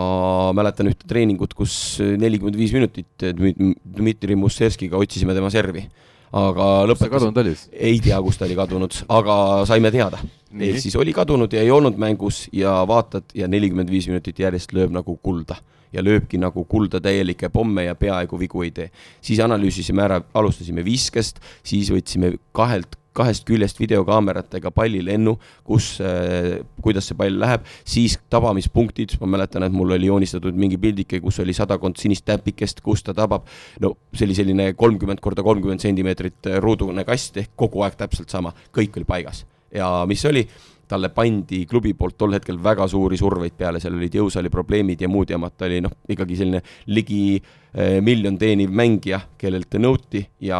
mäletan 0.55 0.91
ühte 0.91 1.07
treeningut, 1.09 1.55
kus 1.57 1.75
nelikümmend 1.99 2.57
viis 2.59 2.73
minutit 2.75 3.27
Dmitri 3.27 4.39
Mussevskiga 4.39 4.99
otsisime 5.01 5.35
tema 5.35 5.51
servi 5.53 5.87
aga 6.33 6.69
lõpetas. 6.89 7.11
kadunud 7.13 7.37
oli 7.43 7.53
siis? 7.53 7.67
ei 7.73 7.99
tea, 8.03 8.17
kus 8.25 8.39
ta 8.39 8.47
oli 8.47 8.57
kadunud, 8.57 9.03
aga 9.13 9.35
saime 9.69 9.91
teada. 9.93 10.21
ehk 10.53 10.81
siis 10.81 10.95
oli 10.95 11.13
kadunud 11.13 11.53
ja 11.53 11.61
ei 11.61 11.71
olnud 11.71 11.99
mängus 12.01 12.47
ja 12.53 12.81
vaatad 12.87 13.35
ja 13.37 13.47
nelikümmend 13.47 13.91
viis 13.91 14.07
minutit 14.09 14.39
järjest 14.39 14.73
lööb 14.73 14.93
nagu 14.93 15.17
kulda 15.21 15.59
ja 15.93 16.01
lööbki 16.01 16.39
nagu 16.41 16.65
kulda 16.65 17.01
täielikke 17.01 17.49
pomme 17.53 17.85
ja 17.85 17.95
peaaegu 17.95 18.39
vigu 18.39 18.63
ei 18.65 18.71
tee. 18.71 18.89
siis 19.21 19.39
analüüsisime 19.39 20.03
ära, 20.03 20.21
alustasime 20.33 20.85
viskest, 20.85 21.39
siis 21.63 21.91
võtsime 21.93 22.35
kahelt 22.51 22.97
kahest 23.13 23.45
küljest 23.47 23.79
videokaameratega 23.81 24.71
pallilennu, 24.75 25.35
kus 25.67 25.95
äh,, 26.01 26.59
kuidas 26.83 27.09
see 27.09 27.17
pall 27.19 27.39
läheb, 27.39 27.65
siis 27.85 28.17
tabamispunktid, 28.33 29.17
ma 29.21 29.29
mäletan, 29.37 29.67
et 29.67 29.75
mul 29.75 29.95
oli 29.95 30.09
joonistatud 30.09 30.57
mingi 30.57 30.79
pildike, 30.81 31.21
kus 31.23 31.39
oli 31.43 31.55
sadakond 31.55 31.99
sinist 32.01 32.25
täpikest, 32.29 32.83
kus 32.85 33.05
ta 33.05 33.15
tabab. 33.17 33.47
no 33.81 33.95
see 34.13 34.27
oli 34.27 34.37
selline 34.37 34.73
kolmkümmend 34.77 35.21
korda 35.23 35.43
kolmkümmend 35.45 35.83
sentimeetrit 35.83 36.51
äh, 36.51 36.59
ruudune 36.63 37.05
kast 37.07 37.37
ehk 37.41 37.55
kogu 37.55 37.83
aeg 37.85 37.97
täpselt 37.99 38.33
sama, 38.33 38.53
kõik 38.73 38.99
oli 38.99 39.09
paigas. 39.09 39.45
Ja 39.73 40.03
mis 40.09 40.23
oli? 40.29 40.45
Talle 40.87 41.09
pandi 41.15 41.63
klubi 41.65 41.93
poolt 41.97 42.17
tol 42.19 42.35
hetkel 42.35 42.57
väga 42.61 42.85
suuri 42.91 43.17
surveid 43.17 43.55
peale, 43.57 43.79
seal 43.81 43.95
olid 43.95 44.13
jõusaali 44.19 44.51
probleemid 44.53 45.01
ja 45.01 45.09
muud 45.09 45.31
jamad, 45.31 45.55
ta 45.57 45.65
oli 45.69 45.79
noh, 45.81 45.93
ikkagi 46.11 46.37
selline 46.37 46.59
ligi 46.91 47.21
eh, 47.39 47.62
miljon 47.73 48.35
teeniv 48.37 48.69
mängija, 48.69 49.17
kellelt 49.41 49.73
nõuti 49.81 50.19
ja 50.45 50.59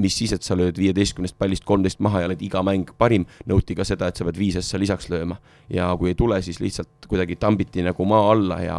mis 0.00 0.14
siis, 0.16 0.32
et 0.32 0.46
sa 0.46 0.56
lööd 0.56 0.78
viieteistkümnest 0.80 1.36
pallist 1.38 1.66
kolmteist 1.68 2.00
maha 2.00 2.22
ja 2.22 2.30
oled 2.30 2.40
iga 2.44 2.62
mäng 2.64 2.88
parim, 2.98 3.26
nõuti 3.50 3.76
ka 3.76 3.84
seda, 3.84 4.08
et 4.08 4.16
sa 4.16 4.24
pead 4.24 4.38
viis 4.40 4.56
asja 4.56 4.80
lisaks 4.80 5.10
lööma. 5.12 5.36
ja 5.70 5.90
kui 6.00 6.10
ei 6.10 6.16
tule, 6.18 6.40
siis 6.42 6.58
lihtsalt 6.60 7.06
kuidagi 7.10 7.36
tambiti 7.36 7.84
nagu 7.84 8.04
maa 8.08 8.30
alla 8.32 8.56
ja, 8.62 8.78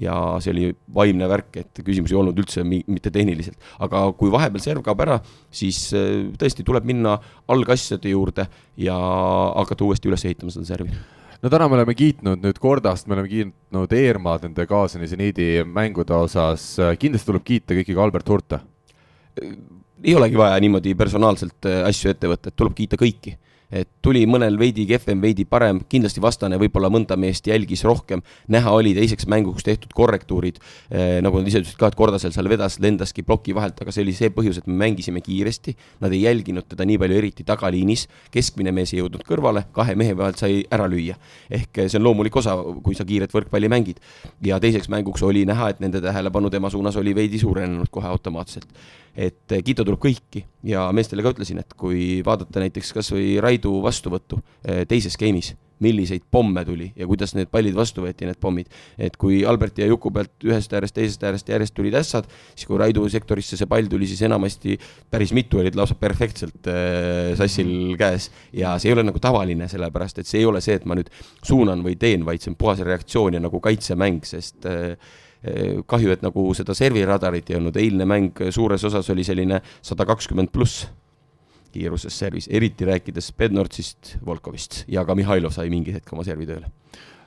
ja 0.00 0.14
see 0.40 0.54
oli 0.54 0.70
vaimne 0.94 1.28
värk, 1.28 1.58
et 1.64 1.82
küsimus 1.84 2.14
ei 2.14 2.20
olnud 2.20 2.38
üldse 2.38 2.62
mitte 2.64 3.10
tehniliselt. 3.10 3.58
aga 3.82 4.06
kui 4.12 4.30
vahepeal 4.30 4.62
serv 4.62 4.86
kaob 4.86 5.02
ära, 5.02 5.18
siis 5.50 5.88
eh, 5.98 6.30
tõesti 6.38 6.62
tuleb 6.62 6.86
minna 6.86 7.18
algasjade 7.50 8.14
juurde 8.14 8.46
ja 8.78 8.94
hakata 8.94 9.84
uuesti 9.84 10.12
üles 10.12 10.24
ehitama 10.30 10.54
seda 10.54 10.70
servi 10.70 10.94
no 11.44 11.50
täna 11.52 11.66
me 11.68 11.76
oleme 11.76 11.92
kiitnud 11.92 12.40
nüüd 12.40 12.58
Kordast, 12.60 13.04
me 13.08 13.18
oleme 13.18 13.28
kiitnud 13.28 13.92
Eermaad 13.92 14.46
nende 14.46 14.64
kaasani 14.68 15.08
seniidi 15.10 15.48
mängude 15.68 16.16
osas, 16.16 16.70
kindlasti 17.00 17.28
tuleb 17.28 17.44
kiita 17.44 17.76
ikkagi 17.76 17.98
Albert 18.00 18.30
Hurte. 18.32 18.60
ei 20.04 20.14
olegi 20.16 20.38
vaja 20.40 20.56
niimoodi 20.60 20.94
personaalselt 20.94 21.68
äh, 21.68 21.82
asju 21.88 22.10
ette 22.12 22.30
võtta, 22.30 22.48
et 22.48 22.56
tuleb 22.56 22.74
kiita 22.76 22.96
kõiki 23.00 23.36
et 23.72 23.88
tuli 24.04 24.24
mõnel 24.28 24.56
veidi 24.60 24.84
kehvem, 24.88 25.20
veidi 25.22 25.46
parem, 25.48 25.80
kindlasti 25.90 26.22
vastane 26.22 26.58
võib-olla 26.60 26.90
mõnda 26.92 27.16
meest 27.20 27.46
jälgis 27.48 27.84
rohkem, 27.86 28.22
näha 28.52 28.72
oli 28.74 28.94
teiseks 28.96 29.28
mänguks 29.30 29.66
tehtud 29.66 29.94
korrektuurid. 29.96 30.60
Eh,, 30.90 31.20
nagu 31.24 31.40
nad 31.40 31.48
ise 31.50 31.62
ütlesid 31.62 31.80
ka, 31.80 31.90
et 31.90 31.98
Kordasel 31.98 32.34
seal 32.34 32.48
vedas, 32.50 32.78
lendaski 32.82 33.24
ploki 33.26 33.54
vahelt, 33.56 33.80
aga 33.80 33.94
see 33.94 34.04
oli 34.04 34.14
see 34.16 34.32
põhjus, 34.34 34.60
et 34.60 34.70
me 34.70 34.76
mängisime 34.84 35.22
kiiresti, 35.24 35.76
nad 36.04 36.12
ei 36.14 36.24
jälginud 36.24 36.68
teda 36.70 36.86
nii 36.88 36.98
palju, 37.00 37.20
eriti 37.20 37.46
tagaliinis, 37.46 38.06
keskmine 38.34 38.74
mees 38.74 38.94
ei 38.94 39.00
jõudnud 39.02 39.24
kõrvale, 39.26 39.66
kahe 39.74 39.96
mehe 39.98 40.16
vahelt 40.18 40.42
sai 40.42 40.62
ära 40.72 40.88
lüüa. 40.90 41.16
ehk 41.50 41.84
see 41.86 41.98
on 41.98 42.04
loomulik 42.08 42.36
osa, 42.36 42.56
kui 42.82 42.94
sa 42.94 43.04
kiiret 43.04 43.32
võrkpalli 43.32 43.70
mängid. 43.70 44.02
ja 44.42 44.60
teiseks 44.60 44.88
mänguks 44.88 45.22
oli 45.22 45.44
näha, 45.44 45.70
et 45.70 45.80
nende 45.80 46.00
tähelepanu 46.00 46.50
tema 46.50 46.70
suunas 46.70 46.96
oli 46.96 47.14
veidi 47.14 47.38
suurenenud 47.38 47.90
kohe 47.90 48.08
automaatselt 48.08 48.68
et 49.14 49.58
kiita 49.64 49.84
tuleb 49.84 50.00
kõiki 50.02 50.44
ja 50.66 50.88
meestele 50.94 51.22
ka 51.24 51.34
ütlesin, 51.34 51.60
et 51.62 51.76
kui 51.78 52.22
vaadata 52.26 52.62
näiteks 52.62 52.94
kasvõi 52.96 53.36
Raidu 53.42 53.76
vastuvõttu 53.84 54.40
eh, 54.64 54.82
teises 54.90 55.16
game'is, 55.20 55.54
milliseid 55.82 56.22
pomme 56.30 56.62
tuli 56.64 56.86
ja 56.96 57.06
kuidas 57.06 57.34
need 57.34 57.50
pallid 57.52 57.74
vastu 57.76 58.04
võeti, 58.04 58.28
need 58.28 58.38
pommid. 58.40 58.70
et 58.98 59.16
kui 59.20 59.42
Alberti 59.46 59.82
ja 59.82 59.88
Juku 59.90 60.12
pealt 60.14 60.46
ühest 60.46 60.72
äärest, 60.72 60.94
teisest 60.94 61.24
äärest 61.26 61.50
järjest 61.50 61.74
tulid 61.74 61.96
ässad, 61.98 62.28
siis 62.54 62.68
kui 62.68 62.78
Raidu 62.80 63.06
sektorisse 63.10 63.58
see 63.58 63.68
pall 63.70 63.90
tuli, 63.90 64.06
siis 64.10 64.22
enamasti 64.26 64.78
päris 65.10 65.34
mitu 65.36 65.60
olid 65.62 65.76
lausa 65.78 65.98
perfektselt 65.98 66.70
äh, 66.70 67.34
sassil 67.38 67.96
käes. 68.00 68.30
ja 68.52 68.76
see 68.78 68.92
ei 68.92 68.96
ole 68.96 69.06
nagu 69.10 69.20
tavaline, 69.22 69.68
sellepärast 69.68 70.22
et 70.22 70.30
see 70.30 70.42
ei 70.42 70.48
ole 70.48 70.62
see, 70.64 70.78
et 70.78 70.86
ma 70.86 70.96
nüüd 70.98 71.10
suunan 71.42 71.82
või 71.84 71.98
teen, 71.98 72.24
vaid 72.26 72.42
see 72.42 72.54
on 72.54 72.58
puhas 72.60 72.80
reaktsioon 72.86 73.38
ja 73.38 73.42
nagu 73.42 73.60
kaitsemäng, 73.60 74.22
sest 74.28 74.70
äh, 74.70 74.94
kahju, 75.86 76.12
et 76.14 76.22
nagu 76.24 76.46
seda 76.56 76.72
serviradarit 76.76 77.50
ei 77.50 77.58
olnud, 77.58 77.76
eilne 77.76 78.06
mäng 78.08 78.44
suures 78.54 78.84
osas 78.88 79.10
oli 79.12 79.26
selline 79.26 79.58
sada 79.84 80.06
kakskümmend 80.08 80.52
pluss 80.54 80.86
kiiruses 81.74 82.14
servis, 82.18 82.46
eriti 82.52 82.86
rääkides 82.86 83.32
Bednortsist, 83.38 84.16
Volkovist. 84.26 84.84
Ja 84.90 85.04
ka 85.06 85.16
Mihhailov 85.18 85.54
sai 85.54 85.70
mingi 85.72 85.94
hetk 85.94 86.12
oma 86.14 86.24
servi 86.26 86.46
tööle. 86.48 86.70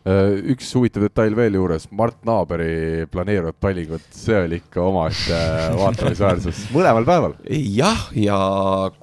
Eh, 0.07 0.38
üks 0.53 0.69
huvitav 0.77 1.03
detail 1.03 1.35
veel 1.35 1.57
juures, 1.57 1.89
Mart 1.91 2.22
Naaberi 2.27 3.07
planeerivad 3.11 3.57
pallingut, 3.60 4.06
see 4.15 4.38
oli 4.39 4.61
ikka 4.61 4.85
omaette 4.88 5.39
vaatamisväärsus. 5.81 6.68
Mõlemal 6.76 7.07
päeval. 7.07 7.35
jah, 7.52 8.07
ja 8.15 8.38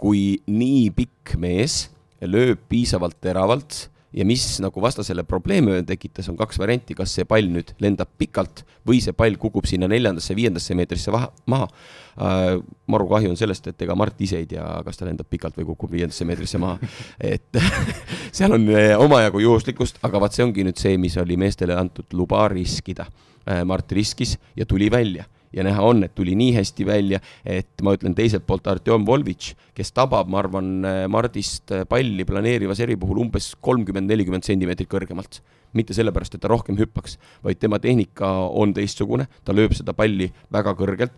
kui 0.00 0.38
nii 0.48 0.86
pikk 0.96 1.36
mees 1.40 1.90
lööb 2.24 2.62
piisavalt 2.70 3.18
teravalt 3.20 3.88
ja 4.14 4.24
mis 4.26 4.44
nagu 4.62 4.82
vastasele 4.82 5.24
probleeme 5.26 5.80
tekitas, 5.86 6.28
on 6.30 6.38
kaks 6.38 6.58
varianti, 6.60 6.94
kas 6.94 7.14
see 7.16 7.26
pall 7.28 7.48
nüüd 7.50 7.74
lendab 7.82 8.12
pikalt 8.18 8.62
või 8.86 9.00
see 9.02 9.14
pall 9.16 9.36
kukub 9.40 9.66
sinna 9.66 9.88
neljandasse, 9.90 10.36
viiendasse 10.38 10.76
meetrisse 10.78 11.12
vaha, 11.14 11.30
maha 11.50 11.66
äh,. 11.66 12.62
maru 12.86 13.08
kahju 13.10 13.32
on 13.32 13.38
sellest, 13.40 13.66
et 13.72 13.82
ega 13.82 13.96
Mart 13.98 14.20
ise 14.22 14.38
ei 14.42 14.46
tea, 14.50 14.64
kas 14.86 15.00
ta 15.00 15.08
lendab 15.08 15.28
pikalt 15.30 15.58
või 15.58 15.66
kukub 15.72 15.92
viiendasse 15.96 16.26
meetrisse 16.28 16.60
maha. 16.62 16.78
et 17.34 17.60
seal 18.36 18.54
on 18.54 18.68
äh, 18.70 18.94
omajagu 19.00 19.42
juhuslikkust, 19.42 20.02
aga 20.06 20.22
vaat 20.22 20.36
see 20.36 20.46
ongi 20.46 20.66
nüüd 20.66 20.78
see, 20.80 20.98
mis 21.00 21.18
oli 21.20 21.38
meestele 21.40 21.76
antud 21.78 22.14
luba 22.14 22.46
riskida 22.52 23.08
äh,. 23.48 23.64
Mart 23.66 23.92
riskis 23.92 24.38
ja 24.54 24.66
tuli 24.68 24.90
välja 24.92 25.26
ja 25.54 25.64
näha 25.66 25.82
on, 25.86 26.02
et 26.06 26.14
tuli 26.14 26.34
nii 26.38 26.52
hästi 26.56 26.86
välja, 26.86 27.20
et 27.46 27.82
ma 27.82 27.94
ütlen 27.96 28.16
teiselt 28.16 28.46
poolt 28.46 28.66
Artjom 28.70 29.06
Volvitš, 29.06 29.54
kes 29.76 29.94
tabab, 29.94 30.30
ma 30.30 30.40
arvan, 30.42 30.70
Mardist 31.10 31.72
palli 31.88 32.26
planeeriva 32.28 32.76
seri 32.78 32.98
puhul 33.00 33.22
umbes 33.24 33.52
kolmkümmend, 33.64 34.10
nelikümmend 34.10 34.46
sentimeetrit 34.46 34.90
kõrgemalt. 34.90 35.42
mitte 35.74 35.90
sellepärast, 35.90 36.36
et 36.36 36.40
ta 36.40 36.46
rohkem 36.46 36.76
hüppaks, 36.78 37.16
vaid 37.42 37.58
tema 37.58 37.80
tehnika 37.82 38.28
on 38.46 38.70
teistsugune, 38.70 39.26
ta 39.42 39.50
lööb 39.50 39.74
seda 39.74 39.90
palli 39.92 40.28
väga 40.54 40.70
kõrgelt 40.78 41.16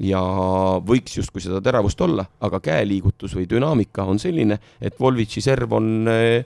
ja 0.00 0.22
võiks 0.80 1.18
justkui 1.18 1.42
seda 1.44 1.60
teravust 1.60 2.00
olla, 2.00 2.24
aga 2.40 2.60
käeliigutus 2.64 3.36
või 3.36 3.44
dünaamika 3.50 4.06
on 4.08 4.18
selline, 4.22 4.58
et 4.80 4.96
Volvitši 5.00 5.44
serv 5.44 5.76
on 5.76 6.08
eh, 6.08 6.40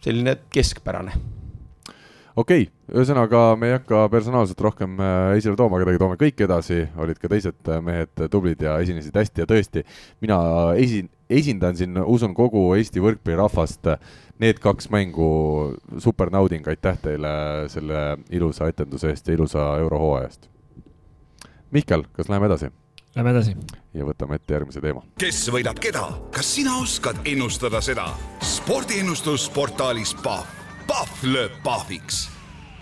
selline 0.00 0.38
keskpärane 0.48 1.41
okei 2.36 2.66
okay,, 2.66 2.96
ühesõnaga 2.96 3.40
me 3.60 3.70
ei 3.70 3.76
hakka 3.76 4.06
personaalselt 4.12 4.60
rohkem 4.64 5.00
äh, 5.00 5.36
esile 5.38 5.56
tooma 5.58 5.80
kedagi, 5.82 6.00
toome 6.00 6.18
kõik 6.20 6.44
edasi, 6.46 6.82
olid 7.00 7.20
ka 7.20 7.30
teised 7.32 7.70
äh, 7.70 7.80
mehed 7.84 8.26
tublid 8.32 8.62
ja 8.64 8.78
esinesid 8.84 9.16
hästi 9.16 9.44
ja 9.44 9.48
tõesti, 9.48 9.84
mina 10.24 10.38
esi-, 10.80 11.06
esindan 11.32 11.76
siin, 11.78 11.96
usun, 12.04 12.34
kogu 12.36 12.70
Eesti 12.76 13.02
võrkpallirahvast. 13.04 13.94
Need 14.42 14.58
kaks 14.58 14.88
mängu, 14.90 15.26
super 16.02 16.32
nauding, 16.34 16.66
aitäh 16.66 16.96
teile 16.98 17.32
selle 17.70 18.00
ilusa 18.34 18.66
etenduse 18.72 19.12
eest 19.12 19.28
ja 19.28 19.36
ilusa 19.36 19.66
eurohooaja 19.78 20.26
eest. 20.26 20.48
Mihkel, 21.72 22.02
kas 22.16 22.32
läheme 22.32 22.48
edasi? 22.50 22.72
Lähme 23.14 23.30
edasi. 23.34 23.52
ja 23.92 24.06
võtame 24.08 24.38
ette 24.40 24.54
järgmise 24.54 24.80
teema. 24.80 25.02
kes 25.20 25.44
võidab 25.52 25.78
keda, 25.80 26.06
kas 26.32 26.54
sina 26.56 26.78
oskad 26.80 27.20
ennustada 27.28 27.80
seda? 27.84 28.08
spordiennustus 28.40 29.50
portaalis 29.52 30.16
Pahv 30.24 30.61
Pahv 30.88 31.26
lööb 31.28 31.58
pahviks 31.64 32.26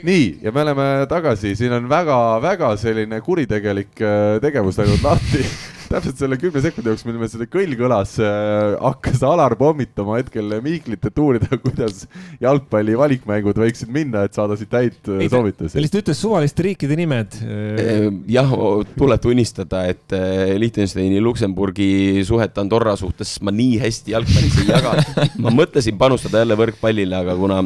nii, 0.07 0.39
ja 0.45 0.53
me 0.55 0.65
oleme 0.65 0.87
tagasi, 1.11 1.55
siin 1.59 1.75
on 1.77 1.91
väga-väga 1.91 2.73
selline 2.81 3.21
kuritegelik 3.25 4.01
äh, 4.01 4.39
tegevus 4.43 4.81
läinud 4.81 5.05
lahti 5.05 5.45
täpselt 5.91 6.21
selle 6.21 6.37
kümne 6.39 6.61
sekundi 6.63 6.87
jooksul, 6.87 7.11
mil 7.11 7.19
meil 7.19 7.31
selle 7.33 7.49
kõll 7.51 7.73
kõlas 7.75 8.13
äh,, 8.23 8.77
hakkas 8.79 9.25
Alar 9.27 9.57
pommitama 9.59 10.21
hetkel 10.21 10.55
Miiklit, 10.63 11.03
et 11.09 11.19
uurida, 11.19 11.59
kuidas 11.65 12.05
jalgpalli 12.43 12.95
valikmängud 12.99 13.59
võiksid 13.59 13.91
minna, 13.93 14.23
et 14.29 14.39
saada 14.39 14.57
siit 14.59 14.77
häid 14.77 15.11
äh, 15.11 15.27
soovitusi. 15.33 15.75
ta 15.75 15.83
lihtsalt 15.83 16.05
ütles 16.05 16.23
suvaliste 16.23 16.67
riikide 16.69 16.99
nimed. 17.01 17.41
Äh, 17.43 18.07
jah, 18.31 18.55
tuleb 18.95 19.27
tunnistada, 19.27 19.85
et 19.91 20.17
Liechtensteini, 20.63 21.21
Luksemburgi 21.25 22.23
suhet 22.27 22.57
Andorra 22.63 22.95
suhtes 22.99 23.37
ma 23.45 23.53
nii 23.55 23.77
hästi 23.83 24.15
jalgpallis 24.15 24.63
ei 24.63 24.71
jaga. 24.71 24.97
ma 25.43 25.53
mõtlesin 25.55 25.99
panustada 26.01 26.45
jälle 26.45 26.59
võrkpallile, 26.63 27.25
aga 27.25 27.37
kuna 27.39 27.65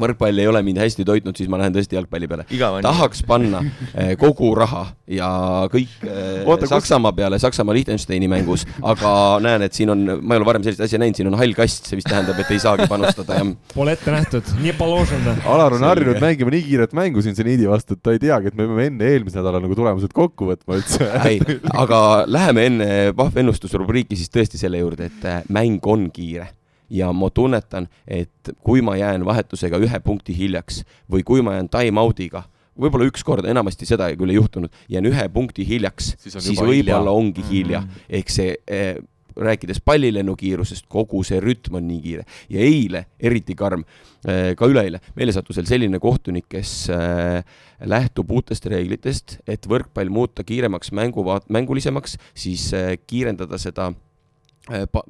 võrkpall 0.00 0.38
ei 0.42 0.46
ole 0.50 0.62
mind 0.66 0.78
hästi 0.82 1.04
toitnud, 1.06 1.36
siis 1.38 1.48
ma 1.52 1.58
lähen 1.60 1.74
tõesti 1.76 1.94
jalgpalli 1.98 2.26
peale. 2.30 2.44
tahaks 2.82 3.22
panna 3.26 3.60
eh, 3.94 4.14
kogu 4.18 4.54
raha 4.58 4.86
ja 5.06 5.28
kõik 5.72 5.92
eh, 6.08 6.42
Oota, 6.46 6.64
kus- 6.66 6.72
Saksamaa 6.74 7.12
peale 7.12 7.38
Saksamaa 7.38 7.74
Liechtensteini 7.76 8.28
mängus, 8.28 8.64
aga 8.82 9.12
näen, 9.44 9.62
et 9.68 9.72
siin 9.76 9.90
on, 9.94 10.02
ma 10.22 10.34
ei 10.34 10.40
ole 10.42 10.48
varem 10.48 10.64
sellist 10.66 10.82
asja 10.86 10.98
näinud, 10.98 11.16
siin 11.18 11.30
on 11.30 11.38
hall 11.38 11.54
kast, 11.54 11.86
see 11.86 11.98
vist 12.00 12.08
tähendab, 12.10 12.38
et 12.42 12.50
ei 12.50 12.58
saagi 12.62 12.88
panustada 12.90 13.38
ja 13.38 13.44
Pole 13.74 13.94
ette 13.94 14.10
nähtud, 14.14 14.50
nii 14.62 14.72
položene. 14.78 15.36
Alar 15.50 15.74
on 15.78 15.82
harjunud 15.86 16.18
mängima 16.22 16.50
nii 16.54 16.62
kiiret 16.66 16.92
mängu 16.96 17.22
siin 17.24 17.36
seniidi 17.38 17.68
vastu, 17.70 17.94
et 17.98 18.02
ta 18.04 18.14
ei 18.14 18.20
teagi, 18.22 18.50
et 18.50 18.58
me 18.58 18.66
peame 18.66 18.88
enne 18.90 19.08
eelmise 19.14 19.38
nädala 19.38 19.60
nagu 19.62 19.74
tulemused 19.78 20.12
kokku 20.14 20.50
võtma 20.50 20.78
üldse. 20.80 21.06
ei, 21.30 21.40
aga 21.74 22.00
läheme 22.26 22.66
enne 22.70 22.90
Pahv 23.16 23.38
ennustusrubriiki 23.44 24.16
siis 24.18 24.30
tõesti 24.34 24.58
selle 24.60 24.78
juurde, 24.82 25.10
et 25.12 25.24
äh, 25.28 25.42
mäng 25.54 25.84
on 25.90 26.08
kiire 26.14 26.50
ja 26.90 27.12
ma 27.12 27.30
tunnetan, 27.30 27.88
et 28.06 28.52
kui 28.64 28.82
ma 28.82 28.96
jään 28.96 29.24
vahetusega 29.24 29.78
ühe 29.82 30.00
punkti 30.04 30.36
hiljaks 30.36 30.82
või 31.10 31.24
kui 31.26 31.42
ma 31.42 31.56
jään 31.56 31.70
time-out'iga, 31.72 32.44
võib-olla 32.80 33.06
ükskord, 33.08 33.46
enamasti 33.46 33.86
seda 33.86 34.10
küll 34.18 34.34
ei 34.34 34.40
juhtunud, 34.40 34.72
jään 34.88 35.06
ühe 35.06 35.28
punkti 35.32 35.66
hiljaks, 35.68 36.14
Siis 36.18 36.38
siis 36.38 36.60
võib-olla 36.60 36.74
hilja. 36.74 37.10
ongi 37.10 37.44
hilja 37.50 37.80
mm. 37.80 37.88
-hmm. 37.88 38.16
ehk 38.20 38.30
see 38.30 38.56
eh, 38.66 38.96
rääkides 39.36 39.80
pallilennukiirusest, 39.84 40.86
kogu 40.88 41.22
see 41.26 41.40
rütm 41.42 41.78
on 41.78 41.86
nii 41.88 42.00
kiire 42.02 42.24
ja 42.52 42.62
eile 42.62 43.04
eriti 43.18 43.56
karm, 43.58 43.84
ka 44.24 44.68
üleeile, 44.70 45.00
meile 45.18 45.34
sattus 45.34 45.58
veel 45.58 45.68
selline 45.68 46.00
kohtunik, 46.02 46.46
kes 46.48 46.72
äh, 46.94 47.42
lähtub 47.84 48.30
uutest 48.30 48.66
reeglitest, 48.70 49.38
et 49.46 49.66
võrkpall 49.70 50.12
muuta 50.12 50.46
kiiremaks 50.46 50.94
mängu, 50.96 51.26
mängulisemaks, 51.48 52.18
siis 52.34 52.70
äh, 52.76 52.94
kiirendada 53.06 53.58
seda 53.60 53.90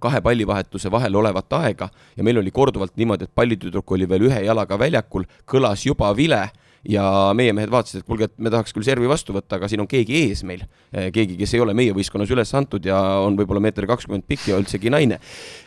kahe 0.03 0.21
pallivahetuse 0.21 0.91
vahel 0.91 1.15
olevat 1.21 1.53
aega 1.61 1.89
ja 2.17 2.27
meil 2.27 2.41
oli 2.41 2.51
korduvalt 2.51 2.97
niimoodi, 2.99 3.29
et 3.29 3.35
pallitüdruk 3.35 3.93
oli 3.95 4.09
veel 4.11 4.27
ühe 4.27 4.41
jalaga 4.49 4.79
väljakul, 4.79 5.29
kõlas 5.47 5.87
juba 5.87 6.11
vile 6.17 6.49
ja 6.89 7.05
meie 7.37 7.53
mehed 7.57 7.73
vaatasid, 7.73 8.03
et 8.03 8.09
kuulge, 8.09 8.29
et 8.29 8.35
me 8.43 8.53
tahaks 8.53 8.75
küll 8.77 8.85
servi 8.87 9.09
vastu 9.09 9.35
võtta, 9.37 9.57
aga 9.57 9.69
siin 9.71 9.83
on 9.85 9.89
keegi 9.89 10.17
ees 10.21 10.43
meil. 10.47 10.65
keegi, 10.93 11.39
kes 11.41 11.55
ei 11.57 11.63
ole 11.65 11.75
meie 11.77 11.95
võistkonnas 11.97 12.31
üles 12.35 12.53
antud 12.57 12.85
ja 12.85 12.99
on 13.25 13.39
võib-olla 13.39 13.63
meeter 13.65 13.87
kakskümmend 13.89 14.27
pikk 14.29 14.51
ja 14.51 14.59
üldsegi 14.61 14.93
naine. 14.93 15.19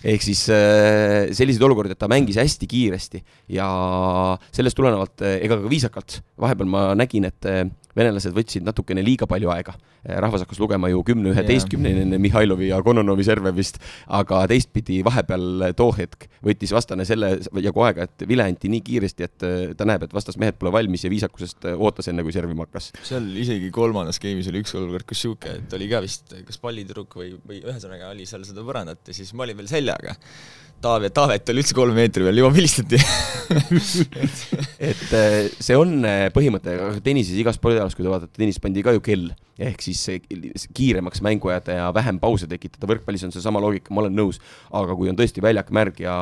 ehk 0.03 0.21
siis 0.21 0.45
äh, 0.53 1.33
selliseid 1.33 1.65
olukordi, 1.65 1.95
et 1.95 2.01
ta 2.01 2.09
mängis 2.11 2.37
hästi 2.37 2.69
kiiresti 2.69 3.23
ja 3.57 3.67
sellest 4.51 4.77
tulenevalt 4.77 5.25
äh, 5.25 5.39
ega 5.47 5.57
ka 5.57 5.71
viisakalt, 5.71 6.21
vahepeal 6.39 6.69
ma 6.69 6.87
nägin, 6.97 7.25
et 7.31 7.49
äh, 7.49 7.65
venelased 7.97 8.35
võtsid 8.35 8.65
natukene 8.67 9.03
liiga 9.05 9.27
palju 9.29 9.51
aega. 9.53 9.75
rahvas 10.07 10.45
hakkas 10.45 10.59
lugema 10.61 10.87
ju 10.87 11.01
kümne, 11.03 11.33
üheteistkümneni 11.33 12.05
enne 12.05 12.17
Mihhailovi 12.21 12.69
ja 12.69 12.77
Kononovi 12.83 13.25
serve 13.27 13.51
vist, 13.55 13.79
aga 14.07 14.43
teistpidi 14.47 15.01
vahepeal 15.03 15.73
too 15.75 15.91
hetk 15.97 16.29
võttis 16.45 16.71
vastane 16.71 17.03
selle 17.07 17.33
jagu 17.63 17.83
aega, 17.83 18.05
et 18.07 18.23
vile 18.29 18.45
anti 18.45 18.71
nii 18.71 18.83
kiiresti, 18.87 19.27
et 19.27 19.47
äh, 19.47 19.57
ta 19.77 19.87
näeb, 19.89 20.05
et 20.07 20.15
vastasmehed 20.15 20.59
pole 20.61 20.71
valmis 20.71 21.03
ja 21.03 21.11
viisakusest 21.11 21.67
ootas 21.75 22.07
enne, 22.11 22.23
kui 22.23 22.35
servima 22.35 22.67
hakkas. 22.67 22.93
seal 23.09 23.27
isegi 23.41 23.71
kolmandas 23.75 24.21
game'is 24.23 24.47
oli 24.53 24.63
üks 24.63 24.77
olukord, 24.79 25.07
kus 25.09 25.25
sihuke, 25.25 25.57
et 25.59 25.75
oli 25.75 25.89
ka 25.91 26.01
vist 26.05 26.37
kas 26.47 26.61
pallitüdruk 26.63 27.17
või, 27.19 27.33
või 27.47 27.59
ühesõnaga 27.65 28.13
oli 28.13 28.29
seal 28.29 28.45
seda 28.47 28.63
põrandat 28.67 29.11
ja 29.11 29.17
siis 29.17 29.33
ma 29.35 29.47
olin 29.47 29.59
veel 29.59 29.71
seljaga. 29.71 30.15
Taavet, 30.77 31.13
Taavet 31.15 31.49
oli 31.49 31.63
üldse 31.63 31.73
kolme 31.73 31.97
meetri 31.97 32.27
peal, 32.27 32.37
juba 32.37 32.51
vilistati. 32.53 32.99
et 34.89 35.09
äh, 35.15 35.47
see 35.57 35.73
on 35.79 35.97
äh, 36.05 36.27
põhimõte, 36.35 36.75
aga 36.77 37.01
tennises 37.01 37.37
igas 37.39 37.57
spordialas, 37.57 37.95
kui 37.97 38.05
te 38.05 38.11
vaatate, 38.11 38.35
tennis 38.37 38.59
pandi 38.61 38.83
ka 38.85 38.93
ju 38.93 39.01
kell, 39.01 39.31
ehk 39.57 39.81
siis 39.81 40.03
see 40.05 40.19
kiiremaks 40.77 41.23
mängu 41.25 41.49
ajada 41.49 41.79
ja 41.79 41.85
vähem 41.95 42.19
pause 42.21 42.45
tekitada, 42.49 42.85
võrkpallis 42.91 43.25
on 43.25 43.33
seesama 43.33 43.61
loogika, 43.63 43.89
ma 43.89 44.03
olen 44.03 44.13
nõus, 44.19 44.37
aga 44.77 44.93
kui 44.99 45.09
on 45.09 45.17
tõesti 45.17 45.41
väljak 45.41 45.71
märg 45.73 45.97
ja 46.03 46.13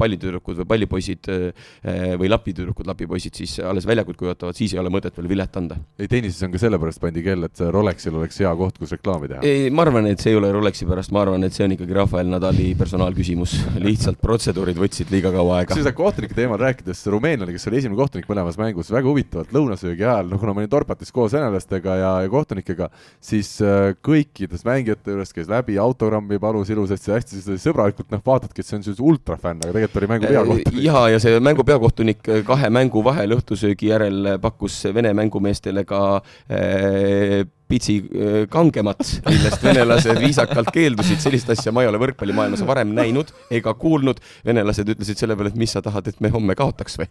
pallitüdrukud 0.00 0.62
või 0.62 0.70
pallipoisid 0.70 1.28
äh, 1.34 2.14
või 2.16 2.32
lapitüdrukud, 2.32 2.88
lapipoisid 2.88 3.36
siis 3.36 3.58
alles 3.60 3.84
väljakut 3.88 4.16
kujutavad, 4.16 4.56
siis 4.56 4.72
ei 4.72 4.80
ole 4.80 4.92
mõtet 4.94 5.20
veel 5.20 5.28
vilet 5.34 5.60
anda. 5.60 5.76
ei, 6.00 6.08
tennises 6.08 6.40
on 6.46 6.54
ka 6.54 6.62
sellepärast 6.64 7.02
pandi 7.02 7.26
kell, 7.26 7.44
et 7.44 7.64
Rolexil 7.76 8.16
oleks 8.16 8.40
hea 8.40 8.54
koht, 8.56 8.80
kus 8.80 8.96
reklaami 8.96 9.34
teha. 9.34 9.44
ei, 9.44 9.68
ma 9.68 9.84
arvan, 9.84 10.08
et 10.08 10.24
see 10.24 10.32
ei 10.32 10.40
ole 10.40 10.54
Rolexi 10.56 10.88
pärast, 10.88 11.12
ma 11.12 11.26
arvan, 11.26 11.44
et 11.44 11.52
see 11.52 11.68
on 11.68 11.76
ikkagi 11.76 12.00
Rafael 12.00 12.32
Nadali 12.32 12.70
personaalküsimus, 12.78 13.58
lihtsalt 13.84 13.97
protseduurid 14.22 14.78
võtsid 14.78 15.10
liiga 15.12 15.32
kaua 15.34 15.60
aega. 15.60 15.76
seda 15.78 15.92
kohtunike 15.96 16.36
teemal 16.36 16.60
rääkides, 16.60 17.00
rumeenlane, 17.12 17.54
kes 17.54 17.68
oli 17.70 17.80
esimene 17.80 17.98
kohtunik 17.98 18.28
mõlemas 18.30 18.58
mängus, 18.60 18.92
väga 18.94 19.10
huvitavalt 19.10 19.52
lõunasöögi 19.54 20.06
ajal, 20.06 20.30
no 20.30 20.38
kuna 20.40 20.54
ma 20.54 20.62
olin 20.62 20.72
Dorpatis 20.72 21.12
koos 21.14 21.34
venelastega 21.36 21.96
ja, 22.00 22.12
ja 22.24 22.32
kohtunikega, 22.32 22.90
siis 23.30 23.54
äh, 23.64 23.92
kõikidest 24.04 24.66
mängijate 24.68 25.14
juurest 25.14 25.36
käis 25.36 25.50
läbi, 25.50 25.78
autogrammi 25.82 26.40
palus 26.42 26.72
ilusasti, 26.74 27.14
hästi 27.16 27.58
sõbralikult, 27.58 28.10
noh, 28.14 28.22
vaatadki, 28.24 28.62
et 28.62 28.70
see 28.70 28.78
on 28.78 28.86
siis 28.86 29.02
ultrafänn, 29.02 29.62
aga 29.64 29.74
tegelikult 29.74 30.02
oli 30.02 30.10
mängu 30.14 30.32
peakohtunik. 30.32 30.80
ja, 30.86 31.04
ja 31.14 31.20
see 31.22 31.44
mängu 31.44 31.66
peakohtunik 31.68 32.32
kahe 32.48 32.72
mängu 32.74 33.04
vahel 33.06 33.38
õhtusöögi 33.38 33.92
järel 33.92 34.34
pakkus 34.42 34.80
Vene 34.94 35.10
mängumeestele 35.16 35.84
ka 35.88 36.02
äh, 36.48 37.44
pitsi 37.68 37.98
äh, 38.00 38.38
kangemat, 38.50 39.02
millest 39.28 39.64
venelased 39.64 40.20
viisakalt 40.22 40.70
keeldusid, 40.74 41.20
sellist 41.22 41.50
asja 41.52 41.72
ma 41.74 41.84
ei 41.84 41.90
ole 41.90 42.00
võrkpallimaailmas 42.02 42.64
varem 42.68 42.94
näinud 42.96 43.32
ega 43.54 43.74
kuulnud. 43.78 44.22
venelased 44.46 44.88
ütlesid 44.94 45.20
selle 45.20 45.36
peale, 45.36 45.52
et 45.52 45.60
mis 45.60 45.72
sa 45.74 45.82
tahad, 45.84 46.08
et 46.08 46.20
me 46.24 46.30
homme 46.32 46.56
kaotaks 46.58 46.98
või? 47.00 47.08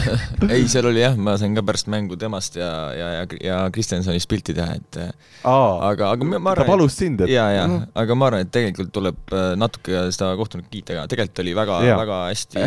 ei, 0.54 0.66
seal 0.70 0.88
oli 0.90 1.02
jah, 1.02 1.16
ma 1.18 1.36
sain 1.40 1.56
ka 1.56 1.64
pärast 1.66 1.90
mängu 1.92 2.18
temast 2.20 2.58
ja, 2.60 2.70
ja, 2.96 3.10
ja, 3.18 3.26
ja 3.42 3.58
Kristjansonist 3.74 4.30
pilti 4.30 4.54
teha, 4.56 4.78
et 4.78 5.00
aa, 5.02 5.90
aga, 5.90 6.12
aga 6.14 6.28
ma 6.28 6.38
ma 6.38 6.54
ta 6.54 6.62
arvan, 6.62 6.72
palus 6.76 6.98
sind, 7.00 7.24
et 7.26 7.32
ja, 7.34 7.48
ja 7.54 7.66
noh,, 7.70 7.86
aga 7.98 8.18
ma 8.18 8.30
arvan, 8.30 8.46
et 8.46 8.52
tegelikult 8.54 8.92
tuleb 8.94 9.34
äh, 9.34 9.48
natuke 9.58 10.06
seda 10.14 10.32
kohtunikku 10.38 10.72
kiita 10.72 11.00
ka, 11.00 11.06
tegelikult 11.12 11.44
oli 11.44 11.56
väga 11.58 11.80
Jaa., 11.86 11.98
väga 12.02 12.20
hästi 12.30 12.66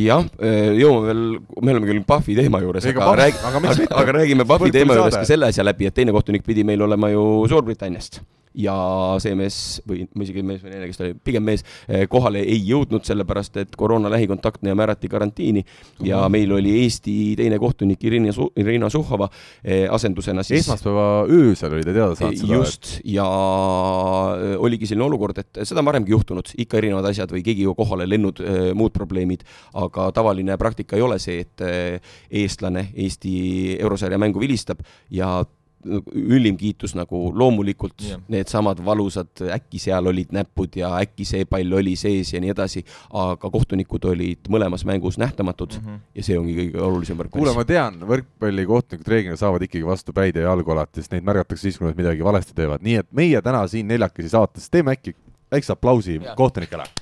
jah, 0.00 0.26
jõuame 0.80 1.10
veel, 1.10 1.22
me 1.60 1.74
oleme 1.74 1.90
küll 1.90 2.02
Pahvi 2.08 2.36
teema 2.38 2.60
juures, 2.64 2.88
aga 2.90 3.10
aga 3.12 3.62
mitte? 3.62 3.88
aga 4.02 4.16
räägime 4.20 4.46
Pahvi 4.48 4.72
teema 4.74 4.96
juures 4.98 5.18
ka 5.18 5.26
selle 5.28 5.50
asja 5.50 5.64
läbi, 5.66 5.88
et 5.90 5.96
teine 5.96 6.14
kohtunik 6.16 6.44
pidi 6.46 6.64
meil 6.70 6.88
olema 6.88 7.12
ju 7.12 7.24
Suurbritanniast. 7.50 8.22
Ja 8.58 8.74
see 9.22 9.36
mees 9.38 9.78
või 9.86 10.08
ma 10.10 10.24
isegi 10.24 10.42
mees 10.42 10.62
või 10.64 10.88
ta 10.90 11.04
oli, 11.04 11.14
pigem 11.22 11.44
mees, 11.46 11.62
kohale 12.10 12.40
ei 12.42 12.58
jõudnud, 12.66 13.04
sellepärast 13.06 13.60
et 13.62 13.76
koroona 13.78 14.10
lähikontaktne 14.10 14.72
ja 14.72 14.78
määrati 14.78 15.06
karantiini. 15.10 15.62
Ja 16.02 16.24
meil 16.32 16.50
oli 16.56 16.72
Eesti 16.80 17.14
teine 17.38 17.60
kohtunik 17.62 18.02
Irina 18.08 18.34
Su-, 18.34 18.48
Irina 18.58 18.88
Suhhova 18.90 19.28
eh, 19.62 19.84
asendusena 19.86 20.42
siis 20.42 20.64
esmaspäeva 20.64 21.04
öösel 21.30 21.76
oli 21.76 21.86
ta 21.86 21.94
teada 21.94 22.18
saanud 22.18 22.40
seda. 22.42 22.56
just, 22.56 22.90
ja 23.06 23.28
öö, 24.34 24.58
oligi 24.66 24.90
selline 24.90 25.06
olukord, 25.06 25.38
et 25.38 25.62
seda 25.62 25.84
on 25.84 25.90
varemgi 25.92 26.10
juhtunud, 26.16 26.50
ikka 26.66 26.80
erinevad 26.82 27.06
asjad 27.12 27.30
või 27.30 27.44
keegi 27.46 27.68
jõua 27.68 27.78
kohale, 27.78 28.08
lennud, 28.10 28.42
muud 28.74 28.96
probleemid, 28.96 29.46
aga 29.78 30.10
tavaline 30.16 30.58
praktika 30.58 30.98
ei 30.98 31.06
ole 31.06 31.20
see, 31.22 31.46
et 31.46 32.02
eestlane 32.42 32.88
Eesti 32.98 33.78
eurosarja 33.78 34.18
mängu 34.18 34.42
vilistab 34.42 34.82
ja 35.14 35.38
ülim 35.80 36.58
kiitus 36.60 36.92
nagu 36.94 37.30
loomulikult 37.36 38.02
Jah. 38.04 38.20
needsamad 38.28 38.82
valusad, 38.84 39.30
äkki 39.54 39.80
seal 39.80 40.10
olid 40.10 40.32
näpud 40.36 40.76
ja 40.76 40.92
äkki 41.00 41.24
see 41.28 41.46
pall 41.48 41.72
oli 41.78 41.94
sees 41.96 42.34
ja 42.34 42.40
nii 42.42 42.52
edasi, 42.52 42.82
aga 43.16 43.50
kohtunikud 43.50 44.04
olid 44.12 44.50
mõlemas 44.52 44.84
mängus 44.88 45.16
nähtamatud 45.18 45.78
mm 45.78 45.86
-hmm. 45.86 46.02
ja 46.14 46.26
see 46.26 46.38
ongi 46.38 46.56
kõige 46.58 46.84
olulisem 46.84 47.16
kuule, 47.16 47.30
võrkpallis. 47.30 47.56
ma 47.56 47.64
tean, 47.64 48.00
võrkpallikohtunikud 48.12 49.08
reeglina 49.08 49.36
saavad 49.36 49.62
ikkagi 49.62 49.86
vastu 49.86 50.12
päid 50.12 50.36
ja 50.36 50.42
jalgu 50.42 50.70
alati, 50.70 51.00
sest 51.00 51.12
neid 51.12 51.24
märgatakse 51.24 51.62
siis, 51.62 51.78
kui 51.78 51.88
nad 51.88 51.96
midagi 51.96 52.24
valesti 52.24 52.54
teevad, 52.54 52.82
nii 52.82 53.00
et 53.00 53.12
meie 53.12 53.42
täna 53.42 53.66
siin 53.66 53.88
neljakesi 53.88 54.28
saates 54.28 54.70
teeme 54.70 54.92
äkki 54.92 55.16
väikse 55.50 55.72
aplausi 55.72 56.20
Jaa. 56.22 56.36
kohtunikele. 56.36 56.84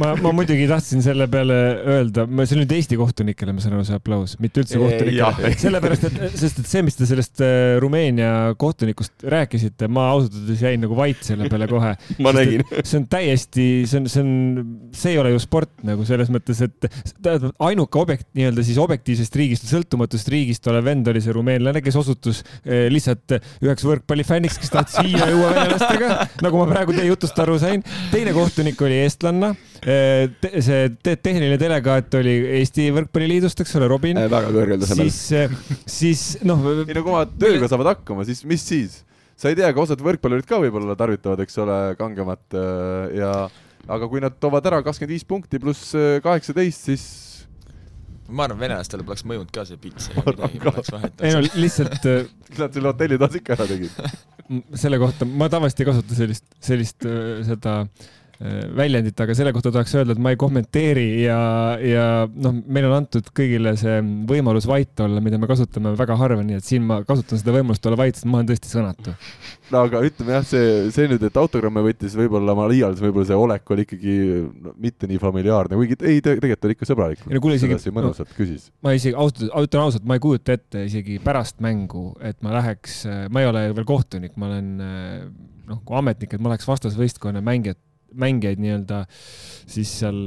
ma, 0.00 0.12
ma 0.20 0.32
muidugi 0.36 0.66
tahtsin 0.68 1.02
selle 1.04 1.26
peale 1.30 1.56
öelda, 1.96 2.26
see 2.44 2.56
on 2.56 2.62
nüüd 2.62 2.74
Eesti 2.76 2.98
kohtunikele, 3.00 3.54
ma 3.56 3.62
saan 3.62 3.76
aru, 3.76 3.86
see 3.88 3.98
aplaus, 3.98 4.36
mitte 4.42 4.62
üldse 4.62 4.80
kohtunikele. 4.80 5.52
sellepärast, 5.64 6.06
et, 6.08 6.36
sest 6.38 6.60
et 6.62 6.70
see, 6.70 6.84
mis 6.86 6.98
te 6.98 7.08
sellest 7.08 7.42
äh, 7.44 7.76
Rumeenia 7.82 8.30
kohtunikust 8.60 9.26
rääkisite, 9.32 9.88
ma 9.92 10.08
ausalt 10.12 10.36
öeldes 10.38 10.64
jäin 10.64 10.82
nagu 10.84 10.98
vait 10.98 11.20
selle 11.26 11.48
peale 11.52 11.68
kohe. 11.70 11.94
ma 12.24 12.34
nägin. 12.36 12.64
see 12.88 13.00
on 13.00 13.08
täiesti, 13.12 13.66
see 13.88 14.02
on, 14.02 14.10
see 14.12 14.24
on, 14.24 14.32
see 14.96 15.14
ei 15.14 15.20
ole 15.22 15.34
ju 15.34 15.42
sport 15.42 15.84
nagu 15.86 16.06
selles 16.08 16.30
mõttes, 16.32 16.62
et 16.66 16.88
tähendab, 17.22 17.54
ainuke 17.68 18.00
objekt 18.00 18.28
nii-öelda 18.36 18.64
siis 18.66 18.80
objektiivsest 18.82 19.40
riigist, 19.40 19.68
sõltumatust 19.70 20.30
riigist 20.32 20.66
olev 20.70 20.86
vend 20.86 21.08
oli 21.12 21.22
see 21.24 21.34
rumeenlane, 21.36 21.82
kes 21.84 21.98
osutus 21.98 22.42
eh, 22.64 22.86
lihtsalt 22.92 23.38
üheks 23.64 23.86
võrkpallifänniks, 23.86 24.60
kes 24.60 24.72
tahtis 24.72 25.00
siia 25.00 25.30
juua 25.32 25.52
venelastega, 25.54 26.12
nagu 26.44 26.60
ma 26.62 26.68
praegu 26.70 26.94
teie 26.96 27.08
jutust 27.10 27.38
aru 27.42 27.58
sain. 27.62 27.84
teine 28.12 28.34
kohtunik 28.36 28.80
oli 28.86 29.00
eestlanna, 29.04 29.54
see 29.86 30.86
te 31.04 31.14
tehniline 31.22 31.58
delegaat 31.60 32.14
oli 32.18 32.36
Eesti 32.58 32.88
Võrkpalliliidust, 32.96 33.60
eks 33.62 33.76
ole, 33.78 33.90
Robin. 33.90 34.18
väga 34.18 34.50
kõrgel 34.54 34.80
tasemel. 34.82 35.10
siis, 35.12 35.52
siis 35.98 36.24
noh, 36.46 36.64
ei 36.82 36.96
no 36.96 37.04
kui 37.04 37.14
oma 37.14 37.26
tööga 37.30 37.70
saavad 37.70 37.92
hakkama, 37.94 38.26
siis 38.26 38.42
mis 38.48 38.66
siis? 38.66 39.04
sa 39.36 39.52
ei 39.52 39.58
tea, 39.58 39.68
ka 39.76 39.84
osad 39.84 40.00
võrkpallurid 40.02 40.48
ka 40.48 40.58
võib-olla 40.62 40.96
tarvitavad, 40.98 41.42
eks 41.44 41.58
ole, 41.62 41.78
kangemat 42.00 42.56
äh, 42.56 43.16
ja 43.20 43.32
aga 43.86 44.08
kui 44.10 44.22
nad 44.24 44.34
toovad 44.42 44.66
ära 44.66 44.82
kakskümmend 44.82 45.14
viis 45.14 45.26
punkti 45.28 45.60
pluss 45.62 45.92
äh, 45.94 46.18
kaheksateist, 46.24 46.88
siis 46.88 47.06
ma 48.26 48.46
arvan, 48.46 48.58
venelastele 48.60 49.06
poleks 49.06 49.24
mõjunud 49.28 49.52
ka 49.54 49.64
see 49.68 49.78
vahet. 49.78 51.22
ei 51.22 51.34
no 51.36 51.42
lihtsalt 51.44 52.08
äh, 52.10 52.26
nad 52.60 52.74
selle 52.74 52.90
hotellitoas 52.90 53.38
ikka 53.38 53.54
ära 53.56 53.68
tegid. 53.70 54.00
selle 54.74 55.00
kohta, 55.02 55.28
ma 55.28 55.50
tavaliselt 55.52 55.82
ei 55.82 55.90
kasuta 55.90 56.18
sellist, 56.18 56.46
sellist 56.62 57.06
äh, 57.06 57.42
seda 57.46 57.78
väljendit, 58.76 59.16
aga 59.22 59.34
selle 59.36 59.52
kohta 59.56 59.70
tahaks 59.72 59.94
öelda, 59.96 60.12
et 60.12 60.20
ma 60.20 60.32
ei 60.34 60.38
kommenteeri 60.40 61.06
ja, 61.22 61.38
ja 61.80 62.04
noh, 62.28 62.58
meil 62.68 62.88
on 62.88 62.98
antud 62.98 63.30
kõigile 63.36 63.72
see 63.80 63.94
võimalus 64.28 64.66
vait 64.68 65.00
olla, 65.00 65.22
mida 65.24 65.40
me 65.40 65.48
kasutame 65.48 65.94
väga 65.96 66.18
harva, 66.20 66.44
nii 66.44 66.58
et 66.58 66.66
siin 66.66 66.84
ma 66.84 67.00
kasutan 67.08 67.40
seda 67.40 67.54
võimalust 67.56 67.88
olla 67.88 68.00
vait, 68.02 68.18
sest 68.18 68.28
ma 68.28 68.42
olen 68.42 68.50
tõesti 68.50 68.72
sõnatu. 68.72 69.14
no 69.72 69.84
aga 69.88 70.02
ütleme 70.04 70.36
jah, 70.36 70.44
see, 70.50 70.76
see 70.92 71.08
nüüd, 71.08 71.24
et 71.24 71.40
autogramme 71.40 71.86
võttis, 71.86 72.18
võib-olla 72.18 72.58
ma 72.58 72.68
liialdasin, 72.72 73.08
võib-olla 73.08 73.30
see 73.30 73.40
olek 73.46 73.72
oli 73.72 73.88
ikkagi 73.88 74.18
no, 74.66 74.76
mitte 74.84 75.08
nii 75.08 75.22
familiaarne, 75.22 75.80
kuigi 75.80 75.96
ei, 76.02 76.20
tegelikult 76.20 76.68
oli 76.68 76.76
ikka 76.76 76.90
sõbralik. 76.92 77.24
ei 77.24 77.38
no 77.38 77.44
kuule 77.46 77.56
isegi. 77.56 77.96
mõnusalt 77.96 78.28
no, 78.34 78.36
küsis. 78.36 78.68
ma 78.84 78.92
isegi 78.98 79.16
ausalt, 79.16 79.48
ütlen 79.48 79.86
ausalt, 79.86 80.04
ma 80.04 80.20
ei 80.20 80.26
kujuta 80.28 80.58
ette 80.60 80.84
isegi 80.90 81.16
pärast 81.24 81.64
mängu, 81.64 82.10
et 82.20 82.36
ma 82.44 82.52
läheks, 82.60 83.04
ma 83.32 83.40
ei 83.40 83.48
ole 83.48 83.68
veel 83.72 83.88
kohtunik, 83.88 84.36
ma 84.36 84.52
olen 84.52 84.70
noh, 85.66 85.80
kui 85.88 85.96
ametnik, 85.98 86.36
et 86.36 86.42
ma 86.42 86.52
läheks 86.52 86.68
vastasvõistkonna 86.68 87.40
mängijat 87.44 87.80
mängijaid 88.20 88.60
nii-öelda 88.62 89.04
siis 89.66 89.90
seal 90.00 90.20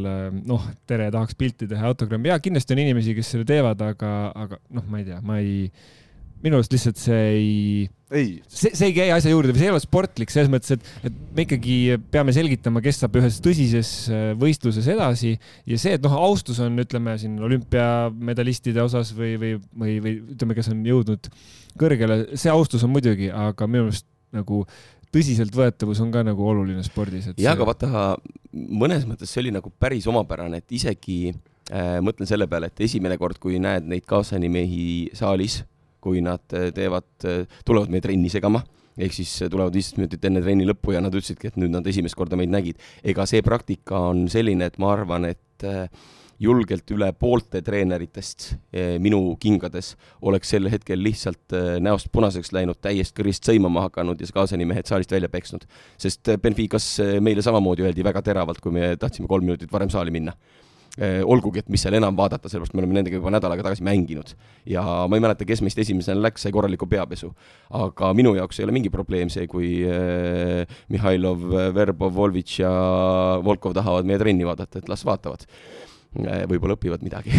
noh, 0.47 0.65
tere, 0.89 1.09
tahaks 1.13 1.37
pilti 1.39 1.69
teha, 1.69 1.93
autogrammi, 1.93 2.31
jaa, 2.31 2.41
kindlasti 2.43 2.75
on 2.75 2.83
inimesi, 2.83 3.15
kes 3.17 3.35
selle 3.35 3.47
teevad, 3.47 3.79
aga, 3.85 4.17
aga 4.35 4.59
noh, 4.75 4.89
ma 4.91 4.99
ei 4.99 5.07
tea, 5.07 5.21
ma 5.25 5.39
ei, 5.39 5.69
minu 6.43 6.59
arust 6.59 6.73
lihtsalt 6.75 6.99
see 6.99 7.21
ei, 7.29 7.87
ei., 8.15 8.27
see, 8.47 8.73
see 8.75 8.89
ei 8.89 8.95
käi 8.95 9.07
asja 9.15 9.31
juurde 9.31 9.53
või 9.53 9.61
see 9.61 9.69
ei 9.69 9.73
ole 9.73 9.81
sportlik 9.83 10.33
selles 10.33 10.51
mõttes, 10.51 10.75
et, 10.75 10.91
et 11.09 11.17
me 11.35 11.45
ikkagi 11.47 11.77
peame 12.11 12.35
selgitama, 12.35 12.83
kes 12.83 13.01
saab 13.03 13.17
ühes 13.19 13.39
tõsises 13.43 13.93
äh, 14.11 14.27
võistluses 14.39 14.87
edasi 14.91 15.33
ja 15.37 15.79
see, 15.79 15.95
et 15.97 16.05
noh, 16.05 16.15
austus 16.19 16.61
on, 16.63 16.79
ütleme 16.83 17.15
siin 17.21 17.39
olümpiamedalistide 17.43 18.83
osas 18.83 19.11
või, 19.17 19.33
või, 19.41 19.55
või, 19.71 19.97
või 20.03 20.15
ütleme, 20.35 20.59
kes 20.59 20.71
on 20.73 20.85
jõudnud 20.87 21.31
kõrgele, 21.79 22.21
see 22.39 22.51
austus 22.53 22.83
on 22.87 22.95
muidugi, 22.95 23.31
aga 23.31 23.67
minu 23.69 23.87
meelest 23.87 24.07
nagu 24.35 24.63
tõsiseltvõetavus 25.15 26.01
on 26.03 26.11
ka 26.13 26.23
nagu 26.25 26.45
oluline 26.51 26.83
spordis. 26.85 27.31
jah, 27.37 27.55
aga 27.55 27.67
vaata, 27.67 28.03
mõnes 28.53 29.07
mõttes 29.09 29.31
see 29.33 29.43
oli 29.43 29.53
nagu 29.55 29.71
päris 29.81 30.07
omapärane, 30.09 30.61
et 30.61 30.77
isegi 30.79 31.19
äh, 31.31 31.97
mõtlen 32.05 32.29
selle 32.29 32.47
peale, 32.49 32.69
et 32.69 32.85
esimene 32.85 33.17
kord, 33.21 33.39
kui 33.41 33.59
näed 33.61 33.87
neid 33.89 34.05
kaasanimehi 34.09 35.15
saalis, 35.17 35.63
kui 36.03 36.21
nad 36.25 36.43
äh, 36.55 36.69
teevad, 36.75 37.09
äh, 37.27 37.47
tulevad 37.67 37.91
meie 37.93 38.03
trenni 38.03 38.31
segama, 38.31 38.61
ehk 38.99 39.15
siis 39.15 39.33
äh, 39.43 39.51
tulevad 39.51 39.75
viisteist 39.75 39.99
minutit 39.99 40.29
enne 40.29 40.43
trenni 40.45 40.67
lõppu 40.69 40.95
ja 40.95 41.03
nad 41.03 41.15
ütlesidki, 41.15 41.51
et 41.51 41.59
nüüd 41.59 41.73
nad 41.73 41.87
esimest 41.89 42.17
korda 42.19 42.39
meid 42.39 42.53
nägid. 42.53 42.79
ega 43.03 43.25
see 43.29 43.43
praktika 43.45 44.07
on 44.11 44.27
selline, 44.31 44.69
et 44.69 44.79
ma 44.81 44.93
arvan, 44.95 45.29
et 45.29 45.67
julgelt 46.39 46.91
üle 46.95 47.09
poolte 47.19 47.61
treeneritest 47.65 48.53
eh, 48.71 48.95
minu 49.03 49.35
kingades 49.41 49.93
oleks 50.25 50.53
sel 50.53 50.69
hetkel 50.71 51.01
lihtsalt 51.03 51.55
eh, 51.55 51.73
näost 51.83 52.11
punaseks 52.15 52.53
läinud, 52.55 52.79
täiesti 52.81 53.19
kõrist 53.19 53.47
sõimama 53.47 53.87
hakanud 53.89 54.21
ja 54.21 54.29
kaasani 54.33 54.67
mehed 54.69 54.87
saalist 54.87 55.11
välja 55.11 55.29
peksnud. 55.31 55.67
sest 55.99 56.31
eh, 56.31 56.39
Benficas 56.39 56.87
meile 57.19 57.43
samamoodi 57.45 57.87
öeldi 57.87 58.07
väga 58.07 58.23
teravalt, 58.23 58.63
kui 58.63 58.73
me 58.75 58.95
tahtsime 58.99 59.27
kolm 59.27 59.49
minutit 59.49 59.71
varem 59.71 59.91
saali 59.91 60.15
minna 60.15 60.35
olgugi, 60.99 61.61
et 61.61 61.67
mis 61.71 61.79
seal 61.85 61.93
enam 61.95 62.15
vaadata, 62.17 62.49
sellepärast 62.49 62.73
me 62.75 62.81
oleme 62.81 62.95
nendega 62.97 63.15
juba 63.15 63.31
nädal 63.31 63.53
aega 63.53 63.63
tagasi 63.63 63.85
mänginud. 63.87 64.33
ja 64.67 64.81
ma 65.07 65.15
ei 65.15 65.21
mäleta, 65.23 65.45
kes 65.47 65.61
meist 65.63 65.79
esimesena 65.79 66.19
läks, 66.19 66.43
sai 66.43 66.51
korraliku 66.51 66.89
peapesu. 66.91 67.29
aga 67.69 68.09
minu 68.17 68.33
jaoks 68.35 68.59
ei 68.59 68.65
ole 68.65 68.73
mingi 68.75 68.91
probleem 68.91 69.29
see, 69.31 69.47
kui 69.47 69.69
Mihhailov, 70.89 71.45
Verbov, 71.77 72.11
Volvitš 72.17 72.59
ja 72.65 72.71
Volkov 73.45 73.77
tahavad 73.77 74.09
meie 74.09 74.19
trenni 74.19 74.49
vaadata, 74.49 74.81
et 74.81 74.91
las 74.91 75.05
vaatavad 75.07 75.45
võib-olla 76.15 76.77
õpivad 76.77 77.03
midagi. 77.05 77.33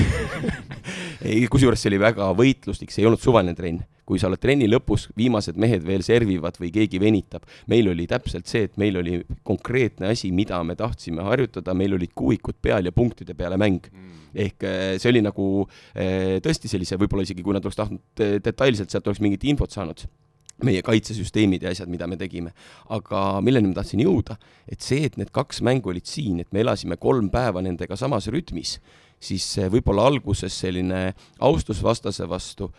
Ei, 1.27 1.45
kusjuures 1.51 1.81
see 1.83 1.91
oli 1.91 1.99
väga 2.01 2.31
võitluslik, 2.37 2.93
see 2.93 3.03
ei 3.03 3.09
olnud 3.11 3.21
suvaline 3.21 3.53
trenn. 3.59 3.83
kui 4.11 4.19
sa 4.19 4.27
oled 4.27 4.41
trenni 4.43 4.67
lõpus, 4.67 5.05
viimased 5.15 5.55
mehed 5.61 5.85
veel 5.87 6.03
servivad 6.03 6.57
või 6.59 6.73
keegi 6.75 6.99
venitab, 6.99 7.45
meil 7.71 7.93
oli 7.93 8.09
täpselt 8.11 8.49
see, 8.51 8.65
et 8.67 8.79
meil 8.81 8.97
oli 8.99 9.21
konkreetne 9.47 10.09
asi, 10.11 10.33
mida 10.35 10.59
me 10.67 10.75
tahtsime 10.75 11.23
harjutada, 11.23 11.77
meil 11.79 11.95
olid 11.95 12.11
kuuikud 12.19 12.59
peal 12.59 12.89
ja 12.89 12.93
punktide 12.95 13.37
peale 13.39 13.61
mäng. 13.61 13.87
Mm. 13.87 14.17
ehk 14.35 14.65
äh, 14.67 14.97
see 15.03 15.11
oli 15.11 15.23
nagu 15.23 15.45
äh, 15.67 16.41
tõesti 16.43 16.71
sellise, 16.71 16.99
võib-olla 16.99 17.23
isegi 17.27 17.43
kui 17.47 17.55
nad 17.55 17.67
oleks 17.67 17.79
tahtnud 17.79 18.25
detailselt, 18.43 18.91
sealt 18.91 19.07
oleks 19.07 19.23
mingit 19.23 19.47
infot 19.51 19.71
saanud 19.71 20.07
meie 20.67 20.83
kaitsesüsteemid 20.87 21.63
ja 21.65 21.75
asjad, 21.75 21.91
mida 21.91 22.07
me 22.11 22.19
tegime. 22.21 22.53
aga 22.89 23.41
milleni 23.45 23.71
ma 23.71 23.81
tahtsin 23.81 24.03
jõuda, 24.05 24.37
et 24.69 24.81
see, 24.83 25.05
et 25.07 25.17
need 25.17 25.31
kaks 25.33 25.61
mängu 25.67 25.93
olid 25.93 26.07
siin, 26.07 26.41
et 26.41 26.53
me 26.53 26.61
elasime 26.65 26.97
kolm 26.97 27.31
päeva 27.31 27.63
nendega 27.63 27.97
samas 27.97 28.27
rütmis, 28.33 28.79
siis 29.21 29.47
võib-olla 29.71 30.07
alguses 30.09 30.55
selline 30.63 31.13
austus 31.39 31.83
vastase 31.85 32.29
vastu 32.29 32.71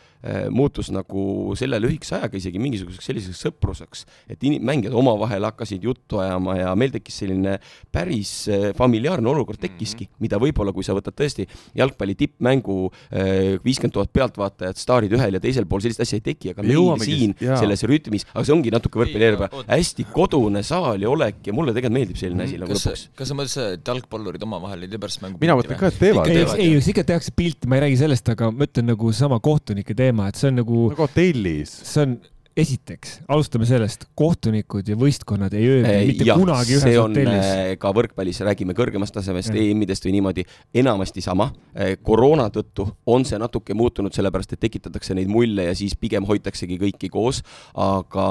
muutus 0.53 0.91
nagu 0.93 1.56
selle 1.57 1.80
lühikese 1.81 2.18
ajaga 2.19 2.38
isegi 2.38 2.60
mingisuguseks 2.61 3.07
selliseks 3.10 3.39
sõpruseks, 3.45 4.03
et 4.30 4.43
in-, 4.45 4.60
mängijad 4.65 4.93
omavahel 4.98 5.48
hakkasid 5.49 5.84
juttu 5.88 6.19
ajama 6.22 6.57
ja 6.60 6.73
meil 6.77 6.93
tekkis 6.93 7.22
selline 7.23 7.57
päris 7.93 8.31
äh, 8.52 8.69
familiaarne 8.77 9.30
olukord 9.30 9.60
tekkiski 9.61 10.06
mm, 10.06 10.11
-hmm. 10.11 10.26
mida 10.26 10.39
võib-olla, 10.41 10.73
kui 10.76 10.85
sa 10.85 10.95
võtad 10.98 11.15
tõesti 11.18 11.48
jalgpalli 11.77 12.15
tippmängu 12.19 12.77
äh, 12.88 13.57
viiskümmend 13.65 13.95
tuhat 13.98 14.14
pealtvaatajat, 14.14 14.77
staarid 14.77 15.14
ühel 15.18 15.38
ja 15.38 15.43
teisel 15.43 15.65
pool, 15.65 15.84
sellist 15.84 16.03
asja 16.03 16.19
ei 16.19 16.26
teki, 16.26 16.53
aga 16.53 16.65
meil 16.65 17.06
siin 17.06 17.35
jaa. 17.41 17.57
selles 17.61 17.84
rütmis, 17.89 18.27
aga 18.34 18.45
see 18.45 18.56
ongi 18.56 18.73
natuke 18.73 19.02
võrkpalli 19.02 19.65
hästi 19.68 20.07
kodune 20.14 20.64
saal 20.65 21.02
ja 21.02 21.10
olek 21.10 21.48
ja 21.48 21.56
mulle 21.56 21.73
tegelikult 21.73 21.98
meeldib 21.98 22.19
selline 22.19 22.45
asi 22.48 22.60
nagu 22.61 22.76
lõpuks. 22.76 23.07
kas 23.18 23.31
sa 23.31 23.38
mõtlesid, 23.38 23.77
et 23.77 23.91
jalgpallurid 23.93 24.43
omavahel 24.45 24.85
ei 24.85 24.91
tee 24.91 25.02
pärast 25.02 25.23
mängu 25.23 25.41
mina 25.41 25.57
mõtlen 25.60 25.80
ka, 25.80 25.91
et 25.91 25.99
teevad 26.02 26.31
ei, 26.31 26.45
ei, 26.57 26.80
ikka 26.93 27.06
tehakse 27.14 27.34
pilti, 27.35 27.69
ma 27.69 27.77
ei 27.77 27.85
räägi 27.88 27.99
sellest, 28.02 28.31
aga 28.34 28.52
ma 28.53 28.68
ütlen 28.68 28.89
nagu 28.91 29.11
sama 29.15 29.39
kohtunike 29.43 29.95
teema, 29.98 30.11
et 30.32 30.40
see 30.40 30.52
on 30.52 30.62
nagu. 30.62 30.84
nagu 30.92 31.08
hotellis. 31.08 31.74
see 31.88 32.06
on, 32.06 32.20
esiteks, 32.58 33.14
alustame 33.32 33.66
sellest, 33.68 34.04
kohtunikud 34.18 34.88
ja 34.92 34.98
võistkonnad 35.00 35.54
ei 35.56 35.68
ööbi 35.70 35.88
äh, 35.88 36.02
mitte 36.10 36.26
ja, 36.28 36.36
kunagi 36.40 36.76
ühes 36.76 36.98
hotellis. 37.00 37.46
Äh, 37.48 37.70
ka 37.80 37.94
võrkpallis, 37.96 38.42
räägime 38.44 38.76
kõrgemast 38.78 39.16
tasemest, 39.16 39.54
EM-idest 39.56 40.08
või 40.08 40.18
niimoodi, 40.18 40.46
enamasti 40.84 41.24
sama. 41.24 41.52
Äh, 41.72 41.94
koroona 42.04 42.50
tõttu 42.54 42.90
on 43.12 43.26
see 43.28 43.40
natuke 43.42 43.76
muutunud, 43.78 44.14
sellepärast 44.16 44.58
et 44.58 44.64
tekitatakse 44.68 45.16
neid 45.18 45.32
mulle 45.32 45.70
ja 45.70 45.78
siis 45.78 45.96
pigem 46.00 46.28
hoitaksegi 46.28 46.80
kõiki 46.82 47.12
koos, 47.14 47.40
aga 47.80 48.28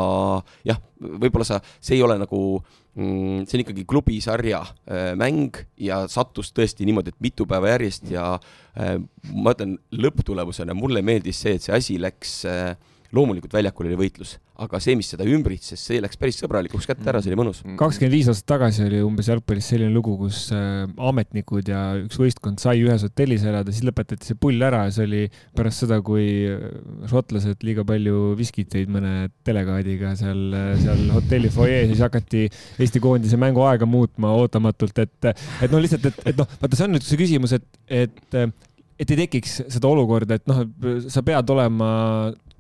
jah, 0.69 0.83
võib-olla 1.01 1.49
sa, 1.49 1.63
see 1.81 1.97
ei 1.97 2.05
ole 2.05 2.19
nagu 2.21 2.43
mm, 2.61 2.80
see 2.95 3.57
on 3.57 3.63
ikkagi 3.63 3.85
klubisarja 3.89 4.61
äh, 4.67 5.13
mäng 5.19 5.61
ja 5.79 6.03
sattus 6.11 6.51
tõesti 6.55 6.87
niimoodi, 6.89 7.13
et 7.15 7.23
mitu 7.23 7.47
päeva 7.49 7.71
järjest 7.75 8.11
ja 8.11 8.33
äh, 8.75 8.97
ma 9.31 9.55
ütlen 9.55 9.77
lõpptulemusena 9.95 10.75
mulle 10.75 11.03
meeldis 11.07 11.39
see, 11.45 11.55
et 11.57 11.67
see 11.67 11.77
asi 11.77 11.99
läks 12.03 12.41
äh, 12.51 12.75
loomulikult 13.17 13.55
väljakul 13.57 13.89
oli 13.89 13.99
võitlus, 13.99 14.37
aga 14.61 14.79
see, 14.83 14.95
mis 14.99 15.09
seda 15.13 15.25
ümbritses, 15.27 15.81
see 15.83 15.99
läks 16.03 16.19
päris 16.21 16.39
sõbralikuks 16.41 16.87
kätte 16.87 17.09
ära, 17.11 17.23
see 17.23 17.33
oli 17.33 17.39
mõnus. 17.41 17.63
Mm. 17.65 17.79
kakskümmend 17.81 18.15
viis 18.15 18.29
aastat 18.31 18.49
tagasi 18.53 18.85
oli 18.87 19.01
umbes 19.03 19.31
jalgpallis 19.31 19.71
selline 19.73 19.91
lugu, 19.95 20.15
kus 20.21 20.43
äh, 20.55 20.85
ametnikud 21.11 21.71
ja 21.73 21.83
üks 21.99 22.21
võistkond 22.21 22.63
sai 22.63 22.85
ühes 22.85 23.03
hotellis 23.07 23.47
elada, 23.49 23.75
siis 23.75 23.87
lõpetati 23.89 24.31
see 24.31 24.39
pull 24.41 24.63
ära 24.67 24.85
ja 24.87 24.95
see 24.95 25.09
oli 25.09 25.25
pärast 25.59 25.85
seda, 25.85 26.01
kui 26.07 26.27
äh, 26.53 26.63
šotlased 27.11 27.67
liiga 27.67 27.87
palju 27.89 28.37
viskit 28.39 28.71
tõid 28.75 28.93
mõne 28.95 29.15
delegaadiga 29.49 30.15
seal, 30.21 30.47
äh, 30.55 30.73
seal 30.83 31.07
hotelli 31.17 31.51
fuajee, 31.53 31.87
siis 31.91 32.05
hakati 32.07 32.47
Eesti 32.81 33.03
koondise 33.03 33.39
mänguaega 33.41 33.89
muutma 33.91 34.31
ootamatult, 34.39 35.03
et, 35.03 35.33
et 35.35 35.71
no 35.73 35.83
lihtsalt, 35.83 36.07
et, 36.13 36.27
et 36.31 36.39
noh, 36.39 36.59
vaata, 36.63 36.79
see 36.79 36.87
on 36.87 36.95
nüüd 36.95 37.07
see 37.07 37.19
küsimus, 37.21 37.59
et, 37.59 37.67
et 38.07 38.43
et 39.01 39.11
ei 39.11 39.23
tekiks 39.25 39.61
seda 39.73 39.89
olukorda, 39.89 40.37
et 40.37 40.49
noh, 40.51 40.65
sa 41.09 41.25
pead 41.27 41.53
olema 41.55 41.91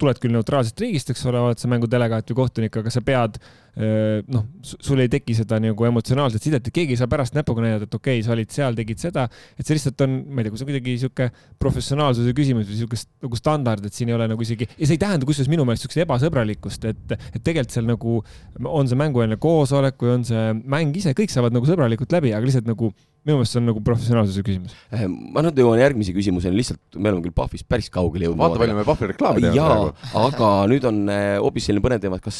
tuled 0.00 0.20
küll 0.20 0.32
neutraalsest 0.32 0.80
riigist, 0.80 1.10
eks 1.12 1.26
ole, 1.28 1.40
oled 1.50 1.60
sa 1.60 1.68
mängudelegaat 1.68 2.30
või 2.32 2.38
kohtunik, 2.38 2.78
aga 2.80 2.92
sa 2.92 3.02
pead 3.04 3.36
noh, 3.76 4.46
sul 4.66 5.00
ei 5.00 5.08
teki 5.10 5.34
seda 5.38 5.60
nagu 5.62 5.86
emotsionaalset 5.86 6.42
sidet, 6.42 6.66
et 6.66 6.74
keegi 6.74 6.96
ei 6.96 6.98
saa 6.98 7.08
pärast 7.10 7.36
näpuga 7.36 7.62
näidata, 7.62 7.86
et 7.86 7.94
okei 7.94 8.18
okay,, 8.18 8.24
sa 8.26 8.34
olid 8.34 8.50
seal, 8.52 8.76
tegid 8.76 9.00
seda, 9.00 9.26
et 9.56 9.66
see 9.66 9.76
lihtsalt 9.76 10.02
on, 10.04 10.16
ma 10.26 10.42
ei 10.42 10.48
tea, 10.48 10.52
kui 10.52 10.60
see 10.60 10.66
on 10.66 10.70
kuidagi 10.72 10.96
sihuke 11.04 11.28
professionaalsuse 11.62 12.34
küsimus 12.36 12.66
või 12.68 12.80
sihuke 12.80 12.98
nagu 13.26 13.38
standard, 13.38 13.86
et 13.86 13.96
siin 13.96 14.10
ei 14.10 14.16
ole 14.16 14.26
nagu 14.32 14.44
isegi 14.44 14.66
ja 14.66 14.82
see 14.82 14.96
ei 14.96 15.02
tähenda 15.04 15.28
kusjuures 15.28 15.52
minu 15.52 15.66
meelest 15.68 15.86
siukest 15.86 16.02
ebasõbralikkust, 16.02 16.88
et, 16.90 17.16
et 17.30 17.38
tegelikult 17.38 17.76
seal 17.76 17.86
nagu 17.88 18.18
on 18.66 18.90
see 18.90 18.98
mängueelne 19.00 19.38
koosolek 19.40 20.02
või 20.02 20.16
on 20.18 20.26
see 20.28 20.44
mäng 20.60 20.96
ise, 21.00 21.14
kõik 21.16 21.32
saavad 21.32 21.54
nagu 21.54 21.68
sõbralikult 21.68 22.12
läbi, 22.16 22.34
aga 22.34 22.50
lihtsalt 22.50 22.68
nagu 22.68 22.90
minu 23.26 23.36
meelest 23.36 23.52
see 23.52 23.60
on 23.60 23.66
nagu 23.68 23.82
professionaalsuse 23.84 24.42
küsimus. 24.44 24.74
Äh, 24.94 25.04
ma 25.08 25.42
nüüd 25.44 25.58
jõuan 25.60 25.80
järgmise 25.80 26.14
küsimuseni, 26.16 26.56
lihtsalt 26.56 26.96
me 26.96 27.10
oleme 27.10 27.24
küll 27.26 27.34
Pahvist 27.36 27.66
päris 27.68 27.90
kaugele 27.92 28.28
jõudnud. 28.28 28.40
vaata, 28.40 28.60
palju 28.62 28.76
me 28.78 28.84
Pahvi 28.88 29.10
reklaami 29.12 29.42
teeme 29.44 29.66
praegu. 29.66 29.90
aga 30.26 30.52
nüüd 30.72 30.86
on 30.88 31.02
äh, 31.12 31.34
hoopis 31.36 31.68
selline 31.68 31.84
põnev 31.84 32.00
teema, 32.00 32.20
et 32.20 32.24
kas 32.24 32.38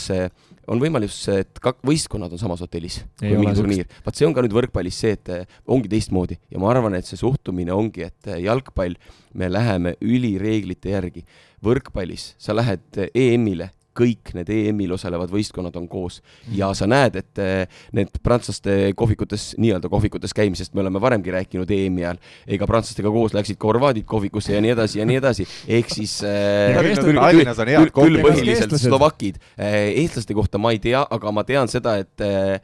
on 0.70 0.80
võimalus, 0.80 1.18
et 1.34 1.60
kak-, 1.62 1.82
võistkonnad 1.86 2.32
on 2.32 2.40
samas 2.40 2.62
hotellis 2.64 3.00
kui 3.18 3.34
mingi 3.34 3.56
turniir. 3.58 3.90
vaat 4.06 4.20
see 4.20 4.28
on 4.28 4.36
ka 4.36 4.44
nüüd 4.46 4.56
võrkpallis 4.56 5.02
see, 5.04 5.16
et 5.18 5.32
äh, 5.34 5.58
ongi 5.68 5.90
teistmoodi 5.92 6.38
ja 6.48 6.62
ma 6.62 6.70
arvan, 6.72 6.96
et 6.96 7.08
see 7.08 7.20
suhtumine 7.20 7.74
ongi, 7.76 8.08
et 8.08 8.32
jalgpall, 8.40 8.96
me 9.36 9.50
läheme 9.52 9.96
ülireeglite 10.00 10.96
järgi. 10.96 11.26
võrkpallis 11.64 12.34
sa 12.40 12.56
lähed 12.56 13.04
EM-ile 13.12 13.68
kõik 13.96 14.32
need 14.36 14.50
EM-il 14.54 14.92
osalevad 14.94 15.30
võistkonnad 15.32 15.76
on 15.80 15.88
koos. 15.90 16.20
Ja 16.54 16.70
sa 16.76 16.86
näed, 16.90 17.16
et 17.20 17.40
eh, 17.42 17.66
need 17.96 18.12
prantslaste 18.22 18.92
kohvikutes, 18.98 19.54
nii-öelda 19.60 19.90
kohvikutes 19.92 20.34
käimisest 20.36 20.74
me 20.74 20.84
oleme 20.84 21.00
varemgi 21.02 21.32
rääkinud 21.34 21.70
EM-i 21.74 22.04
ajal, 22.06 22.20
ega 22.46 22.68
prantslastega 22.70 23.10
koos 23.12 23.34
läksid 23.36 23.58
ka 23.60 23.68
horvaadid 23.70 24.06
kohvikusse 24.08 24.54
ja 24.54 24.60
nii 24.64 24.72
edasi 24.76 25.00
ja 25.02 25.06
nii 25.08 25.18
edasi, 25.20 25.46
ehk 25.68 25.90
siis 25.94 26.16
eh, 26.26 26.70
Ega 26.70 26.84
küll- 27.84 27.90
küll- 27.90 28.24
põhiliselt 28.28 28.76
slovakid. 28.80 29.40
eestlaste 29.58 30.34
kohta 30.34 30.58
ma 30.58 30.72
ei 30.74 30.78
tea, 30.82 31.02
aga 31.10 31.32
ma 31.34 31.44
tean 31.46 31.68
seda, 31.70 31.96
et 32.02 32.24
eh, 32.24 32.60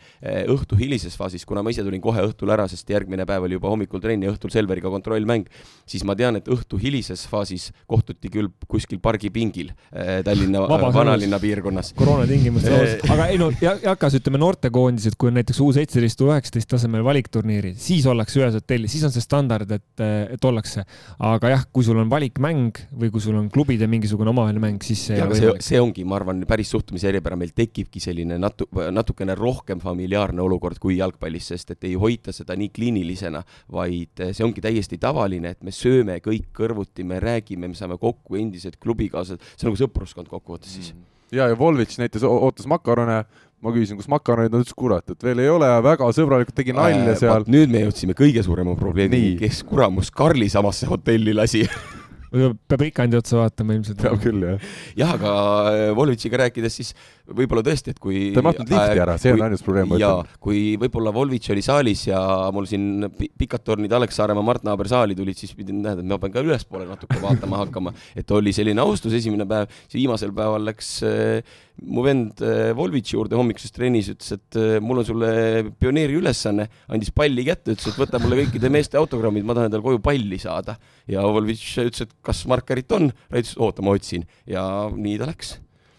õhtu 0.53 0.79
hilises 0.79 1.17
faasis, 1.19 1.45
kuna 1.49 1.63
ma 1.63 1.71
ise 1.75 1.85
tulin 1.87 2.01
kohe 2.05 2.23
õhtul 2.29 2.51
ära, 2.55 2.67
sest 2.71 2.89
järgmine 2.91 3.27
päev 3.29 3.47
oli 3.49 3.59
juba 3.59 3.71
hommikul 3.73 4.01
trenn 4.03 4.23
ja 4.25 4.33
õhtul 4.33 4.53
Selveriga 4.55 4.91
kontrollmäng, 4.93 5.47
siis 5.89 6.05
ma 6.07 6.15
tean, 6.19 6.37
et 6.41 6.49
õhtu 6.53 6.79
hilises 6.81 7.27
faasis 7.31 7.71
kohtuti 7.91 8.31
küll 8.33 8.49
kuskil 8.71 9.01
pargipingil 9.03 9.73
eh, 9.93 10.23
Tallinna 10.27 10.65
Vabas 10.67 10.95
vanalinna 11.17 11.41
piirkonnas. 11.43 11.93
koroona 11.97 12.27
tingimustes 12.29 12.73
Eh. 13.03 13.11
aga 13.13 13.27
ei 13.33 13.39
no 13.41 13.51
ja- 13.61 13.77
Jakas, 13.83 14.15
ütleme 14.21 14.39
noortekoondised, 14.39 15.17
kui 15.19 15.29
on 15.31 15.35
näiteks 15.41 15.61
U 15.61 15.73
seitseteist, 15.73 16.21
U 16.21 16.31
üheksateist 16.31 16.69
tasemel 16.69 17.05
valikturniirid, 17.05 17.77
siis 17.81 18.07
ollakse 18.07 18.41
ühes 18.41 18.55
hotellis, 18.55 18.93
siis 18.93 19.05
on 19.05 19.13
see 19.15 19.25
standard, 19.25 19.71
et, 19.71 20.05
et 20.33 20.45
ollakse. 20.45 20.85
aga 21.19 21.49
jah, 21.53 21.65
kui 21.73 21.85
sul 21.85 21.99
on 21.99 22.11
valikmäng 22.11 22.77
või 22.99 23.11
kui 23.11 23.21
sul 23.21 23.37
on 23.39 23.49
klubide 23.51 23.87
mingisugune 23.91 24.31
omavaheline 24.31 24.61
mäng, 24.63 24.83
siis 24.85 25.07
see 25.09 25.17
see, 25.37 25.53
see 25.61 25.81
ongi, 25.81 26.05
ma 26.05 26.17
arvan, 26.21 26.45
päris 26.49 26.71
suhtumise 26.71 27.09
eripära, 27.09 27.37
meil 27.37 27.53
tekibki 27.57 28.01
selline 28.03 28.39
natu-, 28.39 28.69
natukene 28.93 29.35
rohkem 29.39 29.81
familiaarne 29.81 30.43
olukord 30.43 30.79
kui 30.83 30.99
jalgpallis, 30.99 31.49
sest 31.53 31.71
et 31.77 31.85
ei 31.89 31.95
hoita 31.95 32.33
seda 32.33 32.57
nii 32.57 32.69
kliinilisena, 32.75 33.43
vaid 33.73 34.25
see 34.33 34.45
ongi 34.45 34.61
täiesti 34.65 34.99
tavaline, 35.03 35.55
et 35.57 35.63
me 35.67 35.71
sööme 35.75 36.19
kõik 36.25 36.51
kõrvuti, 36.57 37.05
me 37.05 37.21
räägime, 37.23 37.69
me 37.69 37.75
saame 37.79 37.99
kokku 37.99 38.37
endised 38.37 38.77
klubikaaslased, 38.83 39.41
see 39.57 39.67
on 39.67 39.73
nagu 39.73 39.83
sõpruskond 39.85 40.29
kokkuvõttes 40.31 40.77
siis. 40.79 40.93
ja, 41.33 41.49
ja 41.51 41.59
Volvitš 41.59 41.99
näiteks 42.03 42.25
o- 42.25 42.39
ootas 42.47 42.67
makarone, 42.71 43.25
ma 43.63 43.73
küsisin, 43.75 43.97
kus 43.99 44.09
makaronid 44.13 44.55
on, 44.55 44.63
ütles, 44.63 44.75
kurat, 44.77 45.09
et 45.11 45.23
veel 45.25 45.41
ei 45.43 45.49
ole, 45.51 45.69
väga 45.83 46.11
sõbralikult 46.15 46.55
tegi 46.59 46.75
nalja 46.77 47.17
seal. 47.19 47.43
Äh, 47.47 47.51
nüüd 47.51 47.73
me 47.73 47.81
jõudsime 47.87 48.15
kõige 48.19 48.45
suurema 48.47 48.77
probleemini 48.79 49.37
kes 49.41 49.63
kuramus 49.67 50.11
Karli 50.15 50.49
samasse 50.53 50.87
hotelli 50.91 51.35
lasi. 51.35 51.65
peab 52.31 52.83
ikandi 52.89 53.17
otsa 53.19 53.39
vaatama 53.41 53.77
ilmselt. 53.77 54.01
peab 54.03 54.19
küll, 54.23 54.43
jah. 54.43 54.65
jah, 54.99 55.13
aga 55.17 55.93
Volvitšiga 55.97 56.41
rääkides 56.45 56.77
siis 56.81 56.91
võib-olla 57.27 57.63
tõesti, 57.67 57.91
et 57.95 57.99
kui 58.03 58.31
ta 58.35 58.41
ei 58.43 58.47
mahtunud 58.47 58.71
lifti 58.71 59.03
ära, 59.03 59.17
see 59.19 59.33
on 59.35 59.39
kui- 59.41 59.47
ainus 59.49 59.63
probleem, 59.67 59.93
ütlen., 59.97 60.29
kui 60.43 60.61
võib-olla 60.81 61.13
Volvitš 61.15 61.51
oli 61.55 61.65
saalis 61.67 62.07
ja 62.09 62.21
mul 62.55 62.69
siin 62.71 63.09
pi- 63.19 63.31
pikad 63.39 63.65
tornid 63.67 63.93
Alex 63.99 64.19
Saaremaa, 64.19 64.45
Mart 64.47 64.67
Naaber 64.67 64.89
saali 64.91 65.17
tulid, 65.19 65.39
siis 65.39 65.55
pidin, 65.59 65.81
näed, 65.83 66.03
et 66.03 66.07
ma 66.11 66.19
pean 66.23 66.35
ka 66.35 66.43
ülespoole 66.47 66.87
natuke 66.89 67.19
vaatama 67.23 67.63
hakkama, 67.65 67.95
et 68.17 68.31
oli 68.31 68.53
selline 68.57 68.83
austus 68.83 69.15
esimene 69.19 69.47
päev, 69.49 69.71
siis 69.87 70.01
viimasel 70.03 70.35
päeval 70.37 70.67
läks 70.71 70.97
äh, 71.07 71.57
mu 71.85 72.05
vend 72.07 72.41
äh, 72.45 72.71
Volvitši 72.77 73.17
juurde 73.17 73.37
hommikuses 73.39 73.75
trennis, 73.75 74.09
ütles, 74.13 74.37
et 74.39 74.59
äh, 74.61 74.79
mul 74.81 75.03
on 75.03 75.09
sulle 75.09 75.31
pioneeri 75.81 76.17
ülesanne, 76.21 76.69
andis 76.93 77.13
palli 77.15 77.45
kätte, 77.47 77.75
ütles, 77.77 77.93
et 77.93 78.01
võta 78.01 78.21
mulle 78.23 78.41
kõikide 78.45 78.71
meeste 78.73 79.01
autogrammid, 79.01 79.45
ma 79.47 79.57
tahan 79.57 79.71
endale 79.71 79.85
koju 79.85 80.01
palli 80.05 80.41
saada. 80.43 80.79
ja 81.11 81.27
Volvitš 81.27 81.77
ütles, 81.85 82.07
et 82.07 82.17
kas 82.25 82.47
markerit 82.51 82.97
on, 82.97 83.13
Rait 83.31 83.45
ütles, 83.45 83.59
oota, 83.61 83.85
ma 83.85 83.95
otsin. 83.97 84.25
Ja 84.49 84.65
nii 84.95 85.19
ta 85.21 85.29
läks. 85.29 85.57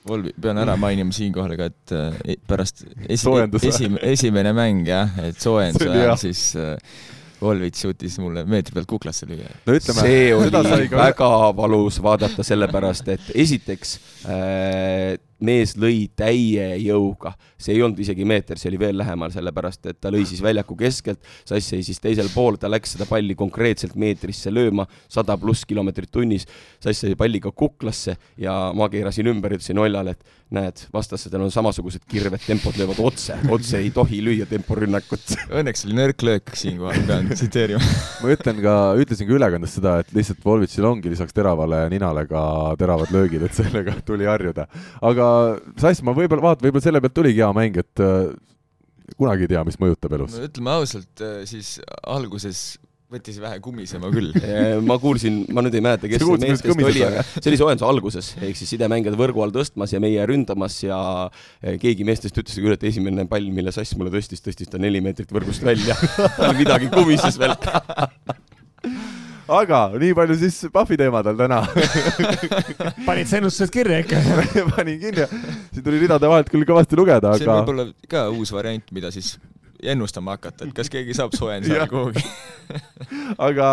Volvi, 0.08 0.32
pean 0.40 0.60
ära 0.62 0.78
mainima 0.80 1.12
siinkohal 1.16 1.58
ka, 1.60 1.68
et 1.68 1.94
äh, 1.96 2.40
pärast 2.48 2.86
esi, 3.12 3.28
esim, 3.68 4.00
esimene 4.00 4.54
mäng 4.56 4.88
jah, 4.88 5.12
et 5.26 5.40
soojenduse 5.44 5.92
ajal 5.92 6.20
siis 6.22 6.44
äh, 6.56 6.76
Volvits 7.38 7.84
suutis 7.84 8.16
mulle 8.18 8.42
meetri 8.50 8.74
pealt 8.74 8.88
kuklasse 8.90 9.28
lüüa. 9.30 9.52
no 9.68 9.76
ütleme, 9.78 10.06
see 10.08 10.32
oli 10.34 10.90
ka 10.90 11.02
väga 11.04 11.30
valus 11.58 12.00
vaadata, 12.02 12.46
sellepärast 12.46 13.12
et 13.14 13.28
esiteks 13.44 13.98
äh, 14.26 15.18
mees 15.46 15.76
lõi 15.78 16.08
täie 16.18 16.70
jõuga, 16.82 17.34
see 17.60 17.76
ei 17.76 17.84
olnud 17.86 18.00
isegi 18.02 18.26
meeter, 18.28 18.60
see 18.60 18.72
oli 18.72 18.80
veel 18.82 18.98
lähemal, 18.98 19.32
sellepärast 19.34 19.92
et 19.92 20.00
ta 20.02 20.12
lõi 20.14 20.24
siis 20.28 20.42
väljaku 20.44 20.78
keskelt, 20.80 21.22
sass 21.46 21.74
seisis 21.74 22.02
teisel 22.02 22.30
pool, 22.34 22.58
ta 22.58 22.72
läks 22.72 22.96
seda 22.96 23.06
palli 23.10 23.36
konkreetselt 23.38 23.98
meetrisse 24.00 24.54
lööma, 24.54 24.88
sada 25.12 25.38
pluss 25.38 25.68
kilomeetrit 25.70 26.12
tunnis, 26.14 26.48
sass 26.84 27.06
sai 27.06 27.18
palliga 27.20 27.52
kuklasse 27.52 28.18
ja 28.42 28.58
ma 28.78 28.90
keerasin 28.90 29.30
ümber 29.34 29.58
ütlesin 29.58 29.82
Oljale, 29.82 30.16
et 30.18 30.36
näed, 30.54 30.86
vastassedel 30.94 31.44
on 31.44 31.52
samasugused 31.52 32.06
kirved, 32.08 32.40
tempod 32.48 32.78
löövad 32.80 33.00
otse, 33.04 33.36
otse 33.52 33.82
ei 33.82 33.90
tohi 33.92 34.22
lüüa 34.24 34.48
temporünnakut. 34.48 35.34
Õnneks 35.52 35.84
oli 35.88 35.98
nõrk 35.98 36.24
löök 36.24 36.54
siinkohal, 36.56 37.04
pean 37.10 37.28
tsiteerima. 37.36 37.82
ma 38.24 38.32
ütlen 38.32 38.62
ka, 38.64 38.76
ütlesin 39.02 39.28
ka 39.28 39.36
ülekandes 39.36 39.76
seda, 39.76 39.98
et 40.02 40.14
lihtsalt 40.16 40.40
Volvitšil 40.46 40.88
ongi 40.88 41.12
lisaks 41.12 41.36
teravale 41.36 41.84
ninale 41.92 42.24
ka 42.30 42.42
teravad 42.80 43.12
löögid, 43.12 43.44
et 43.44 43.60
sellega 43.60 43.98
tuli 44.08 44.30
harjuda. 44.30 44.70
aga 45.10 45.27
Sass, 45.82 46.04
ma 46.06 46.16
võib-olla, 46.18 46.50
vaata, 46.52 46.66
võib-olla 46.66 46.88
selle 46.88 47.04
pealt 47.04 47.16
tuligi 47.18 47.44
hea 47.44 47.52
mäng, 47.56 47.80
et 47.84 48.04
äh, 48.04 48.34
kunagi 49.16 49.48
ei 49.48 49.54
tea, 49.56 49.64
mis 49.68 49.80
mõjutab 49.82 50.18
elus. 50.18 50.36
no 50.36 50.50
ütleme 50.50 50.76
ausalt, 50.78 51.26
siis 51.50 51.78
alguses 52.04 52.76
võttis 53.12 53.38
vähe 53.40 53.60
kumisema 53.64 54.10
küll. 54.12 54.34
ma 54.90 54.98
kuulsin, 55.00 55.42
ma 55.56 55.64
nüüd 55.64 55.78
ei 55.80 55.84
mäleta, 55.84 56.10
kes 56.12 56.20
see 56.22 56.28
kuidas 56.28 56.44
meestest 56.44 56.68
kõmised 56.68 56.90
oli, 56.90 57.04
aga 57.08 57.24
see 57.30 57.52
oli 57.52 57.60
soojenduse 57.62 57.88
alguses, 57.88 58.32
ehk 58.44 58.60
siis 58.60 58.74
sidemängijad 58.76 59.16
võrgu 59.20 59.44
all 59.46 59.54
tõstmas 59.56 59.94
ja 59.96 60.02
meie 60.04 60.26
ründamas 60.28 60.82
ja 60.84 61.00
eh, 61.62 61.78
keegi 61.82 62.08
meestest 62.08 62.40
ütles 62.44 62.60
küll, 62.60 62.76
et 62.76 62.84
esimene 62.90 63.28
pall, 63.32 63.48
mille 63.54 63.72
Sass 63.76 63.96
mulle 64.00 64.12
tõstis, 64.14 64.44
tõstis 64.44 64.72
ta 64.72 64.82
neli 64.82 65.00
meetrit 65.04 65.32
võrgust 65.32 65.64
välja. 65.64 65.96
tal 66.40 66.58
midagi 66.60 66.92
kumises 66.92 67.40
veel. 67.40 67.56
aga 69.48 69.82
nii 70.00 70.14
palju 70.18 70.38
siis 70.42 70.60
Pahvi 70.74 70.98
teemadel 71.00 71.38
täna 71.40 71.62
panid 73.08 73.30
sa 73.30 73.40
ennustused 73.40 73.72
kirja 73.74 74.02
ikka? 74.04 74.22
panin 74.76 75.00
kirja, 75.02 75.28
siin 75.72 75.86
tuli 75.86 76.02
ridade 76.04 76.30
vahelt 76.30 76.52
küll 76.52 76.68
kõvasti 76.68 77.00
lugeda, 77.00 77.36
see 77.38 77.48
on 77.48 77.54
aga 77.54 77.62
võib-olla 77.62 77.88
ka 78.12 78.28
uus 78.34 78.52
variant, 78.56 78.92
mida 78.96 79.12
siis 79.16 79.36
ennustama 79.84 80.36
hakata, 80.38 80.68
et 80.68 80.76
kas 80.76 80.90
keegi 80.92 81.16
saab 81.18 81.36
ajal 81.38 81.88
kuhugi. 81.94 82.24
aga 83.38 83.70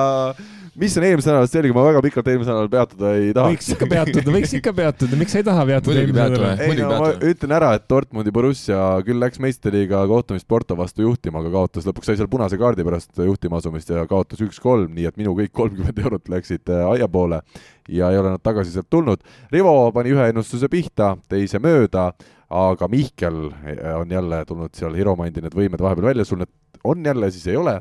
mis 0.80 0.96
on 0.98 1.04
eelmisest 1.06 1.30
nädalast 1.30 1.54
selge, 1.54 1.72
ma 1.76 1.84
väga 1.86 2.00
pikalt 2.04 2.28
eelmisel 2.32 2.52
nädalal 2.54 2.70
peatuda 2.72 3.10
ei 3.14 3.28
võiks 3.28 3.36
tahaks. 3.38 3.68
ikka 3.74 3.88
peatuda, 3.90 4.34
võiks 4.34 4.54
ikka 4.58 4.72
peatuda, 4.76 5.18
miks 5.20 5.34
sa 5.34 5.40
ei 5.40 5.46
taha 5.46 5.66
peatuda 5.68 6.02
peatume. 6.02 6.18
nädalale? 6.18 6.66
ei 6.66 6.78
no 6.80 6.88
ma 7.02 7.10
ütlen 7.30 7.54
ära, 7.58 7.70
et 7.78 7.86
Dortmundi 7.90 8.34
Borussia 8.34 8.80
küll 9.06 9.22
läks 9.22 9.42
meistriliiga 9.44 10.02
kohtumist 10.10 10.48
Porto 10.50 10.76
vastu 10.78 11.06
juhtima, 11.06 11.42
aga 11.44 11.52
kaotas, 11.54 11.86
lõpuks 11.88 12.10
sai 12.10 12.18
seal 12.20 12.30
punase 12.32 12.58
kaardi 12.60 12.86
pärast 12.86 13.22
juhtima 13.22 13.62
asumist 13.62 13.94
ja 13.94 14.06
kaotas 14.10 14.42
üks-kolm, 14.44 14.90
nii 14.96 15.08
et 15.10 15.20
minu 15.20 15.36
kõik 15.38 15.54
kolmkümmend 15.54 16.02
eurot 16.04 16.32
läksid 16.34 16.74
äh, 16.74 16.86
aia 16.94 17.08
poole 17.08 17.42
ja 17.88 18.10
ei 18.10 18.18
ole 18.18 18.34
nad 18.34 18.42
tagasi 18.42 18.74
sealt 18.74 18.90
tulnud. 18.90 19.22
Rivo 19.52 19.74
pani 19.94 20.14
ühe 20.14 20.30
ennustuse 20.32 20.70
pihta, 20.72 21.14
teise 21.30 21.60
mööda, 21.62 22.10
aga 22.54 22.88
Mihkel 22.90 23.46
äh, 23.50 23.94
on 23.98 24.10
jälle 24.10 24.44
tulnud 24.48 24.74
seal 24.74 24.96
Hiromandi 24.98 25.44
need 25.44 25.54
võimed 25.54 25.80
vahepeal 25.82 26.12
välja, 26.12 26.26
sul 26.28 26.42
need 26.42 26.52
on 26.84 27.04
jälle, 27.06 27.30
siis 27.30 27.46
ei 27.46 27.56
ole. 27.56 27.80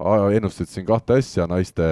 Ennustasid 0.00 0.72
siin 0.72 0.86
kahte 0.88 1.18
asja 1.20 1.46
naiste, 1.50 1.84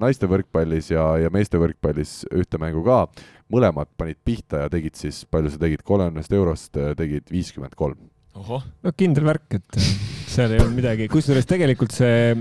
naiste 0.00 0.28
võrkpallis 0.28 0.90
ja, 0.92 1.06
ja 1.22 1.30
meeste 1.32 1.60
võrkpallis 1.60 2.26
ühte 2.34 2.60
mängu 2.60 2.84
ka. 2.84 3.06
mõlemad 3.52 3.88
panid 3.96 4.18
pihta 4.24 4.64
ja 4.64 4.68
tegid 4.68 4.94
siis, 4.98 5.24
palju 5.30 5.54
sa 5.54 5.58
tegid, 5.62 5.82
kolmekümnest 5.86 6.32
eurost 6.32 6.76
tegid 6.96 7.30
viiskümmend 7.30 7.74
kolm. 7.74 8.10
no 8.34 8.92
kindel 8.96 9.24
värk, 9.24 9.60
et 9.60 10.15
seal 10.36 10.52
ei 10.52 10.60
olnud 10.60 10.76
midagi, 10.76 11.06
kusjuures 11.10 11.46
tegelikult 11.48 11.94
see 11.96 12.34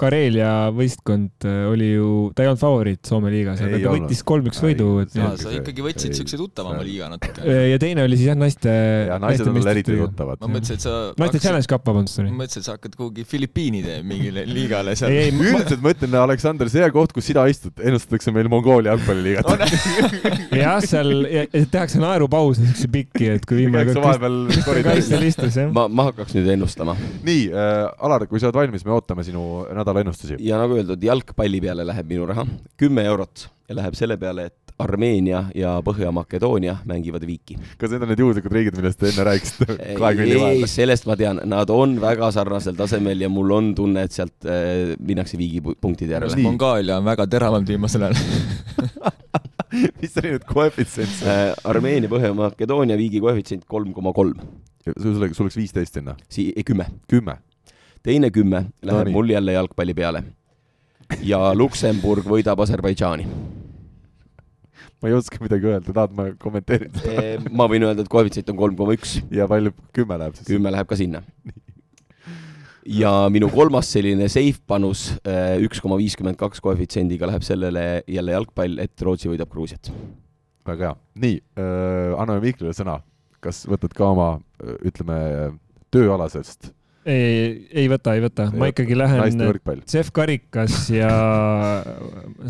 Karelia 0.00 0.70
võistkond 0.74 1.46
äh, 1.48 1.64
oli 1.70 1.90
ju, 1.92 2.08
ta 2.34 2.44
ei 2.44 2.50
olnud 2.50 2.62
favoriit 2.62 3.02
Soome 3.08 3.32
liigas, 3.32 3.60
aga 3.64 3.80
ta 3.82 3.92
võttis 3.94 4.22
kolm-üks 4.26 4.62
võidu, 4.64 4.88
sa 5.12 5.52
ikkagi 5.54 5.84
võtsid 5.84 6.16
siukse 6.16 6.38
tuttavama 6.40 6.82
liiga 6.86 7.10
natuke. 7.12 7.44
ja 7.70 7.80
teine 7.82 8.06
oli 8.06 8.18
siis 8.20 8.30
jah, 8.30 8.38
naiste. 8.38 8.72
ja 9.10 9.18
naised 9.22 9.50
on 9.50 9.58
veel 9.58 9.72
eriti. 9.74 9.98
tuttavad 10.00 10.40
ma. 10.40 10.50
mõtlesin, 10.56 10.80
et 10.80 10.86
sa 10.86 10.94
naiste 11.20 11.42
Challenge 11.44 11.70
Cup, 11.74 11.84
vabandust, 11.90 12.22
ma 12.24 12.38
mõtlesin, 12.42 12.64
et 12.64 12.68
sa 12.68 12.78
hakkad 12.78 12.96
kuhugi 12.98 13.26
Filipiinide 13.28 14.00
mingile 14.06 14.46
liigale 14.48 14.96
seal. 14.98 15.14
üldiselt 15.34 15.84
ma 15.84 15.94
ütlen, 15.94 16.18
Aleksander, 16.24 16.72
see 16.72 16.88
koht, 16.94 17.12
kus 17.16 17.28
sina 17.28 17.44
istud, 17.50 17.76
ennustatakse 17.82 18.32
meil 18.34 18.48
Mongoolia 18.52 18.94
jalgpalliliigat. 18.94 19.66
jah, 20.64 20.80
seal 20.84 21.12
tehakse 21.72 22.00
naerupause 22.02 22.64
siukse 22.64 22.90
pikki, 22.92 23.30
et 23.36 23.48
kui 23.48 23.64
viimane 23.64 23.96
vahepeal 23.98 24.40
koridoris. 24.66 25.60
Ma, 25.74 25.86
ma 25.88 26.08
hakkaks 26.10 26.36
nüüd 26.36 26.52
ennustama 26.56 26.96
nii 27.24 27.33
äh,, 27.50 27.86
Alar, 28.04 28.26
kui 28.30 28.40
sa 28.42 28.50
oled 28.50 28.58
valmis, 28.62 28.84
me 28.86 28.92
ootame 28.96 29.24
sinu 29.26 29.64
nädala 29.74 30.04
ennustusi. 30.04 30.38
ja 30.44 30.58
nagu 30.60 30.76
öeldud, 30.80 31.02
jalgpalli 31.10 31.60
peale 31.64 31.86
läheb 31.88 32.10
minu 32.10 32.28
raha, 32.30 32.46
kümme 32.80 33.04
eurot 33.10 33.48
ja 33.68 33.78
läheb 33.80 33.96
selle 33.98 34.16
peale, 34.20 34.50
et 34.50 34.60
Armeenia 34.82 35.44
ja 35.54 35.76
Põhja-Makedoonia 35.86 36.80
mängivad 36.90 37.22
viiki. 37.28 37.54
kas 37.78 37.92
need 37.92 38.02
on 38.02 38.10
need 38.10 38.18
juhuslikud 38.24 38.52
riigid, 38.56 38.74
millest 38.80 38.98
te 38.98 39.06
enne 39.12 39.26
rääkisite 39.28 39.76
kahe 40.00 40.16
külje 40.18 40.34
ei, 40.34 40.40
vahel? 40.42 40.66
sellest 40.72 41.06
ma 41.06 41.14
tean, 41.20 41.38
nad 41.46 41.70
on 41.70 41.94
väga 42.02 42.32
sarnasel 42.34 42.74
tasemel 42.78 43.22
ja 43.22 43.30
mul 43.30 43.54
on 43.54 43.70
tunne, 43.78 44.02
et 44.08 44.16
sealt 44.16 44.48
äh, 44.50 44.96
minnakse 44.98 45.38
viigi 45.38 45.62
pu- 45.62 45.76
punktide 45.80 46.16
järele. 46.18 46.34
Nii. 46.34 46.48
Mongoolia 46.48 46.98
on 46.98 47.06
väga 47.06 47.28
teravalt 47.30 47.70
viimasel 47.70 48.08
ajal. 48.08 48.18
mis 50.02 50.16
oli 50.20 50.34
nüüd 50.34 50.46
koefitsient? 50.48 51.24
Äh, 51.26 51.42
Armeenia, 51.68 52.10
Põhja-Makedoonia 52.10 52.96
viigi 53.00 53.22
koefitsient 53.22 53.66
kolm 53.70 53.92
koma 53.96 54.12
kolm, 54.16 54.38
sul 54.92 55.18
oleks, 55.18 55.58
viisteist 55.58 55.98
sinna, 55.98 56.16
sii-, 56.32 56.52
kümme. 56.66 56.88
kümme. 57.10 57.38
teine 58.04 58.30
kümme 58.30 58.66
läheb 58.84 59.08
nii. 59.08 59.16
mul 59.16 59.30
jälle 59.32 59.52
jalgpalli 59.56 59.94
peale. 59.94 60.24
ja 61.22 61.40
Luksemburg 61.54 62.26
võidab 62.28 62.60
Aserbaidžaani. 62.64 63.26
ma 65.02 65.10
ei 65.10 65.16
oska 65.16 65.40
midagi 65.42 65.70
öelda, 65.72 65.92
tahad 65.92 66.16
ma 66.16 66.30
kommenteerin 66.40 66.94
seda? 67.00 67.50
ma 67.50 67.68
võin 67.70 67.88
öelda, 67.88 68.04
et 68.04 68.12
koefitsient 68.12 68.50
on 68.54 68.60
kolm 68.60 68.78
koma 68.78 68.96
üks, 68.96 69.18
ja 69.34 69.48
palju, 69.50 69.74
kümme 69.96 70.20
läheb 70.20 70.38
siis? 70.38 70.48
kümme 70.52 70.74
läheb 70.74 70.90
ka 70.90 71.00
sinna. 71.00 71.24
Ja 72.86 73.12
minu 73.32 73.48
kolmas 73.52 73.88
selline 73.94 74.28
safe 74.32 74.60
panus, 74.68 75.06
üks 75.64 75.82
koma 75.84 75.98
viiskümmend 76.00 76.38
kaks 76.40 76.62
koefitsiendiga 76.64 77.28
läheb 77.30 77.44
sellele 77.46 78.04
jälle 78.10 78.36
jalgpall, 78.36 78.78
et 78.84 79.02
Rootsi 79.02 79.30
võidab 79.32 79.50
Gruusiat. 79.52 79.92
väga 80.64 80.90
hea, 80.90 80.94
nii 81.24 81.36
äh,, 81.60 82.14
anname 82.20 82.40
Mihklile 82.44 82.72
sõna. 82.76 83.00
kas 83.44 83.66
võtad 83.68 83.92
ka 83.92 84.06
oma, 84.08 84.28
ütleme, 84.88 85.18
tööalasest 85.92 86.72
ei, 87.04 87.68
ei 87.72 87.88
võta, 87.90 88.14
ei 88.16 88.22
võta, 88.24 88.46
ma 88.56 88.68
ikkagi 88.70 88.96
lähen? 88.96 89.42
CEF 89.88 90.10
karikas 90.16 90.88
ja 90.92 91.10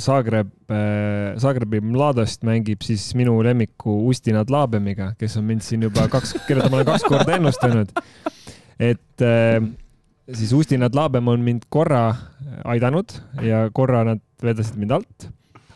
Zagreb, 0.01 0.53
Zagrebi 1.43 1.81
Mladost 1.83 2.45
mängib 2.47 2.85
siis 2.87 3.09
minu 3.19 3.37
lemmiku 3.45 3.97
Ustina 4.09 4.45
Dlabemiga, 4.47 5.13
kes 5.19 5.39
on 5.41 5.49
mind 5.49 5.67
siin 5.67 5.87
juba 5.89 6.07
kaks, 6.13 6.37
keda 6.49 6.69
ma 6.69 6.81
olen 6.81 6.91
kaks 6.93 7.07
korda 7.09 7.39
ennustanud. 7.39 7.91
et 8.79 9.23
äh, 9.23 9.59
siis 10.33 10.53
Ustina 10.57 10.89
Dlabem 10.89 11.29
on 11.29 11.45
mind 11.45 11.67
korra 11.69 12.15
aidanud 12.65 13.13
ja 13.45 13.69
korra 13.73 14.05
nad 14.05 14.23
vedasid 14.43 14.79
mind 14.81 14.99
alt. 14.99 15.31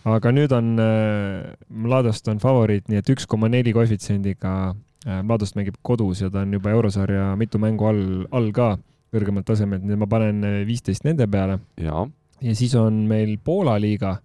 aga 0.09 0.31
nüüd 0.33 0.53
on 0.57 0.79
äh, 0.81 1.55
Mladost 1.69 2.29
on 2.33 2.39
favoriit, 2.41 2.87
nii 2.89 3.03
et 3.03 3.11
üks 3.13 3.27
koma 3.29 3.51
neli 3.53 3.75
koefitsiendiga 3.77 4.53
äh, 4.73 5.21
Mladost 5.23 5.59
mängib 5.59 5.77
kodus 5.83 6.23
ja 6.23 6.31
ta 6.33 6.47
on 6.47 6.55
juba 6.57 6.73
eurosarja 6.73 7.35
mitu 7.37 7.61
mängu 7.61 7.89
all, 7.91 8.07
all 8.33 8.49
ka 8.57 8.77
kõrgemalt 9.13 9.47
tasemelt, 9.49 9.85
nii 9.85 9.97
et 9.97 10.01
ma 10.01 10.09
panen 10.11 10.41
äh, 10.45 10.63
viisteist 10.69 11.05
nende 11.05 11.29
peale. 11.31 11.59
Ja 11.81 12.07
siis 12.55 12.75
on 12.79 13.05
meil 13.11 13.37
Poola 13.45 13.77
liiga, 13.81 14.19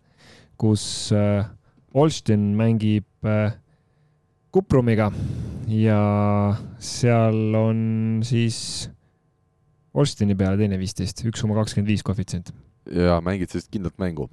kus 0.60 0.86
äh, 1.16 1.46
Olsztyn 1.94 2.54
mängib 2.58 3.28
äh, 3.28 3.56
Kuprumiga. 4.54 5.12
Ja 5.68 6.00
seal 6.84 7.56
on 7.56 7.80
siis 8.28 8.90
Olsztyni 9.94 10.34
peale 10.38 10.58
teine 10.58 10.80
viisteist, 10.82 11.22
üks 11.30 11.44
koma 11.44 11.58
kakskümmend 11.60 11.92
viis 11.92 12.06
koefitsient. 12.06 12.54
ja 12.90 13.20
mängid 13.24 13.52
sellist 13.54 13.70
kindlat 13.72 13.96
mängu. 14.02 14.30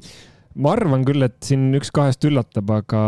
ma 0.54 0.72
arvan 0.74 1.04
küll, 1.06 1.22
et 1.22 1.36
siin 1.46 1.68
üks 1.76 1.92
kahest 1.94 2.24
üllatab, 2.26 2.70
aga 2.74 3.02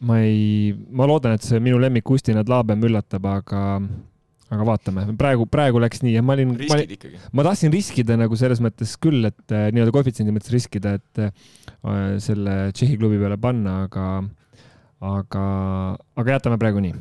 ma 0.00 0.20
ei, 0.22 0.74
ma 0.90 1.08
loodan, 1.08 1.34
et 1.34 1.44
see 1.44 1.58
minu 1.62 1.80
lemmik 1.82 2.08
Ustina 2.10 2.44
Dlabem 2.46 2.82
üllatab, 2.86 3.26
aga, 3.26 3.62
aga 4.48 4.66
vaatame, 4.70 5.04
praegu, 5.18 5.46
praegu 5.50 5.82
läks 5.82 6.04
nii 6.04 6.14
ja 6.14 6.22
ma 6.24 6.36
olin, 6.36 6.54
riskid 6.60 6.94
ikkagi. 6.96 7.20
ma 7.34 7.46
tahtsin 7.46 7.74
riskida 7.74 8.18
nagu 8.20 8.38
selles 8.38 8.62
mõttes 8.64 8.94
küll, 9.02 9.26
et 9.28 9.54
äh, 9.54 9.68
nii-öelda 9.74 9.94
koefitsiendi 9.94 10.34
mõttes 10.34 10.54
riskida, 10.54 10.96
et 11.00 11.24
äh, 11.26 11.32
selle 12.22 12.58
Tšehhi 12.72 12.98
klubi 13.00 13.18
peale 13.20 13.40
panna, 13.42 13.82
aga, 13.88 14.08
aga, 15.02 15.46
aga 16.18 16.38
jätame 16.38 16.60
praegu 16.62 16.84
nii. 16.84 16.94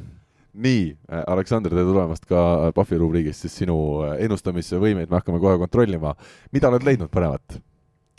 nii, 0.57 0.83
Aleksander, 1.29 1.73
tere 1.73 1.85
tulemast 1.85 2.25
ka 2.29 2.41
Pahvi 2.75 2.99
rubriigist, 3.01 3.45
siis 3.45 3.55
sinu 3.61 3.77
äh, 4.05 4.17
ennustamisvõimeid 4.25 5.09
me 5.09 5.19
hakkame 5.19 5.41
kohe 5.43 5.57
kontrollima. 5.61 6.15
mida 6.55 6.71
oled 6.71 6.85
leidnud? 6.87 7.13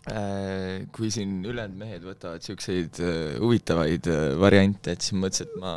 Äh, 0.09 0.87
kui 0.95 1.11
siin 1.13 1.43
ülejäänud 1.45 1.77
mehed 1.77 2.05
võtavad 2.07 2.45
äh, 2.45 3.39
huvitavaid 3.43 4.09
äh, 4.09 4.27
variante, 4.41 4.95
et 4.95 5.05
siis 5.05 5.19
mõtlesin, 5.19 5.51
et 5.51 5.61
ma 5.61 5.75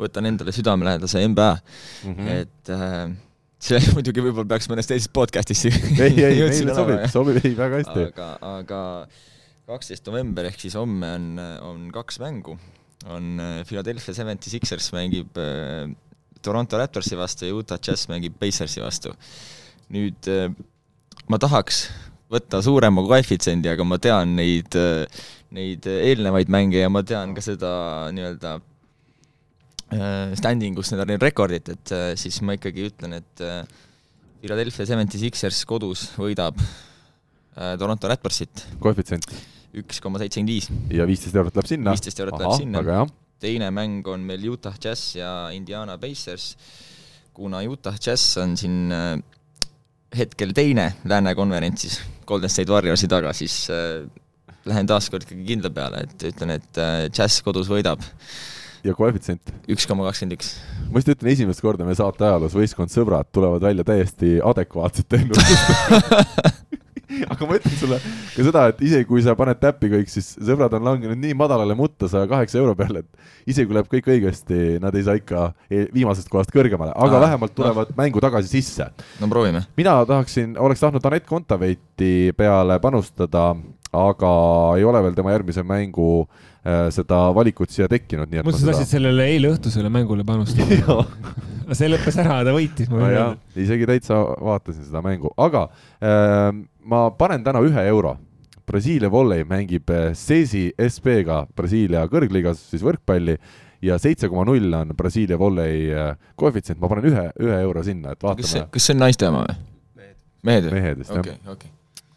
võtan 0.00 0.28
endale 0.28 0.52
südamelähedase 0.52 1.22
NBA 1.28 1.52
mm, 1.54 2.14
-hmm. 2.16 2.28
et 2.42 2.72
äh, 2.74 3.14
see 3.62 3.80
muidugi 3.96 4.24
võib-olla 4.24 4.50
peaks 4.50 4.68
mõnes 4.72 4.90
teises 4.90 5.08
podcast'is 5.08 5.64
ei, 5.70 6.12
ei, 6.18 6.42
meile 6.50 6.74
sobib, 6.76 7.06
sobib, 7.14 7.40
ei 7.44 7.56
väga 7.56 7.80
hästi. 7.80 8.06
aga, 8.10 8.28
aga 8.58 8.82
kaksteist 9.70 10.06
november 10.10 10.50
ehk 10.50 10.60
siis 10.60 10.76
homme 10.76 11.14
on, 11.16 11.38
on 11.62 11.90
kaks 11.94 12.18
mängu, 12.20 12.58
on 13.06 13.40
äh, 13.40 13.64
Philadelphia 13.64 14.14
Seventy 14.14 14.50
Sixers 14.50 14.92
mängib 14.94 15.36
äh, 15.38 15.90
Toronto 16.42 16.78
Raptorsi 16.78 17.16
vastu 17.18 17.46
ja 17.46 17.54
Utah 17.54 17.78
Jazz 17.82 18.08
mängib 18.10 18.38
Pacersi 18.40 18.82
vastu. 18.82 19.14
nüüd 19.92 20.28
äh, 20.30 20.48
ma 21.28 21.38
tahaks 21.38 21.86
võtta 22.32 22.62
suurema 22.64 23.02
koefitsiendi, 23.04 23.68
aga 23.68 23.84
ma 23.84 23.98
tean 24.00 24.30
neid, 24.38 24.72
neid 25.52 25.84
eelnevaid 25.84 26.48
mänge 26.48 26.80
ja 26.80 26.88
ma 26.88 27.02
tean 27.04 27.34
ka 27.36 27.44
seda 27.44 27.72
nii-öelda 28.16 28.54
standing 30.40 30.78
us, 30.80 30.88
need 30.94 31.02
on 31.04 31.20
rekordid, 31.20 31.68
et 31.68 31.92
siis 32.16 32.38
ma 32.40 32.56
ikkagi 32.56 32.86
ütlen, 32.88 33.18
et 33.18 33.42
Philadelphia 34.40 34.88
Seventy 34.88 35.20
Sixers 35.20 35.60
kodus 35.68 36.06
võidab 36.16 36.56
Toronto 37.52 38.08
Raptorsit 38.08 38.64
koefitsient 38.80 39.28
üks 39.80 40.00
koma 40.04 40.20
seitsekümmend 40.20 40.52
viis, 40.52 40.68
ja 40.92 41.06
viisteist 41.08 41.36
eurot 41.36 41.56
läheb 41.56 41.70
sinna. 41.70 41.94
viisteist 41.96 42.20
eurot 42.20 42.40
läheb 42.40 42.56
sinna. 42.60 43.04
teine 43.42 43.70
mäng 43.74 44.06
on 44.08 44.24
meil 44.26 44.44
Utah 44.52 44.76
Jazz 44.78 45.16
ja 45.16 45.50
Indiana 45.54 45.96
Pacers, 45.98 46.52
kuna 47.34 47.62
Utah 47.64 47.96
Jazz 47.96 48.36
on 48.42 48.56
siin 48.60 48.92
äh, 48.92 49.16
hetkel 50.16 50.52
teine 50.54 50.92
Lääne 51.08 51.34
konverentsis 51.34 52.00
Golden 52.28 52.52
State 52.52 52.70
Warriorsi 52.70 53.08
taga, 53.08 53.32
siis 53.32 53.64
äh, 53.72 54.04
lähen 54.68 54.86
taaskord 54.86 55.24
ikkagi 55.26 55.46
kindla 55.54 55.72
peale, 55.74 56.04
et 56.06 56.28
ütlen, 56.30 56.56
et 56.58 56.80
äh, 56.80 57.06
Jazz 57.08 57.40
kodus 57.42 57.72
võidab 57.72 58.04
ja 58.84 58.94
koefitsient? 58.98 59.54
üks 59.72 59.86
koma 59.88 60.06
kakskümmend 60.10 60.36
üks. 60.36 60.54
ma 60.90 61.00
just 61.00 61.12
ütlen, 61.14 61.32
esimest 61.32 61.64
korda 61.64 61.86
meie 61.88 61.98
saate 61.98 62.28
ajaloos 62.28 62.56
võistkond 62.58 62.92
Sõbrad 62.92 63.30
tulevad 63.32 63.64
välja 63.64 63.86
täiesti 63.88 64.36
adekvaatsete 64.44 65.22
ennustustega. 65.24 66.52
aga 67.32 67.48
ma 67.48 67.58
ütlen 67.58 67.76
sulle 67.78 67.98
ka 68.02 68.46
seda, 68.46 68.64
et 68.72 68.82
isegi 68.84 69.08
kui 69.08 69.24
sa 69.24 69.34
paned 69.38 69.60
täppi 69.62 69.90
kõik, 69.92 70.12
siis 70.12 70.32
sõbrad 70.38 70.72
on 70.78 70.86
langenud 70.90 71.20
nii 71.20 71.36
madalale 71.38 71.76
mutta 71.78 72.08
saja 72.10 72.28
kaheksa 72.30 72.60
euro 72.62 72.74
peale, 72.78 73.04
et 73.04 73.52
isegi 73.52 73.68
kui 73.68 73.78
läheb 73.78 73.90
kõik 73.92 74.08
õigesti, 74.14 74.62
nad 74.82 74.96
ei 74.96 75.06
saa 75.06 75.18
ikka 75.20 75.50
e- 75.70 75.88
viimasest 75.94 76.30
kohast 76.32 76.54
kõrgemale, 76.54 76.94
aga 76.94 77.18
Aa, 77.18 77.26
vähemalt 77.26 77.54
tulevad 77.56 77.92
mängu 77.98 78.22
tagasi 78.22 78.50
sisse. 78.56 78.88
no 79.20 79.28
proovime. 79.32 79.66
mina 79.76 79.98
tahaksin, 80.08 80.56
oleks 80.58 80.80
tahtnud 80.80 81.06
Anett 81.10 81.28
Kontaveiti 81.28 82.32
peale 82.36 82.78
panustada, 82.82 83.52
aga 83.92 84.32
ei 84.78 84.84
ole 84.88 85.02
veel 85.04 85.16
tema 85.16 85.34
järgmise 85.34 85.62
mängu 85.68 86.24
äh, 86.24 86.88
seda 86.94 87.26
valikut 87.36 87.72
siia 87.72 87.88
tekkinud, 87.92 88.30
nii 88.30 88.40
et 88.40 88.46
muuseas, 88.46 88.64
sa 88.64 88.72
tahtsid 88.72 88.96
sellele 88.96 89.26
eile 89.34 89.52
õhtusele 89.52 89.92
mängule 89.92 90.24
panustada. 90.24 90.78
Jaa. 90.82 91.76
see 91.76 91.90
lõppes 91.92 92.16
ära, 92.20 92.40
ta 92.46 92.54
võitis, 92.56 92.88
no 92.92 93.00
isegi 93.56 93.88
täitsa 93.88 94.18
vaatasin 94.40 94.88
seda 94.88 95.04
mängu, 95.04 95.32
aga 95.40 95.66
äh, 96.00 96.48
ma 96.84 97.06
panen 97.16 97.44
täna 97.44 97.62
ühe 97.64 97.86
euro. 97.88 98.16
Brasiilia 98.66 99.10
volley 99.10 99.42
mängib 99.44 99.90
Cesi 100.14 100.68
SB-ga 100.78 101.42
Brasiilia 101.56 102.04
kõrgliigas 102.08 102.60
siis 102.70 102.84
võrkpalli 102.86 103.34
ja 103.82 103.98
seitse 103.98 104.30
koma 104.30 104.44
null 104.46 104.72
on 104.78 104.94
Brasiilia 104.96 105.38
volley 105.38 105.90
äh, 105.90 106.14
koefitsient, 106.38 106.80
ma 106.80 106.90
panen 106.90 107.10
ühe, 107.10 107.24
ühe 107.42 107.60
euro 107.64 107.82
sinna, 107.86 108.14
et 108.14 108.22
kas 108.22 108.30
see 108.30 108.62
vaatame, 108.62 108.72
kas 108.76 108.86
see 108.86 108.96
on 108.96 109.02
naiste 109.02 109.28
oma 109.28 109.44
või? 109.48 109.58
mehed 110.42 110.68
mehed 110.74 110.98
vist 111.02 111.14
jah 111.14 111.22
okei, 111.22 111.38
okei. 111.54 111.70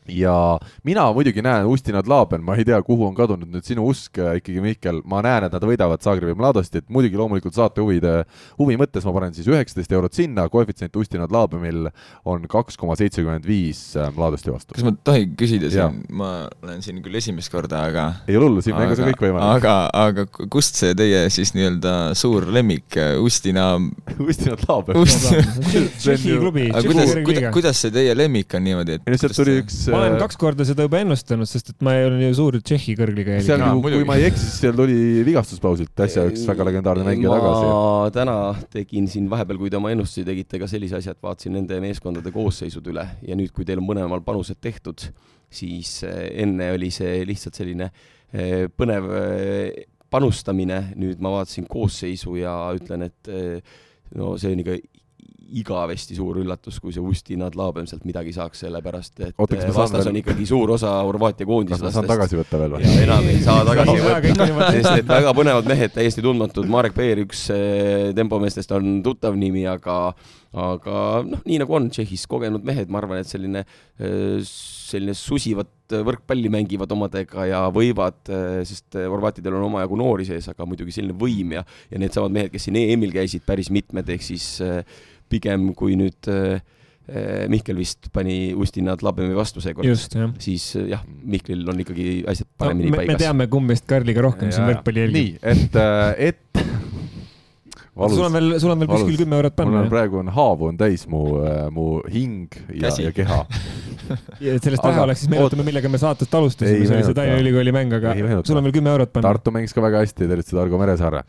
Ja 0.08 0.60
mina 0.86 1.06
muidugi 1.14 1.42
näen 1.42 1.66
Ustinad 1.70 2.08
Laaben, 2.08 2.44
ma 2.46 2.56
ei 2.56 2.66
tea, 2.68 2.78
kuhu 2.86 3.08
on 3.08 3.16
kadunud 3.18 3.50
nüüd 3.50 3.66
sinu 3.66 3.88
usk 3.90 4.20
äh, 4.22 4.36
ikkagi, 4.40 4.62
Mihkel, 4.62 5.02
ma 5.10 5.22
näen, 5.26 5.48
et 5.48 5.56
nad 5.56 5.64
võidavad 5.66 6.04
Zagrebi 6.06 6.36
Mladosti, 6.38 6.82
et 6.84 6.90
muidugi 6.94 7.18
loomulikult 7.20 7.56
saate 7.58 7.82
huvide, 7.82 8.14
huvi 8.60 8.78
mõttes 8.80 9.06
ma 9.08 9.14
panen 9.16 9.34
siis 9.36 9.50
üheksateist 9.50 9.96
eurot 9.96 10.14
sinna, 10.18 10.48
koefitsient 10.54 10.96
Ustinad 11.00 11.34
Laabenil 11.34 11.90
on 12.26 12.46
kaks 12.52 12.78
koma 12.78 12.98
seitsekümmend 13.00 13.48
viis 13.50 13.82
äh, 13.98 14.12
Mladosti 14.16 14.54
vastu 14.54 14.76
kas. 14.78 14.86
ma 14.86 14.94
tohin 15.08 15.34
küsida 15.40 15.72
siin, 15.74 16.04
ma 16.14 16.32
olen 16.64 16.84
siin 16.86 17.02
küll 17.06 17.18
esimest 17.22 17.52
korda, 17.54 17.86
aga 17.90 18.06
ei 18.28 18.38
ole 18.38 18.50
hullu, 18.50 18.66
siin 18.66 18.78
mängus 18.78 19.02
on 19.02 19.10
kõik 19.10 19.26
võimalik. 19.26 19.58
aga, 19.58 19.76
aga 20.06 20.28
ku- 20.30 20.50
kust 20.58 20.78
see 20.82 20.94
teie 20.98 21.26
siis 21.34 21.56
nii-öelda 21.58 21.96
suur 22.18 22.46
lemmik, 22.54 23.00
Ustina, 23.26 23.72
Ustinad 24.30 24.62
Laaben. 24.70 25.02
Tšehhi 25.06 26.38
klubi, 26.40 26.70
aga 26.70 26.82
Tšehhi 26.82 26.94
kuidas, 26.94 27.12
kõrgliiga. 27.16 27.52
kuidas 27.56 27.82
see 27.82 27.94
teie 27.96 28.14
lemmik 28.18 28.54
on 28.58 28.66
niimoodi, 28.66 29.00
et 29.00 29.08
ei 29.10 29.14
no 29.16 29.20
sealt 29.20 29.38
tuli 29.38 29.60
üks 29.64 29.82
ma 29.96 30.02
olen 30.04 30.18
kaks 30.20 30.40
korda 30.40 30.66
seda 30.68 30.86
juba 30.86 31.00
ennustanud, 31.04 31.50
sest 31.50 31.72
et 31.74 31.86
ma 31.86 31.94
olen 32.06 32.22
ju 32.26 32.32
suur 32.38 32.58
Tšehhi 32.60 32.96
kõrgliga 33.00 33.38
seal 33.38 33.56
jälgija. 33.56 33.58
Jaa, 33.58 33.70
nagu, 33.72 33.84
kui 33.84 33.94
muidugi. 33.94 34.08
ma 34.10 34.18
ei 34.20 34.28
eksi, 34.30 34.44
siis 34.44 34.64
seal 34.66 34.76
tuli 34.78 34.98
vigastuspausilt 35.28 36.04
äsja 36.06 36.26
üks 36.30 36.44
väga 36.50 36.68
legendaarne 36.70 37.06
mängija 37.08 37.38
tagasi. 37.38 37.70
ma 37.70 38.12
täna 38.16 38.38
tegin 38.74 39.10
siin 39.12 39.30
vahepeal, 39.32 39.60
kui 39.62 39.72
te 39.74 39.80
oma 39.80 39.94
ennustusi 39.96 40.26
tegite, 40.28 40.60
ka 40.62 40.70
sellise 40.72 41.00
asja, 41.00 41.16
et 41.16 41.24
vaatasin 41.26 41.56
nende 41.58 41.80
meeskondade 41.84 42.34
koosseisud 42.36 42.92
üle 42.92 43.08
ja 43.26 43.40
nüüd, 43.40 43.54
kui 43.56 43.68
teil 43.68 43.82
on 43.82 43.88
mõlemal 43.88 44.24
panused 44.26 44.60
tehtud, 44.64 45.08
siis 45.54 45.98
eh, 46.08 46.28
enne 46.44 46.72
oli 46.76 46.92
see 46.94 47.22
lihtsalt 47.28 47.58
selline 47.58 47.90
eh, 48.34 48.66
põnev 48.72 49.10
eh, 49.22 49.86
panustamine, 50.12 50.82
nüüd 51.00 51.24
ma 51.24 51.34
vaatasin 51.40 51.68
koosseisu 51.70 52.38
ja 52.40 52.54
ütlen, 52.78 53.10
et 53.10 53.30
no 54.16 54.36
see 54.40 54.54
on 54.54 54.62
ikka 54.62 54.78
igavesti 55.60 56.16
suur 56.18 56.40
üllatus, 56.42 56.80
kui 56.82 56.94
see 56.96 57.04
Ustinad 57.04 57.56
Laabem 57.58 57.88
sealt 57.90 58.06
midagi 58.08 58.34
saaks, 58.36 58.64
sellepärast 58.66 59.20
et 59.22 59.36
Oota, 59.38 59.60
saan 59.62 59.76
vastas 59.76 60.02
veel- 60.02 60.12
on 60.14 60.20
ikkagi 60.22 60.48
suur 60.50 60.72
osa 60.78 60.96
Horvaatia 61.04 61.46
kas 61.46 61.82
ma 61.82 61.92
saan 61.92 62.08
koondislastest. 62.08 62.08
tagasi 62.08 62.40
võtta 62.40 62.62
veel 62.62 62.76
või? 62.76 62.96
enam 63.04 63.30
ei 63.30 63.44
saa 63.44 63.66
tagasi 63.68 63.98
võtta 64.06 64.72
sest 64.72 64.92
et 64.96 65.08
väga 65.08 65.36
põnevad 65.38 65.70
mehed, 65.70 65.94
täiesti 65.94 66.24
tundmatud, 66.26 66.68
Marek 66.72 66.96
Peer, 66.98 67.22
üks 67.26 67.50
eh, 67.54 68.12
tempomeestest 68.18 68.72
on 68.78 69.00
tuttav 69.06 69.38
nimi, 69.40 69.66
aga 69.70 70.16
aga 70.56 71.00
noh, 71.28 71.42
nii 71.44 71.58
nagu 71.60 71.76
on 71.76 71.90
Tšehhis 71.92 72.24
kogenud 72.32 72.64
mehed, 72.64 72.88
ma 72.88 73.02
arvan, 73.02 73.20
et 73.20 73.28
selline, 73.28 73.66
selline 74.48 75.16
susivat 75.18 75.68
võrkpalli 76.06 76.50
mängivad 76.50 76.92
omadega 76.96 77.46
ja 77.50 77.60
võivad, 77.74 78.22
sest 78.66 78.96
eh, 78.98 79.10
horvaatidel 79.12 79.58
on 79.60 79.68
omajagu 79.68 80.00
noori 80.00 80.28
sees, 80.28 80.48
aga 80.52 80.68
muidugi 80.70 80.96
selline 80.96 81.18
võim 81.20 81.58
ja, 81.58 81.66
ja 81.92 82.02
needsamad 82.02 82.34
mehed, 82.34 82.54
kes 82.54 82.70
siin 82.70 82.80
EM-il 82.80 83.14
käisid, 83.16 83.44
päris 83.46 83.70
mitmed, 83.74 84.10
ehk 84.16 84.26
siis 84.26 84.48
eh, 84.66 84.82
pigem 85.32 85.72
kui 85.78 85.96
nüüd 86.00 86.30
eh, 86.32 86.60
eh, 87.08 87.46
Mihkel 87.52 87.78
vist 87.80 88.10
pani 88.14 88.54
Ustinad 88.54 89.04
Labemi 89.06 89.36
vastu 89.38 89.62
seekord, 89.64 89.90
siis 90.40 90.68
eh, 90.80 90.90
jah, 90.94 91.04
Mihklil 91.26 91.66
on 91.72 91.82
ikkagi 91.86 92.24
asjad 92.32 92.48
No, 92.50 92.58
paremini 92.66 92.92
me, 92.92 92.98
me 92.98 93.04
paigas. 93.04 93.22
teame, 93.26 93.48
kumb 93.52 93.70
meist 93.74 93.86
Karliga 93.90 94.24
rohkem 94.26 94.52
siin 94.54 94.68
võrkpalli 94.72 95.06
jälgib. 95.06 95.18
nii, 95.20 95.38
et, 95.44 95.80
et 96.32 96.66
sul 97.96 98.26
on 98.28 98.34
veel, 98.36 98.60
sul 98.60 98.74
on 98.74 98.82
veel 98.82 98.92
kuskil 98.92 99.14
valus. 99.14 99.22
kümme 99.24 99.40
eurot 99.40 99.56
mul 99.56 99.64
panna 99.64 99.82
on. 99.86 99.90
praegu 99.92 100.20
on 100.20 100.32
haavu 100.36 100.70
on 100.72 100.78
täis 100.80 101.06
mu, 101.08 101.24
mu 101.72 102.02
hing 102.12 102.56
ja, 102.74 102.92
ja 103.00 103.12
keha. 103.16 103.46
et 104.06 104.64
sellest 104.64 104.84
Aga- 104.84 104.92
vähe 104.92 105.04
oleks, 105.06 105.22
siis 105.24 105.32
meenutame, 105.32 105.66
millega 105.66 105.90
me 105.90 106.00
saatest 106.02 106.34
alustasime, 106.38 106.86
see 106.86 106.98
oli 106.98 107.06
see. 107.08 107.16
Tallinna 107.18 107.40
Ülikooli 107.42 107.74
mäng, 107.76 107.94
aga 107.96 108.14
sul 108.46 108.60
on 108.60 108.68
veel 108.68 108.76
kümme 108.76 108.92
eurot 108.94 109.14
panna. 109.16 109.32
Tartu 109.32 109.54
mängis 109.56 109.74
ka 109.76 109.84
väga 109.86 110.02
hästi, 110.04 110.28
tervitused 110.30 110.60
Argo 110.62 110.80
Meresaare. 110.82 111.24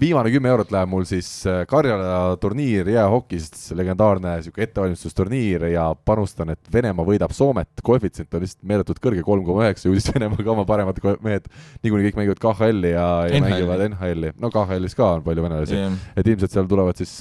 viimane 0.00 0.32
kümme 0.32 0.52
eurot 0.52 0.72
läheb 0.74 0.92
mul 0.92 1.06
siis 1.08 1.28
äh, 1.50 1.64
Karjala 1.68 2.36
turniir 2.40 2.88
jäähokist, 2.94 3.58
legendaarne 3.78 4.38
sihuke 4.44 4.64
ettevalmistusturniir 4.68 5.68
ja 5.74 5.88
panustan, 6.08 6.54
et 6.54 6.72
Venemaa 6.72 7.06
võidab 7.08 7.34
Soomet, 7.36 7.82
koefitsient 7.84 8.32
on 8.38 8.44
lihtsalt 8.46 8.64
meeletult 8.68 9.02
kõrge, 9.04 9.24
kolm 9.26 9.44
koma 9.46 9.66
üheksa, 9.66 9.88
ju 9.88 9.98
siis 9.98 10.14
Venemaa 10.14 10.40
ka 10.40 10.54
oma 10.54 10.66
paremad 10.68 11.02
mehed 11.24 11.50
niikuinii 11.82 12.08
kõik 12.08 12.22
mängivad 12.22 12.42
KHL-i 12.46 12.94
ja, 12.94 13.08
ja 13.28 13.42
NHL-i. 13.42 13.44
mängivad 13.50 13.84
NHL-i, 13.90 14.34
no 14.40 14.52
KHL-is 14.54 14.96
ka 14.98 15.12
on 15.18 15.26
palju 15.26 15.44
venelasi 15.44 15.87
et 16.16 16.26
ilmselt 16.26 16.54
seal 16.54 16.68
tulevad 16.70 16.98
siis 17.00 17.14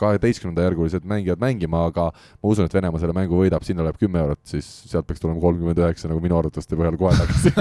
kaheteistkümnenda 0.00 0.66
järgulised 0.68 1.06
mängijad 1.08 1.40
mängima, 1.42 1.86
aga 1.90 2.10
ma 2.12 2.52
usun, 2.52 2.68
et 2.68 2.74
Venemaa 2.74 3.02
selle 3.02 3.16
mängu 3.16 3.40
võidab, 3.40 3.64
sinna 3.66 3.86
läheb 3.86 4.00
kümme 4.00 4.22
eurot, 4.22 4.42
siis 4.48 4.68
sealt 4.90 5.08
peaks 5.08 5.22
tulema 5.22 5.40
kolmkümmend 5.42 5.82
üheksa 5.82 6.10
nagu 6.10 6.22
minu 6.24 6.38
arvutuste 6.40 6.78
põhjal 6.78 6.98
kohe 7.00 7.16
tagasi. 7.18 7.54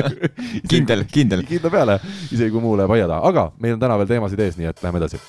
kindel, 0.72 1.06
kindel. 1.10 1.46
kindla 1.48 1.72
peale, 1.72 2.00
isegi 2.30 2.50
kui 2.54 2.64
muu 2.64 2.76
läheb 2.80 2.98
aia 2.98 3.10
taha, 3.10 3.22
aga 3.30 3.48
meil 3.60 3.78
on 3.78 3.86
täna 3.86 4.00
veel 4.00 4.14
teemasid 4.16 4.46
ees, 4.46 4.60
nii 4.60 4.70
et 4.72 4.84
lähme 4.84 5.02
edasi. 5.02 5.20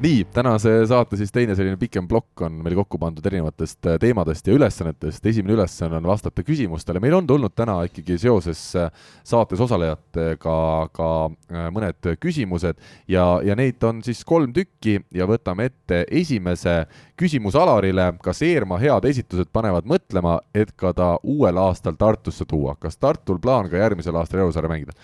nii, 0.00 0.24
tänase 0.34 0.86
saate 0.86 1.16
siis 1.18 1.32
teine 1.34 1.54
selline 1.58 1.76
pikem 1.76 2.06
plokk 2.08 2.44
on 2.46 2.60
meil 2.62 2.76
kokku 2.78 3.00
pandud 3.02 3.24
erinevatest 3.26 3.86
äh, 3.90 3.96
teemadest 3.98 4.46
ja 4.46 4.54
ülesannetest. 4.54 5.26
esimene 5.26 5.56
ülesanne 5.56 5.96
on 5.98 6.06
vastata 6.06 6.42
küsimustele, 6.46 7.00
meil 7.02 7.16
on 7.18 7.26
tulnud 7.26 7.54
täna 7.56 7.80
ikkagi 7.88 8.18
seoses 8.18 8.60
äh, 8.78 8.92
saates 9.26 9.60
osalejatega 9.60 10.58
ka 10.94 11.08
äh, 11.26 11.64
mõned 11.74 12.10
küsimused 12.22 12.78
ja, 13.08 13.24
ja 13.42 13.56
neid 13.58 13.82
on 13.82 14.02
siis 14.06 14.22
kolm 14.24 14.52
tükki 14.54 15.00
ja 15.14 15.26
võtame 15.26 15.66
ette 15.72 16.04
esimese 16.10 16.84
küsimus 17.18 17.58
Alarile, 17.58 18.12
kas 18.22 18.44
Eermaa 18.46 18.78
head 18.78 19.10
esitused 19.10 19.50
panevad 19.52 19.88
mõtlema, 19.90 20.38
et 20.54 20.70
ka 20.78 20.94
ta 20.94 21.10
uuel 21.26 21.58
aastal 21.58 21.98
Tartusse 21.98 22.46
tuua, 22.46 22.76
kas 22.78 23.00
Tartul 23.02 23.42
plaan 23.42 23.66
ka 23.70 23.82
järgmisel 23.82 24.14
aastal 24.14 24.46
eurosarja 24.46 24.70
mängida? 24.70 24.94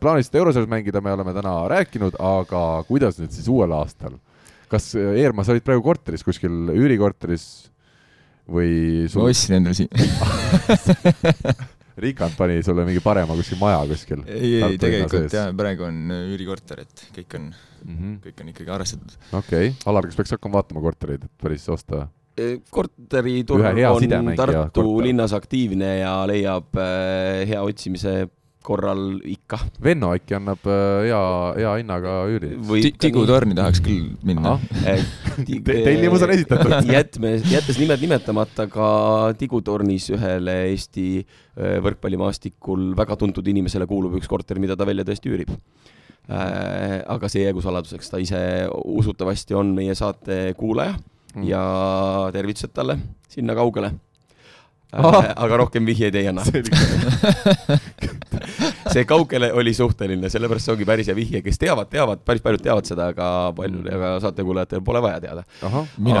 plaanisite 0.00 0.40
eurosarjas 0.40 0.70
mängida, 0.70 1.04
me 1.04 1.12
oleme 1.12 1.36
täna 1.36 1.54
rääkinud, 1.68 2.16
aga 2.16 2.64
kuidas 2.88 3.20
nüüd 3.20 3.36
siis 3.36 3.48
uuel 3.52 3.76
aastal? 3.76 4.16
Kas 4.70 4.92
äh, 4.98 5.18
Eermaa, 5.24 5.46
sa 5.46 5.54
olid 5.54 5.66
praegu 5.66 5.84
korteris 5.84 6.24
kuskil 6.26 6.70
üürikorteris 6.74 7.46
või 8.50 9.04
ma 9.04 9.12
sul 9.12 9.28
ostsin 9.28 9.58
endale 9.60 9.76
siin, 9.78 9.90
Rikand 12.00 12.36
pani 12.38 12.62
sulle 12.64 12.86
mingi 12.86 13.02
parema 13.04 13.36
kuskil 13.36 13.58
maja 13.60 13.82
kuskil? 13.90 14.22
ei, 14.30 14.60
ei 14.64 14.78
tegelikult 14.80 15.34
jah, 15.34 15.50
praegu 15.56 15.86
on 15.88 16.14
üürikorter, 16.32 16.86
et 16.86 17.04
kõik 17.18 17.36
on, 17.38 17.50
mm 17.50 17.98
-hmm. 17.98 18.16
kõik 18.24 18.40
on 18.44 18.54
ikkagi 18.54 18.74
arvestatud. 18.76 19.18
okei 19.32 19.68
okay., 19.74 19.76
Alar, 19.90 20.08
kas 20.08 20.18
peaks 20.18 20.34
hakkama 20.36 20.60
vaatama 20.60 20.84
kortereid, 20.86 21.28
et 21.28 21.36
päris 21.42 21.68
osta? 21.68 22.08
korteriturg 22.70 23.64
Ühe 23.64 23.72
hea 23.82 23.90
on 23.92 24.34
Tartu 24.36 24.82
korter. 24.82 25.04
linnas 25.04 25.32
aktiivne 25.36 25.98
ja 25.98 26.12
leiab 26.30 26.78
äh, 26.78 27.48
hea 27.50 27.62
otsimise 27.62 28.28
korral 28.66 29.18
ikka. 29.24 29.58
Venno 29.82 30.10
äkki 30.16 30.36
annab 30.36 30.64
äh, 30.68 31.06
hea, 31.06 31.20
hea 31.58 31.74
hinnaga 31.80 32.14
üüri. 32.30 32.52
tigutorni 33.00 33.56
tahaks 33.58 33.82
küll 33.84 34.10
minna. 34.26 34.56
Te- 34.84 35.60
tellimus 35.66 36.24
on 36.26 36.34
esitatud. 36.34 36.74
jätme, 36.96 37.36
jättes 37.50 37.80
nimed 37.80 38.02
nimetamata 38.04 38.66
ka 38.70 38.90
Tigutornis 39.40 40.10
ühele 40.14 40.56
Eesti 40.70 41.06
äh, 41.20 41.78
võrkpallimaastikul 41.84 42.92
väga 42.98 43.16
tuntud 43.20 43.46
inimesele 43.48 43.88
kuulub 43.90 44.18
üks 44.20 44.28
korter, 44.30 44.60
mida 44.62 44.76
ta 44.76 44.88
välja 44.88 45.06
tõesti 45.08 45.32
üürib. 45.32 45.54
aga 46.30 47.26
see 47.32 47.40
jäägu 47.42 47.62
saladuseks, 47.64 48.10
ta 48.12 48.20
ise 48.22 48.38
usutavasti 48.70 49.56
on 49.58 49.72
meie 49.74 49.96
saate 49.98 50.52
kuulaja 50.58 50.94
Mm. 51.30 51.46
ja 51.46 52.30
tervitused 52.34 52.72
talle 52.74 52.98
sinna 53.30 53.54
kaugele. 53.54 53.92
Ahah. 54.92 55.32
aga 55.38 55.56
rohkem 55.62 55.86
vihjeid 55.86 56.16
ei 56.18 56.26
anna. 56.30 56.42
see 58.90 59.04
kaugele 59.08 59.50
oli 59.56 59.72
suhteline, 59.76 60.30
sellepärast 60.32 60.66
see 60.66 60.74
ongi 60.74 60.86
päris 60.88 61.10
hea 61.10 61.16
vihje, 61.16 61.42
kes 61.44 61.60
teavad, 61.60 61.88
teavad, 61.92 62.22
päris 62.26 62.42
paljud 62.44 62.62
teavad 62.64 62.88
seda, 62.88 63.10
aga 63.14 63.26
paljud, 63.56 63.86
aga 63.96 64.12
saatekuulajatel 64.24 64.82
pole 64.86 65.02
vaja 65.04 65.20
teada. 65.22 65.44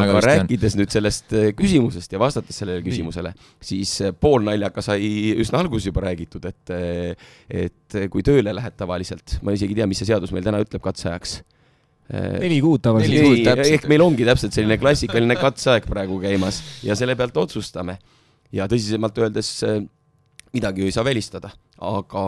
aga 0.02 0.22
rääkides 0.26 0.76
nüüd 0.78 0.94
sellest 0.94 1.34
eh, 1.36 1.50
küsimusest 1.56 2.14
ja 2.14 2.20
vastates 2.22 2.60
sellele 2.62 2.84
küsimusele, 2.86 3.32
siis 3.64 3.96
eh, 4.04 4.14
poolnaljaga 4.14 4.84
sai 4.84 5.34
üsna 5.40 5.62
alguses 5.64 5.90
juba 5.90 6.04
räägitud, 6.06 6.46
et 6.50 6.74
eh, 6.76 7.30
et 7.50 7.98
kui 8.12 8.22
tööle 8.26 8.54
lähed 8.54 8.76
tavaliselt, 8.78 9.40
ma 9.42 9.54
isegi 9.56 9.74
ei 9.74 9.82
tea, 9.82 9.88
mis 9.90 9.98
see 10.00 10.12
seadus 10.12 10.30
meil 10.34 10.46
täna 10.46 10.62
ütleb 10.62 10.82
katseajaks. 10.84 11.40
neli 12.10 12.60
kuud 12.62 12.82
tavaliselt. 12.82 13.66
Ehk 13.66 13.84
meil 13.90 14.02
ongi 14.02 14.26
täpselt 14.26 14.54
selline 14.54 14.78
klassikaline 14.82 15.36
katseaeg 15.38 15.86
praegu 15.90 16.18
käimas 16.22 16.62
ja 16.86 16.96
selle 16.98 17.14
pealt 17.18 17.36
otsustame. 17.38 17.98
Ja 18.54 18.66
tõsisemalt 18.70 19.22
öeldes 19.22 19.54
eh, 19.66 19.80
midagi 20.54 20.82
ju 20.82 20.90
ei 20.90 20.94
saa 20.94 21.06
välistada, 21.06 21.52
aga 21.86 22.26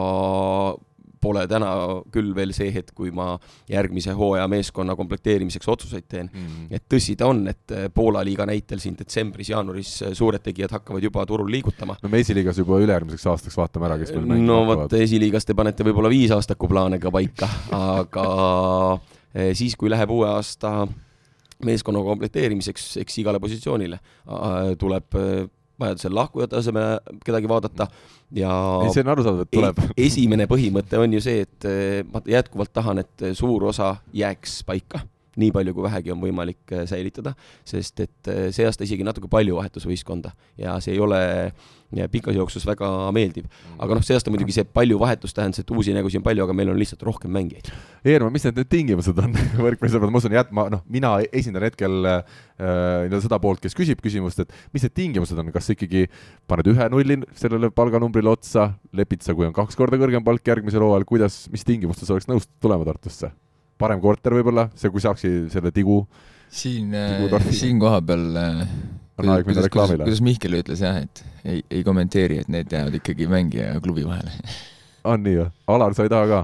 pole 1.23 1.45
täna 1.47 1.69
küll 2.11 2.33
veel 2.35 2.51
see 2.55 2.73
hetk, 2.75 2.91
kui 2.99 3.13
ma 3.15 3.37
järgmise 3.71 4.15
hooaja 4.19 4.49
meeskonna 4.51 4.97
komplekteerimiseks 4.99 5.69
otsuseid 5.71 6.09
teen. 6.11 6.27
Mm. 6.33 6.65
et 6.75 6.83
tõsi 6.91 7.15
ta 7.19 7.29
on, 7.31 7.45
et 7.51 7.75
eh, 7.75 7.87
Poola 7.95 8.25
liiga 8.27 8.47
näitel 8.49 8.83
siin 8.83 8.97
detsembris-jaanuaris 8.99 9.93
eh, 10.09 10.17
suured 10.19 10.43
tegijad 10.43 10.75
hakkavad 10.79 11.05
juba 11.05 11.27
turul 11.29 11.51
liigutama. 11.51 11.99
no 12.03 12.11
me 12.11 12.23
esiliigas 12.25 12.59
juba 12.63 12.81
ülejärgmiseks 12.83 13.29
aastaks 13.35 13.59
vaatame 13.59 13.91
ära, 13.91 14.01
kes 14.03 14.15
meil 14.17 14.29
mängima 14.35 14.51
no 14.51 14.61
vot, 14.67 14.99
esiliigas 14.99 15.47
te 15.47 15.57
panete 15.59 15.87
võib-olla 15.87 16.11
viisaastaku 16.13 16.71
plaane 16.71 16.99
ka 17.03 17.15
paika, 17.15 17.51
aga 18.03 18.27
siis, 19.57 19.79
kui 19.81 19.91
läheb 19.91 20.11
uue 20.13 20.29
aasta 20.29 20.83
meeskonna 21.63 22.03
komplekteerimiseks, 22.05 22.97
eks 23.01 23.21
igale 23.23 23.39
positsioonile 23.41 24.01
tuleb 24.83 25.23
vajadusel 25.83 26.15
lahkujate 26.17 26.59
asemele 26.59 27.19
kedagi 27.27 27.51
vaadata 27.51 27.89
ja 28.39 28.53
ei, 28.85 28.93
see 28.95 29.05
on 29.05 29.13
arusaadav, 29.15 29.47
et 29.47 29.53
tuleb. 29.53 29.83
E- 29.85 30.07
esimene 30.07 30.49
põhimõte 30.51 31.01
on 31.01 31.19
ju 31.19 31.23
see, 31.25 31.47
et 31.47 31.69
eh, 31.69 32.03
ma 32.09 32.23
jätkuvalt 32.27 32.73
tahan, 32.75 33.03
et 33.05 33.27
suur 33.39 33.69
osa 33.73 33.95
jääks 34.17 34.63
paika, 34.69 35.03
nii 35.41 35.53
palju 35.55 35.75
kui 35.77 35.87
vähegi 35.87 36.13
on 36.15 36.21
võimalik 36.23 36.75
eh, 36.75 36.87
säilitada, 36.89 37.35
sest 37.69 38.03
et 38.05 38.33
eh, 38.33 38.49
see 38.55 38.67
aasta 38.69 38.85
isegi 38.87 39.07
natuke 39.07 39.31
palju 39.33 39.57
vahetus 39.61 39.87
võistkonda 39.89 40.35
ja 40.61 40.79
see 40.83 40.97
ei 40.97 41.03
ole 41.03 41.23
ja 41.97 42.09
pikas 42.09 42.37
jooksus 42.37 42.65
väga 42.67 42.89
meeldiv. 43.13 43.45
aga 43.79 43.97
noh, 43.97 44.05
see 44.05 44.17
aasta 44.17 44.33
muidugi 44.33 44.55
see 44.57 44.65
palju 44.65 44.99
vahetust 45.01 45.37
tähendas, 45.37 45.61
et 45.63 45.73
uusi 45.75 45.95
nägusid 45.97 46.21
on 46.21 46.27
palju, 46.27 46.45
aga 46.47 46.57
meil 46.57 46.73
on 46.73 46.79
lihtsalt 46.81 47.05
rohkem 47.07 47.33
mängijaid. 47.35 47.69
Eerma, 48.09 48.31
mis 48.33 48.47
need 48.47 48.59
nüüd 48.61 48.71
tingimused 48.73 49.21
on 49.21 49.37
võrkpallisõbrad, 49.67 50.13
ma 50.13 50.23
usun, 50.23 50.37
jät-, 50.37 50.55
ma 50.57 50.67
noh, 50.73 50.85
mina 50.93 51.15
esindan 51.29 51.67
hetkel 51.69 52.09
äh, 52.09 53.21
seda 53.21 53.41
poolt, 53.43 53.63
kes 53.65 53.77
küsib 53.77 54.01
küsimust, 54.05 54.41
et 54.45 54.57
mis 54.75 54.87
need 54.87 54.97
tingimused 54.97 55.39
on, 55.39 55.53
kas 55.55 55.69
ikkagi 55.77 56.07
paned 56.51 56.73
ühe 56.73 56.89
nulli 56.93 57.21
sellele 57.39 57.73
palganumbrile 57.75 58.33
otsa, 58.33 58.71
lepid 58.97 59.25
sa, 59.27 59.37
kui 59.37 59.49
on 59.49 59.57
kaks 59.57 59.79
korda 59.79 60.01
kõrgem 60.01 60.25
palk 60.25 60.49
järgmisel 60.49 60.85
hooajal, 60.87 61.09
kuidas, 61.09 61.45
mis 61.53 61.69
tingimustes 61.69 62.13
oleks 62.13 62.31
nõus 62.31 62.49
tulema 62.61 62.89
Tartusse? 62.89 63.35
Parem 63.79 64.01
korter 64.01 64.35
võib-olla, 64.37 64.69
see, 64.79 64.91
kui 64.93 65.03
saakski 65.03 65.33
selle 65.53 65.73
tigu, 65.75 66.03
siin 66.53 66.93
Tigu 66.93 67.31
torti., 67.33 67.55
siin 67.57 67.79
kohapeal 67.81 68.27
äh, 68.37 68.67
On 69.21 69.29
aeg 69.29 69.47
minna 69.47 69.61
kuidas, 69.61 69.69
kuidas, 69.69 69.69
reklaamile. 69.69 70.05
kuidas 70.07 70.23
Mihkel 70.25 70.59
ütles 70.59 70.83
jah, 70.83 71.01
et 71.03 71.23
ei, 71.45 71.63
ei 71.71 71.83
kommenteeri, 71.85 72.41
et 72.43 72.53
need 72.53 72.73
jäävad 72.73 72.97
ikkagi 72.99 73.29
mängija 73.31 73.73
ja 73.75 73.81
klubi 73.85 74.05
vahele. 74.09 74.33
on 75.13 75.25
nii 75.25 75.41
või? 75.41 75.49
Alar, 75.75 75.97
sa 75.97 76.07
ei 76.07 76.13
taha 76.13 76.29
ka? 76.31 76.41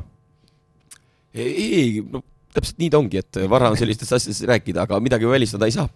ei, 1.38 1.52
ei, 1.52 2.02
no 2.12 2.22
täpselt 2.56 2.80
nii 2.82 2.90
ta 2.92 3.00
ongi, 3.00 3.22
et 3.22 3.40
vara 3.50 3.70
on 3.72 3.78
sellistest 3.78 4.16
asjadest 4.18 4.44
rääkida, 4.48 4.84
aga 4.84 4.98
midagi 5.05 5.28
välistada 5.30 5.68
ei 5.68 5.74
saa. 5.74 5.88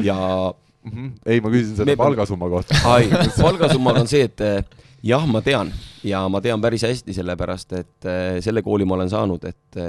ja 0.00 0.16
mm. 0.16 0.90
-hmm. 0.92 1.10
ei, 1.26 1.40
ma 1.40 1.50
küsisin 1.50 1.76
selle 1.76 1.92
Me- 1.92 1.96
palgasumma 1.96 2.48
kohta. 2.48 2.78
ai, 2.84 3.10
palgasummaga 3.40 4.00
on 4.00 4.08
see, 4.08 4.22
et 4.30 4.40
eh, 4.40 4.64
jah, 5.02 5.26
ma 5.26 5.42
tean 5.42 5.72
ja 6.04 6.22
ma 6.28 6.40
tean 6.40 6.60
päris 6.60 6.86
hästi, 6.86 7.14
sellepärast 7.14 7.72
et 7.72 8.10
selle 8.40 8.62
kooli 8.62 8.84
ma 8.84 8.94
olen 8.94 9.10
saanud, 9.10 9.44
et 9.44 9.82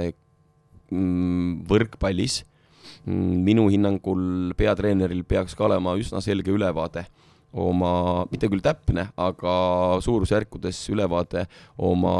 võrkpallis. 0.90 2.42
Mm, 3.04 3.42
minu 3.44 3.68
hinnangul 3.72 4.54
peatreeneril 4.56 5.24
peaks 5.28 5.56
ka 5.56 5.66
olema 5.68 5.96
üsna 6.00 6.22
selge 6.24 6.52
ülevaade 6.54 7.04
oma, 7.54 8.24
mitte 8.30 8.48
küll 8.50 8.62
täpne, 8.64 9.08
aga 9.20 9.54
suurusjärkudes 10.04 10.80
ülevaade 10.90 11.44
oma 11.78 12.14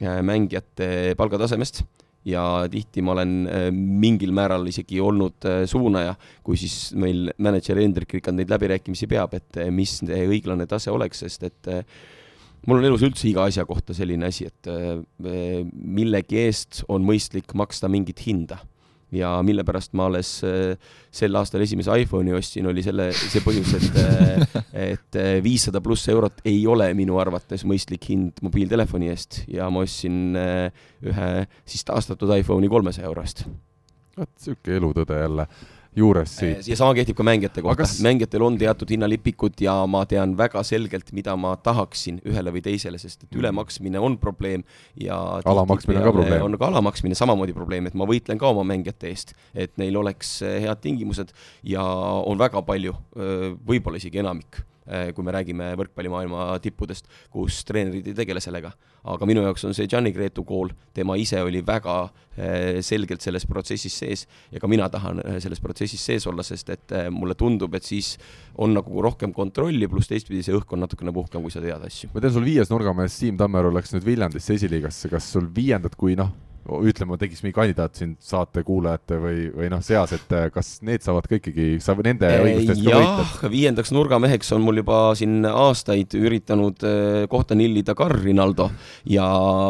eh, 0.00 0.22
mängijate 0.24 1.14
palgatasemest. 1.18 1.84
Ja 2.22 2.68
tihti 2.70 3.02
ma 3.02 3.16
olen 3.16 3.30
eh, 3.50 3.68
mingil 3.74 4.30
määral 4.34 4.66
isegi 4.70 5.00
olnud 5.02 5.42
eh, 5.48 5.64
suunaja, 5.66 6.14
kui 6.46 6.58
siis 6.60 6.92
meil 6.94 7.32
mänedžer 7.42 7.80
Hendrik 7.82 8.14
Rikand 8.14 8.38
neid 8.38 8.52
läbirääkimisi 8.52 9.08
peab, 9.10 9.34
et 9.34 9.58
mis 9.74 9.98
õiglane 10.06 10.68
tase 10.70 10.94
oleks, 10.94 11.24
sest 11.24 11.48
et 11.50 11.70
eh, 11.72 11.82
mul 12.66 12.80
on 12.80 12.88
elus 12.88 13.04
üldse 13.06 13.28
iga 13.30 13.46
asja 13.48 13.64
kohta 13.68 13.94
selline 13.96 14.28
asi, 14.28 14.48
et 14.50 14.68
eh, 14.70 15.62
millegi 15.72 16.42
eest 16.44 16.82
on 16.92 17.04
mõistlik 17.06 17.54
maksta 17.58 17.90
mingit 17.92 18.22
hinda. 18.26 18.60
Ja 19.12 19.34
mille 19.44 19.60
pärast 19.68 19.92
ma 19.98 20.06
alles 20.08 20.38
eh, 20.48 20.78
sel 21.12 21.36
aastal 21.36 21.64
esimese 21.64 21.92
iPhone'i 22.04 22.32
ostsin, 22.36 22.68
oli 22.70 22.84
selle, 22.84 23.10
see 23.12 23.42
põhjus, 23.44 23.74
et, 23.76 23.98
et 24.94 25.20
viissada 25.44 25.82
pluss 25.84 26.08
eurot 26.08 26.40
ei 26.48 26.62
ole 26.70 26.88
minu 26.96 27.18
arvates 27.20 27.66
mõistlik 27.68 28.08
hind 28.08 28.40
mobiiltelefoni 28.46 29.12
eest. 29.12 29.42
Ja 29.52 29.68
ma 29.72 29.84
ostsin 29.84 30.32
ühe 30.32 31.28
siis 31.66 31.84
taastatud 31.88 32.32
iPhone'i 32.38 32.72
kolmesaja 32.72 33.10
euro 33.10 33.26
eest. 33.26 33.44
vot 34.16 34.32
sihuke 34.40 34.76
elutõde 34.76 35.20
jälle 35.20 35.48
juures 35.96 36.36
siit. 36.38 36.66
ja 36.68 36.76
sama 36.78 36.94
kehtib 36.96 37.16
ka 37.18 37.24
mängijate 37.26 37.62
kohta 37.64 37.82
kas- 37.82 38.00
mängijatel 38.04 38.42
on 38.46 38.56
teatud 38.58 38.90
hinnalipikud 38.90 39.60
ja 39.60 39.74
ma 39.86 40.04
tean 40.08 40.36
väga 40.38 40.62
selgelt, 40.64 41.12
mida 41.12 41.36
ma 41.36 41.54
tahaksin 41.56 42.20
ühele 42.28 42.54
või 42.54 42.62
teisele, 42.64 42.98
sest 42.98 43.26
et 43.26 43.36
ülemaksmine 43.36 44.00
on 44.00 44.16
probleem 44.18 44.64
ja 45.00 45.18
Alamaksmine 45.44 46.00
on 46.00 46.04
ka 46.08 46.12
probleem. 46.12 46.42
on 46.42 46.58
ka 46.58 46.66
alamaksmine 46.72 47.14
samamoodi 47.18 47.52
probleem, 47.52 47.86
et 47.86 47.94
ma 47.94 48.08
võitlen 48.08 48.40
ka 48.40 48.48
oma 48.48 48.64
mängijate 48.64 49.12
eest, 49.12 49.34
et 49.54 49.76
neil 49.76 49.96
oleks 50.00 50.40
eh, 50.42 50.60
head 50.64 50.80
tingimused 50.80 51.32
ja 51.62 51.84
on 51.84 52.38
väga 52.38 52.62
palju, 52.62 52.94
võib-olla 53.66 54.00
isegi 54.00 54.22
enamik, 54.22 54.62
kui 55.14 55.24
me 55.24 55.32
räägime 55.34 55.72
võrkpallimaailma 55.78 56.46
tippudest, 56.62 57.06
kus 57.30 57.60
treenerid 57.68 58.08
ei 58.10 58.16
tegele 58.18 58.40
sellega. 58.42 58.72
aga 59.02 59.26
minu 59.26 59.42
jaoks 59.42 59.64
on 59.66 59.74
see 59.74 59.88
Gianni 59.90 60.12
Gretu 60.14 60.44
kool, 60.46 60.70
tema 60.94 61.16
ise 61.18 61.40
oli 61.42 61.62
väga 61.66 61.96
eh, 62.36 62.78
selgelt 62.86 63.22
selles 63.22 63.46
protsessis 63.50 63.96
sees 63.98 64.26
ja 64.52 64.60
ka 64.62 64.70
mina 64.70 64.86
tahan 64.88 65.18
eh, 65.24 65.40
selles 65.42 65.60
protsessis 65.60 66.04
sees 66.06 66.26
olla, 66.30 66.44
sest 66.46 66.70
et 66.70 66.94
eh, 66.94 67.08
mulle 67.10 67.34
tundub, 67.38 67.74
et 67.74 67.86
siis 67.86 68.14
on 68.62 68.74
nagu 68.76 69.02
rohkem 69.02 69.34
kontrolli, 69.34 69.88
pluss 69.90 70.10
teistpidi 70.10 70.44
see 70.46 70.54
õhk 70.54 70.76
on 70.76 70.84
natukene 70.86 71.14
puhkem, 71.14 71.42
kui 71.42 71.54
sa 71.54 71.62
tead 71.64 71.82
asju. 71.82 72.12
ma 72.14 72.22
tean, 72.22 72.36
sul 72.36 72.46
viies 72.46 72.70
nurgamees 72.70 73.18
Siim 73.18 73.40
Tammeru 73.40 73.74
läks 73.74 73.94
nüüd 73.96 74.06
Viljandisse 74.06 74.54
esiliigasse, 74.58 75.10
kas 75.10 75.30
sul 75.34 75.50
viiendat, 75.54 75.98
kui 75.98 76.14
noh, 76.18 76.30
ütleme, 76.62 77.16
tekiks 77.18 77.42
mingi 77.42 77.54
kandidaat 77.56 77.98
siin 77.98 78.12
saate 78.22 78.62
kuulajate 78.66 79.18
või, 79.20 79.46
või 79.50 79.68
noh, 79.72 79.80
seas, 79.82 80.12
et 80.14 80.34
eh, 80.36 80.46
kas 80.54 80.76
need 80.86 81.02
saavad 81.02 81.26
ka 81.26 81.38
ikkagi, 81.38 81.76
sa 81.82 81.96
nende 81.98 82.28
õiguste 82.42 82.76
eest 82.76 82.84
ka 82.86 82.98
võitled? 83.00 83.52
viiendaks 83.52 83.92
nurgameheks 83.94 84.52
on 84.54 84.62
mul 84.62 84.78
juba 84.78 85.00
siin 85.18 85.42
aastaid 85.48 86.14
üritanud 86.18 86.86
eh, 86.86 87.24
kohta 87.32 87.56
nillida 87.58 87.96
Carl 87.98 88.20
Rinaldo 88.22 88.68
ja 89.10 89.26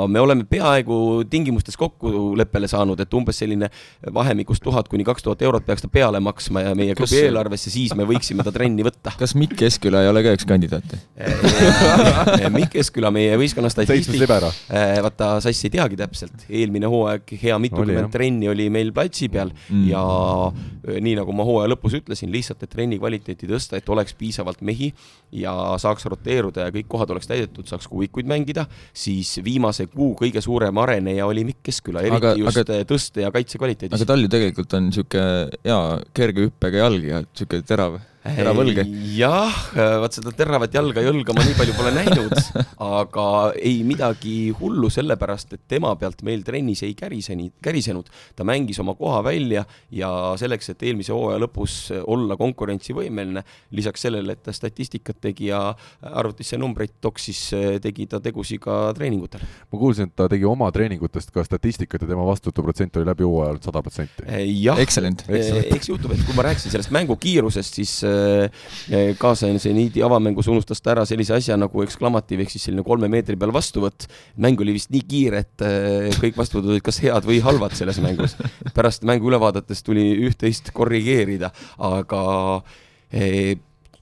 me 0.08 0.20
oleme 0.20 0.44
peaaegu 0.48 1.24
tingimustes 1.32 1.78
kokkuleppele 1.80 2.68
saanud, 2.70 3.00
et 3.00 3.16
umbes 3.16 3.40
selline 3.40 3.70
vahemikus 4.12 4.60
tuhat 4.62 4.90
kuni 4.92 5.06
kaks 5.08 5.24
tuhat 5.24 5.42
eurot 5.48 5.66
peaks 5.66 5.86
ta 5.86 5.90
peale 5.92 6.20
maksma 6.20 6.66
ja 6.66 6.76
meie 6.78 6.96
klubi 6.98 7.22
eelarvesse, 7.24 7.72
siis 7.72 7.96
me 7.96 8.06
võiksime 8.08 8.44
ta 8.44 8.52
trenni 8.54 8.84
võtta. 8.86 9.14
kas 9.22 9.36
Mikk 9.38 9.56
Keskküla 9.64 10.04
ei 10.04 10.12
ole 10.12 10.24
ka 10.26 10.36
üks 10.36 10.46
kandidaat? 10.48 10.96
Mikk 12.58 12.76
Esküla, 12.82 13.12
meie 13.14 13.36
võistkonna 13.40 13.70
statistik, 13.72 14.26
vaata, 14.28 15.34
Sass 15.42 15.66
ei 15.66 15.72
teagi 15.72 15.96
täpselt, 15.98 16.46
eelmine 16.50 16.81
hooaeg 16.90 17.32
hea 17.42 17.58
mitukümmend 17.58 18.10
trenni 18.12 18.48
oli 18.48 18.68
meil 18.70 18.92
platsi 18.92 19.28
peal 19.28 19.50
Mm. 19.70 19.86
ja 19.88 20.02
öö, 20.88 20.98
nii 21.00 21.14
nagu 21.18 21.32
ma 21.32 21.44
hooaja 21.46 21.70
lõpus 21.72 21.94
ütlesin, 21.98 22.30
lihtsalt, 22.32 22.62
et 22.62 22.70
trenni 22.70 22.98
kvaliteeti 22.98 23.46
tõsta, 23.46 23.76
et 23.78 23.88
oleks 23.88 24.14
piisavalt 24.18 24.60
mehi 24.62 24.92
ja 25.32 25.52
saaks 25.78 26.04
roteeruda 26.10 26.66
ja 26.66 26.70
kõik 26.74 26.88
kohad 26.88 27.10
oleks 27.14 27.26
täidetud, 27.30 27.66
saaks 27.68 27.86
kuvikuid 27.88 28.26
mängida, 28.26 28.66
siis 28.92 29.36
viimase 29.44 29.86
kuu 29.86 30.14
kõige 30.18 30.40
suurem 30.44 30.76
areneja 30.78 31.26
oli 31.26 31.44
Mikk 31.44 31.62
Keskküla, 31.70 32.00
eriti 32.02 32.16
Aga- 32.16 32.36
just 32.38 32.58
aga, 32.64 32.80
tõste 32.88 33.20
ja 33.22 33.30
kaitse 33.30 33.58
kvaliteedis 33.58 34.00
aga. 34.00 34.08
tal 34.12 34.20
ju 34.24 34.28
tegelikult 34.28 34.74
on 34.74 34.88
niisugune 34.90 35.50
hea 35.64 35.80
kerge 36.14 36.48
hüppega 36.48 36.82
jalg 36.86 37.04
ja 37.04 37.22
niisugune 37.22 37.62
terav, 37.68 38.00
terav 38.22 38.58
õlg. 38.62 38.80
jah, 39.16 39.56
vaat 40.02 40.16
seda 40.16 40.32
teravat 40.36 40.74
jalga 40.74 41.02
ja 41.02 41.10
õlga 41.10 41.34
ma 41.34 41.44
nii 41.46 41.56
palju 41.58 41.74
pole 41.76 41.92
näinud, 41.96 42.34
aga 43.00 43.26
ei 43.58 43.82
midagi 43.86 44.36
hullu, 44.58 44.90
sellepärast 44.92 45.56
et 45.56 45.64
tema 45.70 45.92
pealt 45.98 46.22
meil 46.26 46.44
trennis 46.46 46.84
ei 46.86 46.94
käriseni, 46.98 47.50
kärisenud. 47.62 48.10
ta 48.36 48.46
mängis 48.46 48.78
oma 48.82 48.94
koha 48.98 49.22
välja 49.26 49.64
ja 49.90 50.10
selleks, 50.38 50.72
et 50.72 50.84
eelmise 50.86 51.14
hooaja 51.14 51.40
lõpus 51.42 51.76
olla 52.02 52.36
konkurentsivõimeline, 52.40 53.42
lisaks 53.74 54.06
sellele, 54.06 54.36
et 54.36 54.44
ta 54.46 54.54
statistikat 54.54 55.18
tegi 55.22 55.50
ja 55.50 55.64
arvutisse 56.12 56.58
numbreid 56.60 56.94
toksis, 57.02 57.42
tegi 57.82 58.06
ta 58.10 58.22
tegusid 58.22 58.62
ka 58.62 58.78
treeningutel. 58.96 59.42
ma 59.42 59.78
kuulsin, 59.82 60.12
et 60.12 60.16
ta 60.16 60.28
tegi 60.30 60.46
oma 60.48 60.70
treeningutest 60.74 61.34
ka 61.34 61.44
statistikat 61.46 62.06
ja 62.06 62.12
tema 62.14 62.26
vastuvõtuprotsent 62.28 63.00
oli 63.00 63.10
läbi 63.10 63.26
hooaja 63.26 63.56
olnud 63.56 63.66
sada 63.66 63.82
protsenti. 63.82 64.26
jah, 64.62 64.78
Excellent. 64.82 65.26
eks 65.28 65.90
juhtub, 65.90 66.14
et 66.14 66.22
kui 66.26 66.38
ma 66.38 66.46
rääkisin 66.46 66.74
sellest 66.74 66.94
mängu 66.94 67.16
kiirusest, 67.20 67.82
siis 67.82 67.98
äh, 68.12 69.12
kaasajaniidi 69.18 70.02
avamängus 70.06 70.48
unustas 70.52 70.82
ta 70.82 70.94
ära 70.94 71.06
sellise 71.08 71.36
asja 71.36 71.58
nagu 71.60 71.84
eksklamatiiv 71.84 72.44
ehk 72.44 72.54
siis 72.54 72.68
selline 72.68 72.84
kolme 72.86 73.10
meetri 73.12 73.36
peal 73.40 73.54
vastuvõtt. 73.54 74.08
mäng 74.36 74.60
oli 74.60 74.76
vist 74.76 74.92
nii 74.94 75.04
kiire, 75.08 75.44
et 75.46 75.66
äh, 75.66 76.10
kõik 76.22 76.38
vastuvõtud 76.38 76.76
olid 76.76 76.86
kas 76.86 77.02
head 77.04 77.28
või 77.28 77.40
halvad 77.44 77.76
selles 77.78 78.00
mängus. 78.02 78.36
pärast 78.76 79.06
mängu 79.08 79.30
üle 79.30 79.40
vaadates 79.42 79.82
tuli 79.82 80.12
üht-teist 80.28 80.72
korrigeerida, 80.76 81.52
aga 81.78 82.22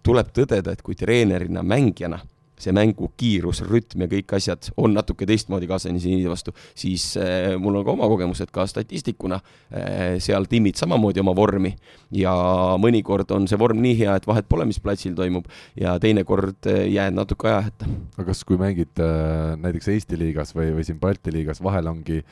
tuleb 0.06 0.28
tõdeda, 0.34 0.72
et 0.72 0.82
kui 0.86 0.94
treenerina, 0.94 1.64
mängijana 1.66 2.20
see 2.60 2.74
mängu 2.76 3.10
kiirus, 3.20 3.62
rütm 3.66 4.04
ja 4.04 4.10
kõik 4.10 4.34
asjad 4.36 4.70
on 4.80 4.94
natuke 4.96 5.26
teistmoodi 5.28 5.68
kaasajaniidi 5.70 6.28
vastu, 6.30 6.54
siis 6.78 7.12
äh, 7.20 7.54
mul 7.60 7.80
on 7.80 7.86
ka 7.86 7.94
oma 7.94 8.08
kogemused 8.10 8.52
ka 8.54 8.66
statistikuna 8.70 9.40
äh, 9.40 10.18
seal 10.22 10.48
timmid 10.50 10.78
samamoodi 10.80 11.22
oma 11.24 11.34
vormi 11.36 11.74
ja 12.14 12.34
mõnikord 12.80 13.32
on 13.36 13.48
see 13.50 13.58
vorm 13.60 13.82
nii 13.84 13.96
hea, 14.02 14.16
et 14.18 14.28
vahet 14.28 14.48
pole, 14.50 14.66
mis 14.68 14.80
platsil 14.82 15.16
toimub 15.18 15.48
ja 15.80 15.96
teinekord 16.02 16.70
äh, 16.70 16.84
jääd 16.92 17.16
natuke 17.16 17.50
ajahätta. 17.50 17.88
aga 18.18 18.28
kas, 18.30 18.44
kui 18.44 18.60
mängid 18.60 19.02
äh, 19.02 19.56
näiteks 19.60 19.92
Eesti 19.94 20.20
liigas 20.20 20.54
või, 20.56 20.72
või 20.76 20.86
siin 20.86 21.00
Balti 21.00 21.34
liigas, 21.34 21.62
vahel 21.64 21.90
ongi 21.90 22.22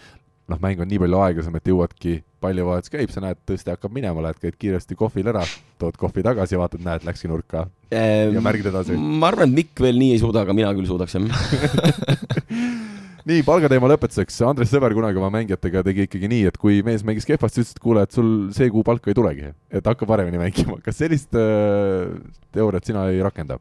noh, 0.49 0.61
mäng 0.63 0.81
on 0.81 0.89
nii 0.89 1.01
palju 1.03 1.21
aeglasem, 1.23 1.57
et 1.59 1.69
jõuadki, 1.69 2.15
pallivahetus 2.43 2.93
käib, 2.93 3.11
sa 3.13 3.23
näed, 3.25 3.41
tõste 3.49 3.75
hakkab 3.75 3.95
minema, 3.95 4.23
lähed, 4.25 4.39
käid 4.41 4.57
kiiresti 4.61 4.97
kohvil 4.99 5.29
ära, 5.33 5.43
tood 5.81 5.99
kohvi 6.01 6.25
tagasi, 6.25 6.59
vaatad, 6.61 6.83
näed, 6.85 7.05
läkski 7.09 7.31
nurka. 7.31 7.67
Ja 7.93 8.43
märgid 8.45 8.71
edasi. 8.71 8.97
ma 8.97 9.33
arvan, 9.33 9.51
et 9.51 9.59
Mikk 9.61 9.83
veel 9.85 9.99
nii 10.01 10.15
ei 10.17 10.23
suuda, 10.23 10.45
aga 10.47 10.57
mina 10.57 10.73
küll 10.77 10.89
suudaks 10.89 11.19
jah. 11.19 11.27
nii, 13.29 13.43
palgateema 13.45 13.91
lõpetuseks, 13.93 14.41
Andres 14.49 14.73
Sõber 14.73 14.95
kunagi 14.97 15.21
oma 15.21 15.31
mängijatega 15.35 15.85
tegi 15.87 16.07
ikkagi 16.09 16.33
nii, 16.33 16.49
et 16.53 16.61
kui 16.61 16.81
mees 16.87 17.05
mängis 17.07 17.29
kehvasti, 17.29 17.65
ütles, 17.65 17.77
et 17.77 17.85
kuule, 17.85 18.07
et 18.07 18.17
sul 18.17 18.33
see 18.57 18.71
kuu 18.73 18.87
palka 18.87 19.13
ei 19.13 19.19
tulegi, 19.19 19.53
et 19.69 19.93
hakka 19.93 20.09
paremini 20.09 20.41
mängima. 20.41 20.81
kas 20.85 21.03
sellist 21.03 21.37
äh, 21.37 22.09
teooriat 22.57 22.89
sina 22.89 23.09
ei 23.13 23.21
rakenda? 23.25 23.61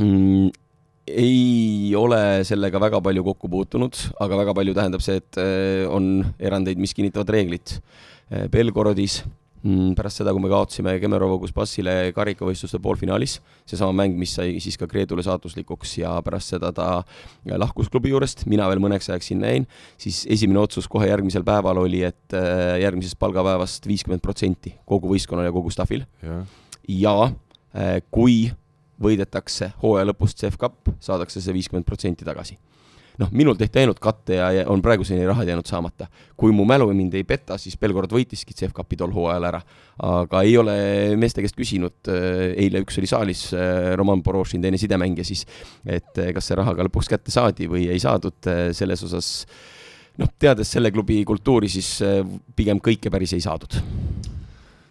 mm,? 0.00 0.61
Ei 1.06 1.92
ole 1.98 2.42
sellega 2.46 2.80
väga 2.80 3.02
palju 3.02 3.24
kokku 3.32 3.50
puutunud, 3.50 3.98
aga 4.22 4.40
väga 4.44 4.54
palju 4.54 4.74
tähendab 4.76 5.04
see, 5.04 5.18
et 5.22 5.38
äh, 5.40 5.84
on 5.90 6.24
erandeid, 6.38 6.80
mis 6.80 6.94
kinnitavad 6.96 7.32
reeglit. 7.34 7.78
Belgorodis 8.48 9.18
mm, 9.60 9.90
pärast 9.98 10.22
seda, 10.22 10.32
kui 10.32 10.40
me 10.40 10.48
kaotasime 10.48 10.94
Kemerovo 11.02 11.36
Kusbassile 11.42 12.12
karikavõistluste 12.16 12.80
poolfinaalis, 12.82 13.38
seesama 13.68 13.92
mäng, 14.02 14.16
mis 14.16 14.32
sai 14.38 14.54
siis 14.62 14.78
ka 14.80 14.88
Gretule 14.88 15.24
saatuslikuks 15.26 15.98
ja 16.00 16.14
pärast 16.24 16.54
seda 16.54 16.70
ta 16.72 16.86
lahkus 17.60 17.90
klubi 17.92 18.14
juurest, 18.14 18.46
mina 18.48 18.70
veel 18.72 18.80
mõneks 18.80 19.10
ajaks 19.10 19.32
sinna 19.34 19.52
jäin, 19.52 19.68
siis 20.00 20.22
esimene 20.32 20.62
otsus 20.62 20.88
kohe 20.88 21.10
järgmisel 21.10 21.44
päeval 21.44 21.82
oli, 21.84 22.04
et 22.08 22.38
äh, 22.38 22.78
järgmisest 22.86 23.20
palgapäevast 23.20 23.90
viiskümmend 23.90 24.24
protsenti 24.24 24.76
kogu 24.88 25.12
võistkonnal 25.12 25.50
ja 25.50 25.54
kogu 25.54 25.74
staffil 25.74 26.06
ja 26.88 27.16
kui 28.12 28.50
võidetakse 29.02 29.72
hooaja 29.82 30.08
lõpus 30.10 30.36
CF 30.38 30.58
Cup, 30.60 30.92
saadakse 31.02 31.42
see 31.42 31.54
viiskümmend 31.56 31.88
protsenti 31.88 32.26
tagasi. 32.26 32.58
noh, 33.20 33.28
minul 33.36 33.58
tehti 33.60 33.82
ainult 33.82 33.98
katte 34.00 34.38
ja 34.38 34.46
ja 34.56 34.62
on 34.72 34.80
praeguseni 34.82 35.26
rahad 35.28 35.48
jäänud 35.48 35.68
saamata. 35.68 36.06
kui 36.36 36.52
mu 36.52 36.64
mälu 36.64 36.86
mind 36.94 37.14
ei 37.14 37.24
peta, 37.24 37.58
siis 37.58 37.76
Belgorod 37.78 38.12
võitiski 38.12 38.54
CF 38.54 38.72
Cupi 38.72 38.96
tol 38.96 39.12
hooajal 39.12 39.44
ära. 39.44 39.60
aga 39.98 40.42
ei 40.42 40.56
ole 40.56 40.76
meeste 41.16 41.42
käest 41.42 41.56
küsinud, 41.56 42.08
eile 42.56 42.82
üks 42.82 42.98
oli 42.98 43.06
saalis, 43.06 43.50
Roman 43.96 44.22
Borošin, 44.22 44.62
teine 44.62 44.78
sidemängija 44.78 45.24
siis, 45.24 45.46
et 45.86 46.18
eh, 46.18 46.32
kas 46.32 46.46
see 46.46 46.56
raha 46.56 46.74
ka 46.74 46.88
lõpuks 46.88 47.08
kätte 47.08 47.30
saadi 47.30 47.68
või 47.68 47.88
ei 47.92 48.00
saadud, 48.00 48.50
selles 48.72 49.02
osas 49.02 49.46
noh, 50.18 50.28
teades 50.38 50.70
selle 50.70 50.90
klubi 50.90 51.22
kultuuri, 51.24 51.68
siis 51.68 51.98
pigem 52.56 52.80
kõike 52.80 53.10
päris 53.10 53.32
ei 53.36 53.44
saadud 53.44 53.80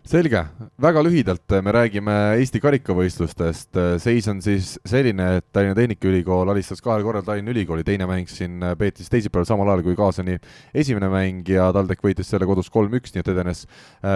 selge, 0.08 0.42
väga 0.82 1.02
lühidalt 1.06 1.54
me 1.64 1.74
räägime 1.76 2.14
Eesti 2.40 2.60
karikavõistlustest. 2.62 3.78
seis 4.02 4.28
on 4.32 4.42
siis 4.42 4.74
selline, 4.88 5.38
et 5.38 5.46
Tallinna 5.54 5.76
Tehnikaülikool 5.78 6.50
alistas 6.52 6.82
kahel 6.82 7.04
korral 7.06 7.26
Tallinna 7.26 7.54
Ülikooli, 7.54 7.86
teine 7.88 8.08
mäng 8.10 8.30
siin 8.30 8.60
peeti 8.78 9.04
siis 9.04 9.14
teisipäeval 9.14 9.48
samal 9.50 9.70
ajal 9.70 9.84
kui 9.86 9.96
kaasani 9.96 10.38
esimene 10.74 11.10
mäng 11.12 11.50
ja 11.50 11.72
TalTech 11.74 12.04
võitis 12.04 12.32
selle 12.34 12.50
kodus 12.50 12.72
kolm-üks, 12.74 13.14
nii 13.14 13.24
et 13.24 13.34
edenes 13.34 13.66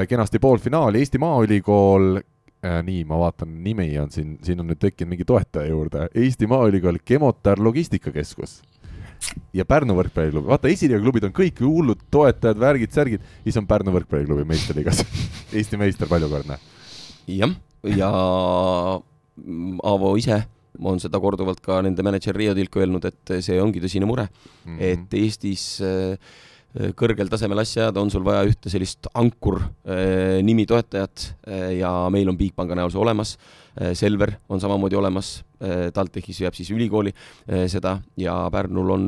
kenasti 0.10 0.42
poolfinaali. 0.42 1.04
Eesti 1.04 1.22
Maaülikool 1.22 2.20
nii, 2.66 3.04
ma 3.06 3.20
vaatan, 3.22 3.60
nimi 3.64 3.92
on 4.02 4.10
siin, 4.12 4.40
siin 4.44 4.64
on 4.64 4.72
nüüd 4.72 4.82
tekkinud 4.82 5.14
mingi 5.14 5.28
toetaja 5.28 5.70
juurde, 5.70 6.08
Eesti 6.18 6.50
Maaülikool 6.50 6.98
Chemotar 7.06 7.62
Logistikakeskus 7.62 8.62
ja 9.56 9.66
Pärnu 9.68 9.96
võrkpalliklubi, 9.98 10.48
vaata 10.50 10.72
esiliiga 10.72 11.02
klubid 11.04 11.28
on 11.28 11.36
kõik 11.36 11.62
hullud 11.64 12.02
toetajad, 12.14 12.60
värgid, 12.62 12.94
särgid, 12.96 13.30
siis 13.44 13.60
on 13.62 13.68
Pärnu 13.70 13.94
võrkpalliklubi 13.96 14.48
meistriliigas 14.48 15.04
Eesti 15.58 15.80
meister 15.82 16.10
paljukordne. 16.12 16.60
jah, 17.32 17.56
ja 17.96 18.12
Aavo 19.84 20.16
ise 20.20 20.44
on 20.80 21.00
seda 21.00 21.20
korduvalt 21.24 21.62
ka 21.64 21.80
nende 21.86 22.04
mänedžer 22.04 22.36
Riio 22.36 22.56
Tilk 22.56 22.76
öelnud, 22.82 23.06
et 23.08 23.38
see 23.46 23.60
ongi 23.62 23.82
tõsine 23.84 24.08
mure 24.08 24.28
mm, 24.28 24.76
-hmm. 24.76 24.82
et 24.92 25.14
Eestis 25.20 25.66
äh, 25.84 26.18
kõrgel 26.98 27.30
tasemel 27.32 27.62
asja 27.64 27.86
ajada, 27.86 28.02
on 28.04 28.12
sul 28.12 28.26
vaja 28.26 28.46
ühte 28.48 28.72
sellist 28.72 29.08
ankur 29.16 29.62
äh, 29.62 30.42
nimi 30.46 30.68
toetajat 30.70 31.30
äh, 31.48 31.70
ja 31.80 31.94
meil 32.14 32.32
on 32.32 32.40
Bigpanga 32.40 32.78
näol 32.78 32.94
see 32.94 33.02
olemas 33.02 33.36
Äh, 33.82 33.92
Selver 33.94 34.32
on 34.50 34.62
samamoodi 34.62 34.96
olemas, 34.96 35.44
äh, 35.60 35.92
TalTechis 35.94 36.38
jääb 36.40 36.56
siis 36.56 36.70
ülikooli 36.72 37.12
äh, 37.12 37.66
seda 37.68 37.98
ja 38.16 38.36
Pärnul 38.52 38.92
on 38.94 39.08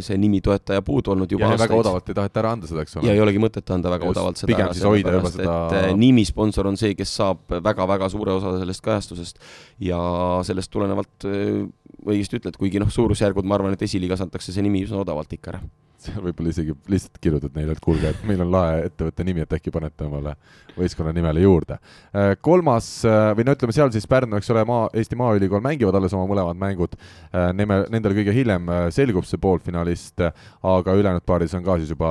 see 0.00 0.16
nimi 0.16 0.40
toetaja 0.40 0.80
puudu 0.82 1.12
olnud 1.12 1.28
juba 1.28 1.44
ja 1.44 1.50
aastaid. 1.50 1.68
väga 1.68 1.80
odavalt 1.82 2.08
ei 2.08 2.16
taheta 2.16 2.40
ära 2.40 2.52
anda 2.56 2.70
seda, 2.70 2.86
eks 2.86 2.96
ole. 2.96 3.10
ja 3.10 3.18
ei 3.18 3.20
olegi 3.20 3.42
mõtet 3.44 3.74
anda 3.74 3.92
väga 3.92 4.08
Just, 4.08 4.16
odavalt 4.16 4.40
seda 4.40 4.88
hoida 4.88 5.12
juba 5.18 5.34
seda 5.34 5.58
et 5.82 6.00
nimisponsor 6.00 6.70
on 6.72 6.80
see, 6.80 6.94
kes 6.96 7.12
saab 7.20 7.44
väga-väga 7.68 8.08
suure 8.08 8.38
osa 8.38 8.54
sellest 8.62 8.86
kajastusest 8.88 9.44
ja 9.84 10.00
sellest 10.48 10.72
tulenevalt 10.72 11.28
õigesti 11.28 12.40
ütled, 12.40 12.56
kuigi 12.56 12.80
noh, 12.80 12.88
suurusjärgud, 12.88 13.44
ma 13.44 13.60
arvan, 13.60 13.76
et 13.76 13.84
esiliigas 13.84 14.24
antakse 14.24 14.56
see 14.56 14.64
nimi 14.64 14.86
üsna 14.88 15.04
odavalt 15.04 15.36
ikka 15.36 15.58
ära 15.58 15.64
seal 16.04 16.22
võib-olla 16.24 16.52
isegi 16.52 16.74
lihtsalt 16.90 17.18
kirjutad 17.22 17.56
neile, 17.56 17.74
et 17.76 17.82
kuulge, 17.84 18.12
et 18.12 18.22
meil 18.28 18.42
on 18.44 18.50
lahe 18.52 18.84
ettevõtte 18.88 19.26
nimi, 19.26 19.44
et 19.44 19.56
äkki 19.56 19.72
panete 19.74 20.06
omale 20.06 20.34
võistkonna 20.76 21.12
nimele 21.16 21.42
juurde. 21.44 21.78
Äh, 22.14 22.32
kolmas 22.42 22.88
äh, 23.08 23.30
või 23.36 23.46
no 23.46 23.54
ütleme, 23.56 23.74
seal 23.76 23.92
siis 23.94 24.08
Pärnu, 24.10 24.38
eks 24.38 24.50
ole, 24.54 24.64
maa, 24.68 24.88
Eesti 24.96 25.18
Maaülikool 25.20 25.62
mängivad 25.64 25.98
alles 25.98 26.14
oma 26.16 26.28
mõlemad 26.30 26.60
mängud. 26.60 26.96
Äh, 27.30 27.50
nime, 27.56 27.82
nendel 27.92 28.16
kõige 28.16 28.34
hiljem 28.34 28.70
selgub 28.94 29.26
see 29.28 29.40
poolfinalist, 29.42 30.20
aga 30.20 30.96
ülejäänud 30.96 31.26
paaris 31.26 31.54
on 31.58 31.66
ka 31.66 31.78
siis 31.80 31.92
juba 31.92 32.10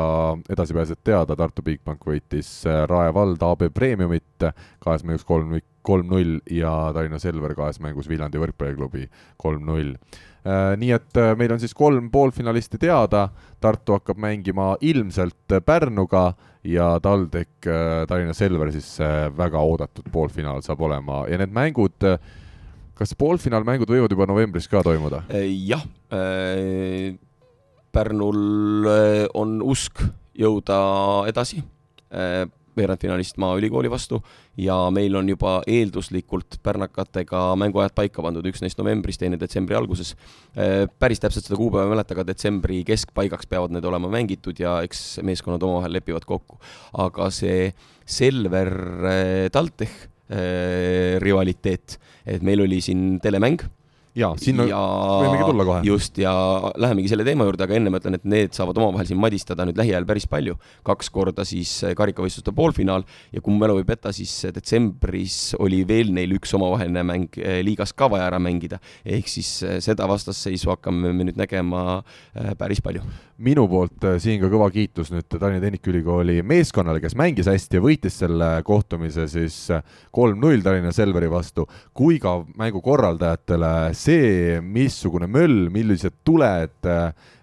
edasipääsejad 0.51 1.03
teada, 1.05 1.37
Tartu 1.39 1.65
Bigbank 1.65 2.05
võitis 2.05 2.51
Rae 2.65 3.13
vald 3.15 3.43
AB 3.45 3.69
Premiumit 3.73 4.49
kahes 4.83 5.03
mängus 5.07 5.25
kolm, 5.27 5.57
kolm-null 5.89 6.39
ja 6.53 6.71
Tallinna 6.95 7.19
Selver 7.21 7.55
kahes 7.57 7.81
mängus 7.83 8.09
Viljandi 8.09 8.41
võrkpalliklubi 8.41 9.07
kolm-null. 9.41 9.95
Äh, 10.39 10.73
nii 10.79 10.93
et 10.95 11.17
äh, 11.19 11.33
meil 11.37 11.51
on 11.51 11.59
siis 11.59 11.73
kolm 11.75 12.07
poolfinalisti 12.13 12.79
teada, 12.79 13.27
Tartu 13.59 13.97
hakkab 13.97 14.19
mängima 14.23 14.71
ilmselt 14.87 15.57
Pärnuga 15.65 16.29
ja 16.63 16.93
TalTech 17.03 17.67
äh, 17.67 18.05
Tallinna 18.07 18.35
Selver 18.37 18.71
siis 18.71 18.93
väga 19.35 19.59
oodatud 19.59 20.07
poolfinaal 20.13 20.63
saab 20.63 20.85
olema. 20.87 21.25
Ja 21.27 21.39
need 21.41 21.51
mängud, 21.55 22.07
kas 22.95 23.15
poolfinaalmängud 23.19 23.91
võivad 23.91 24.15
juba 24.15 24.29
novembris 24.29 24.69
ka 24.71 24.83
toimuda? 24.85 25.25
jah, 25.67 25.83
Pärnul 27.89 28.87
on 29.35 29.59
usk 29.65 30.03
jõuda 30.39 30.79
edasi 31.27 31.63
veerandfinalist 32.79 33.39
Maaülikooli 33.41 33.91
vastu 33.91 34.21
ja 34.59 34.77
meil 34.93 35.15
on 35.19 35.29
juba 35.29 35.59
eelduslikult 35.69 36.59
pärnakatega 36.65 37.43
mänguajad 37.59 37.95
paika 37.97 38.23
pandud, 38.25 38.45
üks 38.49 38.63
neist 38.63 38.79
novembris, 38.79 39.19
teine 39.21 39.39
detsembri 39.41 39.77
alguses. 39.77 40.15
Äh, 40.55 40.85
päris 40.99 41.21
täpselt 41.23 41.47
seda 41.47 41.59
kuupäeva 41.59 41.87
ei 41.87 41.93
mäleta, 41.95 42.15
aga 42.17 42.27
detsembri 42.31 42.81
keskpaigaks 42.87 43.49
peavad 43.49 43.75
need 43.75 43.87
olema 43.87 44.11
mängitud 44.11 44.59
ja 44.59 44.79
eks 44.85 45.19
meeskonnad 45.25 45.63
omavahel 45.65 45.99
lepivad 45.99 46.27
kokku. 46.29 46.59
aga 46.99 47.29
see 47.33 47.73
Selver 48.09 48.71
äh, 49.05 49.49
TalTech 49.53 50.07
äh, 50.31 51.19
rivaliteet, 51.21 51.99
et 52.25 52.45
meil 52.45 52.65
oli 52.65 52.81
siin 52.81 53.19
telemäng 53.21 53.61
jaa, 54.17 54.33
sinna 54.41 54.65
ja... 54.69 54.79
võimegi 55.23 55.45
tulla 55.45 55.65
kohe. 55.67 55.81
just, 55.87 56.17
ja 56.21 56.33
lähemegi 56.79 57.11
selle 57.11 57.25
teema 57.27 57.45
juurde, 57.47 57.65
aga 57.65 57.77
enne 57.77 57.91
ma 57.93 58.01
ütlen, 58.01 58.17
et 58.17 58.25
need 58.29 58.55
saavad 58.57 58.77
omavahel 58.81 59.07
siin 59.09 59.19
madistada 59.21 59.65
nüüd 59.67 59.77
lähiajal 59.79 60.07
päris 60.09 60.27
palju. 60.29 60.57
kaks 60.87 61.11
korda 61.13 61.45
siis 61.47 61.71
karikavõistluste 61.97 62.53
poolfinaal 62.55 63.05
ja 63.33 63.43
kui 63.43 63.53
mu 63.53 63.61
mälu 63.61 63.79
ei 63.81 63.87
peta, 63.87 64.13
siis 64.15 64.33
detsembris 64.55 65.53
oli 65.59 65.83
veel 65.87 66.13
neil 66.15 66.33
üks 66.37 66.53
omavaheline 66.57 67.03
mäng 67.05 67.39
eh, 67.41 67.59
liigas 67.65 67.93
ka 67.93 68.09
vaja 68.11 68.27
ära 68.29 68.41
mängida. 68.41 68.79
ehk 69.05 69.29
siis 69.29 69.51
eh, 69.63 69.79
seda 69.83 70.07
vastasseisu 70.09 70.73
hakkame 70.73 71.13
me 71.13 71.29
nüüd 71.29 71.39
nägema 71.39 72.01
eh, 72.33 72.53
päris 72.59 72.81
palju. 72.81 73.05
minu 73.39 73.67
poolt 73.71 74.03
siin 74.19 74.41
ka 74.41 74.49
kõva 74.51 74.71
kiitus 74.73 75.13
nüüd 75.13 75.29
Tallinna 75.29 75.61
Tehnikaülikooli 75.63 76.41
meeskonnale, 76.43 76.99
kes 77.03 77.15
mängis 77.19 77.47
hästi 77.47 77.79
ja 77.79 77.83
võitis 77.83 78.17
selle 78.19 78.49
kohtumise 78.67 79.29
siis 79.31 79.61
kolm-null 80.15 80.65
Tallinna 80.65 80.91
Selveri 80.95 81.29
vastu, 81.31 81.67
kui 81.95 82.17
ka 82.19 82.39
mängukorraldajatele 82.59 83.71
see, 83.99 84.59
missugune 84.63 85.27
möll, 85.27 85.67
millised 85.73 86.21
tuled, 86.27 86.87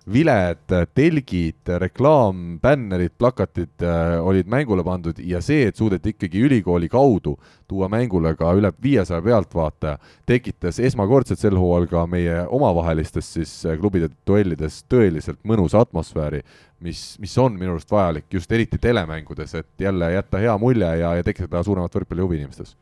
viled, 0.07 0.73
telgid, 0.95 1.70
reklaam, 1.83 2.59
bännerid, 2.62 3.11
plakatid 3.19 3.83
äh, 3.83 4.27
olid 4.27 4.47
mängule 4.47 4.85
pandud 4.87 5.19
ja 5.19 5.41
see, 5.43 5.66
et 5.66 5.77
suudeti 5.77 6.12
ikkagi 6.15 6.45
ülikooli 6.47 6.89
kaudu 6.89 7.35
tuua 7.66 7.89
mängule 7.91 8.31
ka 8.39 8.53
üle 8.55 8.70
viiesaja 8.83 9.19
pealtvaataja, 9.24 9.99
tekitas 10.27 10.78
esmakordselt 10.78 11.43
sel 11.43 11.59
hooajal 11.59 11.89
ka 11.91 12.05
meie 12.11 12.45
omavahelistes 12.47 13.33
siis 13.35 13.57
äh, 13.66 13.74
klubide 13.81 14.12
duellides 14.28 14.85
tõeliselt 14.87 15.43
mõnusa 15.43 15.83
atmosfääri, 15.83 16.45
mis, 16.87 17.03
mis 17.19 17.35
on 17.43 17.59
minu 17.59 17.74
arust 17.74 17.91
vajalik 17.91 18.31
just 18.39 18.53
eriti 18.55 18.78
telemängudes, 18.78 19.59
et 19.59 19.89
jälle 19.89 20.12
jätta 20.15 20.39
hea 20.39 20.55
mulje 20.62 20.97
ja, 21.03 21.16
ja 21.19 21.27
tekitada 21.27 21.66
suuremat 21.66 21.99
võrkpallihuvi 21.99 22.45
inimestes. 22.45 22.77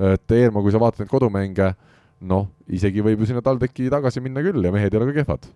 et 0.00 0.40
Eerma, 0.40 0.64
kui 0.64 0.72
sa 0.72 0.80
vaatad 0.80 1.04
neid 1.04 1.12
kodumänge, 1.12 1.74
noh, 2.28 2.48
isegi 2.72 3.04
võib 3.04 3.22
ju 3.22 3.30
sinna 3.30 3.42
TalTechi 3.44 3.90
tagasi 3.92 4.22
minna 4.24 4.42
küll 4.44 4.62
ja 4.64 4.72
mehed 4.74 4.92
ei 4.92 5.00
ole 5.00 5.10
ka 5.10 5.18
kehvad. 5.20 5.48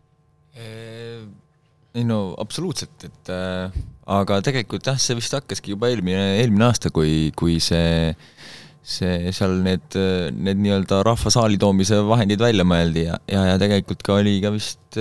ei 1.97 2.05
no 2.05 2.35
absoluutselt, 2.43 3.07
et 3.09 3.31
äh, 3.33 3.77
aga 4.13 4.43
tegelikult 4.45 4.85
jah, 4.85 4.99
see 5.01 5.17
vist 5.17 5.33
hakkaski 5.33 5.73
juba 5.73 5.89
eelmine, 5.89 6.37
eelmine 6.43 6.69
aasta, 6.69 6.93
kui, 6.93 7.31
kui 7.39 7.57
see 7.65 8.13
see 8.87 9.33
seal 9.35 9.57
need, 9.65 9.97
need 10.37 10.61
nii-öelda 10.63 11.01
rahvasaali 11.07 11.59
toomise 11.59 11.99
vahendid 12.07 12.39
välja 12.39 12.63
mõeldi 12.69 13.09
ja, 13.09 13.17
ja, 13.27 13.41
ja 13.51 13.57
tegelikult 13.59 14.05
ka 14.07 14.21
oli 14.21 14.37
ka 14.45 14.53
vist, 14.55 14.99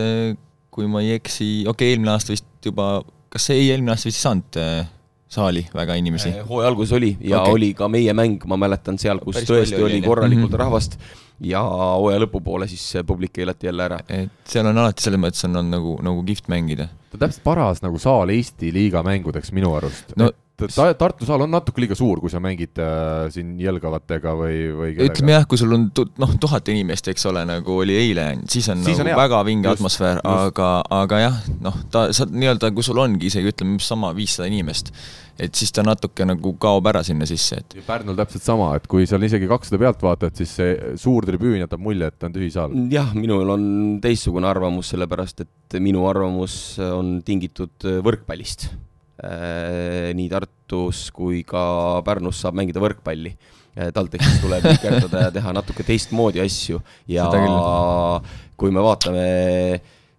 kui 0.74 0.88
ma 0.90 1.04
ei 1.06 1.14
eksi, 1.20 1.50
okei 1.68 1.74
okay,, 1.74 1.92
eelmine 1.94 2.16
aasta 2.16 2.34
vist 2.34 2.50
juba, 2.66 2.88
kas 3.30 3.46
see 3.52 3.60
ei, 3.60 3.70
eelmine 3.76 3.94
aasta 3.94 4.10
vist 4.10 4.24
ei 4.24 4.26
saanud 4.26 4.60
äh, 4.64 4.88
saali 5.36 5.66
väga 5.76 6.00
inimesi? 6.02 6.32
hooaja 6.50 6.72
alguses 6.72 6.96
oli 6.98 7.12
ja 7.20 7.44
okay. 7.44 7.60
oli 7.60 7.70
ka 7.78 7.92
meie 7.92 8.16
mäng, 8.18 8.42
ma 8.50 8.58
mäletan 8.58 8.98
seal, 9.02 9.22
kus 9.22 9.38
Päris 9.38 9.52
tõesti 9.52 9.82
oli, 9.84 10.00
oli 10.00 10.02
korralikult 10.08 10.50
mm 10.50 10.56
-hmm. 10.56 10.64
rahvast 10.64 10.98
ja 11.44 11.62
hooaja 11.62 12.22
lõpupoole 12.24 12.68
siis 12.72 12.86
publik 13.07 13.34
keelati 13.36 13.68
jälle 13.68 13.84
ära. 13.84 13.99
et 14.07 14.32
seal 14.48 14.68
on 14.70 14.78
alati 14.78 15.03
selles 15.03 15.20
mõttes 15.20 15.45
on, 15.48 15.56
on 15.60 15.72
nagu, 15.72 15.98
nagu 16.06 16.24
kihvt 16.28 16.48
mängida. 16.52 16.88
ta 17.10 17.18
on 17.18 17.26
täpselt 17.26 17.44
paras 17.44 17.84
nagu 17.84 17.99
saal 17.99 18.32
Eesti 18.34 18.72
liiga 18.74 19.03
mängudeks 19.03 19.52
minu 19.56 19.74
arust 19.76 20.16
no, 20.20 20.32
ta, 20.60 20.88
Tartu 20.98 21.27
saal 21.27 21.44
on 21.45 21.52
natuke 21.52 21.84
liiga 21.84 21.98
suur, 21.98 22.22
kui 22.23 22.32
sa 22.32 22.40
mängid 22.44 22.80
äh, 22.82 23.26
siin 23.34 23.56
jälgavatega 23.61 24.36
või, 24.40 24.60
või 24.72 24.94
kellega. 24.94 25.11
ütleme 25.11 25.36
jah, 25.36 25.48
kui 25.49 25.60
sul 25.60 25.76
on 25.76 25.90
tu-, 25.95 26.07
noh, 26.22 26.32
tuhat 26.41 26.72
inimest, 26.72 27.10
eks 27.11 27.27
ole, 27.32 27.44
nagu 27.49 27.76
oli 27.82 27.98
eile, 27.99 28.30
siis 28.52 28.69
on 28.72 28.86
siis 28.86 29.02
nagu 29.02 29.11
on 29.11 29.22
väga 29.23 29.41
vinge 29.48 29.69
just, 29.69 29.82
atmosfäär, 29.82 30.23
aga, 30.32 30.72
aga 31.02 31.22
jah, 31.26 31.44
noh, 31.65 31.77
ta, 31.91 32.07
sa 32.15 32.27
nii-öelda, 32.30 32.72
kui 32.76 32.88
sul 32.88 33.03
ongi 33.03 33.30
isegi 33.32 33.52
ütleme, 33.52 33.77
sama 33.84 34.14
viissada 34.15 34.48
inimest, 34.52 34.94
et 35.41 35.60
siis 35.60 35.76
ta 35.76 35.84
natuke 35.84 36.27
nagu 36.27 36.56
kaob 36.61 36.88
ära 36.88 37.03
sinna 37.03 37.27
sisse, 37.27 37.60
et. 37.60 37.77
Pärnul 37.88 38.15
täpselt 38.15 38.48
sama, 38.48 38.72
et 38.80 38.88
kui 38.91 39.07
seal 39.10 39.27
isegi 39.27 39.52
kakssada 39.52 39.82
pealtvaatajat, 39.84 40.41
siis 40.41 40.56
see 40.61 40.95
suur 41.02 41.27
tribüün 41.27 41.60
jätab 41.65 41.84
mulje, 41.84 42.07
et 42.14 42.27
on 42.27 42.36
tühi 42.36 42.49
saal. 42.56 42.80
jah, 42.91 43.11
minul 43.18 43.56
on 43.57 43.69
teistsugune 44.03 44.48
arvamus, 44.48 44.95
sellepärast 44.95 45.44
et 45.44 45.80
minu 45.84 46.07
arvamus 46.07 46.77
on 46.80 47.18
tingitud 47.27 47.91
võrkpallist 48.06 48.69
nii 49.16 50.30
Tartus 50.32 51.10
kui 51.16 51.44
ka 51.48 52.02
Pärnus 52.06 52.42
saab 52.44 52.58
mängida 52.60 52.82
võrkpalli. 52.84 53.32
Äh, 53.76 53.92
TalTechis 53.92 54.40
tuleb 54.40 54.64
ikerdada 54.72 55.26
ja 55.26 55.32
teha 55.36 55.52
natuke 55.52 55.84
teistmoodi 55.84 56.40
asju 56.40 56.80
ja 57.12 57.26
kui 58.56 58.72
me 58.72 58.80
vaatame 58.80 59.26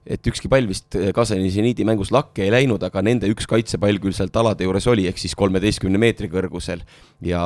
et 0.07 0.29
ükski 0.31 0.51
pall 0.51 0.69
vist 0.69 0.97
Kaseni 1.15 1.51
seniidi 1.53 1.85
mängus 1.89 2.13
lakke 2.15 2.45
ei 2.47 2.53
läinud, 2.55 2.83
aga 2.87 3.03
nende 3.05 3.29
üks 3.33 3.49
kaitsepall 3.51 3.99
küll 4.03 4.15
sealt 4.17 4.37
alade 4.39 4.67
juures 4.67 4.87
oli, 4.91 5.07
ehk 5.11 5.19
siis 5.21 5.35
kolmeteistkümne 5.39 6.01
meetri 6.01 6.31
kõrgusel. 6.33 6.85
ja 7.27 7.43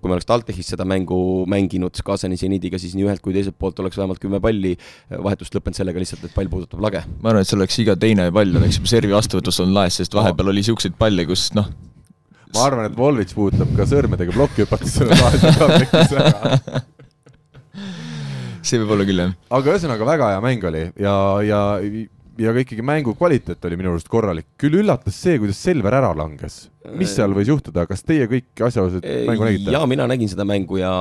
kui 0.00 0.10
me 0.10 0.16
oleks 0.16 0.28
TalTechis 0.28 0.72
seda 0.74 0.86
mängu 0.88 1.44
mänginud 1.50 2.02
Kaseni 2.04 2.38
seniidiga, 2.40 2.80
siis 2.80 2.96
nii 2.98 3.06
ühelt 3.08 3.22
kui 3.24 3.36
teiselt 3.36 3.58
poolt 3.58 3.78
oleks 3.82 3.98
vähemalt 4.00 4.22
kümme 4.22 4.40
palli 4.42 4.74
vahetust 5.10 5.54
lõppenud 5.54 5.78
sellega 5.78 6.02
lihtsalt, 6.02 6.24
et 6.26 6.34
pall 6.34 6.50
puudutab 6.50 6.82
lage. 6.84 7.04
ma 7.20 7.32
arvan, 7.32 7.44
et 7.44 7.50
see 7.50 7.58
oleks 7.58 7.80
iga 7.84 7.96
teine 7.96 8.30
pall 8.34 8.60
oleks 8.60 8.80
servi 8.90 9.14
vastuvõtus 9.14 9.60
olnud 9.64 9.82
laes, 9.82 10.00
sest 10.00 10.14
vahepeal 10.14 10.54
oli 10.54 10.64
siukseid 10.66 10.98
palle, 10.98 11.26
kus 11.28 11.50
noh, 11.58 11.68
ma 12.54 12.66
arvan, 12.68 12.88
et 12.90 12.98
Volvits 12.98 13.36
puudutab 13.36 13.70
ka 13.78 13.86
sõrmedega 13.88 14.34
plokki 14.34 14.64
hüpates 14.64 14.98
selle 14.98 15.18
tahes 15.18 16.12
ära. 16.22 16.84
See 18.64 18.80
võib 18.82 18.96
olla 18.96 19.06
küll 19.08 19.22
jah. 19.22 19.32
aga 19.58 19.72
ühesõnaga 19.72 20.08
väga 20.08 20.34
hea 20.34 20.42
mäng 20.44 20.68
oli 20.70 20.84
ja, 21.00 21.14
ja, 21.44 21.60
ja 22.40 22.52
ka 22.54 22.62
ikkagi 22.64 22.84
mängu 22.86 23.14
kvaliteet 23.18 23.64
oli 23.68 23.78
minu 23.78 23.92
arust 23.92 24.08
korralik. 24.10 24.46
küll 24.60 24.78
üllatas 24.80 25.16
see, 25.20 25.38
kuidas 25.38 25.60
Selver 25.62 25.94
ära 26.00 26.10
langes. 26.16 26.68
mis 26.98 27.14
seal 27.14 27.34
võis 27.36 27.50
juhtuda, 27.50 27.86
kas 27.90 28.02
teie 28.06 28.26
kõik 28.30 28.64
asjaosalised 28.66 29.28
mängu 29.28 29.46
nägite? 29.46 29.74
ja 29.74 29.82
mina 29.90 30.06
nägin 30.10 30.30
seda 30.30 30.46
mängu 30.48 30.80
ja 30.80 30.92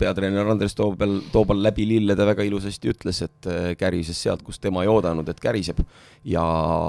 peatreener 0.00 0.50
Andres 0.50 0.74
Toobal, 0.78 1.20
Toobal 1.32 1.62
läbi 1.62 1.86
lillede 1.88 2.26
väga 2.32 2.46
ilusasti 2.46 2.94
ütles, 2.94 3.22
et 3.26 3.50
äh, 3.50 3.74
kärises 3.78 4.22
sealt, 4.22 4.42
kus 4.46 4.58
tema 4.58 4.84
ei 4.86 4.90
oodanud, 4.92 5.28
et 5.30 5.42
käriseb 5.42 5.82
ja 6.28 6.46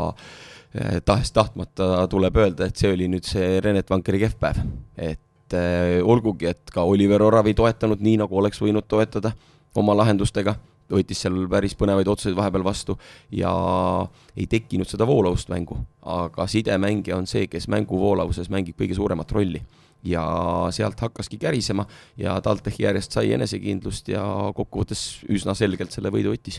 äh, 0.09 0.97
tahes-tahtmata 1.05 2.07
tuleb 2.11 2.41
öelda, 2.41 2.69
et 2.69 2.81
see 2.81 2.93
oli 2.95 3.11
nüüd 3.11 3.27
see 3.29 3.59
Renet 3.63 3.91
Vankeri 3.91 4.23
kehv 4.25 4.39
päev, 4.41 4.63
et 4.97 5.57
äh, 5.57 5.99
olgugi, 6.01 6.49
et 6.49 6.73
ka 6.73 6.87
Oliver 6.87 7.21
Orav 7.29 7.51
ei 7.51 7.57
toetanud 7.57 8.01
nii, 8.01 8.17
nagu 8.25 8.41
oleks 8.41 8.61
võinud 8.63 8.89
toetada 8.89 9.35
oma 9.79 9.95
lahendustega, 9.95 10.55
võttis 10.91 11.21
seal 11.23 11.37
päris 11.51 11.75
põnevaid 11.79 12.09
otsuseid 12.11 12.35
vahepeal 12.35 12.65
vastu 12.67 12.97
ja 13.35 13.51
ei 14.35 14.47
tekkinud 14.51 14.89
seda 14.89 15.07
voolavust 15.07 15.51
mängu, 15.53 15.77
aga 16.01 16.47
sidemängija 16.51 17.17
on 17.17 17.29
see, 17.29 17.47
kes 17.51 17.69
mängu 17.71 17.99
voolavuses 17.99 18.51
mängib 18.51 18.79
kõige 18.79 18.97
suuremat 18.97 19.31
rolli. 19.31 19.63
Ja 20.01 20.23
sealt 20.73 20.97
hakkaski 20.97 21.37
kärisema 21.37 21.83
ja 22.17 22.33
TalTechi 22.41 22.87
järjest 22.87 23.13
sai 23.13 23.35
enesekindlust 23.35 24.07
ja 24.09 24.23
kokkuvõttes 24.57 25.21
üsna 25.29 25.53
selgelt 25.53 25.93
selle 25.93 26.09
võidu 26.09 26.33
võttis. 26.33 26.57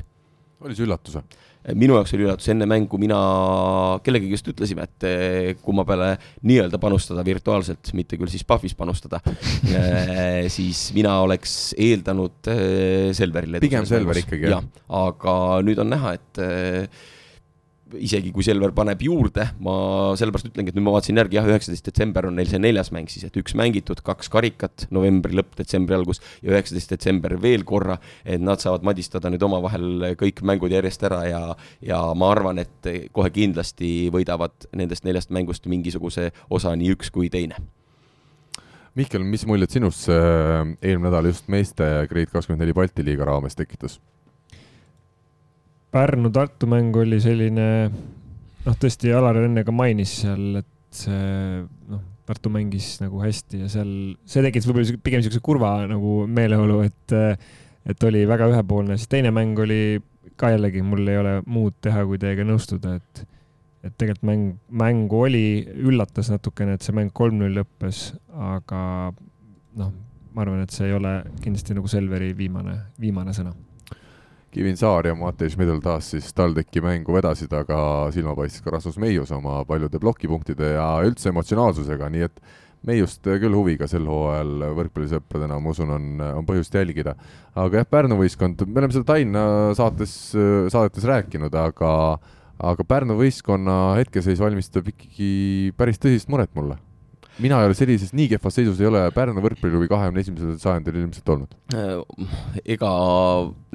Oli 0.62 0.76
see 0.78 0.86
üllatus 0.86 1.16
või? 1.18 1.40
Minu 1.78 1.94
jaoks 1.94 2.14
oli 2.16 2.26
üllatus, 2.26 2.48
enne 2.50 2.66
mängu 2.68 2.98
mina 3.00 3.18
kellegagi 4.02 4.34
just 4.34 4.48
ütlesime, 4.50 4.86
et 4.88 5.06
eh, 5.06 5.52
kumma 5.62 5.84
peale 5.86 6.10
nii-öelda 6.48 6.80
panustada 6.82 7.24
virtuaalselt, 7.26 7.92
mitte 7.98 8.18
küll 8.18 8.30
siis 8.32 8.44
Pahvis 8.46 8.74
panustada, 8.78 9.22
siis 10.56 10.84
mina 10.96 11.20
oleks 11.22 11.56
eeldanud 11.78 12.50
eh, 12.50 13.10
Selverile. 13.16 13.62
Pigem 13.62 13.86
Selver 13.88 14.22
ikkagi, 14.24 14.50
jah? 14.50 14.66
aga 15.02 15.36
nüüd 15.66 15.82
on 15.82 15.92
näha, 15.94 16.16
et 16.18 16.42
eh, 16.42 17.02
isegi 17.98 18.32
kui 18.34 18.44
Selver 18.46 18.72
paneb 18.76 19.02
juurde, 19.04 19.48
ma 19.64 19.74
sellepärast 20.18 20.50
ütlengi, 20.50 20.72
et 20.72 20.78
nüüd 20.78 20.86
ma 20.86 20.94
vaatasin 20.96 21.20
järgi, 21.20 21.38
jah, 21.38 21.48
üheksateist 21.50 21.88
detsember 21.90 22.28
on 22.28 22.38
neil 22.38 22.50
see 22.50 22.60
neljas 22.62 22.92
mäng 22.94 23.10
siis, 23.12 23.26
et 23.28 23.36
üks 23.40 23.56
mängitud, 23.58 24.00
kaks 24.06 24.30
karikat, 24.32 24.86
novembri 24.94 25.36
lõpp, 25.38 25.56
detsembri 25.58 25.96
algus 25.96 26.22
ja 26.40 26.54
üheksateist 26.54 26.94
detsember 26.94 27.36
veel 27.42 27.66
korra, 27.68 27.98
et 28.24 28.42
nad 28.42 28.62
saavad 28.62 28.86
madistada 28.86 29.32
nüüd 29.32 29.44
omavahel 29.46 30.12
kõik 30.20 30.44
mängud 30.46 30.72
järjest 30.74 31.04
ära 31.08 31.22
ja, 31.28 31.42
ja 31.84 32.00
ma 32.18 32.32
arvan, 32.32 32.62
et 32.62 32.90
kohe 33.12 33.32
kindlasti 33.34 34.10
võidavad 34.14 34.70
nendest 34.76 35.06
neljast 35.08 35.32
mängust 35.34 35.68
mingisuguse 35.70 36.30
osa 36.50 36.74
nii 36.78 36.96
üks 36.96 37.12
kui 37.14 37.30
teine. 37.32 37.60
Mihkel, 38.98 39.22
mis 39.24 39.46
muljet 39.48 39.72
sinust 39.72 40.04
see 40.04 40.16
eelmine 40.20 41.06
nädal 41.06 41.30
just 41.30 41.46
meeste 41.52 41.86
Grade 42.10 42.28
kakskümmend 42.28 42.60
neli 42.60 42.74
Balti 42.76 43.04
liiga 43.06 43.24
raames 43.24 43.56
tekitas? 43.56 43.96
Pärnu-Tartu 45.92 46.68
mäng 46.70 46.96
oli 46.96 47.18
selline, 47.20 47.66
noh, 48.64 48.76
tõesti, 48.80 49.12
Alar 49.12 49.42
enne 49.42 49.64
ka 49.66 49.74
mainis 49.74 50.14
seal, 50.22 50.62
et 50.62 51.02
see, 51.02 51.60
noh, 51.92 52.06
Tartu 52.22 52.52
mängis 52.54 52.94
nagu 53.02 53.18
hästi 53.18 53.64
ja 53.64 53.68
seal, 53.68 53.90
see 54.30 54.44
tekitas 54.44 54.68
võib-olla 54.68 55.00
pigem 55.04 55.20
niisuguse 55.20 55.42
kurva 55.44 55.72
nagu 55.90 56.22
meeleolu, 56.30 56.78
et, 56.86 57.14
et 57.90 58.06
oli 58.06 58.22
väga 58.30 58.46
ühepoolne, 58.52 58.96
siis 58.96 59.10
teine 59.10 59.32
mäng 59.34 59.58
oli 59.60 59.98
ka 60.38 60.52
jällegi, 60.54 60.84
mul 60.86 61.02
ei 61.10 61.18
ole 61.18 61.34
muud 61.50 61.76
teha, 61.82 62.04
kui 62.08 62.20
teiega 62.22 62.46
nõustuda, 62.46 62.96
et 63.00 63.24
et 63.82 63.96
tegelikult 63.98 64.28
mäng, 64.28 64.50
mängu 64.78 65.24
oli, 65.26 65.46
üllatas 65.82 66.28
natukene, 66.30 66.76
et 66.76 66.86
see 66.86 66.94
mäng 66.94 67.10
kolm-null 67.10 67.56
lõppes, 67.58 68.12
aga 68.30 68.84
noh, 69.80 69.90
ma 70.30 70.44
arvan, 70.44 70.62
et 70.62 70.70
see 70.70 70.86
ei 70.86 70.94
ole 70.94 71.16
kindlasti 71.42 71.74
nagu 71.74 71.90
Selveri 71.90 72.30
viimane, 72.38 72.76
viimane 73.02 73.34
sõna 73.34 73.50
Kivin 74.52 74.76
Saar 74.76 75.06
ja 75.08 75.14
Matei 75.16 75.48
Schmidl 75.48 75.78
taas 75.80 76.10
siis 76.12 76.26
TalTechi 76.36 76.82
mängu 76.84 77.14
vedasid, 77.16 77.52
aga 77.56 77.76
silma 78.12 78.34
paistis 78.36 78.60
ka 78.60 78.74
Rasmus 78.74 78.98
Meius 79.00 79.32
oma 79.32 79.62
paljude 79.64 79.96
plokipunktide 80.02 80.74
ja 80.74 80.88
üldse 81.06 81.30
emotsionaalsusega, 81.32 82.10
nii 82.12 82.26
et 82.26 82.42
Meiust 82.84 83.24
küll 83.24 83.54
huviga 83.54 83.86
sel 83.88 84.04
hooajal 84.10 84.66
võrkpallisõpradena, 84.76 85.56
ma 85.62 85.72
usun, 85.72 85.94
on, 85.94 86.06
on 86.42 86.46
põhjust 86.48 86.74
jälgida. 86.74 87.14
aga 87.54 87.80
jah, 87.80 87.88
Pärnu 87.88 88.18
võistkond, 88.18 88.66
me 88.66 88.82
oleme 88.82 88.92
seda 88.92 89.08
Tallinna 89.08 89.44
saates, 89.78 90.14
saadetes 90.34 91.06
rääkinud, 91.08 91.54
aga 91.56 91.92
aga 92.62 92.86
Pärnu 92.86 93.16
võistkonna 93.18 93.96
hetkeseis 93.98 94.42
valmistab 94.42 94.90
ikkagi 94.92 95.72
päris 95.78 96.02
tõsist 96.02 96.28
muret 96.30 96.52
mulle. 96.58 96.76
Mina 97.40 97.60
ei 97.60 97.68
ole 97.70 97.76
sellises 97.76 98.12
nii 98.16 98.28
kehvas 98.34 98.56
seisus 98.58 98.80
ei 98.82 98.88
ole 98.88 99.02
Pärnu 99.14 99.42
võrkpalliklubi 99.44 99.88
kahekümne 99.90 100.20
esimesel 100.24 100.56
sajandil 100.60 100.98
ilmselt 101.00 101.28
olnud. 101.32 101.54
ega 102.64 102.90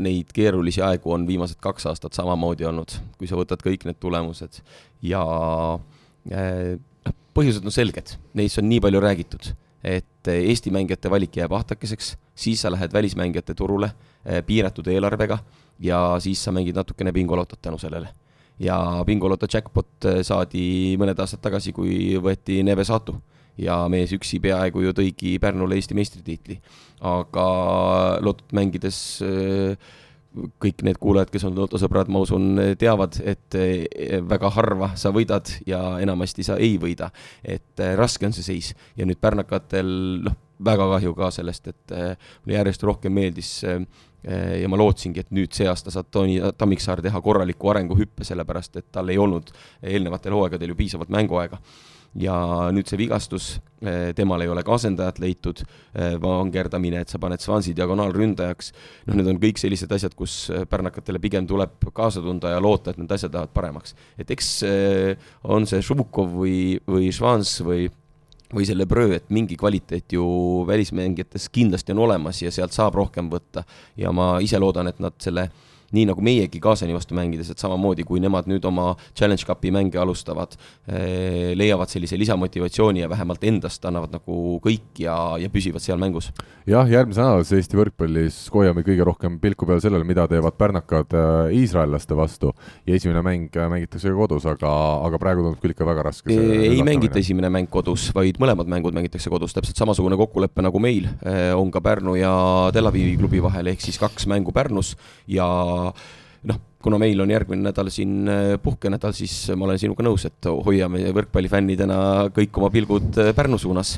neid 0.03 0.33
keerulisi 0.35 0.83
aegu 0.85 1.13
on 1.15 1.25
viimased 1.29 1.59
kaks 1.63 1.87
aastat 1.89 2.17
samamoodi 2.17 2.67
olnud, 2.69 2.97
kui 3.17 3.29
sa 3.29 3.39
võtad 3.39 3.63
kõik 3.65 3.87
need 3.87 3.97
tulemused 4.03 4.61
ja 5.05 5.23
noh, 6.29 7.15
põhjused 7.37 7.65
on 7.65 7.73
selged, 7.73 8.17
neist 8.37 8.61
on 8.61 8.69
nii 8.69 8.83
palju 8.83 9.01
räägitud, 9.01 9.49
et 9.85 10.29
Eesti 10.33 10.73
mängijate 10.73 11.09
valik 11.09 11.37
jääb 11.39 11.53
ahtakeseks, 11.55 12.15
siis 12.37 12.61
sa 12.61 12.71
lähed 12.73 12.93
välismängijate 12.93 13.55
turule 13.57 13.89
eh, 14.25 14.43
piiratud 14.45 14.89
eelarvega 14.91 15.39
ja 15.79 16.01
siis 16.21 16.41
sa 16.43 16.53
mängid 16.53 16.77
natukene 16.77 17.13
bingolotot 17.13 17.61
tänu 17.61 17.77
sellele. 17.81 18.13
ja 18.59 19.03
bingoloto 19.05 19.45
jackpot 19.53 20.05
saadi 20.25 20.97
mõned 20.97 21.19
aastad 21.21 21.41
tagasi, 21.41 21.71
kui 21.73 22.17
võeti 22.17 22.63
Neve 22.65 22.83
Satu 22.83 23.13
ja 23.61 23.77
mees 23.91 24.13
üksi 24.15 24.39
peaaegu 24.43 24.83
ju 24.85 24.95
tõigi 24.95 25.37
Pärnule 25.41 25.77
Eesti 25.77 25.97
meistritiitli. 25.97 26.59
aga 27.01 27.47
lotot 28.25 28.53
mängides 28.57 29.21
äh, 29.25 29.93
kõik 30.61 30.83
need 30.85 30.99
kuulajad, 31.01 31.31
kes 31.33 31.45
on 31.49 31.55
lotosõbrad, 31.57 32.09
ma 32.13 32.21
usun, 32.21 32.59
teavad, 32.77 33.19
et 33.25 33.57
äh, 33.57 34.17
väga 34.25 34.51
harva 34.53 34.91
sa 34.95 35.11
võidad 35.13 35.49
ja 35.69 35.81
enamasti 36.01 36.45
sa 36.45 36.57
ei 36.57 36.77
võida. 36.81 37.11
et 37.43 37.79
äh, 37.79 37.95
raske 37.97 38.25
on 38.25 38.33
see 38.33 38.45
seis 38.45 38.73
ja 38.97 39.05
nüüd 39.05 39.21
pärnakatel, 39.21 39.87
noh, 40.25 40.37
väga 40.63 40.89
kahju 40.95 41.13
ka 41.13 41.29
sellest, 41.31 41.67
et 41.67 41.91
mulle 41.93 42.55
järjest 42.55 42.83
rohkem 42.83 43.13
meeldis 43.13 43.51
ja 43.61 44.69
ma 44.73 44.79
lootsingi, 44.81 45.21
et 45.21 45.29
nüüd 45.31 45.53
see 45.53 45.67
aasta 45.69 45.93
saab 45.93 46.07
Toni 46.09 46.39
Tammiksaar 46.57 47.03
teha 47.05 47.21
korraliku 47.21 47.69
arenguhüppe, 47.69 48.25
sellepärast 48.25 48.79
et 48.81 48.87
tal 48.91 49.13
ei 49.13 49.19
olnud 49.21 49.51
eelnevatel 49.85 50.33
hooaegadel 50.33 50.73
ju 50.73 50.79
piisavalt 50.79 51.13
mänguaega 51.13 51.61
ja 52.17 52.35
nüüd 52.73 52.89
see 52.89 52.99
vigastus, 52.99 53.49
temal 54.17 54.41
ei 54.41 54.49
ole 54.49 54.63
ka 54.65 54.73
asendajat 54.73 55.19
leitud, 55.21 55.61
vangerdamine, 56.21 57.03
et 57.03 57.11
sa 57.13 57.19
paned 57.21 57.43
Svansi 57.43 57.75
diagonaalründajaks, 57.77 58.71
noh, 59.05 59.19
need 59.19 59.29
on 59.29 59.41
kõik 59.41 59.61
sellised 59.61 59.91
asjad, 59.93 60.15
kus 60.17 60.47
pärnakatele 60.71 61.21
pigem 61.21 61.45
tuleb 61.49 61.77
kaasa 61.93 62.23
tunda 62.25 62.55
ja 62.55 62.63
loota, 62.63 62.91
et 62.91 63.01
need 63.01 63.13
asjad 63.13 63.37
lähevad 63.37 63.53
paremaks. 63.53 63.93
et 64.17 64.33
eks 64.33 64.49
eh, 64.65 65.29
on 65.43 65.69
see 65.69 65.85
Šubukov 65.85 66.33
või, 66.41 66.57
või 66.89 67.13
Švans 67.13 67.59
või 67.61 67.87
või 68.53 68.63
selle 68.63 68.85
Bröö, 68.87 69.17
et 69.17 69.29
mingi 69.33 69.57
kvaliteet 69.59 70.13
ju 70.15 70.23
välismängijates 70.67 71.49
kindlasti 71.51 71.91
on 71.91 72.05
olemas 72.05 72.41
ja 72.41 72.51
sealt 72.51 72.71
saab 72.71 72.95
rohkem 72.95 73.27
võtta 73.31 73.65
ja 73.99 74.13
ma 74.15 74.37
ise 74.43 74.59
loodan, 74.59 74.87
et 74.87 75.01
nad 75.03 75.17
selle 75.19 75.49
nii 75.95 76.07
nagu 76.09 76.23
meiegi 76.23 76.61
Kaasani 76.63 76.95
vastu 76.95 77.15
mängides, 77.17 77.51
et 77.51 77.61
samamoodi 77.61 78.05
kui 78.07 78.21
nemad 78.23 78.49
nüüd 78.49 78.65
oma 78.67 78.93
Challenge 79.13 79.45
Cupi 79.47 79.71
mänge 79.71 79.99
alustavad, 80.01 80.57
leiavad 80.87 81.91
sellise 81.91 82.17
lisamotivatsiooni 82.19 83.03
ja 83.03 83.09
vähemalt 83.09 83.43
endast 83.47 83.85
annavad 83.87 84.13
nagu 84.15 84.57
kõik 84.63 85.01
ja, 85.03 85.15
ja 85.39 85.49
püsivad 85.51 85.83
seal 85.83 85.99
mängus. 86.01 86.31
jah, 86.67 86.87
järgmise 86.89 87.21
nädalase 87.23 87.59
Eesti 87.59 87.79
võrkpallis 87.79 88.39
hoiame 88.53 88.83
kõige 88.85 89.05
rohkem 89.07 89.37
pilku 89.41 89.67
peal 89.69 89.81
sellele, 89.83 90.05
mida 90.07 90.27
teevad 90.29 90.57
pärnakad 90.59 91.13
äh, 91.15 91.55
iisraellaste 91.57 92.17
vastu 92.17 92.51
ja 92.87 92.97
esimene 92.97 93.23
mäng 93.25 93.55
äh, 93.55 93.69
mängitakse 93.71 94.11
kodus, 94.15 94.47
aga, 94.49 94.71
aga 95.07 95.19
praegu 95.21 95.45
tundub 95.45 95.63
küll 95.63 95.75
ikka 95.75 95.87
väga 95.87 96.07
raske. 96.09 96.33
ei 96.33 96.81
mängita 96.85 97.21
esimene 97.21 97.51
mäng 97.53 97.69
kodus, 97.71 98.09
vaid 98.15 98.39
mõlemad 98.41 98.69
mängud 98.71 98.95
mängitakse 98.97 99.31
kodus, 99.33 99.55
täpselt 99.55 99.79
samasugune 99.79 100.19
kokkulepe 100.19 100.65
nagu 100.65 100.81
meil 100.83 101.07
eh, 101.21 101.53
on 101.57 101.71
ka 101.73 101.81
Pärnu 101.83 102.17
ja 102.19 102.33
Tel 102.75 102.89
Avivi 102.89 103.15
klubi 103.19 103.41
vahel, 103.43 103.71
ehk 103.71 103.83
siis 103.83 103.99
kaks 104.01 104.27
mängu 104.29 104.53
Pärnus 104.55 104.95
ja 105.31 105.47
noh, 106.47 106.59
kuna 106.83 106.99
meil 107.01 107.19
on 107.23 107.31
järgmine 107.33 107.69
nädal 107.69 107.89
siin 107.93 108.29
eh, 108.31 108.53
puhkenädal, 108.63 109.15
siis 109.17 109.35
ma 109.55 109.67
olen 109.67 109.81
sinuga 109.81 110.05
nõus, 110.05 110.27
et 110.29 110.49
hoiame 110.67 111.03
võrkpallifännidena 111.15 111.97
kõik 112.35 112.61
oma 112.61 112.71
pilgud 112.73 113.19
eh, 113.23 113.33
Pärnu 113.37 113.59
suunas 113.61 113.97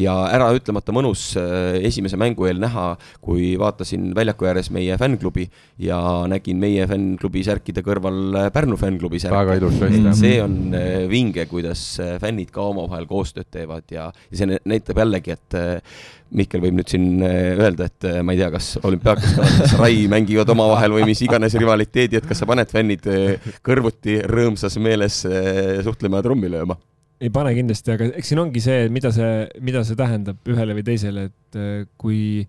ja 0.00 0.14
äraütlemata 0.34 0.94
mõnus 0.94 1.26
eh, 1.38 1.78
esimese 1.86 2.18
mängu 2.20 2.48
eel 2.48 2.58
näha, 2.62 2.94
kui 3.24 3.54
vaatasin 3.60 4.10
väljaku 4.16 4.48
ääres 4.50 4.70
meie 4.74 4.96
fännklubi 5.00 5.46
ja 5.82 5.98
nägin 6.30 6.58
meie 6.62 6.86
fännklubi 6.90 7.44
särkide 7.46 7.84
kõrval 7.86 8.40
eh, 8.40 8.50
Pärnu 8.54 8.78
fännklubi 8.80 9.22
särki. 9.22 9.36
väga 9.38 9.58
ilus 9.60 9.78
et 9.86 10.00
jah. 10.00 10.18
see 10.18 10.40
on 10.42 10.58
äh, 10.74 11.04
vinge, 11.10 11.46
kuidas 11.50 11.84
äh, 12.02 12.16
fännid 12.22 12.50
ka 12.54 12.66
omavahel 12.72 13.06
koostööd 13.10 13.50
teevad 13.54 13.86
ja, 13.94 14.10
ja 14.30 14.40
see 14.40 14.50
nä- 14.50 14.62
näitab 14.74 14.98
jällegi, 15.04 15.38
et 15.38 15.58
äh, 15.58 15.96
Mihkel 16.34 16.62
võib 16.64 16.74
nüüd 16.80 16.90
siin 16.90 17.22
äh, 17.22 17.52
öelda, 17.62 17.86
et 17.86 18.06
äh, 18.08 18.18
ma 18.26 18.34
ei 18.34 18.40
tea, 18.40 18.48
kas 18.50 18.72
olümpiaakos 18.82 19.36
ka 19.38 19.78
Rai 19.78 20.08
mängivad 20.10 20.50
omavahel 20.50 20.96
või 20.96 21.06
mis 21.12 21.22
iganes 21.22 21.54
rivaliteedi, 21.60 22.18
et 22.18 22.26
kas 22.26 22.42
sa 22.42 22.48
paned 22.50 22.72
fännid 22.72 23.06
äh, 23.10 23.52
kõrvuti 23.66 24.18
rõõmsas 24.26 24.80
meeles 24.82 25.22
äh, 25.28 25.78
suhtlema 25.86 26.18
ja 26.18 26.26
trummi 26.26 26.50
lööma? 26.50 26.78
Ei 27.22 27.30
pane 27.32 27.54
kindlasti, 27.56 27.94
aga 27.94 28.08
eks 28.18 28.32
siin 28.32 28.42
ongi 28.42 28.62
see, 28.62 28.88
mida 28.92 29.12
see, 29.14 29.44
mida 29.64 29.84
see 29.86 29.98
tähendab 29.98 30.50
ühele 30.50 30.76
või 30.76 30.86
teisele, 30.86 31.28
et 31.30 31.58
äh, 31.58 31.84
kui, 32.00 32.44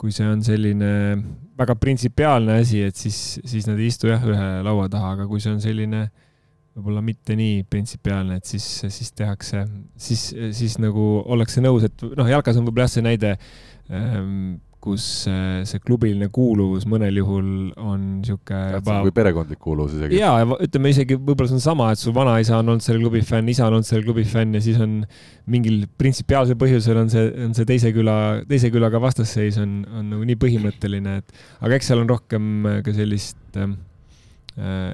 kui 0.00 0.12
see 0.14 0.28
on 0.28 0.42
selline 0.44 0.90
väga 1.60 1.76
printsipiaalne 1.80 2.60
asi, 2.62 2.82
et 2.88 2.96
siis, 2.96 3.40
siis 3.48 3.68
nad 3.68 3.80
ei 3.80 3.90
istu 3.92 4.10
jah, 4.10 4.24
ühe 4.24 4.50
laua 4.66 4.88
taha, 4.92 5.14
aga 5.16 5.28
kui 5.30 5.42
see 5.42 5.52
on 5.54 5.62
selline 5.64 6.06
võib-olla 6.76 7.02
mitte 7.04 7.34
nii 7.36 7.64
printsipiaalne, 7.68 8.38
et 8.40 8.48
siis, 8.48 8.66
siis 8.86 9.10
tehakse, 9.18 9.64
siis, 10.00 10.30
siis 10.56 10.78
nagu 10.80 11.06
ollakse 11.26 11.62
nõus, 11.64 11.88
et 11.88 12.04
noh, 12.16 12.28
jalkas 12.30 12.60
on 12.60 12.68
võib-olla 12.68 12.86
jah 12.86 12.94
see 12.94 13.04
näide 13.04 13.34
ähm, 13.90 14.60
kus 14.80 15.04
äh, 15.28 15.60
see 15.68 15.80
klubiline 15.84 16.30
kuuluvus 16.32 16.86
mõnel 16.88 17.18
juhul 17.20 17.48
on 17.76 18.06
niisugune 18.20 18.78
juba... 18.78 18.96
kui 19.04 19.12
perekondlik 19.14 19.60
kuuluvus 19.60 19.98
isegi. 19.98 20.20
jaa, 20.20 20.46
ütleme 20.64 20.92
isegi 20.94 21.18
võib-olla 21.18 21.50
see 21.50 21.58
on 21.58 21.64
sama, 21.64 21.90
et 21.92 22.00
su 22.00 22.14
vanaisa 22.16 22.56
on 22.58 22.72
olnud 22.72 22.84
selle 22.84 23.02
klubi 23.02 23.20
fänn, 23.26 23.50
isa 23.52 23.66
on 23.66 23.76
olnud 23.78 23.88
selle 23.88 24.06
klubi 24.06 24.24
fänn 24.28 24.56
ja 24.56 24.62
siis 24.64 24.80
on 24.80 25.02
mingil 25.50 25.84
printsipiaalsel 26.00 26.56
põhjusel 26.60 27.02
on 27.02 27.12
see, 27.12 27.26
on 27.44 27.52
see 27.56 27.68
teise 27.68 27.92
küla, 27.96 28.16
teise 28.48 28.72
külaga 28.72 29.02
vastasseis 29.02 29.60
on, 29.60 29.82
on 29.92 30.10
nagu 30.14 30.28
nii 30.30 30.40
põhimõtteline, 30.40 31.20
et 31.20 31.44
aga 31.60 31.76
eks 31.76 31.92
seal 31.92 32.04
on 32.04 32.10
rohkem 32.14 32.50
ka 32.86 32.96
sellist 32.96 33.60
äh, 33.60 33.76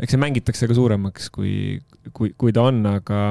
eks 0.02 0.16
see 0.16 0.22
mängitakse 0.22 0.66
ka 0.66 0.76
suuremaks, 0.76 1.30
kui, 1.34 1.78
kui, 2.10 2.34
kui 2.34 2.54
ta 2.56 2.66
on, 2.72 2.82
aga, 2.90 3.22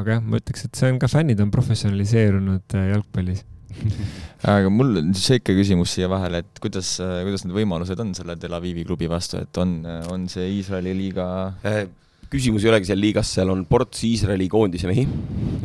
aga 0.00 0.16
jah, 0.16 0.24
ma 0.24 0.40
ütleks, 0.40 0.64
et 0.64 0.80
see 0.80 0.94
on 0.94 1.00
ka 1.02 1.12
fännid 1.12 1.44
on 1.44 1.52
professionaliseerunud 1.52 2.80
äh, 2.80 2.92
jalgpallis 2.94 3.44
aga 4.54 4.70
mul 4.72 5.00
on 5.02 5.12
väike 5.14 5.54
küsimus 5.56 5.94
siia 5.96 6.08
vahele, 6.10 6.42
et 6.44 6.60
kuidas, 6.62 6.96
kuidas 7.00 7.46
need 7.46 7.56
võimalused 7.56 8.02
on 8.02 8.12
selle 8.18 8.36
Tel 8.40 8.56
Avivi 8.56 8.84
klubi 8.88 9.08
vastu, 9.10 9.40
et 9.44 9.62
on, 9.62 9.80
on 10.12 10.28
see 10.32 10.48
Iisraeli 10.58 10.94
liiga 10.96 11.26
äh, 11.66 11.84
küsimus 12.30 12.64
ei 12.64 12.70
olegi 12.70 12.86
seal 12.90 13.00
liigas, 13.02 13.30
seal 13.34 13.50
on 13.50 13.64
ports 13.68 14.04
Iisraeli 14.06 14.46
koondise 14.50 14.88
mehi. 14.90 15.02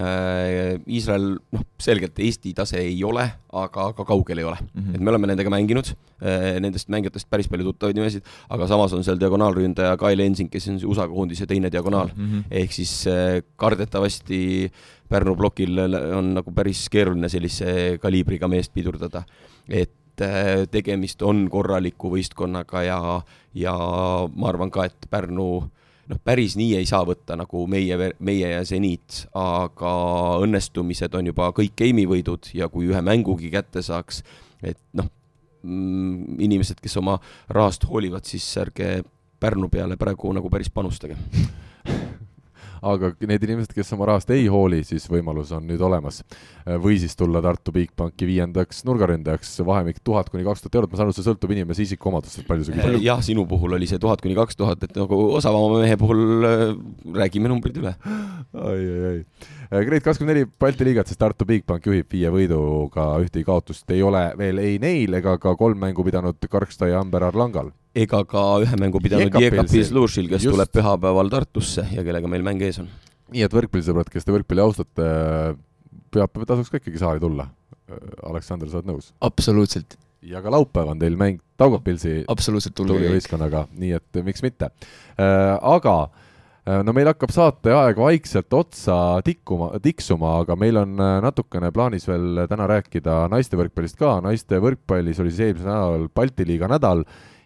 Äh, 0.01 0.79
Iisrael, 0.91 1.27
noh, 1.53 1.65
selgelt 1.81 2.17
Eesti 2.25 2.55
tase 2.57 2.79
ei 2.81 2.97
ole, 3.05 3.23
aga 3.55 3.85
ka 3.95 4.05
kaugel 4.07 4.41
ei 4.41 4.47
ole 4.47 4.57
mm. 4.59 4.81
-hmm. 4.81 4.95
et 4.95 5.01
me 5.01 5.11
oleme 5.13 5.29
nendega 5.29 5.51
mänginud, 5.53 5.91
äh, 6.19 6.57
nendest 6.59 6.89
mängijatest 6.91 7.29
päris 7.29 7.47
palju 7.47 7.69
tuttavaid 7.69 7.95
nimesid, 7.95 8.25
aga 8.49 8.67
samas 8.67 8.93
on 8.93 9.03
seal 9.03 9.19
diagonaalründaja 9.21 9.95
Kyle 10.01 10.25
Ensing, 10.25 10.49
kes 10.51 10.67
on 10.67 10.79
USA 10.85 11.07
koondise 11.07 11.45
teine 11.47 11.71
diagonaal 11.71 12.09
mm. 12.15 12.25
-hmm. 12.31 12.43
ehk 12.51 12.73
siis 12.73 13.07
äh, 13.07 13.43
kardetavasti 13.55 14.71
Pärnu 15.09 15.35
plokil 15.35 15.77
on 16.17 16.33
nagu 16.33 16.51
päris 16.51 16.89
keeruline 16.89 17.29
sellise 17.29 17.99
kaliibriga 18.01 18.47
meest 18.47 18.73
pidurdada. 18.73 19.23
et 19.69 19.91
tegemist 20.71 21.21
on 21.21 21.49
korraliku 21.49 22.09
võistkonnaga 22.09 22.81
ja, 22.83 23.21
ja 23.53 23.73
ma 24.35 24.47
arvan 24.47 24.71
ka, 24.71 24.85
et 24.85 25.07
Pärnu 25.09 25.69
noh, 26.11 26.19
päris 26.23 26.55
nii 26.59 26.75
ei 26.79 26.87
saa 26.89 27.03
võtta 27.07 27.37
nagu 27.39 27.65
meie, 27.71 28.11
meie 28.19 28.51
ja 28.51 28.63
seniit, 28.67 29.25
aga 29.39 29.93
õnnestumised 30.43 31.17
on 31.17 31.31
juba 31.31 31.51
kõik 31.55 31.75
game'i 31.81 32.07
võidud 32.09 32.51
ja 32.57 32.69
kui 32.71 32.89
ühe 32.91 33.01
mängugi 33.05 33.51
kätte 33.53 33.83
saaks, 33.85 34.21
et 34.63 34.79
noh, 34.97 35.09
mm, 35.63 36.39
inimesed, 36.45 36.81
kes 36.83 36.97
oma 37.01 37.17
rahast 37.49 37.87
hoolivad, 37.89 38.27
siis 38.27 38.47
ärge 38.61 38.97
Pärnu 39.35 39.67
peale 39.69 39.97
praegu 39.99 40.29
nagu 40.33 40.49
päris 40.49 40.69
panustage 40.71 41.17
aga 42.85 43.11
need 43.25 43.45
inimesed, 43.47 43.73
kes 43.75 43.91
oma 43.95 44.09
rahast 44.11 44.29
ei 44.33 44.45
hooli, 44.51 44.81
siis 44.85 45.07
võimalus 45.09 45.51
on 45.55 45.65
nüüd 45.69 45.81
olemas. 45.85 46.21
või 46.81 46.97
siis 47.01 47.13
tulla 47.17 47.41
Tartu 47.45 47.73
Bigbanki 47.75 48.25
viiendaks 48.25 48.83
nurgaründajaks, 48.87 49.51
vahemik 49.65 49.99
tuhat 50.03 50.31
kuni 50.33 50.45
kaks 50.45 50.63
tuhat 50.63 50.79
eurot, 50.79 50.91
ma 50.91 50.99
saan 50.99 51.09
aru, 51.09 51.15
see 51.17 51.25
sõltub 51.27 51.53
inimese 51.53 51.85
isikuomadustest, 51.85 52.47
palju 52.47 52.65
see 52.65 52.77
küsib. 52.77 52.97
jah, 53.05 53.21
sinu 53.25 53.45
puhul 53.49 53.77
oli 53.77 53.89
see 53.89 54.01
tuhat 54.01 54.23
kuni 54.23 54.37
kaks 54.37 54.57
tuhat, 54.57 54.81
et 54.87 54.97
nagu 54.97 55.19
osavama 55.37 55.81
mehe 55.83 55.97
puhul 56.01 56.49
äh, 56.49 56.65
räägime 57.21 57.51
numbrid 57.51 57.77
üle. 57.81 57.95
oi, 58.53 58.81
oi, 58.81 59.05
oi. 59.11 59.21
Grade 59.85 60.03
kakskümmend 60.05 60.33
neli 60.35 60.49
Balti 60.61 60.85
liigat, 60.87 61.09
siis 61.09 61.21
Tartu 61.21 61.47
Bigbank 61.49 61.85
juhib 61.89 62.11
viie 62.11 62.33
võiduga, 62.33 63.11
ühtegi 63.23 63.47
kaotust 63.47 63.89
ei 63.93 64.03
ole 64.05 64.27
veel 64.37 64.61
ei 64.61 64.77
neil 64.81 65.21
ega 65.21 65.37
ka 65.41 65.55
kolm 65.57 65.81
mängu 65.85 66.05
pidanud 66.05 66.37
Karksta 66.49 66.89
ja 66.89 67.01
Amber 67.01 67.25
Arlangal 67.29 67.73
ega 67.95 68.21
ka 68.27 68.43
ühe 68.63 68.79
mängu 68.79 68.99
pidanud 69.03 69.37
Jekapils 69.39 69.91
Lušil, 69.95 70.27
kes 70.31 70.43
Just. 70.43 70.55
tuleb 70.55 70.71
pühapäeval 70.75 71.31
Tartusse 71.31 71.85
ja 71.95 72.03
kellega 72.05 72.29
meil 72.31 72.43
mäng 72.45 72.63
ees 72.65 72.81
on. 72.83 72.89
nii 73.33 73.45
et 73.45 73.55
võrkpallisõbrad, 73.55 74.09
kes 74.11 74.27
te 74.27 74.33
võrkpalli 74.35 74.63
austate, 74.63 75.05
pühapäeval 76.13 76.49
tasuks 76.51 76.73
ka 76.73 76.81
ikkagi 76.81 77.01
saali 77.01 77.23
tulla. 77.23 77.47
Aleksander, 78.25 78.69
sa 78.69 78.81
oled 78.81 78.89
nõus? 78.89 79.13
absoluutselt. 79.23 79.97
ja 80.25 80.41
ka 80.41 80.51
laupäev 80.51 80.91
on 80.91 81.01
teil 81.01 81.15
mäng 81.19 81.41
Taugapilsi 81.55 82.25
absoluutselt 82.27 82.81
võistkonnaga, 82.83 83.67
nii 83.79 83.95
et 83.95 84.23
miks 84.25 84.41
mitte. 84.43 84.71
Äh, 85.15 85.53
aga 85.55 85.93
äh, 86.03 86.81
no 86.83 86.91
meil 86.97 87.07
hakkab 87.13 87.31
saateaeg 87.31 88.01
vaikselt 88.01 88.57
otsa 88.57 89.21
tikkuma, 89.23 89.69
tiksuma, 89.79 90.39
aga 90.41 90.57
meil 90.59 90.81
on 90.81 90.97
äh, 90.99 91.13
natukene 91.23 91.71
plaanis 91.71 92.09
veel 92.09 92.43
täna 92.51 92.67
rääkida 92.73 93.21
naiste 93.31 93.55
võrkpallist 93.61 94.01
ka, 94.01 94.17
naiste 94.25 94.59
võrkpallis 94.59 95.21
oli 95.23 95.31
siis 95.31 95.47
eelmisel 95.47 95.71
nädalal 95.71 96.09
Balti 96.11 96.49
liiga 96.49 96.67
nädal 96.73 97.05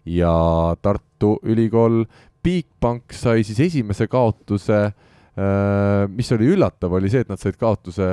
ja 0.10 0.34
Tartu 0.82 1.38
Ülikool 1.46 2.04
Bigbank 2.44 3.14
sai 3.14 3.44
siis 3.48 3.60
esimese 3.68 4.08
kaotuse 4.10 4.80
äh, 4.88 6.06
mis 6.10 6.32
oli 6.36 6.52
üllatav, 6.56 6.94
oli 6.96 7.12
see, 7.12 7.24
et 7.26 7.32
nad 7.32 7.42
said 7.42 7.58
kaotuse 7.60 8.08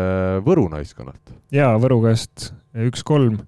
Võru 0.47 0.67
naiskonnalt. 0.73 1.35
jaa, 1.55 1.75
Võru 1.83 2.01
käest 2.05 2.51
üks-kolm. 2.87 3.41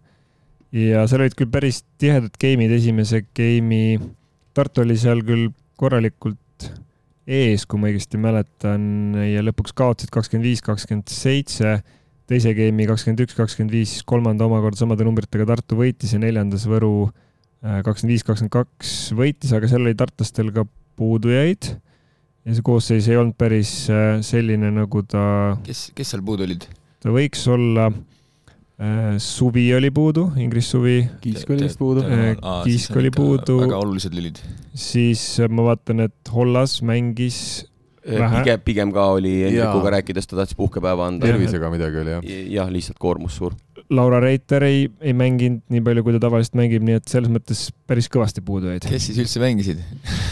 Ja 0.74 1.06
seal 1.08 1.24
olid 1.24 1.36
küll 1.36 1.48
päris 1.48 1.80
tihedad 2.00 2.34
game'id, 2.40 2.72
esimese 2.76 3.24
game'i, 3.36 3.98
Tartu 4.56 4.82
oli 4.82 4.98
seal 5.00 5.22
küll 5.24 5.48
korralikult 5.78 6.68
ees, 7.28 7.64
kui 7.68 7.80
ma 7.80 7.90
õigesti 7.90 8.18
mäletan, 8.20 8.82
ja 9.20 9.44
lõpuks 9.44 9.74
kaotasid 9.76 10.10
kakskümmend 10.12 10.48
viis, 10.48 10.62
kakskümmend 10.64 11.12
seitse, 11.12 11.78
teise 12.28 12.52
game'i 12.56 12.88
kakskümmend 12.88 13.22
üks, 13.24 13.36
kakskümmend 13.36 13.72
viis, 13.72 13.98
kolmanda 14.08 14.48
omakorda 14.48 14.80
samade 14.80 15.06
numbritega 15.06 15.46
Tartu 15.48 15.78
võitis 15.80 16.12
ja 16.16 16.20
neljandas 16.22 16.66
Võru 16.68 17.10
kakskümmend 17.62 18.14
viis, 18.14 18.24
kakskümmend 18.26 18.54
kaks 18.54 18.96
võitis, 19.18 19.52
aga 19.56 19.70
seal 19.70 19.86
oli 19.86 19.96
tartlastel 19.98 20.52
ka 20.54 20.66
puudujaid 20.98 21.72
ja 22.48 22.56
see 22.56 22.64
koosseis 22.64 23.08
ei 23.10 23.18
olnud 23.20 23.36
päris 23.38 23.72
äh, 23.92 24.18
selline, 24.24 24.70
nagu 24.74 25.02
ta. 25.06 25.22
kes, 25.66 25.88
kes 25.96 26.14
seal 26.14 26.24
puudu 26.24 26.46
olid? 26.46 26.68
ta 27.02 27.12
võiks 27.14 27.42
olla 27.52 27.88
äh,, 27.90 29.16
Suvi 29.22 29.66
oli 29.76 29.90
puudu, 29.94 30.28
Ingris 30.40 30.70
Suvi. 30.72 31.00
Kiisk 31.22 31.50
oli 31.54 31.66
vist 31.66 31.80
puudu 31.80 32.04
äh,. 32.06 32.36
Kiisk 32.64 32.96
oli 32.98 33.12
puudu. 33.14 33.60
väga 33.66 33.82
olulised 33.82 34.16
lülid. 34.16 34.40
siis 34.74 35.24
ma 35.50 35.68
vaatan, 35.72 36.06
et 36.08 36.32
Hollas 36.34 36.78
mängis 36.86 37.66
Vähe. 38.08 38.38
pigem, 38.38 38.60
pigem 38.64 38.92
ka 38.94 39.04
oli 39.18 39.34
Hendrikuga 39.42 39.98
rääkides, 39.98 40.30
ta 40.30 40.38
tahtis 40.38 40.56
puhkepäeva 40.56 41.10
anda. 41.10 41.28
tervisega 41.28 41.68
midagi 41.74 42.00
oli 42.00 42.14
jah? 42.14 42.28
jah, 42.54 42.70
lihtsalt 42.72 42.96
koormus 43.02 43.36
suur 43.36 43.58
Laura 43.94 44.20
Reiter 44.20 44.64
ei, 44.66 44.82
ei 45.00 45.14
mänginud 45.16 45.62
nii 45.72 45.80
palju, 45.84 46.04
kui 46.04 46.14
ta 46.14 46.20
tavaliselt 46.26 46.56
mängib, 46.60 46.84
nii 46.84 46.98
et 47.00 47.08
selles 47.08 47.30
mõttes 47.32 47.68
päris 47.88 48.08
kõvasti 48.12 48.42
puudu 48.44 48.68
jäid. 48.72 48.84
kes 48.88 49.06
siis 49.08 49.20
üldse 49.22 49.40
mängisid 49.40 49.80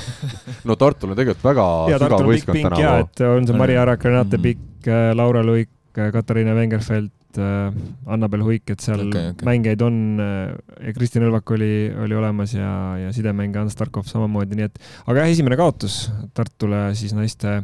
no 0.68 0.76
Tartul 0.76 1.14
on 1.14 1.18
tegelikult 1.18 1.46
väga 1.46 1.68
ja, 1.92 2.00
sügav 2.02 2.24
võistkond 2.28 2.60
tänavu. 2.60 2.84
jaa, 2.84 3.04
et 3.06 3.22
on 3.28 3.48
see 3.48 3.56
Mari 3.56 3.78
Arak, 3.80 4.04
Renate 4.04 4.36
mm 4.36 4.42
-hmm. 4.42 4.58
Pikk, 4.66 4.90
äh, 4.92 5.12
Laura 5.16 5.44
Luik, 5.46 5.72
äh, 5.96 6.10
Katariina 6.12 6.54
Vengerfeld, 6.54 7.40
äh, 7.40 7.72
Annabel 8.06 8.44
Huik, 8.44 8.70
et 8.70 8.84
seal 8.84 9.06
okay, 9.08 9.30
okay. 9.32 9.48
mängijaid 9.48 9.82
on 9.82 10.20
ja 10.20 10.92
Kristin 10.92 11.24
Õlvak 11.24 11.54
oli, 11.56 11.72
oli 12.04 12.14
olemas 12.14 12.54
ja, 12.54 12.98
ja 13.06 13.12
sidemängija 13.12 13.64
Ants 13.64 13.76
Tarkov 13.76 14.04
samamoodi, 14.04 14.56
nii 14.56 14.68
et 14.68 14.78
aga 15.06 15.24
jah, 15.24 15.32
esimene 15.32 15.56
kaotus 15.56 16.10
Tartule 16.34 16.90
siis 16.94 17.16
naiste, 17.16 17.62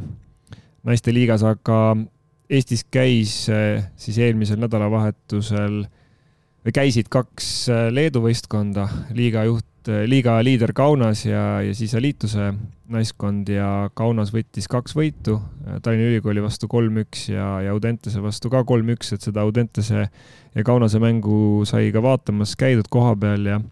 naiste 0.84 1.12
liigas, 1.12 1.44
aga 1.44 1.96
Eestis 2.52 2.84
käis 2.92 3.46
eh, 3.48 3.80
siis 3.96 4.18
eelmisel 4.20 4.60
nädalavahetusel 4.60 5.82
või 6.62 6.74
käisid 6.76 7.08
kaks 7.12 7.46
eh, 7.72 7.86
Leedu 7.94 8.20
võistkonda, 8.26 8.84
liiga 9.16 9.46
juht, 9.48 9.88
eh, 9.88 10.04
liiga 10.04 10.34
liider 10.44 10.74
Kaunas 10.76 11.24
ja, 11.24 11.62
ja 11.64 11.72
siis 11.76 11.94
Eliituse 11.96 12.50
naiskond 12.92 13.48
ja 13.48 13.88
Kaunas 13.96 14.34
võttis 14.34 14.68
kaks 14.68 14.92
võitu, 14.98 15.38
Tallinna 15.80 16.10
Ülikooli 16.10 16.44
vastu 16.44 16.68
kolm-üks 16.68 17.30
ja, 17.32 17.46
ja 17.64 17.72
Audentese 17.72 18.20
vastu 18.20 18.52
ka 18.52 18.66
kolm-üks, 18.68 19.14
et 19.16 19.24
seda 19.24 19.46
Audentese 19.46 20.04
ja 20.04 20.66
Kaunase 20.66 21.00
mängu 21.00 21.62
sai 21.68 21.88
ka 21.94 22.04
vaatamas 22.04 22.52
käidud 22.60 22.90
koha 22.92 23.14
peal 23.16 23.48
ja 23.48 23.62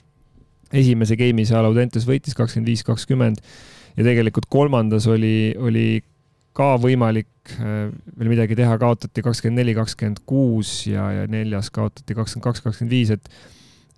esimese 0.72 1.20
game'i 1.20 1.44
seal 1.44 1.68
Audentes 1.68 2.08
võitis 2.08 2.38
kakskümmend 2.38 2.72
viis, 2.72 2.86
kakskümmend 2.86 3.44
ja 3.98 4.06
tegelikult 4.06 4.48
kolmandas 4.48 5.04
oli, 5.10 5.52
oli 5.60 6.00
ka 6.56 6.74
võimalik 6.82 7.54
äh, 7.58 7.88
veel 8.18 8.32
midagi 8.32 8.58
teha, 8.58 8.76
kaotati 8.80 9.24
kakskümmend 9.24 9.62
neli, 9.62 9.76
kakskümmend 9.78 10.22
kuus 10.28 10.82
ja, 10.90 11.06
ja 11.20 11.30
neljas 11.30 11.70
kaotati 11.74 12.16
kakskümmend 12.16 12.48
kaks, 12.48 12.64
kakskümmend 12.66 12.94
viis, 12.98 13.14
et 13.16 13.32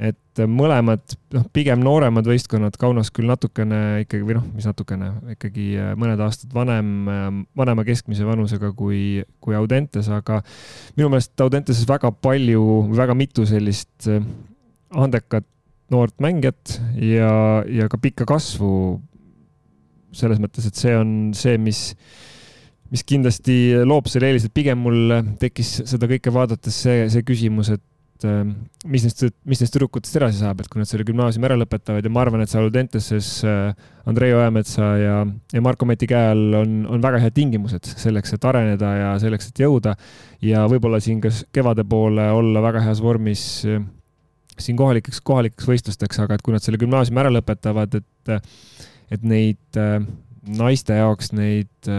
et 0.03 0.41
mõlemad, 0.51 1.13
noh, 1.31 1.43
pigem 1.55 1.79
nooremad 1.85 2.27
võistkonnad, 2.27 2.75
Kaunas 2.81 3.13
küll 3.15 3.29
natukene 3.29 4.01
ikkagi 4.03 4.25
või 4.27 4.35
noh, 4.35 4.47
mis 4.57 4.67
natukene, 4.67 5.13
ikkagi 5.37 5.67
äh, 5.79 5.93
mõned 6.01 6.19
aastad 6.25 6.51
vanem, 6.57 6.89
äh, 7.13 7.29
vanema 7.61 7.85
keskmise 7.87 8.27
vanusega 8.27 8.73
kui, 8.75 9.23
kui 9.45 9.55
Audentes, 9.55 10.09
aga 10.11 10.41
minu 10.97 11.13
meelest 11.13 11.45
Audenteses 11.45 11.87
väga 11.87 12.11
palju, 12.25 12.65
väga 12.97 13.15
mitu 13.15 13.47
sellist 13.47 14.09
andekat 14.91 15.47
noort 15.93 16.17
mängijat 16.25 16.81
ja, 16.97 17.63
ja 17.69 17.89
ka 17.93 18.01
pikka 18.01 18.27
kasvu. 18.29 19.01
Selles 20.13 20.41
mõttes, 20.43 20.67
et 20.69 20.77
see 20.77 20.93
on 20.97 21.13
see, 21.37 21.57
mis 21.61 21.95
mis 22.93 23.07
kindlasti 23.09 23.57
loob 23.89 24.11
selle 24.11 24.29
eelise, 24.29 24.51
et 24.51 24.57
pigem 24.57 24.83
mul 24.85 25.17
tekkis 25.41 25.81
seda 25.89 26.09
kõike 26.11 26.33
vaadates 26.35 26.83
see, 26.85 27.07
see 27.13 27.25
küsimus, 27.27 27.73
et 27.73 27.83
mis 28.87 29.03
neist, 29.05 29.23
mis 29.49 29.61
neist 29.63 29.75
tüdrukutest 29.75 30.17
edasi 30.19 30.41
saab, 30.43 30.61
et 30.63 30.69
kui 30.71 30.81
nad 30.81 30.89
selle 30.89 31.07
gümnaasiumi 31.09 31.49
ära 31.49 31.57
lõpetavad 31.59 32.07
ja 32.07 32.13
ma 32.13 32.23
arvan, 32.25 32.43
et 32.45 32.53
seal 32.53 32.67
Audenteses 32.67 33.31
Andrei 34.09 34.35
Ojametsa 34.37 34.91
ja, 35.01 35.17
ja 35.55 35.63
Marko 35.65 35.89
Meti 35.89 36.09
käe 36.11 36.33
all 36.35 36.59
on, 36.61 36.77
on 36.91 37.03
väga 37.03 37.23
head 37.23 37.37
tingimused 37.39 37.89
selleks, 37.91 38.35
et 38.37 38.47
areneda 38.49 38.93
ja 38.99 39.11
selleks, 39.23 39.51
et 39.51 39.65
jõuda. 39.65 39.97
ja 40.45 40.67
võib-olla 40.71 41.01
siin 41.03 41.21
kas 41.25 41.45
kevade 41.55 41.85
poole 41.89 42.29
olla 42.37 42.63
väga 42.65 42.85
heas 42.87 43.03
vormis 43.03 43.45
siin 44.63 44.79
kohalikeks, 44.79 45.23
kohalikeks 45.25 45.69
võistlusteks, 45.69 46.23
aga 46.23 46.37
et 46.37 46.45
kui 46.45 46.55
nad 46.55 46.63
selle 46.65 46.81
gümnaasiumi 46.81 47.23
ära 47.25 47.33
lõpetavad, 47.33 47.99
et, 47.99 48.51
et 49.11 49.23
neid 49.27 49.83
naiste 50.43 50.99
jaoks 50.99 51.33
neid 51.35 51.91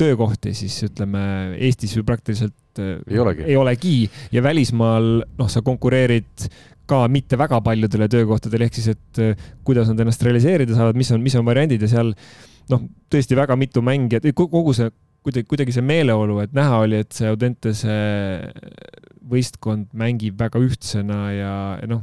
töökohti, 0.00 0.54
siis 0.56 0.76
ütleme 0.86 1.22
Eestis 1.58 1.96
ju 1.96 2.04
praktiliselt 2.06 2.80
ei 2.80 3.18
olegi, 3.20 3.44
ei 3.46 3.56
olegi. 3.60 3.96
Ja 4.32 4.42
välismaal 4.44 5.10
noh, 5.38 5.50
sa 5.52 5.62
konkureerid 5.64 6.46
ka 6.88 7.04
mitte 7.12 7.38
väga 7.38 7.60
paljudele 7.64 8.08
töökohtadele, 8.10 8.66
ehk 8.68 8.78
siis, 8.78 8.96
et 8.96 9.44
kuidas 9.64 9.90
nad 9.92 10.00
ennast 10.02 10.24
realiseerida 10.26 10.74
saavad, 10.76 10.98
mis 10.98 11.12
on, 11.14 11.22
mis 11.24 11.36
on 11.38 11.46
variandid 11.46 11.84
ja 11.84 11.90
seal 11.92 12.12
noh, 12.72 12.84
tõesti 13.12 13.38
väga 13.38 13.56
mitu 13.60 13.84
mängijat, 13.84 14.26
kogu 14.36 14.74
see 14.76 14.90
kuidagi, 15.22 15.46
kuidagi 15.50 15.74
see 15.76 15.86
meeleolu, 15.86 16.40
et 16.42 16.54
näha 16.56 16.82
oli, 16.82 17.02
et 17.04 17.14
see 17.14 17.30
Audentese 17.30 17.94
võistkond 19.32 19.92
mängib 19.96 20.40
väga 20.40 20.60
ühtsena 20.62 21.20
ja, 21.36 21.54
ja 21.78 21.90
noh, 21.90 22.02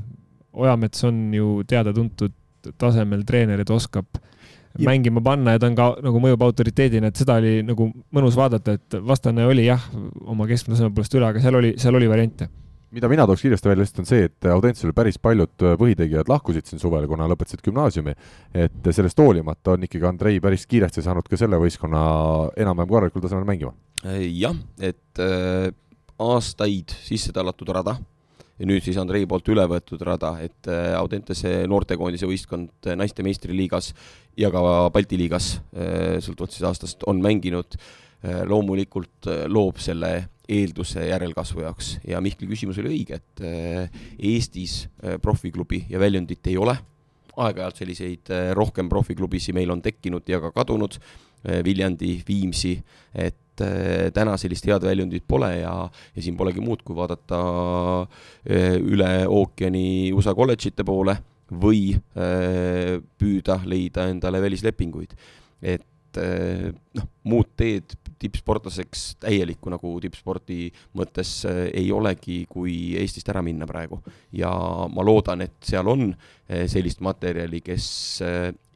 Ojamets 0.60 1.04
on 1.06 1.28
ju 1.36 1.60
teada-tuntud 1.70 2.34
tasemel 2.80 3.24
treener, 3.28 3.62
et 3.62 3.72
oskab 3.72 4.08
ja. 4.80 4.88
mängima 4.90 5.24
panna 5.24 5.56
ja 5.56 5.62
ta 5.62 5.70
on 5.70 5.76
ka 5.78 5.90
nagu 6.06 6.22
mõjub 6.24 6.46
autoriteedina, 6.48 7.12
et 7.12 7.20
seda 7.20 7.40
oli 7.42 7.60
nagu 7.68 7.90
mõnus 8.16 8.38
vaadata, 8.40 8.78
et 8.80 9.00
vastane 9.06 9.46
oli 9.50 9.68
jah, 9.68 9.84
oma 10.26 10.48
keskmise 10.50 10.80
taseme 10.80 10.96
poolest 10.96 11.20
üle, 11.20 11.30
aga 11.30 11.44
seal 11.44 11.60
oli, 11.60 11.76
seal 11.82 12.00
oli 12.00 12.10
variante 12.12 12.50
mida 12.96 13.10
mina 13.10 13.26
tooks 13.30 13.44
kiiresti 13.46 13.70
välja 13.70 13.84
lihtsalt 13.84 14.02
on 14.02 14.08
see, 14.10 14.28
et 14.30 14.46
Audentsusel 14.50 14.94
päris 14.98 15.20
paljud 15.22 15.66
põhitegijad 15.78 16.30
lahkusid 16.32 16.66
siin 16.66 16.82
suvel, 16.82 17.06
kuna 17.10 17.28
lõpetasid 17.30 17.62
gümnaasiumi. 17.66 18.16
et 18.54 18.90
sellest 18.96 19.20
hoolimata 19.22 19.76
on 19.76 19.86
ikkagi 19.86 20.08
Andrei 20.10 20.40
päris 20.42 20.66
kiiresti 20.68 21.04
saanud 21.06 21.30
ka 21.30 21.38
selle 21.38 21.60
võistkonna 21.62 22.02
enam-vähem 22.58 22.90
korralikul 22.90 23.22
tasemel 23.22 23.46
mängima. 23.46 23.76
jah, 24.34 24.58
et 24.82 25.22
äh, 25.22 25.70
aastaid 26.20 26.96
sisse 27.06 27.34
tallatud 27.36 27.70
rada 27.78 28.00
ja 28.60 28.68
nüüd 28.68 28.84
siis 28.84 28.98
Andrei 29.00 29.28
poolt 29.30 29.48
üle 29.54 29.64
võetud 29.70 30.02
rada, 30.06 30.34
et 30.44 30.68
äh, 30.70 30.92
Audentese 31.00 31.64
noortekoondise 31.70 32.28
võistkond 32.30 32.92
naiste 33.00 33.24
meistriliigas 33.26 33.94
ja 34.40 34.52
ka 34.54 34.62
Balti 34.94 35.20
liigas, 35.20 35.56
äh, 35.74 36.20
sõltuvalt 36.24 36.56
siis 36.56 36.68
aastast, 36.68 37.06
on 37.10 37.22
mänginud, 37.24 37.80
äh, 37.80 38.44
loomulikult 38.50 39.32
loob 39.48 39.80
selle 39.84 40.14
eelduse 40.50 41.06
järelkasvu 41.06 41.62
jaoks. 41.62 41.96
Ja 42.10 42.20
Mihkli 42.26 42.50
küsimus 42.50 42.80
oli 42.82 42.90
õige, 42.96 43.20
et 43.20 43.44
Eestis 44.18 44.88
profiklubi 45.22 45.84
ja 45.92 46.00
väljundit 46.02 46.50
ei 46.50 46.56
ole, 46.58 46.74
aeg-ajalt 47.38 47.78
selliseid 47.78 48.32
rohkem 48.58 48.90
profiklubisid 48.90 49.54
meil 49.54 49.70
on 49.70 49.84
tekkinud 49.86 50.26
ja 50.26 50.40
ka 50.42 50.50
kadunud, 50.56 50.98
Viljandi, 51.44 52.18
Viimsi, 52.28 52.74
et 53.16 53.64
eh, 53.64 54.10
täna 54.16 54.36
sellist 54.40 54.68
head 54.68 54.84
väljundit 54.84 55.24
pole 55.28 55.52
ja, 55.62 55.74
ja 55.88 56.24
siin 56.24 56.38
polegi 56.40 56.64
muud, 56.64 56.84
kui 56.84 56.98
vaadata 56.98 57.40
eh, 58.46 58.76
üle 58.76 59.12
ookeani 59.28 60.12
USA 60.16 60.36
kolledžite 60.36 60.84
poole 60.88 61.16
või 61.50 61.94
eh, 61.96 62.98
püüda 63.00 63.62
leida 63.66 64.10
endale 64.12 64.42
välislepinguid. 64.44 65.16
et 65.62 65.86
noh, 66.20 67.06
muud 67.30 67.52
teed 67.60 67.94
tippsportlaseks 68.20 69.04
täielikku 69.24 69.72
nagu 69.72 69.94
tippspordi 70.04 70.68
mõttes 70.98 71.32
ei 71.48 71.88
olegi, 71.96 72.42
kui 72.50 72.98
Eestist 73.00 73.30
ära 73.32 73.44
minna 73.46 73.68
praegu. 73.70 74.02
ja 74.36 74.52
ma 74.92 75.06
loodan, 75.06 75.46
et 75.46 75.56
seal 75.64 75.88
on 75.88 76.12
sellist 76.68 77.00
materjali, 77.06 77.62
kes 77.62 77.88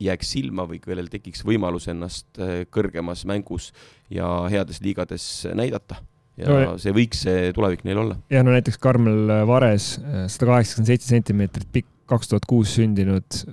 jääks 0.04 0.32
silma 0.36 0.68
või 0.70 0.80
kellel 0.84 1.10
tekiks 1.12 1.44
võimalus 1.46 1.90
ennast 1.92 2.40
kõrgemas 2.72 3.26
mängus 3.30 3.72
ja 4.14 4.48
heades 4.52 4.82
liigades 4.82 5.46
näidata 5.54 6.00
ja 6.40 6.50
no, 6.50 6.76
see 6.82 6.94
võiks 6.96 7.24
see 7.28 7.52
tulevik 7.56 7.84
neil 7.88 8.02
olla. 8.04 8.18
ja 8.34 8.44
no 8.46 8.54
näiteks 8.56 8.80
Karmel 8.82 9.34
Vares, 9.50 9.96
sada 10.02 10.50
kaheksakümmend 10.50 10.92
seitse 10.92 11.12
sentimeetrit 11.14 11.70
pikk, 11.76 11.90
kaks 12.10 12.32
tuhat 12.32 12.48
kuus 12.50 12.74
sündinud, 12.78 13.44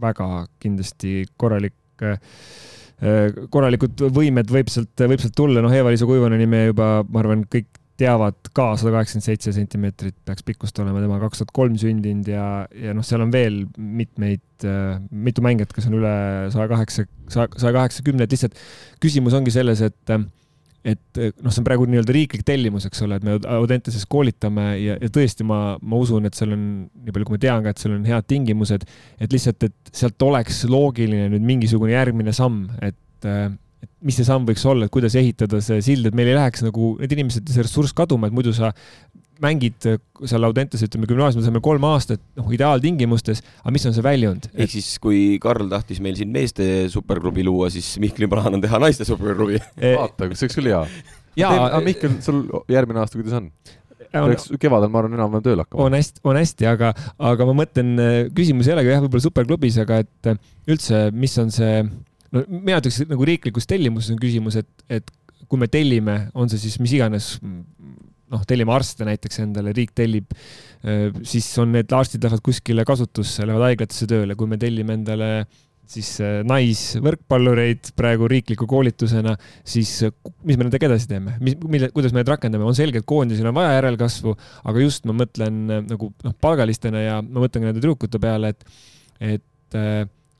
väga 0.00 0.46
kindlasti 0.62 1.22
korralik, 1.40 1.76
korralikud 3.50 4.08
võimed 4.14 4.48
võib 4.50 4.70
sealt, 4.72 4.94
võib 4.98 5.20
sealt 5.22 5.36
tulla, 5.38 5.62
noh, 5.62 5.74
Eva-Liisa 5.74 6.06
Kuivaneni 6.08 6.48
me 6.50 6.64
juba, 6.68 6.88
ma 7.06 7.22
arvan, 7.22 7.44
kõik 7.50 7.68
teavad 7.98 8.36
ka 8.54 8.72
sada 8.78 8.92
kaheksakümmend 8.94 9.26
seitse 9.26 9.52
sentimeetrit 9.56 10.14
peaks 10.26 10.44
pikkust 10.46 10.78
olema, 10.82 11.00
tema 11.02 11.18
kaks 11.22 11.40
tuhat 11.40 11.54
kolm 11.54 11.74
sündinud 11.80 12.28
ja, 12.30 12.44
ja 12.70 12.94
noh, 12.94 13.06
seal 13.06 13.24
on 13.24 13.32
veel 13.34 13.64
mitmeid, 13.74 14.66
mitu 15.10 15.42
mängijat, 15.44 15.74
kes 15.74 15.88
on 15.90 15.98
üle 15.98 16.14
saja 16.54 16.68
kaheksa, 16.70 17.06
saja 17.34 17.74
kaheksakümne, 17.74 18.26
et 18.26 18.34
lihtsalt 18.34 18.58
küsimus 19.02 19.34
ongi 19.38 19.54
selles, 19.54 19.82
et 19.82 20.14
et 20.88 21.20
noh, 21.42 21.52
see 21.52 21.62
on 21.62 21.66
praegu 21.66 21.86
nii-öelda 21.88 22.14
riiklik 22.14 22.44
tellimus, 22.48 22.86
eks 22.88 23.04
ole, 23.06 23.18
et 23.18 23.26
me 23.26 23.36
Audenteses 23.58 24.06
koolitame 24.10 24.66
ja, 24.80 24.98
ja 25.02 25.12
tõesti, 25.12 25.46
ma, 25.48 25.76
ma 25.82 26.00
usun, 26.00 26.26
et 26.28 26.38
seal 26.38 26.54
on, 26.56 26.66
nii 27.04 27.14
palju 27.14 27.28
kui 27.28 27.36
ma 27.36 27.42
tean 27.44 27.64
ka, 27.64 27.74
et 27.74 27.82
seal 27.82 27.96
on 27.96 28.08
head 28.08 28.28
tingimused, 28.30 28.86
et 29.18 29.34
lihtsalt, 29.34 29.68
et 29.68 29.94
sealt 29.94 30.28
oleks 30.28 30.64
loogiline 30.70 31.30
nüüd 31.34 31.46
mingisugune 31.54 31.94
järgmine 31.94 32.34
samm, 32.36 32.66
et 32.84 33.32
et 33.84 33.90
mis 34.04 34.16
see 34.18 34.26
samm 34.26 34.46
võiks 34.48 34.64
olla, 34.68 34.88
et 34.88 34.94
kuidas 34.94 35.16
ehitada 35.18 35.60
see 35.64 35.80
sild, 35.84 36.08
et 36.08 36.16
meil 36.18 36.32
ei 36.32 36.38
läheks 36.38 36.64
nagu 36.66 36.94
need 37.00 37.14
inimesed, 37.16 37.48
see 37.52 37.64
ressurss 37.64 37.96
kaduma, 37.96 38.30
et 38.30 38.36
muidu 38.36 38.54
sa 38.56 38.72
mängid 39.42 39.86
seal 40.26 40.46
Audentes, 40.48 40.82
ütleme 40.82 41.06
gümnaasiumi 41.06 41.44
tasemel 41.44 41.62
kolm 41.62 41.84
aastat, 41.88 42.22
noh, 42.38 42.48
ideaaltingimustes, 42.54 43.42
aga 43.62 43.74
mis 43.74 43.86
on 43.86 43.94
see 43.94 44.04
väljund? 44.04 44.48
ehk 44.54 44.72
siis, 44.74 44.90
kui 45.02 45.38
Karl 45.42 45.70
tahtis 45.70 46.02
meil 46.04 46.18
siin 46.18 46.32
meeste 46.34 46.88
superklubi 46.92 47.46
luua, 47.46 47.70
siis 47.74 47.94
Mihkli 48.02 48.28
plaan 48.30 48.58
on 48.58 48.64
teha 48.64 48.80
naiste 48.82 49.06
superklubi 49.08 49.60
e 49.60 49.94
vaata, 49.94 50.30
see 50.32 50.48
oleks 50.48 50.58
küll 50.58 50.72
hea. 50.72 50.82
aga 51.46 51.82
Mihkel, 51.86 52.18
sul 52.24 52.46
järgmine 52.72 53.04
aasta, 53.04 53.20
kuidas 53.20 53.38
on? 53.38 53.52
peaks 54.08 54.48
kevadel, 54.60 54.88
ma 54.88 55.02
arvan, 55.02 55.14
enam-vähem 55.18 55.44
tööle 55.44 55.64
hakkama. 55.64 55.84
on 55.84 55.96
hästi, 55.98 56.22
on 56.24 56.38
hästi, 56.38 56.68
aga, 56.70 56.92
aga 57.30 57.46
ma 57.48 57.54
mõtlen, 57.60 57.90
küsimus 58.34 58.70
ei 58.70 58.74
olegi 58.74 58.94
jah, 58.94 59.02
võib-olla 59.04 59.26
superklubis, 59.26 59.78
aga 59.84 60.00
et 60.04 60.30
üldse, 60.70 61.08
mis 61.12 61.34
on 61.42 61.52
see 61.54 61.82
no 62.34 62.44
mina 62.48 62.80
ütleks, 62.82 63.02
et 63.04 63.12
nagu 63.12 63.26
riiklikus 63.28 63.68
tellimuses 63.68 64.14
on 64.14 64.20
küsimus, 64.20 64.58
et, 64.60 64.70
et 65.00 65.12
kui 65.48 65.60
me 65.60 65.68
tellime, 65.72 66.18
on 66.36 66.50
see 66.50 66.60
siis 66.60 66.76
mis 66.82 66.92
iganes, 66.98 67.36
noh, 68.28 68.42
tellime 68.48 68.74
arste 68.74 69.06
näiteks 69.08 69.40
endale, 69.46 69.72
riik 69.76 69.94
tellib, 69.96 70.34
siis 71.26 71.48
on 71.62 71.72
need 71.76 71.94
arstid 71.96 72.24
lähevad 72.24 72.44
kuskile 72.44 72.84
kasutusse, 72.88 73.46
lähevad 73.48 73.70
haiglatesse 73.70 74.08
tööle, 74.10 74.36
kui 74.38 74.50
me 74.50 74.60
tellime 74.60 74.98
endale 74.98 75.30
siis 75.88 76.18
naisvõrkpallureid 76.44 77.94
praegu 77.96 78.26
riikliku 78.28 78.66
koolitusena, 78.68 79.32
siis 79.64 79.94
mis 80.44 80.58
me 80.58 80.66
nendega 80.66 80.90
edasi 80.90 81.08
teeme, 81.08 81.38
mis, 81.40 81.56
mille, 81.64 81.88
kuidas 81.94 82.12
me 82.12 82.20
neid 82.20 82.28
rakendame, 82.28 82.66
on 82.68 82.76
selge, 82.76 83.00
et 83.00 83.08
koondisel 83.08 83.48
on 83.48 83.56
vaja 83.56 83.78
järelkasvu, 83.78 84.34
aga 84.68 84.82
just 84.84 85.08
ma 85.08 85.16
mõtlen 85.22 85.62
nagu 85.88 86.10
noh, 86.12 86.34
palgalistena 86.44 87.06
ja 87.06 87.14
ma 87.22 87.46
mõtlen 87.46 87.64
ka 87.64 87.70
nende 87.70 87.80
tüdrukute 87.80 88.20
peale, 88.20 88.52
et, 88.52 88.84
et 89.38 89.78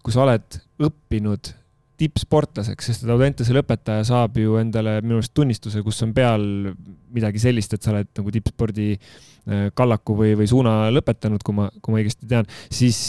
kui 0.04 0.12
sa 0.12 0.26
oled 0.26 0.60
õppinud 0.84 1.54
tippsportlaseks, 1.98 2.90
sest 2.90 3.04
et 3.04 3.10
Audentese 3.12 3.54
lõpetaja 3.56 4.04
saab 4.06 4.38
ju 4.38 4.58
endale 4.60 4.98
minu 5.02 5.18
arust 5.18 5.34
tunnistuse, 5.36 5.82
kus 5.86 5.98
on 6.06 6.14
peal 6.16 6.44
midagi 7.14 7.42
sellist, 7.42 7.74
et 7.74 7.82
sa 7.82 7.92
oled 7.94 8.10
nagu 8.20 8.34
tippspordi 8.34 8.88
äh, 8.94 9.68
kallaku 9.78 10.16
või, 10.20 10.34
või 10.38 10.48
suuna 10.50 10.76
lõpetanud, 10.94 11.42
kui 11.46 11.58
ma, 11.58 11.68
kui 11.82 11.94
ma 11.94 12.02
õigesti 12.02 12.28
tean, 12.30 12.48
siis, 12.70 13.00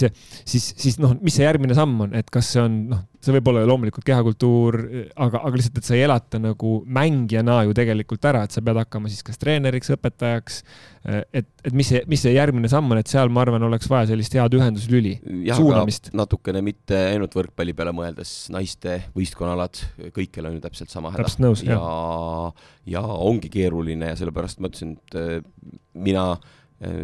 siis, 0.48 0.72
siis 0.80 1.00
noh, 1.02 1.14
mis 1.22 1.38
see 1.38 1.46
järgmine 1.46 1.78
samm 1.78 2.08
on, 2.08 2.18
et 2.18 2.30
kas 2.34 2.54
see 2.56 2.66
on 2.66 2.82
noh, 2.96 3.06
see 3.20 3.36
võib 3.36 3.50
olla 3.52 3.66
loomulikult 3.68 4.06
kehakultuur, 4.08 4.78
aga, 5.20 5.42
aga 5.44 5.60
lihtsalt, 5.60 5.82
et 5.82 5.88
sa 5.90 5.96
ei 5.98 6.06
elata 6.06 6.40
nagu 6.40 6.78
mängijana 6.88 7.58
ju 7.68 7.76
tegelikult 7.76 8.24
ära, 8.30 8.46
et 8.48 8.56
sa 8.56 8.64
pead 8.64 8.80
hakkama 8.80 9.12
siis 9.12 9.26
kas 9.28 9.42
treeneriks, 9.42 9.92
õpetajaks. 9.96 10.62
et, 11.36 11.50
et 11.66 11.76
mis 11.76 11.90
see, 11.92 12.02
mis 12.12 12.24
see 12.24 12.32
järgmine 12.36 12.72
samm 12.72 12.92
on, 12.94 13.02
et 13.02 13.12
seal 13.12 13.32
ma 13.34 13.44
arvan, 13.44 13.64
oleks 13.68 13.92
vaja 13.92 14.12
sellist 14.14 14.36
head 14.40 14.56
ühenduslüli, 14.56 15.18
suunamist. 15.52 16.12
natukene 16.16 16.64
mitte 16.64 16.98
ainult 17.12 17.36
võrkpalli 17.36 17.76
peale 17.76 17.94
mõeldes, 17.96 18.34
naiste 18.56 19.02
võistkonnaalad, 19.18 19.84
kõikjal 20.16 20.52
on 20.52 20.58
ju 20.58 20.64
täpselt 20.64 20.96
sama 20.96 21.12
häda. 21.12 21.28
täpselt 21.28 21.44
nõus, 21.44 21.66
ja, 21.68 21.80
ja 22.88 23.04
ongi 23.04 23.52
keeruline 23.52 24.14
ja 24.14 24.20
sellepärast 24.20 24.64
ma 24.64 24.72
ütlesin, 24.72 24.96
et 24.96 25.20
äh, 25.20 25.40
mina 26.08 26.30
äh, 26.80 27.04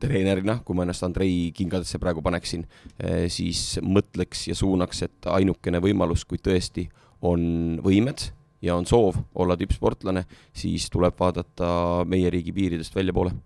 treenerina, 0.00 0.58
kui 0.64 0.76
ma 0.76 0.86
ennast 0.86 1.04
Andrei 1.06 1.50
kingadesse 1.56 2.00
praegu 2.02 2.22
paneksin, 2.24 2.64
eh, 2.98 3.26
siis 3.32 3.78
mõtleks 3.82 4.48
ja 4.50 4.56
suunaks, 4.58 5.02
et 5.06 5.30
ainukene 5.30 5.82
võimalus, 5.82 6.26
kui 6.28 6.38
tõesti 6.38 6.88
on 7.22 7.80
võimed 7.84 8.30
ja 8.64 8.76
on 8.76 8.88
soov 8.88 9.16
olla 9.34 9.56
tippsportlane, 9.56 10.24
siis 10.52 10.88
tuleb 10.92 11.16
vaadata 11.18 12.04
meie 12.08 12.30
riigi 12.32 12.52
piiridest 12.52 12.96
väljapoole 12.96 13.36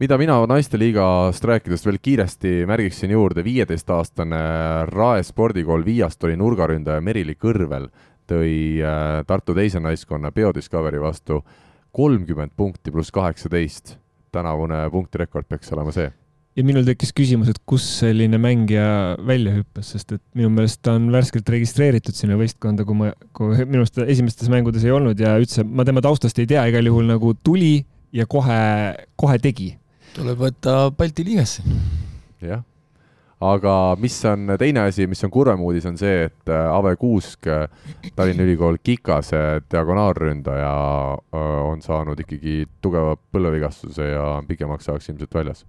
mida 0.00 0.16
mina 0.16 0.38
naisteliigast 0.48 1.44
rääkides 1.44 1.82
veel 1.84 1.98
kiiresti 2.00 2.64
märgiksin 2.66 3.10
juurde, 3.12 3.44
viieteistaastane 3.44 4.38
Rae 4.88 5.20
spordikool 5.22 5.84
Viiast 5.84 6.24
oli 6.24 6.38
nurgaründaja 6.40 7.02
Merili 7.04 7.34
Kõrvel 7.36 7.90
tõi 8.30 8.80
äh, 8.80 9.20
Tartu 9.28 9.52
teise 9.56 9.82
naiskonna 9.82 10.32
Biodiscovery 10.32 11.02
vastu 11.02 11.42
kolmkümmend 11.92 12.54
punkti 12.56 12.92
pluss 12.94 13.12
kaheksateist. 13.12 13.98
Tänavune 14.32 14.82
punktirekord 14.92 15.48
peaks 15.48 15.72
olema 15.74 15.94
see 15.94 16.10
ja 16.58 16.64
minul 16.66 16.84
tekkis 16.86 17.12
küsimus, 17.16 17.50
et 17.52 17.60
kus 17.68 17.84
selline 18.00 18.38
mängija 18.42 19.16
välja 19.26 19.54
hüppas, 19.54 19.92
sest 19.94 20.16
et 20.16 20.22
minu 20.38 20.50
meelest 20.52 20.80
ta 20.84 20.96
on 20.98 21.08
värskelt 21.14 21.48
registreeritud 21.54 22.16
sinna 22.16 22.38
võistkonda, 22.40 22.86
kui 22.86 22.98
ma, 22.98 23.12
kui 23.36 23.54
minu 23.62 23.84
arust 23.84 23.96
ta 23.98 24.06
esimestes 24.10 24.50
mängudes 24.52 24.84
ei 24.86 24.94
olnud 24.94 25.20
ja 25.20 25.36
üldse 25.40 25.64
ma 25.64 25.86
tema 25.88 26.02
taustast 26.04 26.40
ei 26.42 26.48
tea, 26.50 26.66
igal 26.70 26.90
juhul 26.90 27.06
nagu 27.10 27.32
tuli 27.46 27.78
ja 28.16 28.26
kohe, 28.30 28.60
kohe 29.20 29.38
tegi. 29.42 29.72
tuleb 30.16 30.42
võtta 30.42 30.90
Balti 30.96 31.24
liigasse. 31.28 31.62
jah, 32.42 32.64
aga 33.40 33.74
mis 34.00 34.16
on 34.28 34.54
teine 34.60 34.84
asi, 34.88 35.06
mis 35.08 35.24
on 35.24 35.32
kurvem 35.32 35.62
uudis, 35.64 35.86
on 35.88 35.96
see, 36.00 36.26
et 36.28 36.52
äh, 36.52 36.66
Ave 36.70 36.94
Kuusk, 37.00 37.48
Tallinna 38.16 38.44
Ülikool 38.44 38.80
Kikase 38.84 39.62
diagonaalründaja 39.72 40.72
äh, 41.16 41.46
on 41.64 41.82
saanud 41.84 42.20
ikkagi 42.20 42.64
tugeva 42.82 43.16
põlvevigastuse 43.16 44.12
ja 44.12 44.26
pikemaks 44.48 44.90
ajaks 44.90 45.12
ilmselt 45.12 45.40
väljas. 45.40 45.64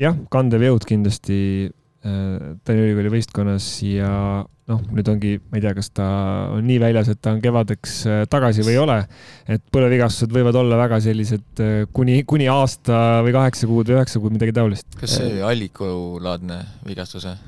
Jah, 0.00 0.16
kandev 0.32 0.64
jõud 0.64 0.86
kindlasti 0.88 1.40
äh, 1.68 1.79
Tallinna 2.00 2.86
Ülikooli 2.86 3.10
võistkonnas 3.12 3.64
ja 3.84 4.10
noh, 4.70 4.80
nüüd 4.94 5.08
ongi, 5.10 5.34
ma 5.50 5.58
ei 5.58 5.64
tea, 5.64 5.74
kas 5.76 5.90
ta 5.92 6.06
on 6.54 6.64
nii 6.68 6.78
väljas, 6.82 7.10
et 7.12 7.20
ta 7.22 7.34
on 7.34 7.42
kevadeks 7.44 7.96
äh, 8.08 8.22
tagasi 8.30 8.64
või 8.66 8.76
ei 8.76 8.82
ole. 8.82 8.98
et 9.50 9.62
põlevigastused 9.74 10.32
võivad 10.34 10.56
olla 10.60 10.78
väga 10.80 11.00
sellised 11.04 11.62
äh, 11.64 11.84
kuni, 11.92 12.22
kuni 12.28 12.48
aasta 12.52 13.20
või 13.26 13.34
kaheksa 13.36 13.68
kuud 13.70 13.90
või 13.90 13.98
üheksa 13.98 14.22
kuud, 14.22 14.36
midagi 14.36 14.56
taolist. 14.56 14.88
kas 15.00 15.18
see 15.18 15.32
oli 15.32 15.46
allikulaadne 15.52 16.60
vigastus 16.88 17.28
või? 17.28 17.38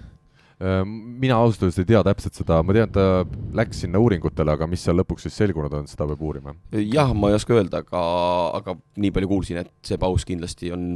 mina 0.63 1.35
ausalt 1.43 1.65
öeldes 1.65 1.81
ei 1.83 1.87
tea 1.89 2.01
täpselt 2.07 2.37
seda, 2.39 2.61
ma 2.63 2.75
tean, 2.77 2.91
ta 2.95 3.25
läks 3.59 3.81
sinna 3.83 3.99
uuringutele, 3.99 4.53
aga 4.55 4.69
mis 4.71 4.85
seal 4.87 4.95
lõpuks 5.01 5.27
siis 5.27 5.35
selgunud 5.41 5.73
on, 5.75 5.89
seda 5.91 6.07
peab 6.07 6.23
uurima. 6.23 6.55
jah, 6.71 7.11
ma 7.19 7.33
ei 7.33 7.35
oska 7.35 7.57
öelda, 7.57 7.81
aga, 7.83 8.03
aga 8.61 8.77
nii 9.03 9.11
palju 9.17 9.33
kuulsin, 9.33 9.59
et 9.65 9.73
see 9.83 9.99
paus 9.99 10.23
kindlasti 10.29 10.71
on 10.71 10.87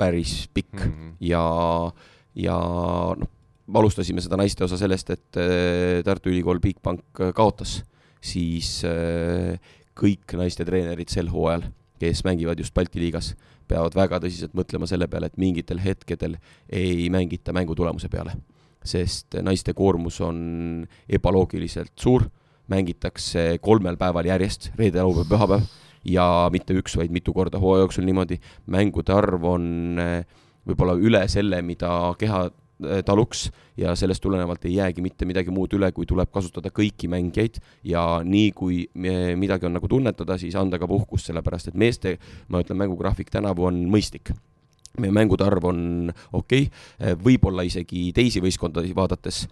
päris 0.00 0.46
pikk 0.56 0.72
mm 0.72 0.94
-hmm. 0.94 1.12
ja, 1.28 1.44
ja 2.40 2.56
noh, 3.16 3.30
alustasime 3.80 4.22
seda 4.24 4.38
naiste 4.40 4.64
osa 4.66 4.78
sellest, 4.80 5.12
et 5.14 5.40
äh, 5.40 6.00
Tartu 6.06 6.32
Ülikool 6.32 6.60
Bigbank 6.62 7.22
äh, 7.22 7.34
kaotas, 7.36 7.80
siis 8.20 8.80
äh, 8.88 9.56
kõik 9.98 10.36
naiste 10.38 10.66
treenerid 10.66 11.12
sel 11.12 11.30
hooajal, 11.32 11.68
kes 12.00 12.24
mängivad 12.26 12.60
just 12.60 12.74
Balti 12.74 13.02
liigas, 13.02 13.34
peavad 13.70 13.94
väga 13.94 14.18
tõsiselt 14.24 14.56
mõtlema 14.58 14.88
selle 14.90 15.06
peale, 15.10 15.28
et 15.30 15.38
mingitel 15.38 15.82
hetkedel 15.82 16.38
ei 16.66 17.06
mängita 17.12 17.54
mängu 17.54 17.76
tulemuse 17.78 18.10
peale. 18.10 18.34
sest 18.80 19.36
naiste 19.44 19.74
koormus 19.76 20.20
on 20.24 20.86
ebaloogiliselt 21.08 21.92
suur, 22.00 22.24
mängitakse 22.72 23.58
kolmel 23.60 23.98
päeval 24.00 24.24
järjest, 24.24 24.70
reede, 24.78 25.02
laupäev, 25.02 25.28
pühapäev 25.28 25.66
ja 26.08 26.48
mitte 26.52 26.74
üks, 26.78 26.96
vaid 26.96 27.12
mitu 27.12 27.34
korda 27.36 27.60
hooaja 27.60 27.84
jooksul 27.84 28.06
niimoodi. 28.08 28.40
mängude 28.66 29.12
arv 29.12 29.44
on 29.44 29.98
eh, 30.00 30.24
võib-olla 30.68 30.96
üle 31.00 31.22
selle, 31.30 31.60
mida 31.66 31.90
keha 32.20 32.42
eh, 32.48 33.00
taluks 33.06 33.46
ja 33.80 33.94
sellest 33.98 34.22
tulenevalt 34.24 34.66
ei 34.68 34.76
jäägi 34.78 35.04
mitte 35.04 35.28
midagi 35.28 35.52
muud 35.54 35.72
üle, 35.76 35.90
kui 35.96 36.08
tuleb 36.08 36.30
kasutada 36.32 36.72
kõiki 36.74 37.10
mängijaid 37.12 37.60
ja 37.88 38.04
nii, 38.24 38.52
kui 38.56 38.84
midagi 38.94 39.68
on 39.68 39.76
nagu 39.78 39.88
tunnetada, 39.88 40.38
siis 40.40 40.56
anda 40.58 40.80
ka 40.80 40.88
puhkust, 40.90 41.30
sellepärast 41.30 41.72
et 41.72 41.80
meeste, 41.80 42.16
ma 42.48 42.62
ütlen, 42.64 42.80
mängugraafik 42.80 43.32
tänavu 43.32 43.68
on 43.70 43.84
mõistlik 43.90 44.34
meie 45.00 45.14
mängude 45.14 45.44
arv 45.46 45.68
on 45.70 45.82
okei 46.34 46.64
okay., 46.66 46.70
eh, 46.98 47.14
võib-olla 47.14 47.62
isegi 47.62 48.08
teisi 48.16 48.42
võistkondasid 48.42 48.96
vaadates 48.96 49.44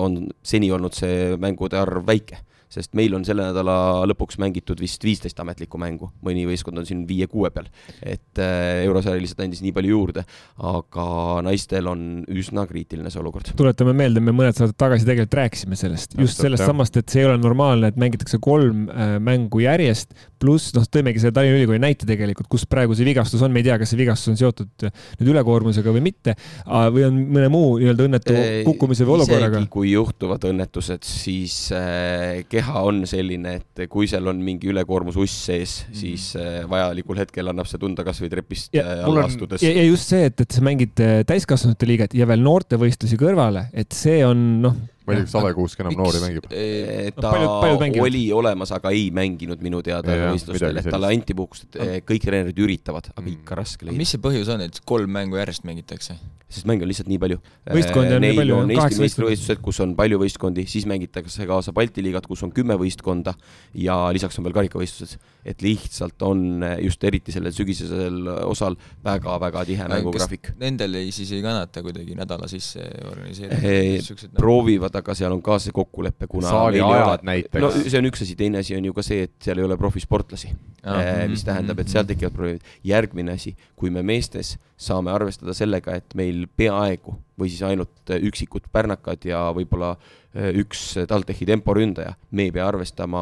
on 0.00 0.22
seni 0.42 0.70
olnud 0.72 0.94
see 0.96 1.34
mängude 1.36 1.76
arv 1.76 2.06
väike 2.08 2.38
sest 2.70 2.94
meil 2.98 3.14
on 3.16 3.24
selle 3.26 3.48
nädala 3.48 4.06
lõpuks 4.08 4.38
mängitud 4.40 4.80
vist 4.82 5.02
viisteist 5.04 5.38
ametlikku 5.42 5.78
mängu, 5.80 6.10
mõni 6.24 6.46
võistkond 6.48 6.80
on 6.80 6.86
siin 6.88 7.02
viie-kuue 7.08 7.50
peal. 7.54 7.66
et 8.02 8.40
äh, 8.40 8.84
eurosarja 8.86 9.20
lihtsalt 9.22 9.44
andis 9.44 9.62
nii 9.64 9.74
palju 9.76 9.94
juurde, 9.94 10.24
aga 10.70 11.06
naistel 11.46 11.90
on 11.90 12.04
üsna 12.30 12.66
kriitiline 12.70 13.10
see 13.10 13.22
olukord. 13.22 13.52
tuletame 13.58 13.94
meelde, 13.96 14.22
me 14.22 14.34
mõned 14.36 14.56
saated 14.56 14.78
tagasi 14.78 15.08
tegelikult 15.08 15.38
rääkisime 15.40 15.78
sellest, 15.78 16.16
just 16.20 16.40
sellest 16.40 16.66
samast, 16.66 16.96
et 17.00 17.10
see 17.10 17.24
ei 17.24 17.30
ole 17.30 17.40
normaalne, 17.42 17.90
et 17.90 18.00
mängitakse 18.00 18.40
kolm 18.42 18.86
äh, 18.88 19.16
mängu 19.22 19.64
järjest, 19.64 20.14
pluss 20.40 20.74
noh, 20.76 20.86
tõimegi 20.86 21.22
selle 21.22 21.34
Tallinna 21.36 21.58
Ülikooli 21.58 21.82
näite 21.82 22.08
tegelikult, 22.08 22.48
kus 22.50 22.64
praegu 22.70 22.94
see 22.96 23.08
vigastus 23.08 23.42
on, 23.44 23.52
me 23.52 23.64
ei 23.64 23.68
tea, 23.68 23.76
kas 23.80 23.92
see 23.92 24.00
vigastus 24.00 24.32
on 24.32 24.38
seotud 24.40 24.86
äh, 24.86 24.94
nüüd 25.20 25.34
ülekoormusega 25.34 25.92
või 25.94 26.04
mitte. 26.04 26.36
Või 26.66 27.04
on 27.06 27.18
mõne 27.34 27.48
muu 27.52 27.74
nii-öelda 27.80 28.06
õnnetu 28.06 28.36
kukkumise 28.66 29.06
või 29.08 29.18
olukorraga. 29.18 29.62
kui 29.72 29.92
juhtuvad 29.92 30.44
õnnetused, 30.48 31.04
siis 31.06 31.56
äh, 31.76 32.40
keha 32.60 32.84
on 32.86 33.02
selline, 33.08 33.56
et 33.60 33.84
kui 33.90 34.08
seal 34.10 34.28
on 34.30 34.40
mingi 34.44 34.70
ülekoormus 34.70 35.18
uss 35.20 35.46
sees 35.48 35.80
mm, 35.80 35.90
-hmm. 35.90 36.00
siis 36.02 36.28
äh, 36.36 36.62
vajalikul 36.70 37.18
hetkel 37.20 37.52
annab 37.52 37.68
see 37.70 37.80
tunda 37.80 38.04
kasvõi 38.06 38.30
trepist 38.32 38.74
ja, 38.76 38.84
äh, 38.84 39.04
alla 39.08 39.26
astudes. 39.26 39.64
ja, 39.64 39.72
ja 39.74 39.84
just 39.88 40.12
see, 40.12 40.24
et, 40.30 40.40
et 40.40 40.50
sa 40.50 40.64
mängid 40.64 41.00
äh, 41.00 41.20
täiskasvanute 41.26 41.88
liiget 41.88 42.14
ja 42.14 42.28
veel 42.30 42.44
noortevõistlusi 42.44 43.18
kõrvale, 43.20 43.68
et 43.72 43.92
see 43.96 44.22
on 44.26 44.46
noh 44.64 44.78
ma 45.10 45.16
ei 45.16 45.20
tea, 45.20 45.28
kas 45.28 45.36
Ave 45.42 45.52
Kuusk 45.58 45.84
enam 45.84 45.96
noori 46.00 46.22
mängib? 46.24 46.48
ta 46.50 47.26
no, 47.34 47.60
paljud, 47.60 47.78
paljud 47.82 48.00
oli 48.06 48.24
olemas, 48.40 48.74
aga 48.76 48.94
ei 48.96 49.08
mänginud 49.14 49.62
minu 49.66 49.82
teada 49.86 50.18
võistlustel, 50.30 50.82
et 50.82 50.90
talle 50.90 51.14
anti 51.14 51.36
puhkust, 51.36 51.70
et 51.76 52.06
kõik 52.08 52.26
treenerid 52.26 52.66
üritavad, 52.66 53.12
aga 53.14 53.32
ikka 53.34 53.58
raske 53.58 53.88
leida. 53.88 53.98
mis 54.00 54.14
see 54.14 54.22
põhjus 54.22 54.52
on, 54.54 54.64
et 54.66 54.82
kolm 54.88 55.10
mängu 55.18 55.40
järjest 55.40 55.66
mängitakse? 55.68 56.18
sest 56.50 56.66
mänge 56.66 56.82
on 56.82 56.90
lihtsalt 56.90 57.08
nii 57.10 57.18
palju. 57.22 57.38
võistkondi 57.70 58.16
on 58.16 58.24
nii 58.24 58.34
palju, 58.34 58.54
on 58.58 58.72
Eesti 58.74 59.02
meistrivõistlused, 59.04 59.60
kus 59.62 59.78
on 59.84 59.92
palju 59.98 60.18
võistkondi, 60.18 60.64
siis 60.70 60.86
mängitakse 60.90 61.46
kaasa 61.46 61.74
Balti 61.74 62.02
liigad, 62.02 62.26
kus 62.26 62.42
on 62.42 62.50
kümme 62.54 62.74
võistkonda 62.80 63.36
ja 63.78 63.96
lisaks 64.14 64.38
on 64.40 64.48
veel 64.48 64.56
karikavõistlused. 64.56 65.20
et 65.46 65.62
lihtsalt 65.62 66.22
on 66.26 66.64
just 66.82 67.04
eriti 67.06 67.32
sellel 67.32 67.54
sügisesel 67.54 68.26
osal 68.50 68.74
väga-väga 69.04 69.62
tihe 69.68 69.86
mängugraafik. 69.88 70.50
Nendel 70.60 70.98
ei, 71.00 71.12
siis 71.14 71.30
ei 71.32 71.44
kannata 71.44 71.84
kuidagi 71.86 72.18
nädala 72.18 72.50
sisse 72.50 72.82
organiseerida? 73.06 74.34
proovivad, 74.36 74.99
aga 75.00 75.16
seal 75.18 75.34
on 75.34 75.42
ka 75.44 75.58
see 75.62 75.74
kokkulepe, 75.74 76.28
kuna 76.30 76.52
saali 76.52 76.82
ajad 76.84 77.26
näiteks. 77.26 77.62
no 77.62 77.72
see 77.80 77.98
on 77.98 78.10
üks 78.10 78.24
asi, 78.26 78.36
teine 78.38 78.62
asi 78.62 78.76
on 78.78 78.86
ju 78.90 78.96
ka 78.96 79.04
see, 79.06 79.26
et 79.28 79.34
seal 79.44 79.60
ei 79.60 79.66
ole 79.66 79.78
profisportlasi 79.80 80.52
ah,. 80.84 81.26
mis 81.30 81.44
tähendab, 81.46 81.82
et 81.82 81.92
seal 81.92 82.08
tekivad 82.08 82.36
probleemid. 82.36 82.70
järgmine 82.84 83.36
asi, 83.36 83.56
kui 83.76 83.92
me 83.94 84.04
meestes 84.06 84.56
saame 84.80 85.12
arvestada 85.12 85.56
sellega, 85.56 85.98
et 86.00 86.16
meil 86.18 86.46
peaaegu 86.56 87.16
või 87.40 87.52
siis 87.52 87.64
ainult 87.68 88.14
üksikud 88.20 88.68
pärnakad 88.72 89.24
ja 89.28 89.46
võib-olla 89.56 89.94
äh, 89.96 90.19
üks 90.30 90.82
TalTechi 91.10 91.46
temporündaja, 91.48 92.12
me 92.30 92.44
ei 92.46 92.52
pea 92.54 92.62
arvestama 92.70 93.20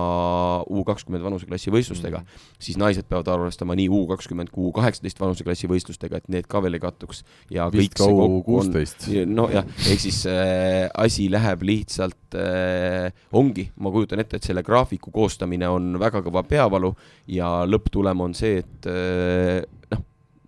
U 0.68 0.82
kakskümmend 0.85 1.24
vanuseklassi 1.24 1.72
võistlustega 1.72 2.20
mm, 2.20 2.26
-hmm. 2.26 2.56
siis 2.66 2.76
naised 2.76 3.09
peavad 3.09 3.30
arvestama 3.32 3.76
nii 3.78 3.89
U 3.89 4.02
kakskümmend 4.10 4.52
kui 4.52 4.68
U 4.68 4.72
kaheksateist 4.76 5.20
vanuseklassi 5.20 5.70
võistlustega, 5.70 6.20
et 6.20 6.28
need 6.28 6.48
ka 6.48 6.60
veel 6.62 6.76
ei 6.76 6.82
kattuks. 6.85 7.24
ja 7.51 7.70
Vist 7.72 7.97
see 7.97 8.12
kokku 8.12 8.59
on, 8.60 8.74
nojah, 9.32 9.64
ehk 9.89 10.01
siis 10.05 10.20
äh, 10.26 10.90
asi 10.94 11.30
läheb 11.32 11.62
lihtsalt 11.62 12.36
äh,, 12.36 13.09
ongi, 13.32 13.70
ma 13.76 13.90
kujutan 13.90 14.20
ette, 14.20 14.36
et 14.36 14.44
selle 14.44 14.62
graafiku 14.62 15.10
koostamine 15.10 15.68
on 15.68 15.97
väga 15.98 16.20
kõva 16.20 16.44
peavalu 16.44 16.93
ja 17.26 17.64
lõpptulem 17.64 18.20
on 18.20 18.35
see, 18.36 18.60
et 18.60 18.86
äh, 18.93 19.64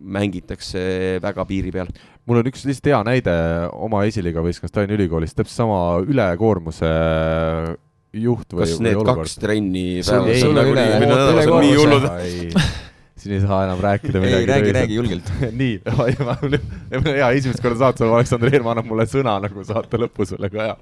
mängitakse 0.00 0.82
väga 1.22 1.44
piiri 1.48 1.72
peal 1.74 1.90
mul 2.28 2.40
on 2.40 2.50
üks 2.50 2.64
lihtsalt 2.68 2.90
hea 2.92 3.00
näide 3.06 3.36
oma 3.74 4.04
esiliiga 4.08 4.42
võistkonnast 4.44 4.76
Tallinna 4.76 4.98
Ülikoolist, 4.98 5.36
täpselt 5.38 5.56
sama 5.56 5.80
ülekoormuse 6.04 6.90
juht 8.20 8.54
või, 8.54 8.66
kas 8.66 8.76
need 8.82 8.94
või 8.96 9.02
olukord. 9.04 9.24
kaks 9.24 9.40
trenni 9.40 9.86
päevas 10.02 10.46
on 10.46 10.56
nagu 10.58 10.76
nii, 10.78 11.66
nii 11.66 11.74
hullud? 11.78 12.06
siin 13.20 13.34
ei 13.36 13.42
saa 13.44 13.60
enam 13.66 13.80
rääkida 13.82 14.22
midagi. 14.22 14.46
räägi, 14.48 14.72
räägi 14.76 14.96
julgelt 14.98 15.30
nii, 15.60 15.74
hea, 17.06 17.28
esimest 17.38 17.62
korda 17.62 17.78
saates 17.84 18.04
Aleksandr 18.06 18.50
Eermaa 18.50 18.74
annab 18.74 18.88
mulle 18.90 19.06
sõna 19.10 19.36
nagu 19.44 19.64
saate 19.66 20.00
lõpus, 20.00 20.32
väga 20.38 20.66
hea. 20.66 20.76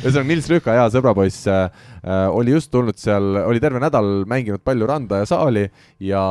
ühesõnaga, 0.00 0.26
Nils 0.30 0.50
Rüüka, 0.52 0.76
hea 0.78 0.88
sõbrapoiss 0.94 1.46
äh,, 1.52 1.86
oli 2.32 2.56
just 2.56 2.72
tulnud 2.72 2.98
seal, 3.00 3.42
oli 3.44 3.62
terve 3.62 3.82
nädal 3.82 4.24
mänginud 4.30 4.64
palju 4.64 4.88
randa 4.90 5.22
ja 5.22 5.28
saali 5.28 5.66
ja, 6.00 6.24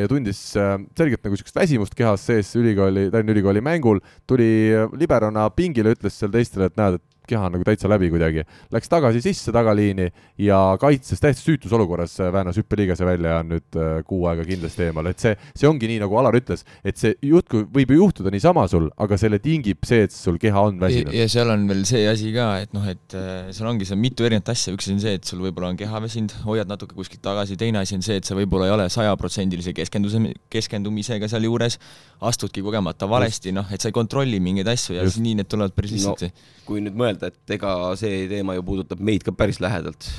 ja 0.00 0.08
tundis 0.10 0.40
äh, 0.56 0.76
selgelt 0.98 1.24
nagu 1.26 1.36
niisugust 1.36 1.58
väsimust 1.58 1.98
kehas 1.98 2.26
sees 2.30 2.54
ülikooli, 2.58 3.08
Tallinna 3.12 3.36
Ülikooli 3.36 3.64
mängul, 3.64 4.02
tuli 4.28 4.50
liberona 4.98 5.48
pingile, 5.54 5.96
ütles 5.96 6.18
seal 6.18 6.32
teistele, 6.34 6.70
et 6.70 6.78
näed, 6.78 6.98
et 6.98 7.17
keha 7.28 7.50
nagu 7.52 7.66
täitsa 7.66 7.90
läbi 7.90 8.10
kuidagi. 8.12 8.44
Läks 8.74 8.90
tagasi 8.90 9.22
sisse 9.24 9.52
tagaliini 9.54 10.08
ja 10.42 10.60
kaitses 10.80 11.22
täiesti 11.22 11.44
süütus 11.44 11.74
olukorras, 11.76 12.16
väänas 12.32 12.58
hüppeliigese 12.60 13.06
välja 13.08 13.36
ja 13.36 13.42
on 13.42 13.52
nüüd 13.54 13.78
äh, 13.78 14.00
kuu 14.08 14.26
aega 14.30 14.46
kindlasti 14.48 14.88
eemal, 14.88 15.10
et 15.10 15.22
see, 15.22 15.34
see 15.56 15.68
ongi 15.68 15.90
nii, 15.90 16.00
nagu 16.02 16.18
Alar 16.18 16.36
ütles, 16.38 16.64
et 16.86 16.98
see 17.00 17.14
jutt 17.28 17.52
võib 17.52 17.92
ju 17.92 18.00
juhtuda 18.02 18.32
niisama 18.34 18.66
sul, 18.70 18.88
aga 19.00 19.18
selle 19.20 19.40
tingib 19.42 19.86
see, 19.88 20.06
et 20.08 20.14
sul 20.14 20.38
keha 20.40 20.64
on 20.70 20.80
väsinud. 20.80 21.14
ja 21.14 21.28
seal 21.30 21.52
on 21.52 21.66
veel 21.70 21.84
see 21.88 22.04
asi 22.10 22.32
ka, 22.34 22.48
et 22.64 22.74
noh, 22.76 22.86
et 22.88 23.16
äh, 23.18 23.50
seal 23.54 23.70
ongi 23.70 23.88
seal 23.88 24.00
mitu 24.00 24.26
erinevat 24.26 24.52
asja, 24.54 24.74
üks 24.76 24.90
on 24.92 25.00
see, 25.02 25.16
et 25.18 25.28
sul 25.28 25.42
võib-olla 25.44 25.72
on 25.72 25.80
keha 25.80 26.02
väsinud, 26.04 26.34
hoiad 26.46 26.70
natuke 26.70 26.96
kuskilt 26.98 27.22
tagasi, 27.24 27.58
teine 27.60 27.82
asi 27.82 27.98
on 27.98 28.04
see, 28.04 28.18
et 28.20 28.28
sa 28.28 28.36
võib-olla 28.38 28.68
ei 28.68 28.74
ole 28.76 28.88
sajaprotsendilise 28.92 29.74
keskenduse, 29.76 30.22
keskendumisega 30.52 31.30
sealjuures, 31.30 31.78
astudki 32.20 32.62
kogemata 32.64 33.06
valesti, 33.10 33.52
noh, 33.54 33.68
et 33.72 33.80
sa 33.80 33.90
ei 33.90 33.96
kontrolli 33.96 34.40
mingeid 34.42 34.68
asju 34.68 34.96
ja 34.96 35.04
Just. 35.06 35.18
siis 35.18 35.24
nii 35.26 35.38
need 35.38 35.50
tulevad 35.50 35.74
päris 35.76 35.94
lihtsalt 35.94 36.26
no,. 36.26 36.30
kui 36.68 36.82
nüüd 36.84 36.98
mõelda 36.98 37.30
et 37.30 37.56
ega 37.58 37.74
see 38.00 38.26
teema 38.30 38.56
ju 38.58 38.64
puudutab 38.66 39.00
meid 39.00 39.22
ka 39.24 39.32
päris 39.32 39.60
lähedalt. 39.62 40.10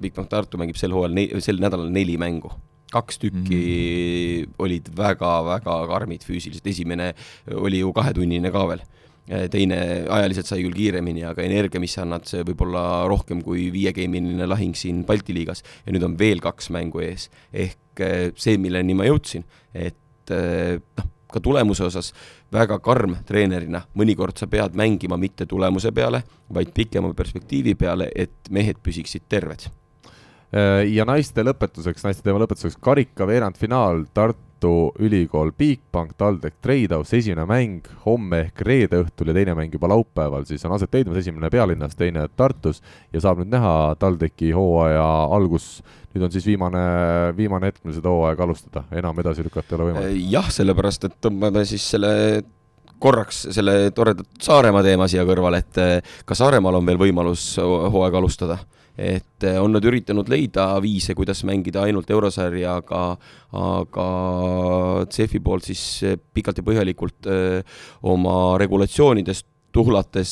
Bigbank 0.00 0.30
Tartu 0.30 0.60
mängib 0.60 0.78
sel 0.80 0.94
hooajal, 0.94 1.40
sel 1.44 1.60
nädalal 1.62 1.90
neli 1.92 2.16
mängu 2.20 2.52
kaks 2.92 3.18
tükki 3.18 3.56
mm 3.56 4.44
-hmm. 4.44 4.54
olid 4.58 4.86
väga-väga 4.96 5.74
karmid 5.88 6.22
füüsiliselt, 6.24 6.66
esimene 6.66 7.14
oli 7.52 7.78
ju 7.78 7.92
kahetunnine 7.92 8.50
ka 8.50 8.68
veel. 8.68 8.80
teine 9.50 9.76
ajaliselt 10.08 10.46
sai 10.46 10.62
küll 10.62 10.72
kiiremini, 10.72 11.24
aga 11.24 11.42
energia, 11.42 11.80
mis 11.80 11.92
sa 11.92 12.02
annad, 12.02 12.24
see 12.24 12.40
võib 12.42 12.62
olla 12.64 13.04
rohkem 13.08 13.42
kui 13.42 13.66
viiegeimiline 13.72 14.46
lahing 14.46 14.76
siin 14.76 15.04
Balti 15.04 15.34
liigas 15.34 15.62
ja 15.86 15.92
nüüd 15.92 16.04
on 16.04 16.18
veel 16.18 16.40
kaks 16.40 16.70
mängu 16.70 17.00
ees. 17.04 17.28
ehk 17.52 18.00
eh, 18.00 18.32
see, 18.36 18.56
milleni 18.56 18.94
ma 18.94 19.04
jõudsin, 19.04 19.44
et 19.74 20.30
eh, 20.30 20.80
noh, 20.96 21.04
ka 21.32 21.40
tulemuse 21.44 21.84
osas 21.84 22.12
väga 22.52 22.78
karm 22.84 23.18
treenerina, 23.28 23.82
mõnikord 23.98 24.38
sa 24.38 24.48
pead 24.50 24.76
mängima 24.78 25.18
mitte 25.20 25.46
tulemuse 25.46 25.92
peale, 25.92 26.22
vaid 26.54 26.72
pikema 26.74 27.12
perspektiivi 27.14 27.74
peale, 27.78 28.10
et 28.14 28.50
mehed 28.50 28.80
püsiksid 28.82 29.28
terved. 29.28 29.68
Äh, 30.48 30.86
ja 30.94 31.04
naiste 31.08 31.44
lõpetuseks, 31.44 32.06
naiste 32.06 32.24
teema 32.24 32.40
lõpetuseks. 32.44 32.78
Karika 32.80 33.28
veerandfinaal 33.28 34.06
Tartu 34.16 34.47
Ülikool 34.98 35.52
Bigbank, 35.58 36.16
TalTech 36.18 36.56
Trade-House, 36.64 37.16
esimene 37.16 37.44
mäng 37.48 37.86
homme 38.04 38.42
ehk 38.46 38.62
reede 38.66 39.02
õhtul 39.04 39.30
ja 39.30 39.36
teine 39.36 39.54
mäng 39.58 39.74
juba 39.74 39.90
laupäeval, 39.92 40.46
siis 40.48 40.64
on 40.66 40.74
aset 40.76 40.94
leidmas, 40.94 41.20
esimene 41.22 41.50
pealinnas, 41.52 41.96
teine 41.98 42.26
Tartus 42.36 42.82
ja 43.12 43.22
saab 43.22 43.42
nüüd 43.42 43.52
näha 43.54 43.94
TalTechi 44.00 44.52
hooaja 44.56 45.06
algus, 45.36 45.82
nüüd 46.14 46.26
on 46.26 46.34
siis 46.34 46.46
viimane, 46.48 46.84
viimane 47.38 47.70
hetk, 47.70 47.82
mil 47.86 47.96
seda 47.96 48.12
hooaega 48.12 48.46
alustada, 48.46 48.84
enam 48.98 49.20
edasi 49.22 49.46
lükata 49.46 49.74
ei 49.74 49.78
ole 49.78 49.90
võimalik. 49.90 50.14
Äh, 50.14 50.30
jah, 50.32 50.48
sellepärast 50.54 51.08
et 51.08 51.18
tõmbame 51.24 51.66
siis 51.68 51.84
selle 51.96 52.14
korraks 52.98 53.44
selle 53.54 53.92
toredat 53.94 54.26
Saaremaa 54.42 54.82
teema 54.82 55.06
siia 55.10 55.22
kõrvale, 55.28 55.62
et 55.62 55.78
äh, 55.82 56.16
ka 56.26 56.34
Saaremaal 56.38 56.80
on 56.80 56.88
veel 56.88 56.98
võimalus 56.98 57.52
hooaega 57.62 58.18
alustada 58.18 58.58
et 58.98 59.46
eh, 59.46 59.58
on 59.62 59.70
nad 59.72 59.84
üritanud 59.86 60.28
leida 60.30 60.72
viise, 60.82 61.14
kuidas 61.16 61.44
mängida 61.46 61.84
ainult 61.86 62.10
eurosarja, 62.10 62.78
aga, 62.82 63.02
aga 63.54 64.08
CEF-i 65.14 65.40
poolt 65.44 65.68
siis 65.70 65.84
eh, 66.02 66.18
pikalt 66.18 66.58
ja 66.58 66.66
põhjalikult 66.66 67.30
eh, 67.30 67.78
oma 68.10 68.58
regulatsioonidest 68.60 69.46
tuhlates 69.78 70.30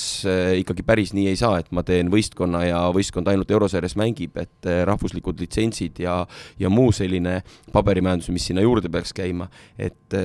ikkagi 0.58 0.82
päris 0.82 1.10
nii 1.14 1.26
ei 1.28 1.36
saa, 1.38 1.60
et 1.60 1.68
ma 1.76 1.82
teen 1.86 2.08
võistkonna 2.10 2.62
ja 2.64 2.78
võistkond 2.90 3.28
ainult 3.30 3.50
eurosarjas 3.52 3.92
mängib, 4.00 4.32
et 4.40 4.66
rahvuslikud 4.88 5.44
litsentsid 5.44 6.00
ja, 6.02 6.16
ja 6.58 6.70
muu 6.72 6.88
selline 6.96 7.42
paberimajandus, 7.70 8.32
mis 8.34 8.48
sinna 8.48 8.64
juurde 8.64 8.90
peaks 8.90 9.12
käima, 9.14 9.46
et 9.76 10.16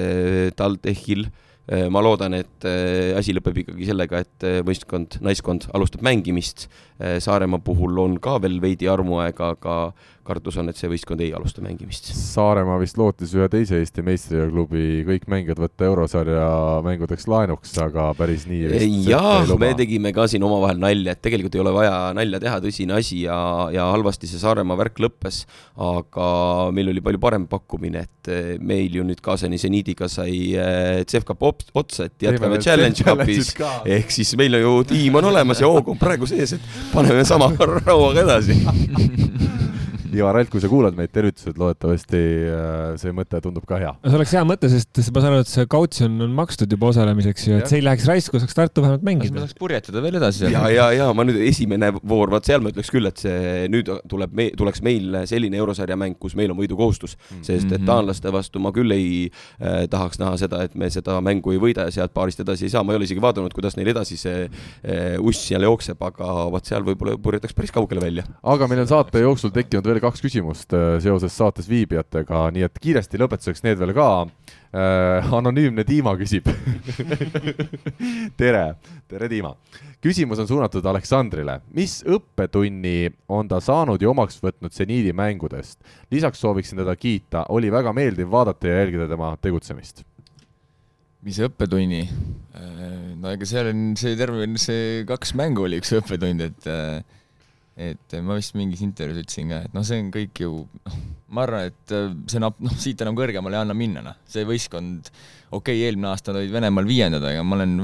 TalTechil 0.57 1.27
Äh, 1.27 1.50
ma 1.93 2.01
loodan, 2.01 2.33
et 2.33 2.65
äh, 2.65 3.11
asi 3.17 3.35
lõpeb 3.37 3.61
ikkagi 3.61 3.85
sellega, 3.87 4.23
et 4.25 4.45
äh, 4.47 4.59
võistkond, 4.65 5.19
naiskond 5.23 5.69
alustab 5.77 6.03
mängimist. 6.05 6.67
Saaremaa 7.01 7.57
puhul 7.65 7.97
on 7.97 8.19
ka 8.21 8.35
veel 8.43 8.59
veidi 8.61 8.85
armuaega, 8.89 9.55
aga 9.55 9.75
kartus 10.25 10.57
on, 10.61 10.69
et 10.71 10.79
see 10.79 10.89
võistkond 10.91 11.21
ei 11.23 11.31
alusta 11.35 11.63
mängimist. 11.63 12.11
Saaremaa 12.15 12.77
vist 12.81 12.97
lootis 12.99 13.33
ühe 13.37 13.47
teise 13.51 13.79
Eesti 13.81 14.03
meistriklubi 14.05 15.01
kõik 15.07 15.27
mängijad 15.31 15.61
võtta 15.61 15.87
eurosarja 15.87 16.45
mängudeks 16.85 17.27
laenuks, 17.31 17.73
aga 17.81 18.09
päris 18.17 18.45
nii 18.49 18.71
vist 18.71 19.09
jah, 19.09 19.49
me 19.61 19.71
tegime 19.77 20.13
ka 20.15 20.27
siin 20.31 20.45
omavahel 20.47 20.79
nalja, 20.81 21.15
et 21.15 21.23
tegelikult 21.23 21.57
ei 21.57 21.63
ole 21.63 21.73
vaja 21.75 21.95
nalja 22.17 22.41
teha, 22.43 22.59
tõsine 22.63 22.97
asi 22.97 23.23
ja, 23.25 23.37
ja 23.73 23.87
halvasti 23.93 24.29
see 24.29 24.41
Saaremaa 24.41 24.79
värk 24.79 25.01
lõppes, 25.03 25.43
aga 25.81 26.27
meil 26.75 26.93
oli 26.93 27.03
palju 27.03 27.21
parem 27.21 27.47
pakkumine, 27.51 28.05
et 28.07 28.31
eh, 28.31 28.51
meil 28.61 28.99
ju 28.99 29.05
nüüd 29.07 29.21
kaasani 29.23 29.59
seniidiga 29.61 30.09
sai 30.11 30.53
eh, 30.55 31.01
CEF 31.09 31.27
Cup 31.29 31.41
otsa, 31.47 32.07
et 32.07 32.27
jätkame 32.27 32.61
Challenge 32.61 33.05
Cupis, 33.05 33.53
ehk 33.97 34.13
siis 34.13 34.35
meil 34.39 34.59
ju 34.61 34.77
tiim 34.91 35.17
on 35.19 35.31
olemas 35.31 35.61
ja 35.61 35.69
hoog 35.71 35.93
on 35.93 36.01
praegu 36.01 36.29
sees, 36.29 36.57
et 36.57 36.71
paneme 36.93 37.25
sama 37.27 37.51
rauaga 37.85 38.25
edasi 38.25 38.59
Ivar 40.15 40.39
Alt, 40.39 40.51
kui 40.51 40.61
sa 40.63 40.69
kuulad 40.71 40.97
meid, 40.97 41.11
tervitused, 41.15 41.57
loodetavasti 41.59 42.21
äh, 42.47 42.79
see 43.01 43.13
mõte 43.15 43.39
tundub 43.43 43.65
ka 43.69 43.79
hea. 43.81 43.93
see 44.05 44.17
oleks 44.19 44.35
hea 44.35 44.43
mõte, 44.47 44.69
sest 44.71 45.01
ma 45.13 45.23
saan 45.23 45.37
aru, 45.37 45.45
et 45.45 45.51
see 45.51 45.67
kautsjon 45.71 46.25
on 46.27 46.33
makstud 46.35 46.71
juba 46.71 46.91
osalemiseks 46.91 47.47
ju, 47.47 47.59
et 47.61 47.71
see 47.71 47.79
ei 47.81 47.85
läheks 47.85 48.07
raisku, 48.09 48.41
saaks 48.41 48.57
Tartu 48.57 48.83
vähemalt 48.83 49.05
mängida. 49.07 49.35
me 49.35 49.45
saaks 49.45 49.57
purjetada 49.57 50.03
veel 50.03 50.19
edasi. 50.19 50.47
ja, 50.51 50.63
ja, 50.73 50.89
ja 50.95 51.09
ma 51.15 51.25
nüüd 51.27 51.39
esimene 51.47 51.91
voor, 51.97 52.31
vaat 52.33 52.49
seal 52.49 52.63
ma 52.63 52.73
ütleks 52.73 52.91
küll, 52.93 53.07
et 53.09 53.21
see 53.23 53.67
nüüd 53.71 53.89
tuleb 54.11 54.35
me, 54.37 54.49
tuleks 54.57 54.83
meil 54.85 55.21
selline 55.29 55.59
eurosarja 55.61 55.97
mäng, 55.99 56.17
kus 56.21 56.35
meil 56.39 56.51
on 56.53 56.59
võidukohustus 56.59 57.15
mm, 57.15 57.23
-hmm. 57.29 57.45
sest 57.47 57.69
et 57.69 57.79
mhm. 57.79 57.87
taanlaste 57.89 58.33
vastu 58.33 58.61
ma 58.63 58.73
küll 58.75 58.91
ei 58.95 59.29
äh, 59.29 59.87
tahaks 59.91 60.19
näha 60.21 60.35
seda, 60.41 60.63
et 60.67 60.75
me 60.75 60.89
seda 60.93 61.19
mängu 61.23 61.55
ei 61.55 61.61
võida 61.61 61.87
ja 61.87 61.95
sealt 62.01 62.13
paarist 62.13 62.43
edasi 62.43 62.67
ei 62.67 62.73
saa, 62.73 62.83
ma 62.83 62.93
ei 62.93 63.01
ole 63.01 63.07
isegi 63.09 63.23
vaadanud, 63.23 63.53
kuidas 63.55 63.77
neil 63.79 63.93
edasi 63.93 64.19
see 64.19 64.45
äh, 64.47 65.15
uss 65.19 65.47
seal 65.47 65.63
jookseb, 65.67 66.01
aga 66.11 66.49
vot 66.51 66.67
seal 66.67 66.85
võib-olla 66.85 67.17
purjetaks 67.21 67.55
päris 67.55 67.73
kaugele 67.73 68.03
välja. 68.03 68.27
aga 68.43 68.67
meil 68.67 68.83
on 68.83 68.91
saate 68.91 69.23
jooksul 69.23 69.53
tekkinud 69.55 69.87
veel 69.87 70.00
kaks 70.01 70.23
küsimust 70.23 70.73
äh, 70.75 70.95
seoses 71.03 71.35
saates 71.37 71.69
viibijatega, 71.69 72.47
nii 72.55 72.65
et 72.67 72.81
kiiresti 72.81 73.19
lõpetuseks 73.21 73.63
need 73.65 73.79
veel 73.81 73.93
ka 73.97 74.07
äh,. 74.21 75.33
anonüümne 75.37 75.85
Dima 75.87 76.15
küsib 76.19 76.47
tere, 78.41 78.65
tere 79.11 79.29
Dima. 79.31 79.53
küsimus 80.01 80.41
on 80.41 80.49
suunatud 80.49 80.85
Aleksandrile. 80.85 81.59
mis 81.77 82.01
õppetunni 82.03 83.11
on 83.29 83.49
ta 83.51 83.61
saanud 83.61 84.01
ja 84.01 84.11
omaks 84.11 84.41
võtnud 84.43 84.73
seniidi 84.75 85.13
mängudest? 85.13 85.79
lisaks 86.11 86.41
sooviksin 86.41 86.81
teda 86.83 86.95
kiita, 86.95 87.45
oli 87.49 87.71
väga 87.71 87.93
meeldiv 87.93 88.31
vaadata 88.31 88.67
ja 88.67 88.81
jälgida 88.81 89.09
tema 89.11 89.35
tegutsemist 89.41 90.05
mis 91.25 91.37
õppetunni? 91.45 92.01
Äh, 92.57 93.13
no 93.21 93.31
ega 93.31 93.47
seal 93.47 93.69
on 93.71 93.91
see 93.99 94.17
terve, 94.17 94.47
see 94.61 95.03
kaks 95.09 95.35
mängu 95.37 95.67
oli 95.67 95.77
üks 95.81 95.93
õppetund, 95.99 96.41
et 96.47 96.69
äh, 96.69 97.19
et 97.79 98.17
ma 98.25 98.35
vist 98.35 98.55
mingis 98.59 98.83
intervjuus 98.83 99.23
ütlesin 99.23 99.51
ka, 99.53 99.61
et 99.67 99.75
noh, 99.75 99.85
see 99.87 100.01
on 100.03 100.11
kõik 100.13 100.43
ju, 100.43 100.51
noh, 100.67 100.97
ma 101.31 101.45
arvan, 101.45 101.71
et 101.71 101.95
äh, 101.95 102.09
see 102.31 102.41
nap-, 102.43 102.59
noh, 102.63 102.75
siit 102.79 103.01
enam 103.03 103.17
kõrgemale 103.17 103.57
ei 103.57 103.63
anna 103.63 103.75
minna, 103.77 104.03
noh. 104.05 104.17
see 104.29 104.43
võistkond, 104.47 105.11
okei 105.51 105.57
okay,, 105.59 105.83
eelmine 105.87 106.11
aasta 106.11 106.35
olid 106.35 106.51
Venemaal 106.53 106.89
viiendad, 106.89 107.25
aga 107.31 107.45
ma 107.47 107.59
olen, 107.59 107.77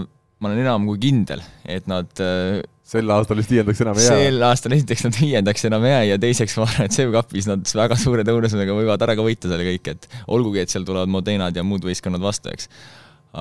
ma 0.44 0.50
olen 0.52 0.64
enam 0.66 0.90
kui 0.90 1.00
kindel, 1.08 1.44
et 1.64 1.88
nad 1.90 2.24
äh, 2.24 2.60
sel 2.88 3.12
aastal 3.12 3.40
vist 3.40 3.52
viiendaks 3.52 3.82
enam 3.84 3.98
ei 4.00 4.06
jää. 4.06 4.20
sel 4.22 4.48
aastal 4.48 4.76
esiteks 4.78 5.06
nad 5.08 5.18
viiendaks 5.20 5.68
enam 5.68 5.86
ei 5.88 5.92
jää 5.92 6.06
ja 6.14 6.20
teiseks 6.24 6.56
ma 6.60 6.68
arvan, 6.68 6.88
et 6.88 6.96
CEV-kapis 6.96 7.50
nad 7.50 7.74
väga 7.82 7.98
suure 8.00 8.24
tõenäosusega 8.28 8.78
võivad 8.78 9.04
ära 9.08 9.16
ka 9.20 9.26
võita 9.26 9.52
selle 9.52 9.68
kõik, 9.68 9.92
et 9.92 10.08
olgugi, 10.36 10.64
et 10.64 10.72
seal 10.72 10.88
tulevad 10.88 11.12
Modenad 11.12 11.56
ja 11.56 11.66
muud 11.68 11.88
võistkonnad 11.88 12.24
vastu, 12.24 12.52
eks. 12.54 12.70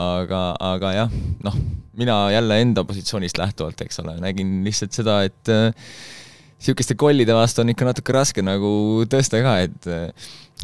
aga, 0.02 0.43
aga 0.73 0.93
jah, 0.97 1.18
noh, 1.47 1.59
mina 1.98 2.18
jälle 2.35 2.59
enda 2.64 2.86
positsioonist 2.86 3.39
lähtuvalt, 3.39 3.86
eks 3.86 4.02
ole, 4.02 4.16
nägin 4.23 4.59
lihtsalt 4.66 4.98
seda, 4.98 5.20
et 5.28 5.55
niisuguste 6.66 6.97
kollide 6.98 7.36
vastu 7.36 7.62
on 7.62 7.70
ikka 7.72 7.88
natuke 7.88 8.16
raske 8.16 8.44
nagu 8.44 8.70
tõsta 9.10 9.43
ka, 9.44 9.55
et 9.68 9.88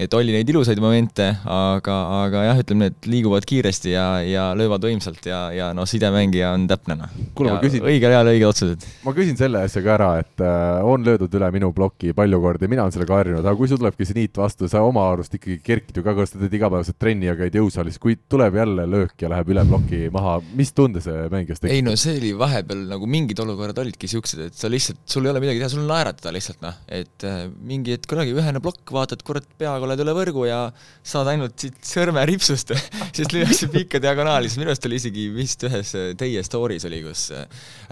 et 0.01 0.15
oli 0.17 0.33
neid 0.33 0.49
ilusaid 0.49 0.79
momente, 0.81 1.27
aga, 1.45 1.95
aga 2.23 2.45
jah, 2.47 2.61
ütleme, 2.63 2.87
need 2.87 3.09
liiguvad 3.13 3.45
kiiresti 3.49 3.93
ja, 3.93 4.07
ja 4.25 4.45
löövad 4.57 4.87
võimsalt 4.89 5.27
ja, 5.29 5.43
ja 5.53 5.67
noh, 5.77 5.85
sidemängija 5.89 6.55
on 6.57 6.65
täpne 6.71 6.97
noh. 7.03 7.13
õigel 7.37 8.09
ajal 8.09 8.31
õiged 8.33 8.47
otsused. 8.49 8.87
ma 9.05 9.13
küsin 9.17 9.37
selle 9.37 9.61
asja 9.67 9.83
ka 9.85 9.93
ära, 9.99 10.09
et 10.23 10.45
äh, 10.45 10.81
on 10.89 11.05
löödud 11.05 11.37
üle 11.37 11.51
minu 11.53 11.75
ploki 11.77 12.15
palju 12.17 12.41
kordi, 12.41 12.71
mina 12.73 12.87
olen 12.87 12.95
sellega 12.95 13.19
harjunud, 13.19 13.45
aga 13.45 13.53
kui 13.59 13.69
sul 13.69 13.83
tulebki 13.83 14.09
see 14.09 14.17
niit 14.23 14.41
vastu, 14.41 14.71
sa 14.73 14.81
oma 14.87 15.05
arust 15.11 15.37
ikkagi 15.37 15.59
kerkid 15.67 16.01
ju 16.01 16.07
ka, 16.07 16.17
kas 16.17 16.33
sa 16.33 16.41
teed 16.41 16.57
igapäevaselt 16.57 16.97
trenni 17.03 17.29
ja 17.29 17.37
käid 17.37 17.61
jõusaalis, 17.61 18.01
kui 18.01 18.17
tuleb 18.33 18.57
jälle 18.63 18.89
löök 18.89 19.27
ja 19.27 19.33
läheb 19.35 19.53
üle 19.53 19.67
ploki 19.69 20.07
maha, 20.15 20.39
mis 20.57 20.73
tunde 20.73 21.05
see 21.05 21.29
mängijas 21.29 21.61
tekitab? 21.61 21.77
ei 21.77 21.85
no 21.85 21.99
see 22.01 22.17
oli 22.17 22.33
vahepeal 22.41 22.87
nagu 22.95 23.13
mingid 23.13 23.45
olukorrad 23.45 23.85
olidki 23.85 24.09
siuksed, 24.09 24.47
et 24.49 24.57
sa 24.57 24.73
lihtsalt, 24.73 25.05
sul 25.05 25.29
ei 25.29 25.35
ole 25.35 25.45
midagi 25.45 25.61
teha, 25.61 25.73
sul 25.77 25.85
on 25.85 25.93
naeratada 25.93 26.33
lihtsalt 26.33 26.65
noh, 26.65 26.81
et 26.89 27.29
äh, 27.29 27.45
mingi 27.61 27.93
hetk 27.99 28.17
olegi 28.17 28.33
ühene 28.41 28.65
plokk, 28.65 28.97
vaatad, 28.97 29.21
kurat, 29.27 29.45
peaga 29.61 29.82
oled 29.87 30.03
üle 30.05 30.15
võrgu 30.17 30.47
ja 30.49 30.61
saad 31.07 31.31
ainult 31.33 31.57
siit 31.61 31.79
sõrmeripsust 31.87 32.73
siis 32.75 33.31
lüüakse 33.35 33.69
pikka 33.73 34.01
diagonaali, 34.03 34.51
siis 34.51 34.61
minu 34.61 34.73
arust 34.73 34.89
oli 34.89 35.01
isegi 35.01 35.27
vist 35.35 35.67
ühes 35.69 35.93
teie 36.21 36.45
story's 36.47 36.87
oli, 36.89 37.03
kus 37.07 37.29
äh, 37.37 37.45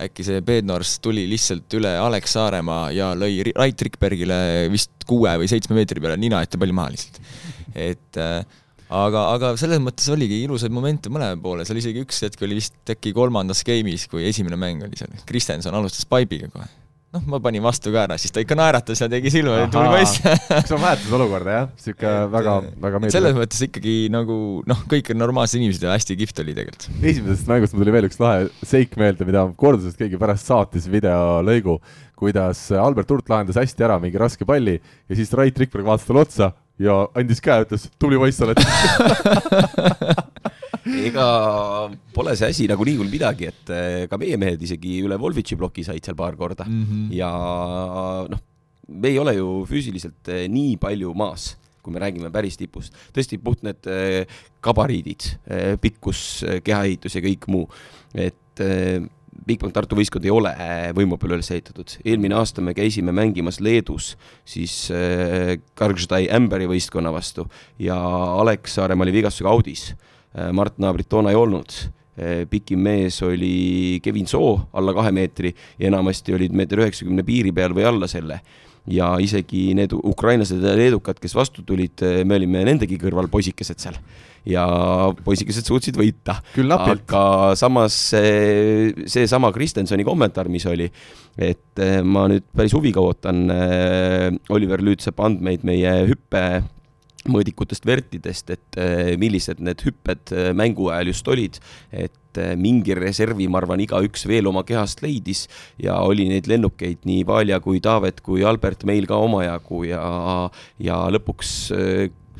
äkki 0.06 0.26
see 0.26 0.40
Bednors 0.46 0.98
tuli 1.04 1.26
lihtsalt 1.30 1.78
üle 1.78 1.92
Alex 2.00 2.36
Saaremaa 2.36 2.88
ja 2.96 3.12
lõi 3.18 3.44
Rait 3.56 3.86
Rikbergile 3.86 4.40
vist 4.72 5.06
kuue 5.08 5.36
või 5.40 5.50
seitsme 5.50 5.78
meetri 5.78 6.02
peale 6.02 6.18
nina 6.20 6.42
ette 6.44 6.60
palli 6.60 6.76
maha 6.76 6.94
lihtsalt. 6.94 7.22
et 7.74 8.20
äh, 8.20 8.40
aga, 8.90 9.24
aga 9.36 9.54
selles 9.60 9.82
mõttes 9.82 10.10
oligi 10.12 10.42
ilusaid 10.44 10.74
momente 10.74 11.12
mõlema 11.12 11.38
poole, 11.42 11.66
seal 11.68 11.80
isegi 11.82 12.04
üks 12.04 12.24
hetk 12.26 12.44
oli 12.46 12.58
vist 12.58 12.94
äkki 12.96 13.14
kolmandas 13.16 13.64
game'is, 13.66 14.08
kui 14.10 14.26
esimene 14.28 14.58
mäng 14.60 14.86
oli 14.86 14.98
seal, 14.98 15.14
Kristjanson 15.28 15.76
alustas 15.78 16.08
paibiga 16.10 16.50
kohe 16.52 16.68
noh, 17.14 17.22
ma 17.26 17.40
panin 17.42 17.62
vastu 17.64 17.90
ka 17.94 18.04
ära, 18.04 18.16
siis 18.20 18.32
ta 18.34 18.42
ikka 18.42 18.56
naeratas 18.58 19.00
ja 19.02 19.08
tegi 19.10 19.32
silma, 19.34 19.56
et 19.64 19.72
tubli 19.74 19.90
poiss. 19.96 20.20
kas 20.50 20.74
on 20.76 20.82
mäletad 20.82 21.16
olukorda, 21.18 21.56
jah? 21.56 21.72
sihuke 21.82 22.12
väga, 22.34 22.54
väga 22.84 23.00
meeldiv. 23.02 23.14
selles 23.16 23.36
mõttes 23.38 23.64
ikkagi 23.66 23.94
nagu 24.14 24.36
noh, 24.70 24.84
kõik 24.90 25.10
on 25.14 25.20
normaalsed 25.24 25.58
inimesed 25.58 25.86
ja 25.86 25.96
hästi 25.96 26.18
kihvt 26.20 26.44
oli 26.44 26.54
tegelikult. 26.54 26.86
esimesest 27.00 27.50
mängust 27.50 27.74
mul 27.74 27.84
tuli 27.84 27.96
veel 27.96 28.10
üks 28.10 28.20
lahe 28.22 28.46
seik 28.62 28.94
meelde, 29.00 29.26
mida 29.28 29.44
kordusest 29.58 29.98
keegi 29.98 30.20
pärast 30.20 30.50
saatis 30.50 30.86
videolõigu, 30.90 31.80
kuidas 32.20 32.62
Albert 32.78 33.10
Hurt 33.10 33.32
lahendas 33.32 33.58
hästi 33.58 33.86
ära 33.88 33.98
mingi 34.02 34.20
raske 34.20 34.46
palli 34.46 34.78
ja 34.78 35.18
siis 35.18 35.32
Rait 35.34 35.58
Rikberg 35.58 35.88
vaatas 35.88 36.06
talle 36.06 36.26
otsa 36.28 36.52
ja 36.80 36.96
andis 37.18 37.42
käe, 37.44 37.64
ütles 37.66 37.88
tubli 38.00 38.18
poiss 38.20 38.40
oled 38.44 38.60
ega 41.10 41.26
pole 42.14 42.34
see 42.38 42.50
asi 42.50 42.68
nagunii 42.70 42.96
hull 43.00 43.12
midagi, 43.12 43.50
et 43.50 43.72
eh, 43.74 44.04
ka 44.10 44.18
meie 44.20 44.38
mehed 44.40 44.62
isegi 44.64 45.00
üle 45.04 45.18
Volvitši 45.20 45.58
ploki 45.60 45.84
said 45.86 46.04
seal 46.04 46.18
paar 46.18 46.38
korda 46.40 46.66
mm 46.66 46.84
-hmm. 46.84 47.06
ja 47.14 47.30
noh, 48.30 48.42
me 48.88 49.08
ei 49.08 49.18
ole 49.18 49.36
ju 49.36 49.64
füüsiliselt 49.68 50.28
eh, 50.28 50.48
nii 50.48 50.76
palju 50.80 51.14
maas 51.14 51.56
kui 51.80 51.92
me 51.92 52.00
räägime 52.00 52.28
päris 52.30 52.56
tipust. 52.60 52.92
tõesti, 53.12 53.38
puht 53.40 53.62
need 53.62 53.86
eh, 53.88 54.26
gabariidid, 54.60 55.24
pikkus, 55.80 56.44
kehaehitus 56.64 57.14
ja 57.14 57.22
kõik 57.24 57.46
muu, 57.48 57.70
et 58.14 58.60
Bigbank 59.50 59.74
Tartu 59.74 59.98
võistkond 59.98 60.26
ei 60.26 60.32
ole 60.32 60.52
võimu 60.96 61.18
peale 61.18 61.38
üles 61.38 61.50
ehitatud. 61.50 61.96
eelmine 62.04 62.36
aasta 62.38 62.62
me 62.62 62.74
käisime 62.76 63.14
mängimas 63.16 63.60
Leedus 63.60 64.14
siis 64.46 64.74
äh, 64.94 65.56
Kargždai 65.74 66.28
Ämberi 66.36 66.68
võistkonna 66.70 67.12
vastu 67.14 67.48
ja 67.78 67.96
Alex 68.40 68.76
Saaremaa 68.78 69.08
oli 69.08 69.16
vigastusega 69.18 69.50
Audis 69.50 69.90
äh,. 69.90 70.52
Mart 70.54 70.78
Naabrit 70.78 71.10
toona 71.10 71.34
ei 71.34 71.38
olnud 71.40 71.74
äh,. 71.74 72.46
pikim 72.50 72.82
mees 72.86 73.20
oli 73.26 74.00
Kevin 74.04 74.30
Soo, 74.30 74.68
alla 74.72 74.94
kahe 74.94 75.12
meetri 75.12 75.54
ja 75.78 75.90
enamasti 75.90 76.34
olid 76.36 76.54
meeter 76.54 76.84
üheksakümne 76.84 77.26
piiri 77.26 77.52
peal 77.52 77.74
või 77.74 77.88
alla 77.90 78.10
selle 78.10 78.40
ja 78.88 79.12
isegi 79.20 79.70
need 79.76 79.92
ukrainlased 79.92 80.62
ja 80.64 80.74
leedukad, 80.78 81.20
kes 81.20 81.34
vastu 81.36 81.64
tulid, 81.66 82.02
me 82.24 82.38
olime 82.38 82.64
nendegi 82.68 82.98
kõrval 83.00 83.28
poisikesed 83.32 83.82
seal. 83.82 83.98
Ja 84.48 84.64
poisikesed 85.24 85.68
suutsid 85.68 85.98
võita. 86.00 86.38
aga 86.94 87.24
samas 87.60 87.96
seesama 89.04 89.50
Kristensoni 89.52 90.06
kommentaar, 90.06 90.48
mis 90.48 90.64
oli, 90.66 90.88
et 91.38 91.82
eh, 91.82 92.00
ma 92.02 92.26
nüüd 92.30 92.44
päris 92.56 92.74
huviga 92.76 93.02
ootan 93.04 93.46
eh, 93.54 94.28
Oliver 94.52 94.82
Lüütsepa 94.84 95.28
andmeid 95.28 95.64
meie 95.66 95.92
hüppe 96.10 96.44
mõõdikutest 97.30 97.84
vertidest, 97.86 98.50
et 98.54 98.80
eh, 98.80 99.12
millised 99.20 99.60
need 99.62 99.84
hüpped 99.86 100.34
mängu 100.56 100.88
ajal 100.90 101.12
just 101.12 101.28
olid, 101.28 101.60
et 101.92 102.14
mingi 102.60 102.94
reservi, 102.94 103.48
ma 103.50 103.58
arvan, 103.62 103.82
igaüks 103.82 104.26
veel 104.30 104.46
oma 104.50 104.62
kehast 104.68 105.02
leidis 105.02 105.46
ja 105.82 105.98
oli 106.04 106.28
neid 106.30 106.46
lennukeid 106.50 107.02
nii 107.08 107.24
Valja 107.26 107.60
kui 107.64 107.82
Taavet 107.82 108.20
kui 108.24 108.44
Albert 108.46 108.86
meil 108.88 109.08
ka 109.10 109.18
omajagu 109.18 109.84
ja, 109.88 110.04
ja 110.78 111.02
lõpuks 111.10 111.54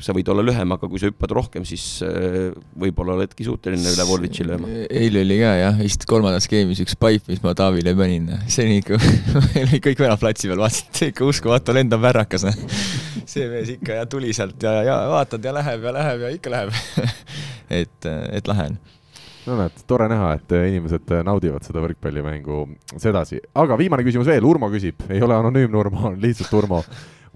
sa 0.01 0.15
võid 0.15 0.29
olla 0.33 0.43
lühem, 0.45 0.73
aga 0.73 0.89
kui 0.89 1.01
sa 1.01 1.09
hüppad 1.09 1.33
rohkem, 1.35 1.65
siis 1.67 1.83
äh, 2.05 2.51
võib-olla 2.79 3.15
oledki 3.17 3.45
suuteline 3.45 3.93
üle 3.93 4.05
Volvitši 4.09 4.47
lööma. 4.47 4.69
eile 4.89 5.23
oli 5.25 5.37
ka 5.41 5.51
jah, 5.59 5.81
vist 5.81 6.05
kolmandas 6.09 6.47
skeemis 6.49 6.81
üks 6.83 6.97
paip, 6.99 7.27
mis 7.29 7.41
ma 7.45 7.53
Taavile 7.57 7.93
panin. 7.97 8.29
see 8.51 8.67
oli 8.67 8.79
ikka 8.81 8.99
meil 9.51 9.67
olid 9.67 9.85
kõik 9.87 10.05
venad 10.05 10.21
platsi 10.21 10.51
peal, 10.51 10.61
vaatasid, 10.63 10.93
see 10.97 11.11
ikka 11.13 11.27
uskumatu, 11.29 11.75
lendab 11.77 12.03
värrakas. 12.03 12.47
see 13.31 13.49
mees 13.51 13.75
ikka 13.77 14.01
ja 14.01 14.07
tuli 14.09 14.33
sealt 14.35 14.61
ja, 14.65 14.79
ja 14.87 14.97
vaatad 15.11 15.45
ja 15.45 15.53
läheb 15.55 15.85
ja 15.87 15.95
läheb 15.99 16.25
ja 16.25 16.33
ikka 16.37 16.55
läheb 16.55 16.73
et, 17.81 18.09
et 18.09 18.49
lahe 18.51 18.71
on 18.71 18.81
no 19.47 19.57
näed, 19.57 19.79
tore 19.89 20.09
näha, 20.11 20.33
et 20.37 20.53
inimesed 20.71 21.15
naudivad 21.25 21.65
seda 21.65 21.81
võrkpallimängu 21.83 22.65
sedasi. 23.01 23.41
aga 23.55 23.77
viimane 23.79 24.05
küsimus 24.07 24.29
veel, 24.29 24.45
Urmo 24.45 24.69
küsib, 24.73 25.01
ei 25.09 25.21
ole 25.23 25.37
anonüümne 25.37 25.81
Urmo, 25.81 26.07
on 26.11 26.21
lihtsalt 26.21 26.53
Urmo 26.61 26.83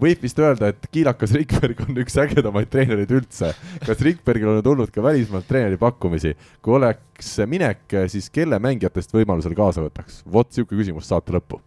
võib 0.00 0.24
vist 0.24 0.40
öelda, 0.40 0.70
et 0.72 0.88
kiilakas 0.92 1.32
Rikberg 1.36 1.80
on 1.86 2.00
üks 2.02 2.18
ägedamaid 2.20 2.68
treenereid 2.72 3.14
üldse. 3.16 3.52
kas 3.84 4.02
Rikbergil 4.04 4.50
on 4.52 4.60
tulnud 4.64 4.92
ka 4.92 5.04
välismaalt 5.04 5.48
treeneri 5.48 5.80
pakkumisi? 5.80 6.34
kui 6.62 6.76
oleks 6.76 7.32
minek, 7.48 7.86
siis 8.12 8.28
kelle 8.30 8.60
mängijatest 8.62 9.14
võimalusel 9.16 9.56
kaasa 9.56 9.84
võtaks? 9.84 10.22
vot 10.32 10.52
sihuke 10.52 10.76
küsimus 10.76 11.08
saate 11.08 11.34
lõppu. 11.36 11.62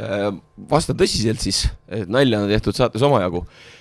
Äh, 0.00 0.30
vastan 0.70 0.96
tõsiselt 0.96 1.42
siis, 1.42 1.64
et 1.90 2.08
nalja 2.08 2.44
on 2.44 2.48
tehtud 2.52 2.76
saates 2.78 3.02
omajagu 3.04 3.42
äh, 3.42 3.79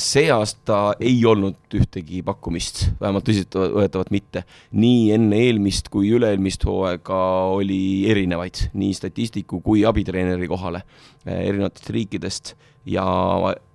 see 0.00 0.30
aasta 0.32 0.94
ei 1.00 1.18
olnud 1.26 1.74
ühtegi 1.76 2.22
pakkumist, 2.26 2.82
vähemalt 3.00 3.26
tõsiseltvõetavat 3.28 4.10
mitte. 4.10 4.44
nii 4.72 5.12
enne 5.14 5.36
eelmist 5.46 5.90
kui 5.92 6.10
üle-eelmist 6.16 6.64
hooaega 6.66 7.18
oli 7.54 8.08
erinevaid, 8.10 8.70
nii 8.74 8.94
statistiku 8.96 9.60
kui 9.60 9.84
abitreeneri 9.86 10.48
kohale 10.50 10.82
äh, 10.82 11.44
erinevatest 11.50 11.90
riikidest. 11.90 12.54
Ja 12.88 13.04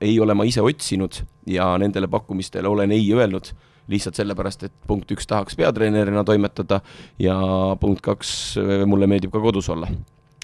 ei 0.01 0.17
ole 0.19 0.33
ma 0.33 0.43
ise 0.49 0.63
otsinud 0.65 1.21
ja 1.47 1.75
nendele 1.77 2.09
pakkumistele 2.09 2.67
olen 2.67 2.91
ei 2.91 3.05
öelnud, 3.13 3.51
lihtsalt 3.87 4.17
sellepärast, 4.17 4.65
et 4.65 4.73
punkt 4.87 5.11
üks 5.13 5.29
tahaks 5.29 5.55
peatreenerina 5.55 6.23
toimetada 6.25 6.81
ja 7.21 7.37
punkt 7.79 8.01
kaks, 8.01 8.57
mulle 8.89 9.07
meeldib 9.07 9.31
ka 9.31 9.43
kodus 9.43 9.69
olla 9.69 9.91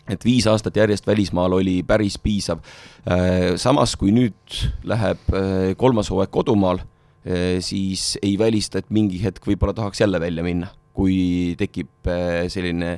et 0.10 0.26
viis 0.26 0.48
aastat 0.50 0.78
järjest 0.78 1.08
välismaal 1.08 1.54
oli 1.60 1.82
päris 1.88 2.18
piisav. 2.22 2.62
Äh, 3.06 3.56
samas, 3.62 3.96
kui 4.00 4.14
nüüd 4.16 4.62
läheb 4.88 5.34
äh, 5.36 5.74
kolmas 5.78 6.12
hooaeg 6.12 6.32
kodumaal, 6.34 6.82
äh, 6.82 7.60
siis 7.64 8.16
ei 8.22 8.38
välista, 8.40 8.82
et 8.82 8.90
mingi 8.90 9.22
hetk 9.24 9.46
võib-olla 9.48 9.76
tahaks 9.78 10.02
jälle 10.02 10.22
välja 10.22 10.46
minna, 10.46 10.72
kui 10.94 11.56
tekib 11.60 12.10
selline 12.52 12.98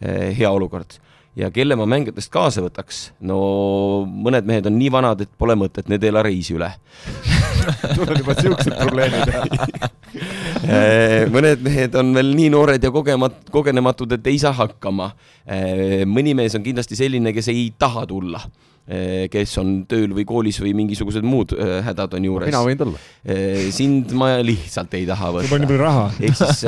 hea 0.00 0.50
olukord 0.50 0.96
ja 1.38 1.50
kelle 1.54 1.76
ma 1.78 1.86
mängijatest 1.88 2.32
kaasa 2.34 2.62
võtaks, 2.64 3.02
no 3.28 3.38
mõned 4.08 4.46
mehed 4.48 4.66
on 4.68 4.76
nii 4.78 4.90
vanad, 4.92 5.22
et 5.22 5.30
pole 5.38 5.54
mõtet, 5.58 5.86
need 5.90 6.02
ei 6.02 6.12
ela 6.12 6.24
reisi 6.26 6.56
üle. 6.56 6.70
Sul 7.94 8.08
on 8.08 8.18
juba 8.18 8.34
siuksed 8.38 8.74
probleemid. 8.74 9.34
Eh, 10.64 11.26
mõned 11.34 11.62
mehed 11.64 11.98
on 12.00 12.14
veel 12.16 12.32
nii 12.34 12.48
noored 12.54 12.82
ja 12.82 12.90
kogemat-, 12.94 13.44
kogenematud, 13.54 14.16
et 14.18 14.30
ei 14.32 14.40
saa 14.42 14.54
hakkama. 14.56 15.12
Eh, 15.46 16.02
mõni 16.08 16.34
mees 16.38 16.56
on 16.58 16.66
kindlasti 16.66 16.98
selline, 16.98 17.34
kes 17.36 17.52
ei 17.54 17.68
taha 17.78 18.06
tulla 18.08 18.42
kes 18.88 19.52
on 19.60 19.72
tööl 19.88 20.14
või 20.16 20.24
koolis 20.24 20.58
või 20.62 20.70
mingisugused 20.78 21.24
muud 21.26 21.52
eh, 21.52 21.74
hädad 21.84 22.14
on 22.16 22.24
juures. 22.24 22.48
mina 22.48 22.62
võin 22.64 22.78
tulla. 22.80 23.00
Eh, 23.20 23.68
sind 23.74 24.14
ma 24.16 24.30
lihtsalt 24.40 24.94
ei 24.96 25.04
taha 25.08 25.32
võtta. 25.34 25.52
on 25.52 25.60
nii 25.60 25.68
palju 25.68 25.82
raha. 25.82 26.06
ehk 26.24 26.38
siis, 26.38 26.62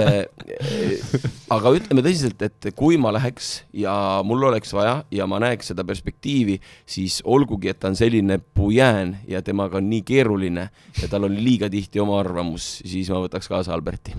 aga 1.57 1.73
ütleme 1.79 2.05
tõsiselt, 2.05 2.45
et 2.45 2.69
kui 2.77 2.99
ma 3.01 3.15
läheks 3.17 3.49
ja 3.73 3.95
mul 4.27 4.45
oleks 4.51 4.75
vaja 4.77 4.99
ja 5.15 5.29
ma 5.31 5.41
näeks 5.41 5.73
seda 5.73 5.87
perspektiivi, 5.89 6.59
siis 6.85 7.23
olgugi, 7.25 7.73
et 7.73 7.81
ta 7.81 7.89
on 7.89 7.97
selline 7.97 8.37
pujään 8.55 9.17
ja 9.31 9.41
temaga 9.47 9.81
on 9.81 9.89
nii 9.89 10.05
keeruline 10.05 10.69
ja 11.01 11.09
tal 11.09 11.25
on 11.31 11.39
liiga 11.41 11.71
tihti 11.73 12.05
oma 12.05 12.21
arvamus, 12.21 12.83
siis 12.85 13.09
ma 13.09 13.23
võtaks 13.25 13.49
kaasa 13.49 13.73
Alberti. 13.73 14.13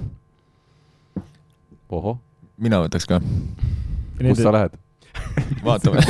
ohoh. 1.91 2.17
mina 2.57 2.81
võtaks 2.81 3.05
ka. 3.05 3.21
kus 4.17 4.41
sa 4.41 4.57
lähed? 4.57 4.81
vaatame 5.67 6.01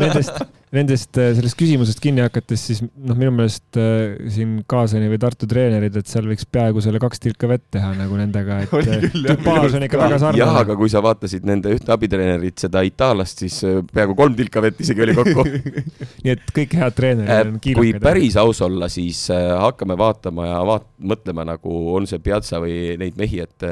Nendest, 0.00 0.40
nendest, 0.72 1.12
äh, 1.20 1.32
sellest 1.36 1.56
küsimusest 1.60 2.00
kinni 2.02 2.22
hakates, 2.24 2.62
siis 2.70 2.80
noh, 2.82 3.16
minu 3.18 3.32
meelest 3.36 3.76
äh, 3.80 4.14
siin 4.32 4.54
Kaasani 4.68 5.10
või 5.12 5.18
Tartu 5.20 5.48
treenerid, 5.48 5.98
et 6.00 6.08
seal 6.08 6.28
võiks 6.30 6.46
peaaegu 6.48 6.82
selle 6.84 7.00
kaks 7.02 7.20
tilka 7.22 7.50
vett 7.50 7.66
teha 7.76 7.92
nagu 7.98 8.16
nendega, 8.16 8.62
et 8.64 8.72
äh, 8.80 9.04
tüpaaž 9.12 9.76
on 9.76 9.86
ikka 9.88 10.00
väga 10.00 10.20
sarnane. 10.22 10.40
jah, 10.40 10.56
aga 10.62 10.76
kui 10.80 10.92
sa 10.92 11.04
vaatasid 11.04 11.44
nende 11.48 11.74
ühte 11.76 11.92
abitreenerit, 11.92 12.56
seda 12.64 12.84
itaallast, 12.88 13.44
siis 13.44 13.60
peaaegu 13.92 14.16
kolm 14.18 14.38
tilka 14.38 14.64
vett 14.64 14.80
isegi 14.82 15.04
oli 15.04 15.16
kokku 15.18 15.44
nii 16.24 16.34
et 16.36 16.56
kõik 16.56 16.78
head 16.80 16.96
treenerid 16.96 17.52
on 17.52 17.60
kiilakad. 17.60 17.82
kui 17.82 18.04
päris 18.08 18.40
aus 18.40 18.64
olla, 18.64 18.88
siis 18.92 19.26
hakkame 19.32 19.98
vaatama 20.00 20.48
ja 20.48 20.64
vaat-, 20.72 20.90
mõtlema 21.04 21.44
nagu 21.52 21.78
on 21.98 22.08
see 22.08 22.22
Piazza 22.22 22.62
või 22.62 22.96
neid 23.00 23.20
mehi, 23.20 23.44
et 23.44 23.68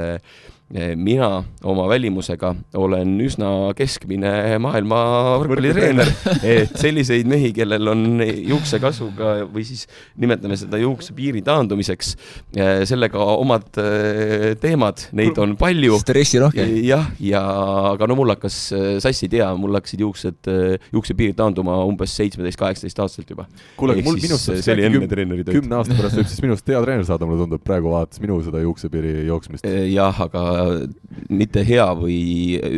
mina 0.97 1.43
oma 1.67 1.89
välimusega 1.91 2.53
olen 2.79 3.17
üsna 3.25 3.49
keskmine 3.77 4.59
maailma 4.63 5.01
võrkpallitreener, 5.43 6.13
et 6.59 6.77
selliseid 6.91 7.29
mehi, 7.31 7.51
kellel 7.57 7.91
on 7.93 8.23
juuksekasvuga 8.25 9.33
või 9.51 9.65
siis 9.67 9.87
nimetame 10.21 10.59
seda 10.59 10.81
juuksepiiri 10.81 11.43
taandumiseks, 11.47 12.13
eh, 12.57 12.83
sellega 12.89 13.23
omad 13.41 13.81
eh, 13.81 14.47
teemad, 14.61 15.07
neid 15.17 15.39
on 15.41 15.57
palju. 15.61 15.99
stressirohke. 16.03 16.67
jah, 16.87 17.11
ja 17.23 17.43
aga 17.93 18.09
no 18.11 18.17
mul 18.19 18.35
hakkas, 18.35 18.59
sassi 19.03 19.29
ei 19.29 19.35
tea, 19.37 19.49
mul 19.59 19.79
hakkasid 19.79 20.05
juuksed, 20.05 20.51
juuksepiir 20.95 21.35
taanduma 21.39 21.79
umbes 21.87 22.15
seitsmeteist, 22.19 22.59
kaheksateist 22.61 23.03
aastaselt 23.05 23.33
juba. 23.35 23.47
kuule, 23.79 23.97
aga 23.97 24.07
mul 24.07 24.21
minust 24.21 24.51
see 24.51 24.75
oli 24.75 24.87
enne 24.89 25.11
treeneri 25.11 25.47
tööd. 25.47 25.61
kümne 25.61 25.81
aasta 25.81 25.97
pärast 25.99 26.21
võib 26.21 26.31
siis 26.31 26.45
minust 26.45 26.71
hea 26.71 26.83
treener 26.85 27.07
saada, 27.09 27.29
mulle 27.29 27.45
tundub, 27.45 27.65
praegu 27.65 27.93
vaadates 27.95 28.23
minu 28.23 28.41
seda 28.45 28.63
juuksepiiri 28.65 29.27
jooksmist. 29.29 29.69
jah, 29.91 30.23
aga 30.27 30.45
mitte 31.31 31.65
hea 31.67 31.89
või 31.99 32.21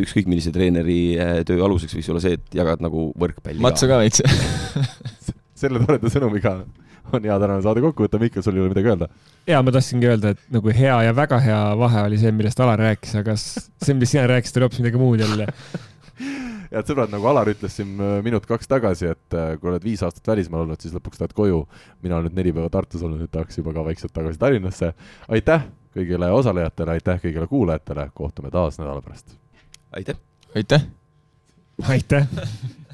ükskõik 0.02 0.28
millise 0.30 0.52
treeneri 0.54 1.00
töö 1.48 1.62
aluseks 1.66 1.96
võiks 1.96 2.10
olla 2.12 2.22
see, 2.24 2.38
et 2.38 2.58
jagad 2.58 2.82
nagu 2.84 3.10
võrkpalli. 3.18 3.62
matsu 3.62 3.88
ka 3.90 4.01
veits 4.02 4.22
selle 5.62 5.82
toreda 5.84 6.10
sõnumiga 6.12 6.56
on 7.12 7.24
hea 7.26 7.36
tänane 7.42 7.62
saade 7.64 7.82
kokku 7.84 8.06
võtta, 8.06 8.20
Mihkel, 8.22 8.44
sul 8.44 8.58
ei 8.58 8.64
ole 8.64 8.72
midagi 8.72 8.92
öelda? 8.92 9.08
ja 9.48 9.62
ma 9.62 9.74
tahtsingi 9.74 10.10
öelda, 10.10 10.34
et 10.34 10.42
nagu 10.54 10.74
hea 10.74 10.98
ja 11.06 11.14
väga 11.16 11.38
hea 11.42 11.62
vahe 11.78 12.04
oli 12.08 12.20
see, 12.20 12.34
millest 12.34 12.60
Alar 12.62 12.80
rääkis, 12.82 13.16
aga 13.20 13.36
see, 13.38 13.94
millest 13.94 14.16
sina 14.16 14.28
rääkisid, 14.30 14.58
oli 14.58 14.68
hoopis 14.68 14.82
midagi 14.84 15.02
muud 15.02 15.24
jälle 15.24 15.48
head 16.72 16.88
sõbrad, 16.88 17.12
nagu 17.12 17.28
Alar 17.28 17.50
ütles 17.52 17.76
siin 17.76 17.92
äh, 18.00 18.16
minut-kaks 18.24 18.70
tagasi, 18.70 19.12
et 19.12 19.36
äh, 19.36 19.54
kui 19.60 19.70
oled 19.72 19.84
viis 19.84 20.02
aastat 20.04 20.32
välismaal 20.32 20.64
olnud, 20.64 20.80
siis 20.80 20.94
lõpuks 20.96 21.20
lähed 21.20 21.36
koju. 21.36 21.62
mina 22.04 22.18
olen 22.18 22.30
nüüd 22.30 22.40
neli 22.40 22.54
päeva 22.56 22.72
Tartus 22.72 23.04
olnud, 23.04 23.20
nüüd 23.22 23.32
tahaks 23.34 23.60
juba 23.60 23.74
ka 23.76 23.84
vaikselt 23.86 24.14
tagasi 24.16 24.40
Tallinnasse. 24.40 24.92
aitäh 25.28 25.66
kõigile 25.92 26.30
osalejatele, 26.32 26.96
aitäh 26.96 27.20
kõigile 27.26 27.48
kuulajatele, 27.50 28.08
kohtume 28.14 28.50
taas 28.50 28.80
nädala 28.80 29.04
pärast. 29.04 29.36
aitäh! 29.92 30.16
aitäh! 30.56 30.86
aitäh! 31.88 32.28